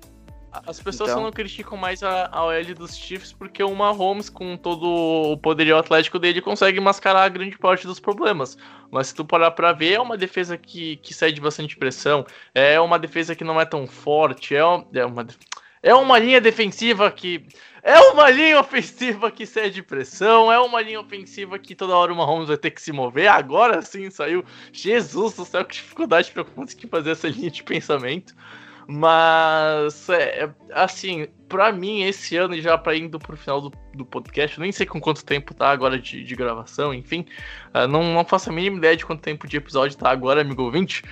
As 0.65 0.79
pessoas 0.79 1.09
então... 1.09 1.21
só 1.21 1.25
não 1.25 1.31
criticam 1.31 1.77
mais 1.77 2.01
a, 2.01 2.29
a 2.31 2.45
OL 2.45 2.75
dos 2.75 2.95
Chiefs 2.95 3.33
porque 3.33 3.61
o 3.61 3.75
Mahomes, 3.75 4.29
com 4.29 4.57
todo 4.57 4.87
o 4.87 5.37
poderio 5.37 5.77
atlético 5.77 6.17
dele, 6.17 6.41
consegue 6.41 6.79
mascarar 6.79 7.23
a 7.23 7.29
grande 7.29 7.57
parte 7.57 7.85
dos 7.85 7.99
problemas. 7.99 8.57
Mas 8.91 9.07
se 9.07 9.15
tu 9.15 9.25
parar 9.25 9.51
pra 9.51 9.73
ver, 9.73 9.93
é 9.93 10.01
uma 10.01 10.17
defesa 10.17 10.57
que, 10.57 10.97
que 10.97 11.13
sai 11.13 11.31
de 11.31 11.41
bastante 11.41 11.77
pressão, 11.77 12.25
é 12.53 12.79
uma 12.79 12.97
defesa 12.97 13.35
que 13.35 13.43
não 13.43 13.59
é 13.59 13.65
tão 13.65 13.85
forte, 13.85 14.55
é, 14.55 14.59
é 14.59 15.05
uma. 15.05 15.27
É 15.83 15.93
uma 15.93 16.17
linha 16.17 16.41
defensiva 16.41 17.09
que. 17.11 17.45
É 17.83 17.99
uma 18.11 18.29
linha 18.29 18.59
ofensiva 18.59 19.31
que 19.31 19.45
cede 19.45 19.81
pressão. 19.81 20.51
É 20.51 20.59
uma 20.59 20.81
linha 20.81 20.99
ofensiva 20.99 21.57
que 21.57 21.73
toda 21.73 21.95
hora 21.95 22.11
o 22.11 22.15
Mahomes 22.15 22.49
vai 22.49 22.57
ter 22.57 22.71
que 22.71 22.81
se 22.81 22.91
mover. 22.91 23.27
Agora 23.27 23.81
sim 23.81 24.09
saiu. 24.09 24.43
Jesus 24.73 25.35
do 25.35 25.45
céu, 25.45 25.63
que 25.63 25.75
dificuldade 25.75 26.31
pra 26.31 26.43
conseguir 26.43 26.87
fazer 26.87 27.11
essa 27.11 27.29
linha 27.29 27.49
de 27.49 27.63
pensamento. 27.63 28.35
Mas, 28.89 30.07
é, 30.07 30.45
é, 30.45 30.49
assim, 30.71 31.27
para 31.49 31.73
mim, 31.73 32.03
esse 32.03 32.37
ano, 32.37 32.59
já 32.61 32.77
para 32.77 32.95
indo 32.95 33.19
pro 33.19 33.35
final 33.35 33.59
do, 33.59 33.71
do 33.93 34.05
podcast, 34.05 34.57
nem 34.61 34.71
sei 34.71 34.85
com 34.85 35.01
quanto 35.01 35.25
tempo 35.25 35.53
tá 35.53 35.69
agora 35.69 35.99
de, 35.99 36.23
de 36.23 36.35
gravação, 36.35 36.93
enfim, 36.93 37.25
uh, 37.75 37.85
não, 37.85 38.13
não 38.13 38.23
faço 38.23 38.49
a 38.49 38.53
mínima 38.53 38.77
ideia 38.77 38.95
de 38.95 39.05
quanto 39.05 39.21
tempo 39.21 39.45
de 39.45 39.57
episódio 39.57 39.97
tá 39.97 40.09
agora, 40.09 40.39
amigo 40.39 40.63
ouvinte. 40.63 41.03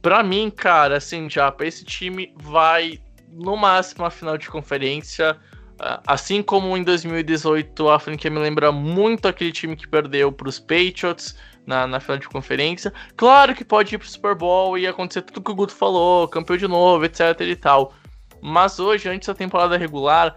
Pra 0.00 0.22
mim, 0.22 0.52
cara, 0.54 0.98
assim, 0.98 1.28
já, 1.28 1.50
pra 1.50 1.66
esse 1.66 1.84
time 1.84 2.32
vai 2.36 3.00
no 3.28 3.56
máximo 3.56 4.04
a 4.04 4.10
final 4.10 4.38
de 4.38 4.48
conferência. 4.48 5.36
Uh, 5.80 5.98
assim 6.06 6.44
como 6.44 6.76
em 6.76 6.84
2018, 6.84 7.88
a 7.88 7.98
franquia 7.98 8.30
me 8.30 8.38
lembra 8.38 8.70
muito 8.70 9.26
aquele 9.26 9.50
time 9.50 9.74
que 9.74 9.88
perdeu 9.88 10.30
pros 10.30 10.60
Patriots 10.60 11.36
na, 11.70 11.86
na 11.86 12.00
final 12.00 12.18
de 12.18 12.28
conferência. 12.28 12.92
Claro 13.16 13.54
que 13.54 13.64
pode 13.64 13.94
ir 13.94 13.98
pro 13.98 14.08
Super 14.08 14.34
Bowl 14.34 14.76
e 14.76 14.86
acontecer 14.86 15.22
tudo 15.22 15.40
que 15.40 15.50
o 15.50 15.54
Guto 15.54 15.72
falou, 15.72 16.28
campeão 16.28 16.56
de 16.56 16.66
novo, 16.66 17.04
etc 17.04 17.40
e 17.40 17.54
tal. 17.56 17.94
Mas 18.42 18.80
hoje, 18.80 19.08
antes 19.08 19.28
da 19.28 19.34
temporada 19.34 19.76
regular, 19.76 20.34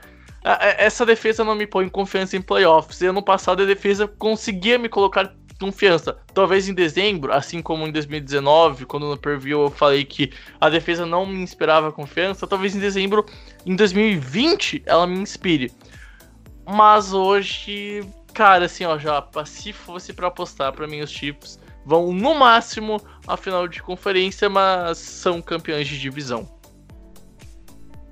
essa 0.77 1.05
defesa 1.05 1.43
não 1.43 1.55
me 1.55 1.65
põe 1.65 1.89
confiança 1.89 2.37
em 2.37 2.41
playoffs. 2.41 3.01
E 3.01 3.07
ano 3.07 3.23
passado 3.23 3.63
a 3.63 3.65
defesa 3.65 4.07
conseguia 4.07 4.77
me 4.77 4.87
colocar 4.87 5.33
confiança. 5.59 6.17
Talvez 6.33 6.67
em 6.67 6.73
dezembro, 6.73 7.33
assim 7.33 7.61
como 7.61 7.87
em 7.87 7.91
2019, 7.91 8.85
quando 8.85 9.09
no 9.09 9.17
preview 9.17 9.63
eu 9.63 9.71
falei 9.71 10.03
que 10.03 10.31
a 10.59 10.69
defesa 10.69 11.05
não 11.05 11.25
me 11.25 11.41
inspirava 11.41 11.91
confiança, 11.91 12.45
talvez 12.45 12.75
em 12.75 12.79
dezembro, 12.79 13.25
em 13.65 13.75
2020, 13.75 14.83
ela 14.85 15.07
me 15.07 15.17
inspire. 15.17 15.71
Mas 16.65 17.13
hoje 17.13 18.01
Cara, 18.33 18.65
assim, 18.65 18.83
ó, 18.85 18.97
já 18.97 19.23
se 19.45 19.71
fosse 19.71 20.11
para 20.11 20.27
apostar, 20.27 20.73
para 20.73 20.87
mim 20.87 21.01
os 21.01 21.11
Chiefs 21.11 21.59
vão 21.85 22.11
no 22.11 22.33
máximo 22.33 22.99
à 23.27 23.37
final 23.37 23.67
de 23.67 23.81
conferência, 23.81 24.49
mas 24.49 24.97
são 24.97 25.41
campeões 25.41 25.87
de 25.87 25.99
divisão. 25.99 26.47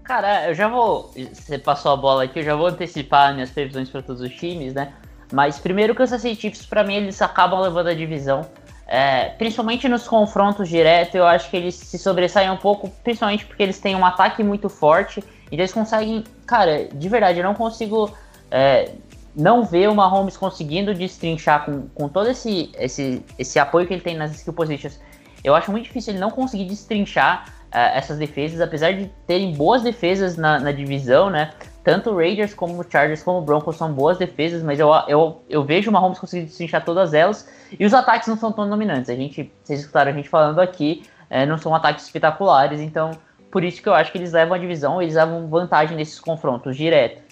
Cara, 0.04 0.50
eu 0.50 0.54
já 0.54 0.68
vou. 0.68 1.12
Você 1.34 1.58
passou 1.58 1.94
a 1.94 1.96
bola 1.96 2.26
aqui, 2.26 2.40
eu 2.40 2.44
já 2.44 2.56
vou 2.56 2.68
antecipar 2.68 3.34
minhas 3.34 3.50
previsões 3.50 3.90
para 3.90 4.02
todos 4.02 4.22
os 4.22 4.32
times, 4.32 4.74
né? 4.74 4.94
Mas 5.32 5.58
primeiro, 5.58 5.94
o 5.94 5.96
Kansas 5.96 6.22
City 6.22 6.42
Chiefs, 6.42 6.66
para 6.66 6.84
mim, 6.84 6.96
eles 6.96 7.22
acabam 7.22 7.60
levando 7.62 7.88
a 7.88 7.94
divisão. 7.94 8.46
é, 8.94 9.30
principalmente 9.38 9.88
nos 9.88 10.06
confrontos 10.06 10.68
diretos, 10.68 11.16
eu 11.16 11.26
acho 11.26 11.50
que 11.50 11.56
eles 11.56 11.76
se 11.76 11.98
sobressaem 11.98 12.52
um 12.52 12.58
pouco, 12.58 12.90
principalmente 13.06 13.46
porque 13.46 13.64
eles 13.64 13.80
têm 13.80 13.96
um 13.96 14.06
ataque 14.06 14.44
muito 14.44 14.68
forte. 14.68 15.24
E 15.50 15.56
eles 15.56 15.72
conseguem, 15.72 16.26
cara, 16.46 16.90
de 16.94 17.08
verdade, 17.08 17.40
eu 17.40 17.46
não 17.46 17.54
consigo 17.54 18.14
é, 18.52 18.92
não 19.36 19.64
ver 19.64 19.90
o 19.90 19.96
Mahomes 19.96 20.38
conseguindo 20.38 20.94
destrinchar 20.94 21.66
com, 21.66 21.88
com 21.94 22.10
todo 22.10 22.30
esse, 22.30 22.72
esse, 22.78 23.24
esse 23.38 23.60
apoio 23.60 23.88
que 23.88 23.94
ele 23.94 24.02
tem 24.02 24.16
nas 24.16 24.32
skill 24.36 24.54
positions. 24.54 25.00
Eu 25.44 25.56
acho 25.56 25.72
muito 25.72 25.86
difícil 25.86 26.14
ele 26.14 26.20
não 26.20 26.30
conseguir 26.30 26.66
destrinchar 26.66 27.46
uh, 27.48 27.78
essas 27.96 28.18
defesas, 28.18 28.62
apesar 28.62 28.92
de 28.94 29.12
terem 29.26 29.54
boas 29.54 29.82
defesas 29.82 30.38
na, 30.38 30.60
na 30.60 30.72
divisão, 30.72 31.30
né? 31.30 31.52
Tanto 31.84 32.12
o 32.12 32.16
Raiders 32.16 32.54
como 32.54 32.80
o 32.80 32.86
Chargers 32.88 33.24
como 33.24 33.40
o 33.40 33.42
Broncos 33.42 33.76
são 33.76 33.92
boas 33.92 34.18
defesas, 34.18 34.62
mas 34.62 34.80
eu, 34.80 34.90
eu, 35.08 35.42
eu 35.50 35.64
vejo 35.64 35.90
o 35.90 35.94
Mahomes 35.94 36.20
conseguir 36.20 36.46
destrinchar 36.46 36.86
todas 36.86 37.14
elas. 37.14 37.50
E 37.80 37.84
os 37.86 37.94
ataques 37.94 38.28
não 38.28 38.38
são 38.38 38.52
tão 38.52 38.70
dominantes. 38.70 39.10
A 39.10 39.16
gente, 39.16 39.52
vocês 39.64 39.80
escutaram 39.80 40.12
a 40.12 40.14
gente 40.14 40.30
falando 40.30 40.60
aqui, 40.60 41.04
é, 41.30 41.46
não 41.46 41.58
são 41.58 41.74
ataques 41.74 42.06
espetaculares, 42.06 42.80
então 42.80 43.12
por 43.50 43.64
isso 43.64 43.82
que 43.82 43.90
eu 43.90 43.94
acho 43.94 44.12
que 44.12 44.18
eles 44.18 44.32
levam 44.32 44.54
a 44.54 44.58
divisão, 44.58 45.02
eles 45.02 45.16
levam 45.16 45.48
vantagem 45.48 45.98
nesses 45.98 46.20
confrontos 46.20 46.78
diretos. 46.78 47.24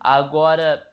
Agora, 0.00 0.87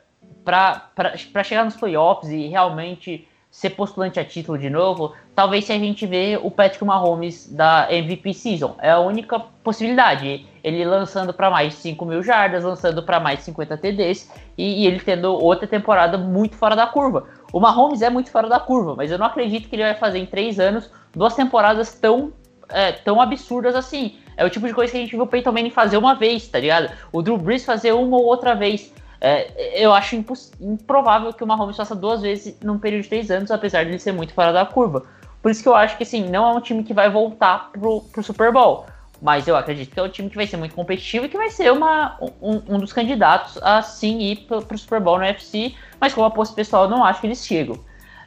para 0.46 1.42
chegar 1.42 1.64
nos 1.64 1.76
playoffs 1.76 2.30
e 2.30 2.46
realmente 2.46 3.26
ser 3.50 3.70
postulante 3.70 4.20
a 4.20 4.24
título 4.24 4.58
de 4.58 4.68
novo, 4.68 5.14
talvez 5.34 5.64
se 5.64 5.72
a 5.72 5.78
gente 5.78 6.06
vê 6.06 6.38
o 6.40 6.50
Patrick 6.50 6.84
Mahomes 6.84 7.50
da 7.50 7.88
MVP 7.90 8.34
Season. 8.34 8.76
É 8.78 8.90
a 8.90 8.98
única 8.98 9.40
possibilidade. 9.40 10.46
Ele 10.62 10.84
lançando 10.84 11.32
para 11.32 11.50
mais 11.50 11.72
de 11.72 11.80
5 11.80 12.04
mil 12.04 12.22
jardas, 12.22 12.62
lançando 12.62 13.02
para 13.02 13.18
mais 13.18 13.38
de 13.38 13.46
50 13.46 13.78
TDs 13.78 14.30
e, 14.58 14.82
e, 14.82 14.86
ele 14.86 15.00
tendo 15.00 15.32
outra 15.32 15.66
temporada 15.66 16.18
muito 16.18 16.54
fora 16.54 16.76
da 16.76 16.86
curva. 16.86 17.28
O 17.52 17.58
Mahomes 17.58 18.02
é 18.02 18.10
muito 18.10 18.30
fora 18.30 18.48
da 18.48 18.60
curva, 18.60 18.94
mas 18.94 19.10
eu 19.10 19.18
não 19.18 19.26
acredito 19.26 19.68
que 19.68 19.76
ele 19.76 19.84
vai 19.84 19.94
fazer 19.94 20.18
em 20.18 20.26
3 20.26 20.60
anos 20.60 20.90
duas 21.14 21.34
temporadas 21.34 21.94
tão, 21.94 22.32
é, 22.68 22.92
tão 22.92 23.20
absurdas 23.20 23.74
assim. 23.74 24.18
É 24.36 24.44
o 24.44 24.50
tipo 24.50 24.66
de 24.66 24.74
coisa 24.74 24.92
que 24.92 24.98
a 24.98 25.00
gente 25.00 25.12
viu 25.12 25.22
o 25.22 25.26
Peyton 25.26 25.52
Manning 25.52 25.70
fazer 25.70 25.96
uma 25.96 26.14
vez, 26.14 26.46
tá 26.46 26.60
ligado? 26.60 26.92
O 27.10 27.22
Drew 27.22 27.38
Brees 27.38 27.64
fazer 27.64 27.92
uma 27.92 28.18
ou 28.18 28.24
outra 28.26 28.54
vez. 28.54 28.92
É, 29.20 29.82
eu 29.82 29.92
acho 29.94 30.16
improvável 30.60 31.32
que 31.32 31.42
o 31.42 31.46
Mahomes 31.46 31.76
faça 31.76 31.94
duas 31.94 32.22
vezes 32.22 32.56
num 32.62 32.78
período 32.78 33.02
de 33.02 33.08
três 33.08 33.30
anos, 33.30 33.50
apesar 33.50 33.84
de 33.84 33.90
ele 33.90 33.98
ser 33.98 34.12
muito 34.12 34.34
fora 34.34 34.52
da 34.52 34.64
curva. 34.66 35.04
Por 35.42 35.50
isso 35.50 35.62
que 35.62 35.68
eu 35.68 35.74
acho 35.74 35.96
que 35.96 36.02
assim, 36.02 36.28
não 36.28 36.46
é 36.46 36.52
um 36.52 36.60
time 36.60 36.82
que 36.82 36.92
vai 36.92 37.08
voltar 37.08 37.70
pro, 37.72 38.00
pro 38.12 38.22
Super 38.22 38.52
Bowl. 38.52 38.86
Mas 39.20 39.48
eu 39.48 39.56
acredito 39.56 39.92
que 39.92 39.98
é 39.98 40.02
um 40.02 40.08
time 40.08 40.28
que 40.28 40.36
vai 40.36 40.46
ser 40.46 40.56
muito 40.56 40.74
competitivo 40.74 41.24
e 41.24 41.28
que 41.28 41.36
vai 41.36 41.50
ser 41.50 41.72
uma, 41.72 42.18
um, 42.42 42.62
um 42.68 42.78
dos 42.78 42.92
candidatos 42.92 43.58
a 43.62 43.80
sim 43.80 44.18
ir 44.18 44.36
pro, 44.46 44.60
pro 44.62 44.76
Super 44.76 45.00
Bowl 45.00 45.18
no 45.18 45.24
UFC, 45.24 45.74
mas 45.98 46.12
como 46.12 46.26
aposto 46.26 46.54
pessoal, 46.54 46.84
eu 46.84 46.90
não 46.90 47.02
acho 47.02 47.20
que 47.20 47.26
eles 47.26 47.44
chegam. 47.46 47.78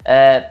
É, 0.04 0.50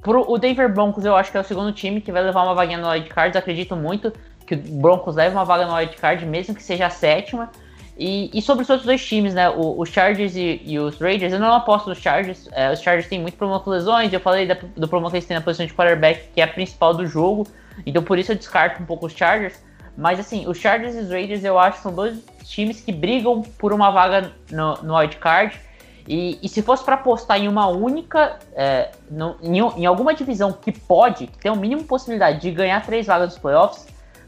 pro, 0.00 0.30
o 0.30 0.38
Denver 0.38 0.72
Broncos 0.72 1.04
eu 1.04 1.16
acho 1.16 1.32
que 1.32 1.36
é 1.36 1.40
o 1.40 1.44
segundo 1.44 1.72
time 1.72 2.00
que 2.00 2.12
vai 2.12 2.22
levar 2.22 2.44
uma 2.44 2.54
vaguinha 2.54 2.78
no 2.78 2.88
Wild 2.88 3.08
Cards, 3.08 3.36
acredito 3.36 3.74
muito 3.74 4.12
que 4.46 4.54
o 4.54 4.58
Broncos 4.58 5.16
leve 5.16 5.34
uma 5.34 5.44
vaga 5.44 5.66
no 5.66 5.74
Wild 5.74 5.96
Card, 5.96 6.24
mesmo 6.26 6.54
que 6.54 6.62
seja 6.62 6.86
a 6.86 6.90
sétima. 6.90 7.50
E, 8.04 8.30
e, 8.34 8.42
sobre 8.42 8.64
os 8.64 8.68
outros 8.68 8.84
dois 8.84 9.06
times, 9.06 9.32
né? 9.32 9.48
O, 9.48 9.78
os 9.80 9.88
Chargers 9.88 10.34
e, 10.34 10.60
e, 10.64 10.76
os 10.76 10.98
Raiders, 10.98 11.32
eu 11.32 11.38
não 11.38 11.52
aposto 11.52 11.88
nos 11.88 11.98
Chargers. 11.98 12.48
É, 12.50 12.72
os 12.72 12.80
Chargers 12.80 13.06
têm 13.06 13.20
muito 13.20 13.36
problema 13.36 13.60
com 13.60 13.70
lesões. 13.70 14.12
Eu 14.12 14.18
falei 14.18 14.44
da, 14.44 14.54
do 14.54 14.88
problema 14.88 15.08
que 15.08 15.18
eles 15.18 15.24
têm 15.24 15.36
na 15.36 15.40
posição 15.40 15.64
de 15.64 15.72
quarterback, 15.72 16.30
que 16.34 16.40
é 16.40 16.44
a 16.44 16.48
principal 16.48 16.92
do 16.92 17.06
jogo. 17.06 17.46
Então 17.86 18.02
por 18.02 18.18
isso 18.18 18.32
eu 18.32 18.36
descarto 18.36 18.82
um 18.82 18.86
pouco 18.86 19.06
os 19.06 19.12
Chargers. 19.12 19.62
Mas 19.96 20.18
assim, 20.18 20.48
os 20.48 20.58
Chargers 20.58 20.96
e 20.96 20.98
os 20.98 21.10
Raiders 21.10 21.44
eu 21.44 21.56
acho 21.56 21.76
que 21.76 21.82
são 21.84 21.94
dois 21.94 22.18
times 22.42 22.80
que 22.80 22.90
brigam 22.90 23.42
por 23.56 23.72
uma 23.72 23.92
vaga 23.92 24.32
no, 24.50 24.74
no 24.82 24.96
wild 24.96 25.16
card. 25.18 25.60
E, 26.08 26.40
e 26.42 26.48
se 26.48 26.60
fosse 26.60 26.82
para 26.82 26.96
apostar 26.96 27.38
em 27.38 27.46
uma 27.46 27.68
única, 27.68 28.36
é, 28.56 28.90
no, 29.08 29.36
em, 29.40 29.58
em, 29.58 29.86
alguma 29.86 30.12
divisão 30.12 30.52
que 30.52 30.72
pode, 30.72 31.28
que 31.28 31.38
tem 31.38 31.52
o 31.52 31.56
mínimo 31.56 31.84
possibilidade 31.84 32.40
de 32.40 32.50
ganhar 32.50 32.84
três 32.84 33.06
vagas 33.06 33.28
dos 33.28 33.38
playoffs, 33.38 33.86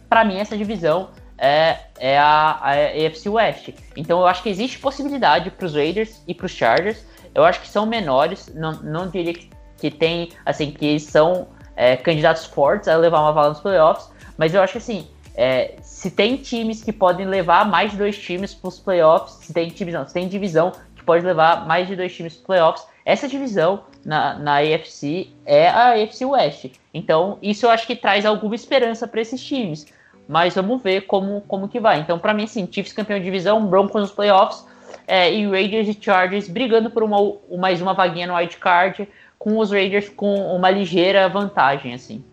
para 0.09 0.25
mim 0.25 0.37
essa 0.37 0.57
divisão 0.57 1.09
é, 1.39 1.79
é 1.99 2.19
a, 2.19 2.59
a 2.61 2.73
AFC 3.07 3.29
West. 3.29 3.71
Então 3.97 4.21
eu 4.21 4.27
acho 4.27 4.43
que 4.43 4.49
existe 4.49 4.79
possibilidade 4.79 5.51
para 5.51 5.67
os 5.67 5.75
Raiders 5.75 6.23
e 6.27 6.35
para 6.35 6.47
os 6.47 6.53
Chargers. 6.53 7.05
Eu 7.35 7.45
acho 7.45 7.61
que 7.61 7.69
são 7.69 7.85
menores, 7.87 8.53
não, 8.55 8.73
não 8.83 9.09
diria 9.09 9.35
que, 9.35 9.51
que 9.79 9.91
tem, 9.91 10.31
assim, 10.47 10.71
que 10.71 11.01
são 11.01 11.49
é, 11.77 11.97
candidatos 11.97 12.45
fortes 12.47 12.89
a 12.89 12.97
levar 12.97 13.21
uma 13.21 13.33
vaga 13.33 13.49
nos 13.49 13.61
playoffs, 13.61 14.09
mas 14.39 14.55
eu 14.55 14.63
acho 14.63 14.73
que 14.73 14.79
assim, 14.79 15.09
é, 15.35 15.75
se 15.83 16.11
tem 16.11 16.37
times 16.37 16.83
que 16.83 16.93
podem 16.93 17.27
levar 17.27 17.69
mais 17.69 17.91
de 17.91 17.97
dois 17.97 18.17
times 18.17 18.55
para 18.55 18.69
os 18.69 18.79
playoffs, 18.79 19.45
se 19.45 19.53
tem 19.53 19.69
divisão, 19.69 20.07
se 20.07 20.15
tem 20.15 20.29
divisão 20.29 20.73
que 20.95 21.03
pode 21.03 21.25
levar 21.25 21.67
mais 21.67 21.89
de 21.89 21.97
dois 21.97 22.15
times 22.15 22.35
para 22.35 22.41
os 22.41 22.47
playoffs, 22.47 22.87
essa 23.05 23.29
divisão 23.29 23.85
na, 24.05 24.39
na 24.39 24.59
AFC 24.59 25.29
é 25.45 25.69
a 25.69 25.93
AFC 25.93 26.25
West. 26.25 26.67
Então, 26.93 27.39
isso 27.43 27.67
eu 27.67 27.71
acho 27.71 27.87
que 27.87 27.97
traz 27.97 28.25
alguma 28.25 28.55
esperança 28.55 29.07
para 29.07 29.21
esses 29.21 29.45
times. 29.45 29.87
Mas 30.29 30.55
vamos 30.55 30.83
ver 30.83 31.03
como, 31.03 31.43
como 31.43 31.69
que 31.69 31.79
vai. 31.79 32.01
Então, 32.01 32.19
para 32.19 32.33
mim, 32.33 32.47
sim, 32.47 32.69
Chiefs 32.71 32.93
campeão 32.93 33.19
de 33.19 33.25
divisão, 33.25 33.67
Broncos 33.67 34.01
nos 34.01 34.11
playoffs, 34.11 34.67
é, 35.07 35.33
e 35.33 35.47
Raiders 35.47 35.89
e 35.89 35.99
Chargers 36.01 36.49
brigando 36.49 36.91
por 36.91 37.03
uma, 37.03 37.19
mais 37.59 37.83
uma 37.83 37.93
vaguinha 37.93 38.27
no 38.27 38.35
wild 38.35 38.57
card, 38.57 39.09
com 39.39 39.59
os 39.59 39.71
Raiders 39.71 40.09
com 40.09 40.35
uma 40.57 40.71
ligeira 40.71 41.29
vantagem, 41.29 41.93
assim. 41.93 42.25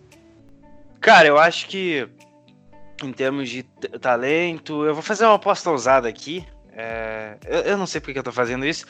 Cara, 1.01 1.27
eu 1.27 1.37
acho 1.37 1.67
que 1.67 2.07
em 3.03 3.11
termos 3.11 3.49
de 3.49 3.63
talento, 3.99 4.85
eu 4.85 4.93
vou 4.93 5.03
fazer 5.03 5.25
uma 5.25 5.35
aposta 5.35 5.69
ousada 5.69 6.07
aqui. 6.07 6.45
É, 6.73 7.37
eu, 7.45 7.59
eu, 7.61 7.77
não 7.77 7.87
sei 7.87 7.99
porque 7.99 8.17
eu 8.17 8.23
tô 8.23 8.31
fazendo 8.31 8.65
isso, 8.65 8.85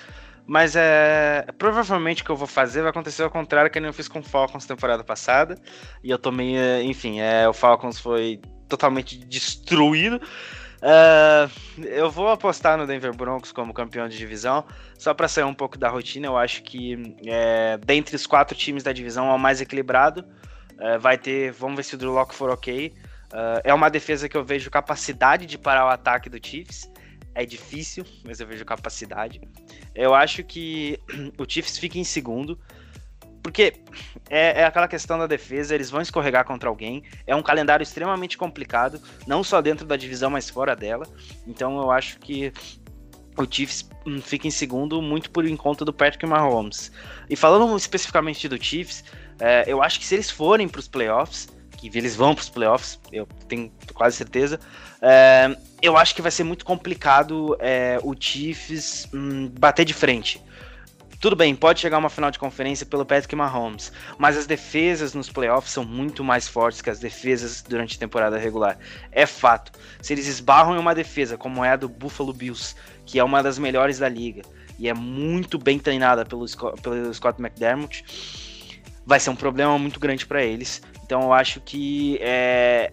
mas 0.45 0.75
é, 0.75 1.45
provavelmente 1.57 2.21
o 2.21 2.25
que 2.25 2.31
eu 2.31 2.35
vou 2.35 2.47
fazer 2.47 2.81
vai 2.81 2.91
acontecer 2.91 3.23
ao 3.23 3.31
contrário 3.31 3.71
que 3.71 3.79
eu 3.79 3.93
fiz 3.93 4.07
com 4.07 4.19
o 4.19 4.23
Falcons 4.23 4.65
temporada 4.65 5.03
passada. 5.03 5.57
E 6.03 6.11
eu 6.11 6.19
tomei, 6.19 6.55
enfim, 6.83 7.21
é, 7.21 7.47
o 7.47 7.53
Falcons 7.53 7.99
foi 7.99 8.39
totalmente 8.71 9.17
destruído. 9.17 10.15
Uh, 10.81 11.83
eu 11.83 12.09
vou 12.09 12.29
apostar 12.29 12.77
no 12.77 12.87
Denver 12.87 13.15
Broncos 13.15 13.51
como 13.51 13.71
campeão 13.73 14.07
de 14.07 14.17
divisão, 14.17 14.65
só 14.97 15.13
para 15.13 15.27
sair 15.27 15.43
um 15.43 15.53
pouco 15.53 15.77
da 15.77 15.89
rotina. 15.89 16.27
Eu 16.27 16.37
acho 16.37 16.63
que 16.63 17.15
é, 17.27 17.77
dentre 17.85 18.15
os 18.15 18.25
quatro 18.25 18.57
times 18.57 18.81
da 18.81 18.91
divisão 18.91 19.29
é 19.29 19.33
o 19.33 19.37
mais 19.37 19.61
equilibrado. 19.61 20.25
Uh, 20.73 20.99
vai 20.99 21.17
ter, 21.17 21.51
vamos 21.51 21.75
ver 21.75 21.83
se 21.83 21.95
o 21.95 21.97
Drew 21.97 22.11
Locke 22.11 22.33
for 22.33 22.49
ok. 22.49 22.91
Uh, 23.31 23.61
é 23.63 23.73
uma 23.73 23.89
defesa 23.89 24.27
que 24.27 24.35
eu 24.35 24.43
vejo 24.43 24.71
capacidade 24.71 25.45
de 25.45 25.57
parar 25.57 25.85
o 25.85 25.89
ataque 25.89 26.29
do 26.29 26.39
Chiefs. 26.43 26.89
É 27.35 27.45
difícil, 27.45 28.03
mas 28.25 28.39
eu 28.39 28.47
vejo 28.47 28.65
capacidade. 28.65 29.39
Eu 29.93 30.15
acho 30.15 30.43
que 30.43 30.99
o 31.37 31.45
Chiefs 31.47 31.77
fica 31.77 31.99
em 31.99 32.03
segundo. 32.03 32.59
Porque 33.41 33.73
é, 34.29 34.61
é, 34.61 34.65
aquela 34.65 34.87
questão 34.87 35.17
da 35.17 35.27
defesa, 35.27 35.73
eles 35.73 35.89
vão 35.89 36.01
escorregar 36.01 36.45
contra 36.45 36.69
alguém. 36.69 37.03
É 37.25 37.35
um 37.35 37.41
calendário 37.41 37.83
extremamente 37.83 38.37
complicado, 38.37 39.01
não 39.25 39.43
só 39.43 39.61
dentro 39.61 39.85
da 39.85 39.95
divisão, 39.95 40.29
mas 40.29 40.49
fora 40.49 40.75
dela. 40.75 41.07
Então 41.47 41.77
eu 41.81 41.91
acho 41.91 42.19
que 42.19 42.53
o 43.37 43.45
Chiefs 43.49 43.89
hum, 44.05 44.21
fica 44.21 44.47
em 44.47 44.51
segundo 44.51 45.01
muito 45.01 45.31
por 45.31 45.45
encontro 45.45 45.85
do 45.85 45.93
Patrick 45.93 46.25
Mahomes. 46.25 46.91
E 47.29 47.35
falando 47.35 47.75
especificamente 47.75 48.47
do 48.47 48.61
Chiefs, 48.61 49.03
é, 49.39 49.63
eu 49.67 49.81
acho 49.81 49.99
que 49.99 50.05
se 50.05 50.15
eles 50.15 50.29
forem 50.29 50.67
para 50.67 50.79
os 50.79 50.87
playoffs, 50.87 51.47
que 51.77 51.89
eles 51.97 52.15
vão 52.15 52.35
para 52.35 52.43
os 52.43 52.49
playoffs, 52.49 52.99
eu 53.11 53.27
tenho 53.47 53.71
quase 53.93 54.15
certeza, 54.15 54.59
é, 55.01 55.55
eu 55.81 55.97
acho 55.97 56.13
que 56.13 56.21
vai 56.21 56.31
ser 56.31 56.43
muito 56.43 56.63
complicado 56.63 57.57
é, 57.59 57.99
o 58.03 58.15
Chiefs 58.17 59.07
hum, 59.13 59.49
bater 59.59 59.83
de 59.83 59.93
frente. 59.93 60.39
Tudo 61.21 61.35
bem, 61.35 61.55
pode 61.55 61.79
chegar 61.79 61.99
uma 61.99 62.09
final 62.09 62.31
de 62.31 62.39
conferência 62.39 62.83
pelo 62.83 63.05
Patrick 63.05 63.35
Mahomes, 63.35 63.93
mas 64.17 64.35
as 64.35 64.47
defesas 64.47 65.13
nos 65.13 65.29
playoffs 65.29 65.71
são 65.71 65.85
muito 65.85 66.23
mais 66.23 66.47
fortes 66.47 66.81
que 66.81 66.89
as 66.89 66.97
defesas 66.97 67.61
durante 67.61 67.95
a 67.95 67.99
temporada 67.99 68.39
regular. 68.39 68.79
É 69.11 69.27
fato. 69.27 69.71
Se 70.01 70.13
eles 70.13 70.25
esbarram 70.25 70.75
em 70.75 70.79
uma 70.79 70.95
defesa 70.95 71.37
como 71.37 71.63
é 71.63 71.73
a 71.73 71.75
do 71.75 71.87
Buffalo 71.87 72.33
Bills, 72.33 72.75
que 73.05 73.19
é 73.19 73.23
uma 73.23 73.43
das 73.43 73.59
melhores 73.59 73.99
da 73.99 74.09
liga 74.09 74.41
e 74.79 74.89
é 74.89 74.95
muito 74.95 75.59
bem 75.59 75.77
treinada 75.77 76.25
pelo, 76.25 76.43
pelo 76.81 77.13
Scott 77.13 77.39
McDermott, 77.39 78.03
vai 79.05 79.19
ser 79.19 79.29
um 79.29 79.35
problema 79.35 79.77
muito 79.77 79.99
grande 79.99 80.25
para 80.25 80.43
eles. 80.43 80.81
Então 81.05 81.21
eu 81.21 81.33
acho 81.33 81.61
que 81.61 82.17
é, 82.19 82.91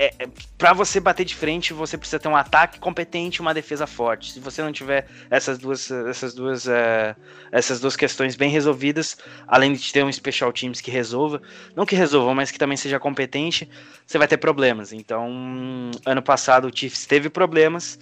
é, 0.00 0.14
é 0.18 0.28
para 0.56 0.72
você 0.72 0.98
bater 0.98 1.26
de 1.26 1.34
frente, 1.34 1.74
você 1.74 1.98
precisa 1.98 2.18
ter 2.18 2.26
um 2.26 2.34
ataque 2.34 2.80
competente 2.80 3.36
e 3.36 3.42
uma 3.42 3.52
defesa 3.52 3.86
forte. 3.86 4.32
Se 4.32 4.40
você 4.40 4.62
não 4.62 4.72
tiver 4.72 5.06
essas 5.28 5.58
duas, 5.58 5.90
essas 5.90 6.32
duas, 6.32 6.66
é, 6.66 7.14
essas 7.52 7.80
duas 7.80 7.96
questões 7.96 8.34
bem 8.34 8.48
resolvidas, 8.48 9.18
além 9.46 9.74
de 9.74 9.92
ter 9.92 10.02
um 10.02 10.10
special 10.10 10.54
teams 10.54 10.80
que 10.80 10.90
resolva, 10.90 11.42
não 11.76 11.84
que 11.84 11.94
resolva, 11.94 12.34
mas 12.34 12.50
que 12.50 12.58
também 12.58 12.78
seja 12.78 12.98
competente, 12.98 13.68
você 14.06 14.16
vai 14.16 14.26
ter 14.26 14.38
problemas. 14.38 14.90
Então, 14.90 15.90
ano 16.06 16.22
passado 16.22 16.68
o 16.68 16.74
Chiefs 16.74 17.04
teve 17.04 17.28
problemas, 17.28 17.98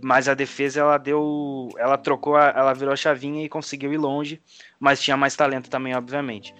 mas 0.00 0.28
a 0.28 0.34
defesa 0.34 0.78
ela 0.78 0.98
deu, 0.98 1.68
ela 1.76 1.98
trocou, 1.98 2.38
ela 2.38 2.72
virou 2.72 2.92
a 2.92 2.96
chavinha 2.96 3.44
e 3.44 3.48
conseguiu 3.48 3.92
ir 3.92 3.98
longe, 3.98 4.40
mas 4.78 5.02
tinha 5.02 5.16
mais 5.16 5.34
talento 5.34 5.68
também, 5.68 5.96
obviamente. 5.96 6.54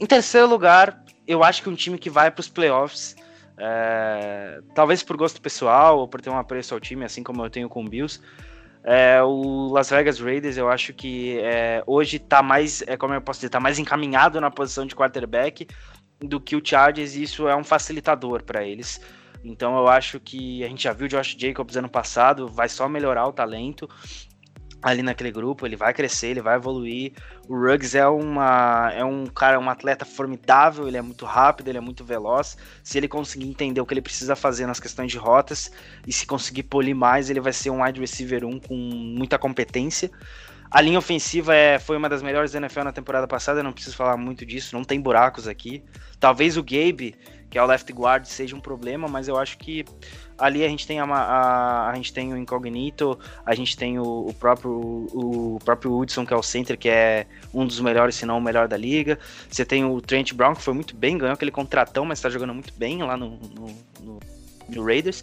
Em 0.00 0.06
terceiro 0.06 0.48
lugar, 0.48 1.04
eu 1.26 1.44
acho 1.44 1.62
que 1.62 1.68
um 1.68 1.74
time 1.74 1.98
que 1.98 2.08
vai 2.08 2.30
para 2.30 2.40
os 2.40 2.48
playoffs 2.48 3.14
é, 3.58 4.60
talvez 4.74 5.02
por 5.02 5.16
gosto 5.16 5.40
pessoal 5.40 5.98
ou 5.98 6.08
por 6.08 6.20
ter 6.20 6.30
um 6.30 6.38
apreço 6.38 6.74
ao 6.74 6.80
time, 6.80 7.04
assim 7.04 7.22
como 7.22 7.44
eu 7.44 7.50
tenho 7.50 7.68
com 7.68 7.84
o 7.84 7.88
Bills. 7.88 8.20
É, 8.84 9.22
o 9.22 9.68
Las 9.68 9.90
Vegas 9.90 10.18
Raiders, 10.18 10.56
eu 10.56 10.68
acho 10.68 10.92
que 10.92 11.38
é, 11.38 11.82
hoje 11.86 12.18
tá 12.18 12.42
mais, 12.42 12.82
é, 12.82 12.96
como 12.96 13.14
eu 13.14 13.20
posso 13.20 13.38
dizer, 13.38 13.50
tá 13.50 13.60
mais 13.60 13.78
encaminhado 13.78 14.40
na 14.40 14.50
posição 14.50 14.84
de 14.84 14.94
quarterback 14.94 15.68
do 16.18 16.40
que 16.40 16.56
o 16.56 16.62
Chargers, 16.64 17.14
e 17.14 17.22
isso 17.22 17.46
é 17.46 17.54
um 17.54 17.64
facilitador 17.64 18.42
para 18.42 18.64
eles. 18.64 19.00
Então 19.44 19.76
eu 19.76 19.88
acho 19.88 20.20
que 20.20 20.64
a 20.64 20.68
gente 20.68 20.82
já 20.84 20.92
viu 20.92 21.06
o 21.06 21.08
Josh 21.08 21.36
Jacobs 21.38 21.76
ano 21.76 21.88
passado, 21.88 22.48
vai 22.48 22.68
só 22.68 22.88
melhorar 22.88 23.26
o 23.26 23.32
talento 23.32 23.88
ali 24.82 25.02
naquele 25.02 25.30
grupo, 25.30 25.64
ele 25.64 25.76
vai 25.76 25.94
crescer, 25.94 26.28
ele 26.28 26.42
vai 26.42 26.56
evoluir. 26.56 27.12
O 27.48 27.54
Ruggs 27.54 27.96
é, 27.96 28.06
uma, 28.06 28.90
é 28.92 29.04
um 29.04 29.26
cara, 29.26 29.58
um 29.58 29.70
atleta 29.70 30.04
formidável, 30.04 30.88
ele 30.88 30.96
é 30.96 31.02
muito 31.02 31.24
rápido, 31.24 31.68
ele 31.68 31.78
é 31.78 31.80
muito 31.80 32.04
veloz. 32.04 32.56
Se 32.82 32.98
ele 32.98 33.06
conseguir 33.06 33.48
entender 33.48 33.80
o 33.80 33.86
que 33.86 33.94
ele 33.94 34.02
precisa 34.02 34.34
fazer 34.34 34.66
nas 34.66 34.80
questões 34.80 35.12
de 35.12 35.18
rotas 35.18 35.70
e 36.06 36.12
se 36.12 36.26
conseguir 36.26 36.64
polir 36.64 36.96
mais, 36.96 37.30
ele 37.30 37.40
vai 37.40 37.52
ser 37.52 37.70
um 37.70 37.82
wide 37.82 38.00
receiver 38.00 38.44
1 38.44 38.60
com 38.60 38.74
muita 38.74 39.38
competência. 39.38 40.10
A 40.68 40.80
linha 40.80 40.98
ofensiva 40.98 41.54
é, 41.54 41.78
foi 41.78 41.98
uma 41.98 42.08
das 42.08 42.22
melhores 42.22 42.50
da 42.50 42.58
NFL 42.58 42.84
na 42.84 42.92
temporada 42.92 43.28
passada, 43.28 43.60
eu 43.60 43.64
não 43.64 43.74
preciso 43.74 43.94
falar 43.94 44.16
muito 44.16 44.44
disso, 44.46 44.74
não 44.74 44.82
tem 44.82 44.98
buracos 44.98 45.46
aqui. 45.46 45.84
Talvez 46.18 46.56
o 46.56 46.62
Gabe, 46.62 47.14
que 47.50 47.58
é 47.58 47.62
o 47.62 47.66
left 47.66 47.92
guard, 47.92 48.24
seja 48.24 48.56
um 48.56 48.60
problema, 48.60 49.06
mas 49.06 49.28
eu 49.28 49.36
acho 49.36 49.58
que 49.58 49.84
ali 50.42 50.64
a 50.64 50.68
gente 50.68 50.86
tem 50.86 50.98
a, 50.98 51.04
a, 51.04 51.90
a 51.90 51.94
gente 51.94 52.12
tem 52.12 52.32
o 52.32 52.36
Incognito, 52.36 53.16
a 53.46 53.54
gente 53.54 53.76
tem 53.76 53.98
o, 53.98 54.26
o, 54.28 54.34
próprio 54.34 54.72
o 54.72 55.58
próprio 55.64 55.92
Woodson, 55.92 56.26
que 56.26 56.34
é 56.34 56.36
o 56.36 56.42
center, 56.42 56.76
que 56.76 56.88
é 56.88 57.26
um 57.54 57.64
dos 57.64 57.78
melhores, 57.78 58.16
se 58.16 58.26
não 58.26 58.38
o 58.38 58.42
melhor 58.42 58.66
da 58.66 58.76
liga. 58.76 59.18
Você 59.48 59.64
tem 59.64 59.84
o 59.84 60.00
Trent 60.00 60.34
Brown, 60.34 60.54
que 60.54 60.62
foi 60.62 60.74
muito 60.74 60.96
bem, 60.96 61.16
ganhou 61.16 61.34
aquele 61.34 61.52
contratão, 61.52 62.04
mas 62.04 62.18
está 62.18 62.28
jogando 62.28 62.52
muito 62.52 62.74
bem 62.74 63.02
lá 63.02 63.16
no, 63.16 63.30
no, 63.30 63.66
no, 64.00 64.20
no 64.68 64.84
Raiders. 64.84 65.22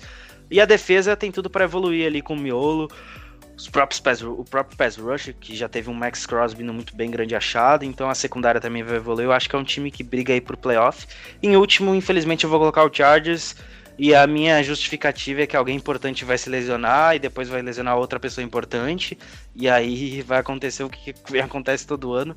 E 0.50 0.62
a 0.62 0.66
defesa 0.66 1.16
tem 1.18 1.32
tudo 1.32 1.50
para 1.50 1.66
evoluir 1.66 2.08
ali 2.08 2.22
com 2.22 2.34
o 2.34 2.38
Miolo. 2.38 2.90
Os 3.56 3.68
próprios 3.68 4.00
pass, 4.00 4.22
o 4.22 4.46
próprio 4.46 4.78
pass 4.78 4.96
rush, 4.96 5.36
que 5.38 5.54
já 5.54 5.68
teve 5.68 5.90
um 5.90 5.94
Max 5.94 6.26
Crosby 6.26 6.64
muito 6.64 6.96
bem 6.96 7.12
grande 7.12 7.36
achado, 7.36 7.84
então 7.84 8.10
a 8.10 8.16
secundária 8.16 8.62
também 8.62 8.84
vai 8.84 8.96
evoluir. 8.96 9.26
Eu 9.26 9.34
acho 9.34 9.50
que 9.50 9.56
é 9.56 9.60
um 9.60 9.66
time 9.66 9.92
que 9.92 10.02
briga 10.02 10.32
aí 10.32 10.40
pro 10.40 10.56
playoff. 10.56 11.06
Em 11.44 11.58
último, 11.58 11.94
infelizmente, 11.94 12.46
eu 12.46 12.50
vou 12.50 12.58
colocar 12.58 12.86
o 12.86 12.94
Chargers. 12.94 13.58
E 14.02 14.16
a 14.16 14.26
minha 14.26 14.64
justificativa 14.64 15.42
é 15.42 15.46
que 15.46 15.58
alguém 15.58 15.76
importante 15.76 16.24
vai 16.24 16.38
se 16.38 16.50
lesionar 16.50 17.18
e 17.18 17.20
depois 17.20 17.50
vai 17.50 17.62
lesionar 17.62 17.98
outra 17.98 18.18
pessoa 18.18 18.42
importante. 18.46 19.20
E 19.54 19.68
aí 19.68 20.22
vai 20.26 20.40
acontecer 20.40 20.86
o 20.86 20.90
que 20.90 21.14
acontece 21.44 21.86
todo 21.86 22.14
ano. 22.14 22.34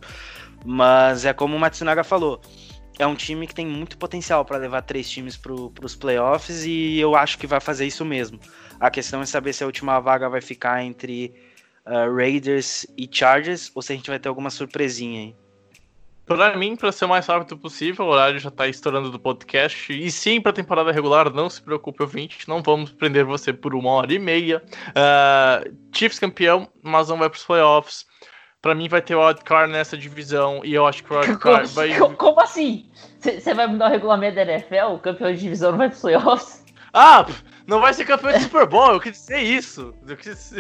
Mas 0.66 1.24
é 1.24 1.32
como 1.32 1.56
o 1.56 1.60
Matsunaga 1.60 2.02
falou. 2.02 2.40
É 2.98 3.06
um 3.06 3.14
time 3.14 3.46
que 3.46 3.54
tem 3.54 3.64
muito 3.64 3.96
potencial 3.96 4.44
para 4.44 4.56
levar 4.56 4.82
três 4.82 5.08
times 5.08 5.36
para 5.36 5.52
os 5.52 5.94
playoffs 5.94 6.64
e 6.64 6.98
eu 6.98 7.14
acho 7.14 7.38
que 7.38 7.46
vai 7.46 7.60
fazer 7.60 7.86
isso 7.86 8.04
mesmo. 8.04 8.40
A 8.80 8.90
questão 8.90 9.22
é 9.22 9.26
saber 9.26 9.52
se 9.52 9.62
a 9.62 9.66
última 9.66 10.00
vaga 10.00 10.28
vai 10.28 10.40
ficar 10.40 10.82
entre 10.82 11.32
uh, 11.86 12.12
Raiders 12.12 12.84
e 12.98 13.08
Chargers 13.10 13.70
ou 13.72 13.82
se 13.82 13.92
a 13.92 13.96
gente 13.96 14.10
vai 14.10 14.18
ter 14.18 14.28
alguma 14.28 14.50
surpresinha 14.50 15.20
aí. 15.20 15.41
Para 16.24 16.56
mim, 16.56 16.76
para 16.76 16.92
ser 16.92 17.04
o 17.04 17.08
mais 17.08 17.26
rápido 17.26 17.58
possível, 17.58 18.04
o 18.06 18.08
horário 18.08 18.38
já 18.38 18.48
está 18.48 18.68
estourando 18.68 19.10
do 19.10 19.18
podcast. 19.18 19.92
E 19.92 20.10
sim, 20.10 20.40
para 20.40 20.52
temporada 20.52 20.92
regular, 20.92 21.32
não 21.32 21.50
se 21.50 21.60
preocupe, 21.60 22.02
ouvinte, 22.02 22.48
não 22.48 22.62
vamos 22.62 22.92
prender 22.92 23.24
você 23.24 23.52
por 23.52 23.74
uma 23.74 23.90
hora 23.90 24.12
e 24.12 24.18
meia. 24.18 24.62
Uh, 24.90 25.76
Chiefs 25.92 26.18
campeão, 26.18 26.68
mas 26.80 27.08
não 27.08 27.18
vai 27.18 27.28
para 27.28 27.36
os 27.36 27.44
playoffs. 27.44 28.06
Para 28.60 28.76
mim, 28.76 28.88
vai 28.88 29.02
ter 29.02 29.16
o 29.16 29.26
wildcard 29.26 29.72
nessa 29.72 29.98
divisão 29.98 30.60
e 30.64 30.72
eu 30.72 30.86
acho 30.86 31.02
que 31.02 31.12
o 31.12 31.18
wildcard 31.18 31.66
vai. 31.74 31.98
Como 31.98 32.40
assim? 32.40 32.88
Você 33.18 33.52
vai 33.52 33.66
mudar 33.66 33.88
o 33.88 33.90
regulamento 33.90 34.36
da 34.36 34.42
NFL? 34.42 34.94
O 34.94 34.98
campeão 35.00 35.32
de 35.32 35.40
divisão 35.40 35.72
não 35.72 35.78
vai 35.78 35.88
para 35.88 35.96
os 35.96 36.00
playoffs? 36.00 36.64
Ah, 36.94 37.26
não 37.66 37.80
vai 37.80 37.94
ser 37.94 38.04
campeão 38.04 38.32
de 38.32 38.40
Super 38.40 38.66
Bowl, 38.66 38.92
eu 38.92 39.00
quis 39.00 39.12
dizer 39.12 39.40
isso. 39.40 39.94
Quis. 40.20 40.52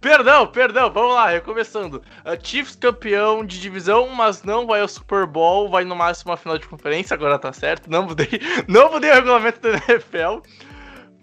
Perdão, 0.00 0.46
perdão, 0.46 0.92
vamos 0.92 1.14
lá, 1.14 1.30
recomeçando. 1.30 2.02
Uh, 2.24 2.38
Chiefs 2.42 2.76
campeão 2.76 3.44
de 3.44 3.60
divisão, 3.60 4.08
mas 4.08 4.42
não 4.42 4.66
vai 4.66 4.80
ao 4.80 4.88
Super 4.88 5.26
Bowl, 5.26 5.70
vai 5.70 5.84
no 5.84 5.96
máximo 5.96 6.32
a 6.32 6.36
final 6.36 6.58
de 6.58 6.66
conferência, 6.66 7.14
agora 7.14 7.38
tá 7.38 7.52
certo. 7.52 7.90
Não 7.90 8.04
mudei, 8.04 8.28
não 8.68 8.90
mudei 8.90 9.10
o 9.10 9.14
regulamento 9.14 9.60
da 9.60 9.70
NFL. 9.70 10.40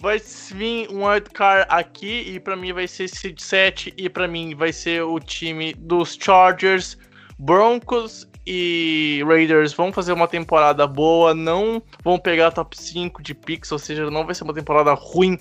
Vai 0.02 0.18
vir 0.52 0.90
um 0.90 1.06
wildcard 1.06 1.66
aqui 1.70 2.34
e 2.34 2.40
para 2.40 2.56
mim 2.56 2.72
vai 2.72 2.88
ser 2.88 3.10
seed 3.10 3.40
7 3.40 3.94
e 3.98 4.10
para 4.10 4.30
mim 4.30 4.56
vai 4.56 4.72
ser 4.72 5.04
o 5.04 5.20
time 5.20 5.74
dos 5.74 6.18
Chargers, 6.20 6.98
Broncos 7.38 8.29
e 8.46 9.24
Raiders 9.26 9.74
vão 9.74 9.92
fazer 9.92 10.14
uma 10.14 10.28
temporada 10.28 10.88
boa, 10.88 11.34
não 11.34 11.82
vão 12.04 12.18
pegar 12.18 12.52
top 12.52 12.78
5 12.78 13.22
de 13.22 13.34
picks, 13.34 13.72
ou 13.72 13.80
seja, 13.80 14.10
não 14.10 14.26
vai 14.26 14.34
ser 14.34 14.44
uma 14.44 14.54
temporada 14.54 14.94
ruim. 14.94 15.38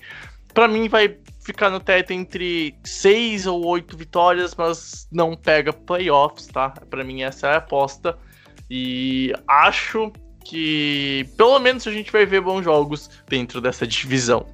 Para 0.53 0.69
mim 0.69 0.89
vai 0.89 1.17
ficar 1.41 1.71
no 1.71 1.81
teto 1.81 2.13
entre 2.13 2.75
6 2.85 3.47
ou 3.47 3.65
8 3.65 3.97
vitórias, 3.97 4.55
mas 4.55 5.09
não 5.11 5.35
pega 5.35 5.73
playoffs, 5.73 6.47
tá? 6.47 6.71
Para 6.91 7.05
mim 7.05 7.23
essa 7.23 7.49
é 7.49 7.55
a 7.55 7.57
aposta. 7.57 8.19
E 8.71 9.33
acho 9.47 10.13
que 10.45 11.27
pelo 11.37 11.59
menos 11.59 11.87
a 11.87 11.93
gente 11.93 12.13
vai 12.13 12.27
ver 12.27 12.41
bons 12.41 12.63
jogos 12.65 13.09
dentro 13.29 13.61
dessa 13.61 13.87
divisão. 13.87 14.47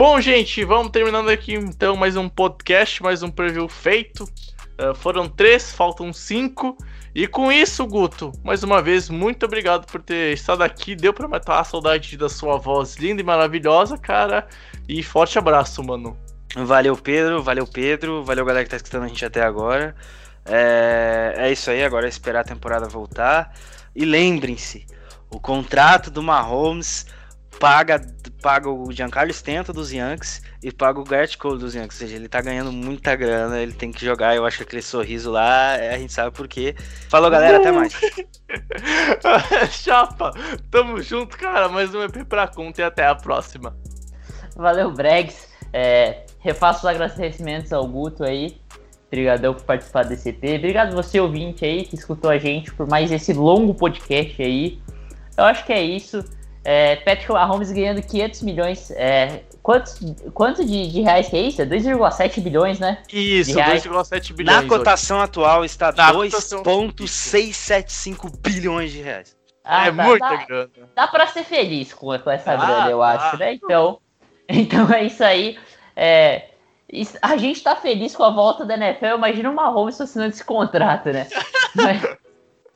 Bom, 0.00 0.18
gente, 0.18 0.64
vamos 0.64 0.92
terminando 0.92 1.28
aqui 1.28 1.52
então 1.52 1.94
mais 1.94 2.16
um 2.16 2.26
podcast, 2.26 3.02
mais 3.02 3.22
um 3.22 3.30
preview 3.30 3.68
feito. 3.68 4.24
Uh, 4.24 4.94
foram 4.94 5.28
três, 5.28 5.72
faltam 5.72 6.10
cinco. 6.10 6.74
E 7.14 7.26
com 7.26 7.52
isso, 7.52 7.86
Guto, 7.86 8.32
mais 8.42 8.62
uma 8.62 8.80
vez, 8.80 9.10
muito 9.10 9.44
obrigado 9.44 9.84
por 9.84 10.00
ter 10.00 10.32
estado 10.32 10.62
aqui. 10.62 10.96
Deu 10.96 11.12
pra 11.12 11.28
matar 11.28 11.60
a 11.60 11.64
saudade 11.64 12.16
da 12.16 12.30
sua 12.30 12.56
voz 12.56 12.96
linda 12.96 13.20
e 13.20 13.24
maravilhosa, 13.24 13.98
cara. 13.98 14.48
E 14.88 15.02
forte 15.02 15.38
abraço, 15.38 15.84
mano. 15.84 16.16
Valeu, 16.56 16.96
Pedro. 16.96 17.42
Valeu, 17.42 17.66
Pedro. 17.66 18.24
Valeu, 18.24 18.46
galera 18.46 18.64
que 18.64 18.70
tá 18.70 18.76
escutando 18.76 19.04
a 19.04 19.08
gente 19.08 19.22
até 19.22 19.42
agora. 19.42 19.94
É, 20.46 21.34
é 21.36 21.52
isso 21.52 21.70
aí, 21.70 21.84
agora 21.84 22.06
é 22.06 22.08
esperar 22.08 22.40
a 22.40 22.44
temporada 22.44 22.88
voltar. 22.88 23.54
E 23.94 24.06
lembrem-se, 24.06 24.86
o 25.28 25.38
contrato 25.38 26.10
do 26.10 26.22
Mahomes 26.22 27.04
paga, 27.58 28.00
paga 28.40 28.70
o 28.70 28.90
Giancarlo 28.92 29.32
Stento 29.32 29.72
dos 29.72 29.92
Yankees 29.92 30.42
e 30.62 30.70
paga 30.70 31.00
o 31.00 31.06
Gert 31.06 31.36
Cole 31.36 31.58
dos 31.58 31.74
Yankees. 31.74 32.00
Ou 32.00 32.06
seja, 32.06 32.16
ele 32.16 32.28
tá 32.28 32.40
ganhando 32.40 32.72
muita 32.72 33.16
grana, 33.16 33.58
ele 33.60 33.72
tem 33.72 33.90
que 33.90 34.04
jogar. 34.04 34.36
Eu 34.36 34.46
acho 34.46 34.58
que 34.58 34.62
aquele 34.62 34.82
sorriso 34.82 35.30
lá, 35.30 35.74
a 35.74 35.98
gente 35.98 36.12
sabe 36.12 36.34
por 36.34 36.46
quê. 36.48 36.74
Falou, 37.08 37.30
galera, 37.30 37.58
até 37.58 37.72
mais. 37.72 37.92
Chapa, 39.70 40.32
tamo 40.70 41.00
junto, 41.02 41.36
cara. 41.36 41.68
Mais 41.68 41.94
um 41.94 42.02
EP 42.02 42.24
pra 42.24 42.46
conta 42.46 42.80
e 42.80 42.84
até 42.84 43.06
a 43.06 43.14
próxima. 43.14 43.76
Valeu, 44.56 44.90
Bregs. 44.90 45.48
É, 45.72 46.26
refaço 46.38 46.80
os 46.80 46.86
agradecimentos 46.86 47.72
ao 47.72 47.86
Guto 47.86 48.24
aí. 48.24 48.60
Obrigadão 49.08 49.54
por 49.54 49.64
participar 49.64 50.04
desse 50.04 50.28
EP. 50.28 50.58
Obrigado 50.58 50.94
você, 50.94 51.18
ouvinte 51.18 51.64
aí, 51.64 51.84
que 51.84 51.96
escutou 51.96 52.30
a 52.30 52.38
gente 52.38 52.72
por 52.72 52.88
mais 52.88 53.10
esse 53.10 53.32
longo 53.32 53.74
podcast 53.74 54.40
aí. 54.40 54.80
Eu 55.36 55.44
acho 55.44 55.64
que 55.64 55.72
é 55.72 55.82
isso. 55.82 56.24
É, 56.62 56.96
Patrick 56.96 57.32
Mahomes 57.32 57.72
ganhando 57.72 58.02
500 58.02 58.42
milhões. 58.42 58.90
É, 58.92 59.40
quantos, 59.62 59.98
quanto 60.34 60.62
de, 60.64 60.88
de, 60.88 61.00
reais 61.00 61.28
que 61.28 61.36
é 61.36 61.40
isso? 61.40 61.62
É 61.62 61.66
2,7 61.66 62.40
bilhões, 62.40 62.78
né? 62.78 63.02
Isso, 63.12 63.50
2,7 63.52 64.32
bilhões. 64.34 64.62
Na 64.62 64.68
cotação 64.68 65.16
hoje. 65.18 65.24
atual 65.24 65.64
está 65.64 65.90
2,675 65.90 68.30
bilhões 68.38 68.92
de 68.92 69.00
reais. 69.00 69.34
Ah, 69.64 69.86
é 69.86 69.92
dá, 69.92 70.04
muita 70.04 70.28
dá, 70.28 70.44
grana. 70.44 70.70
Dá 70.94 71.08
pra 71.08 71.26
ser 71.26 71.44
feliz 71.44 71.94
com, 71.94 72.18
com 72.18 72.30
essa 72.30 72.52
ah, 72.52 72.56
grana, 72.56 72.90
eu 72.90 73.02
acho, 73.02 73.38
né? 73.38 73.54
Então, 73.54 73.98
então 74.48 74.92
é 74.92 75.04
isso 75.04 75.24
aí. 75.24 75.58
É, 75.94 76.50
a 77.22 77.36
gente 77.36 77.62
tá 77.62 77.76
feliz 77.76 78.16
com 78.16 78.24
a 78.24 78.30
volta 78.30 78.64
da 78.64 78.74
NFL. 78.74 79.16
Imagina 79.16 79.50
o 79.50 79.54
Mahomes 79.54 80.00
assinando 80.00 80.30
esse 80.30 80.42
contrato, 80.44 81.10
né? 81.10 81.28
Mas, 81.74 82.02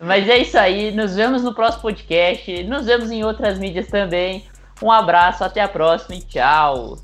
mas 0.04 0.28
é 0.28 0.38
isso 0.38 0.58
aí. 0.58 0.92
Nos 0.92 1.14
vemos 1.14 1.42
no 1.42 1.54
próximo 1.54 1.82
podcast. 1.82 2.64
Nos 2.64 2.86
vemos 2.86 3.10
em 3.10 3.24
outras 3.24 3.58
mídias 3.58 3.88
também. 3.88 4.46
Um 4.82 4.90
abraço, 4.90 5.44
até 5.44 5.60
a 5.60 5.68
próxima 5.68 6.16
e 6.16 6.22
tchau. 6.22 6.98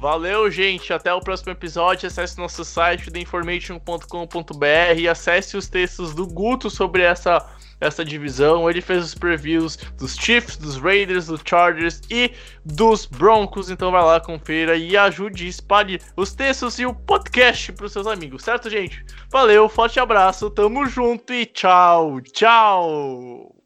Valeu, 0.00 0.50
gente. 0.50 0.92
Até 0.92 1.14
o 1.14 1.20
próximo 1.20 1.52
episódio. 1.52 2.08
Acesse 2.08 2.36
nosso 2.36 2.64
site, 2.64 3.10
theinformation.com.br 3.10 5.10
acesse 5.10 5.56
os 5.56 5.68
textos 5.68 6.12
do 6.12 6.26
Guto 6.26 6.68
sobre 6.68 7.02
essa 7.02 7.46
essa 7.82 8.04
divisão. 8.04 8.70
Ele 8.70 8.80
fez 8.80 9.04
os 9.04 9.14
previews 9.14 9.76
dos 9.98 10.16
Chiefs, 10.16 10.56
dos 10.56 10.76
Raiders, 10.76 11.26
dos 11.26 11.40
Chargers 11.44 12.00
e 12.10 12.32
dos 12.64 13.04
Broncos. 13.04 13.70
Então 13.70 13.90
vai 13.90 14.02
lá, 14.02 14.20
confira 14.20 14.76
e 14.76 14.96
ajude, 14.96 15.48
espalhe 15.48 16.00
os 16.16 16.32
textos 16.32 16.78
e 16.78 16.86
o 16.86 16.94
podcast 16.94 17.72
para 17.72 17.86
os 17.86 17.92
seus 17.92 18.06
amigos, 18.06 18.44
certo, 18.44 18.70
gente? 18.70 19.04
Valeu, 19.30 19.68
forte 19.68 19.98
abraço, 19.98 20.50
tamo 20.50 20.86
junto 20.86 21.32
e 21.32 21.44
tchau, 21.46 22.20
tchau! 22.20 23.61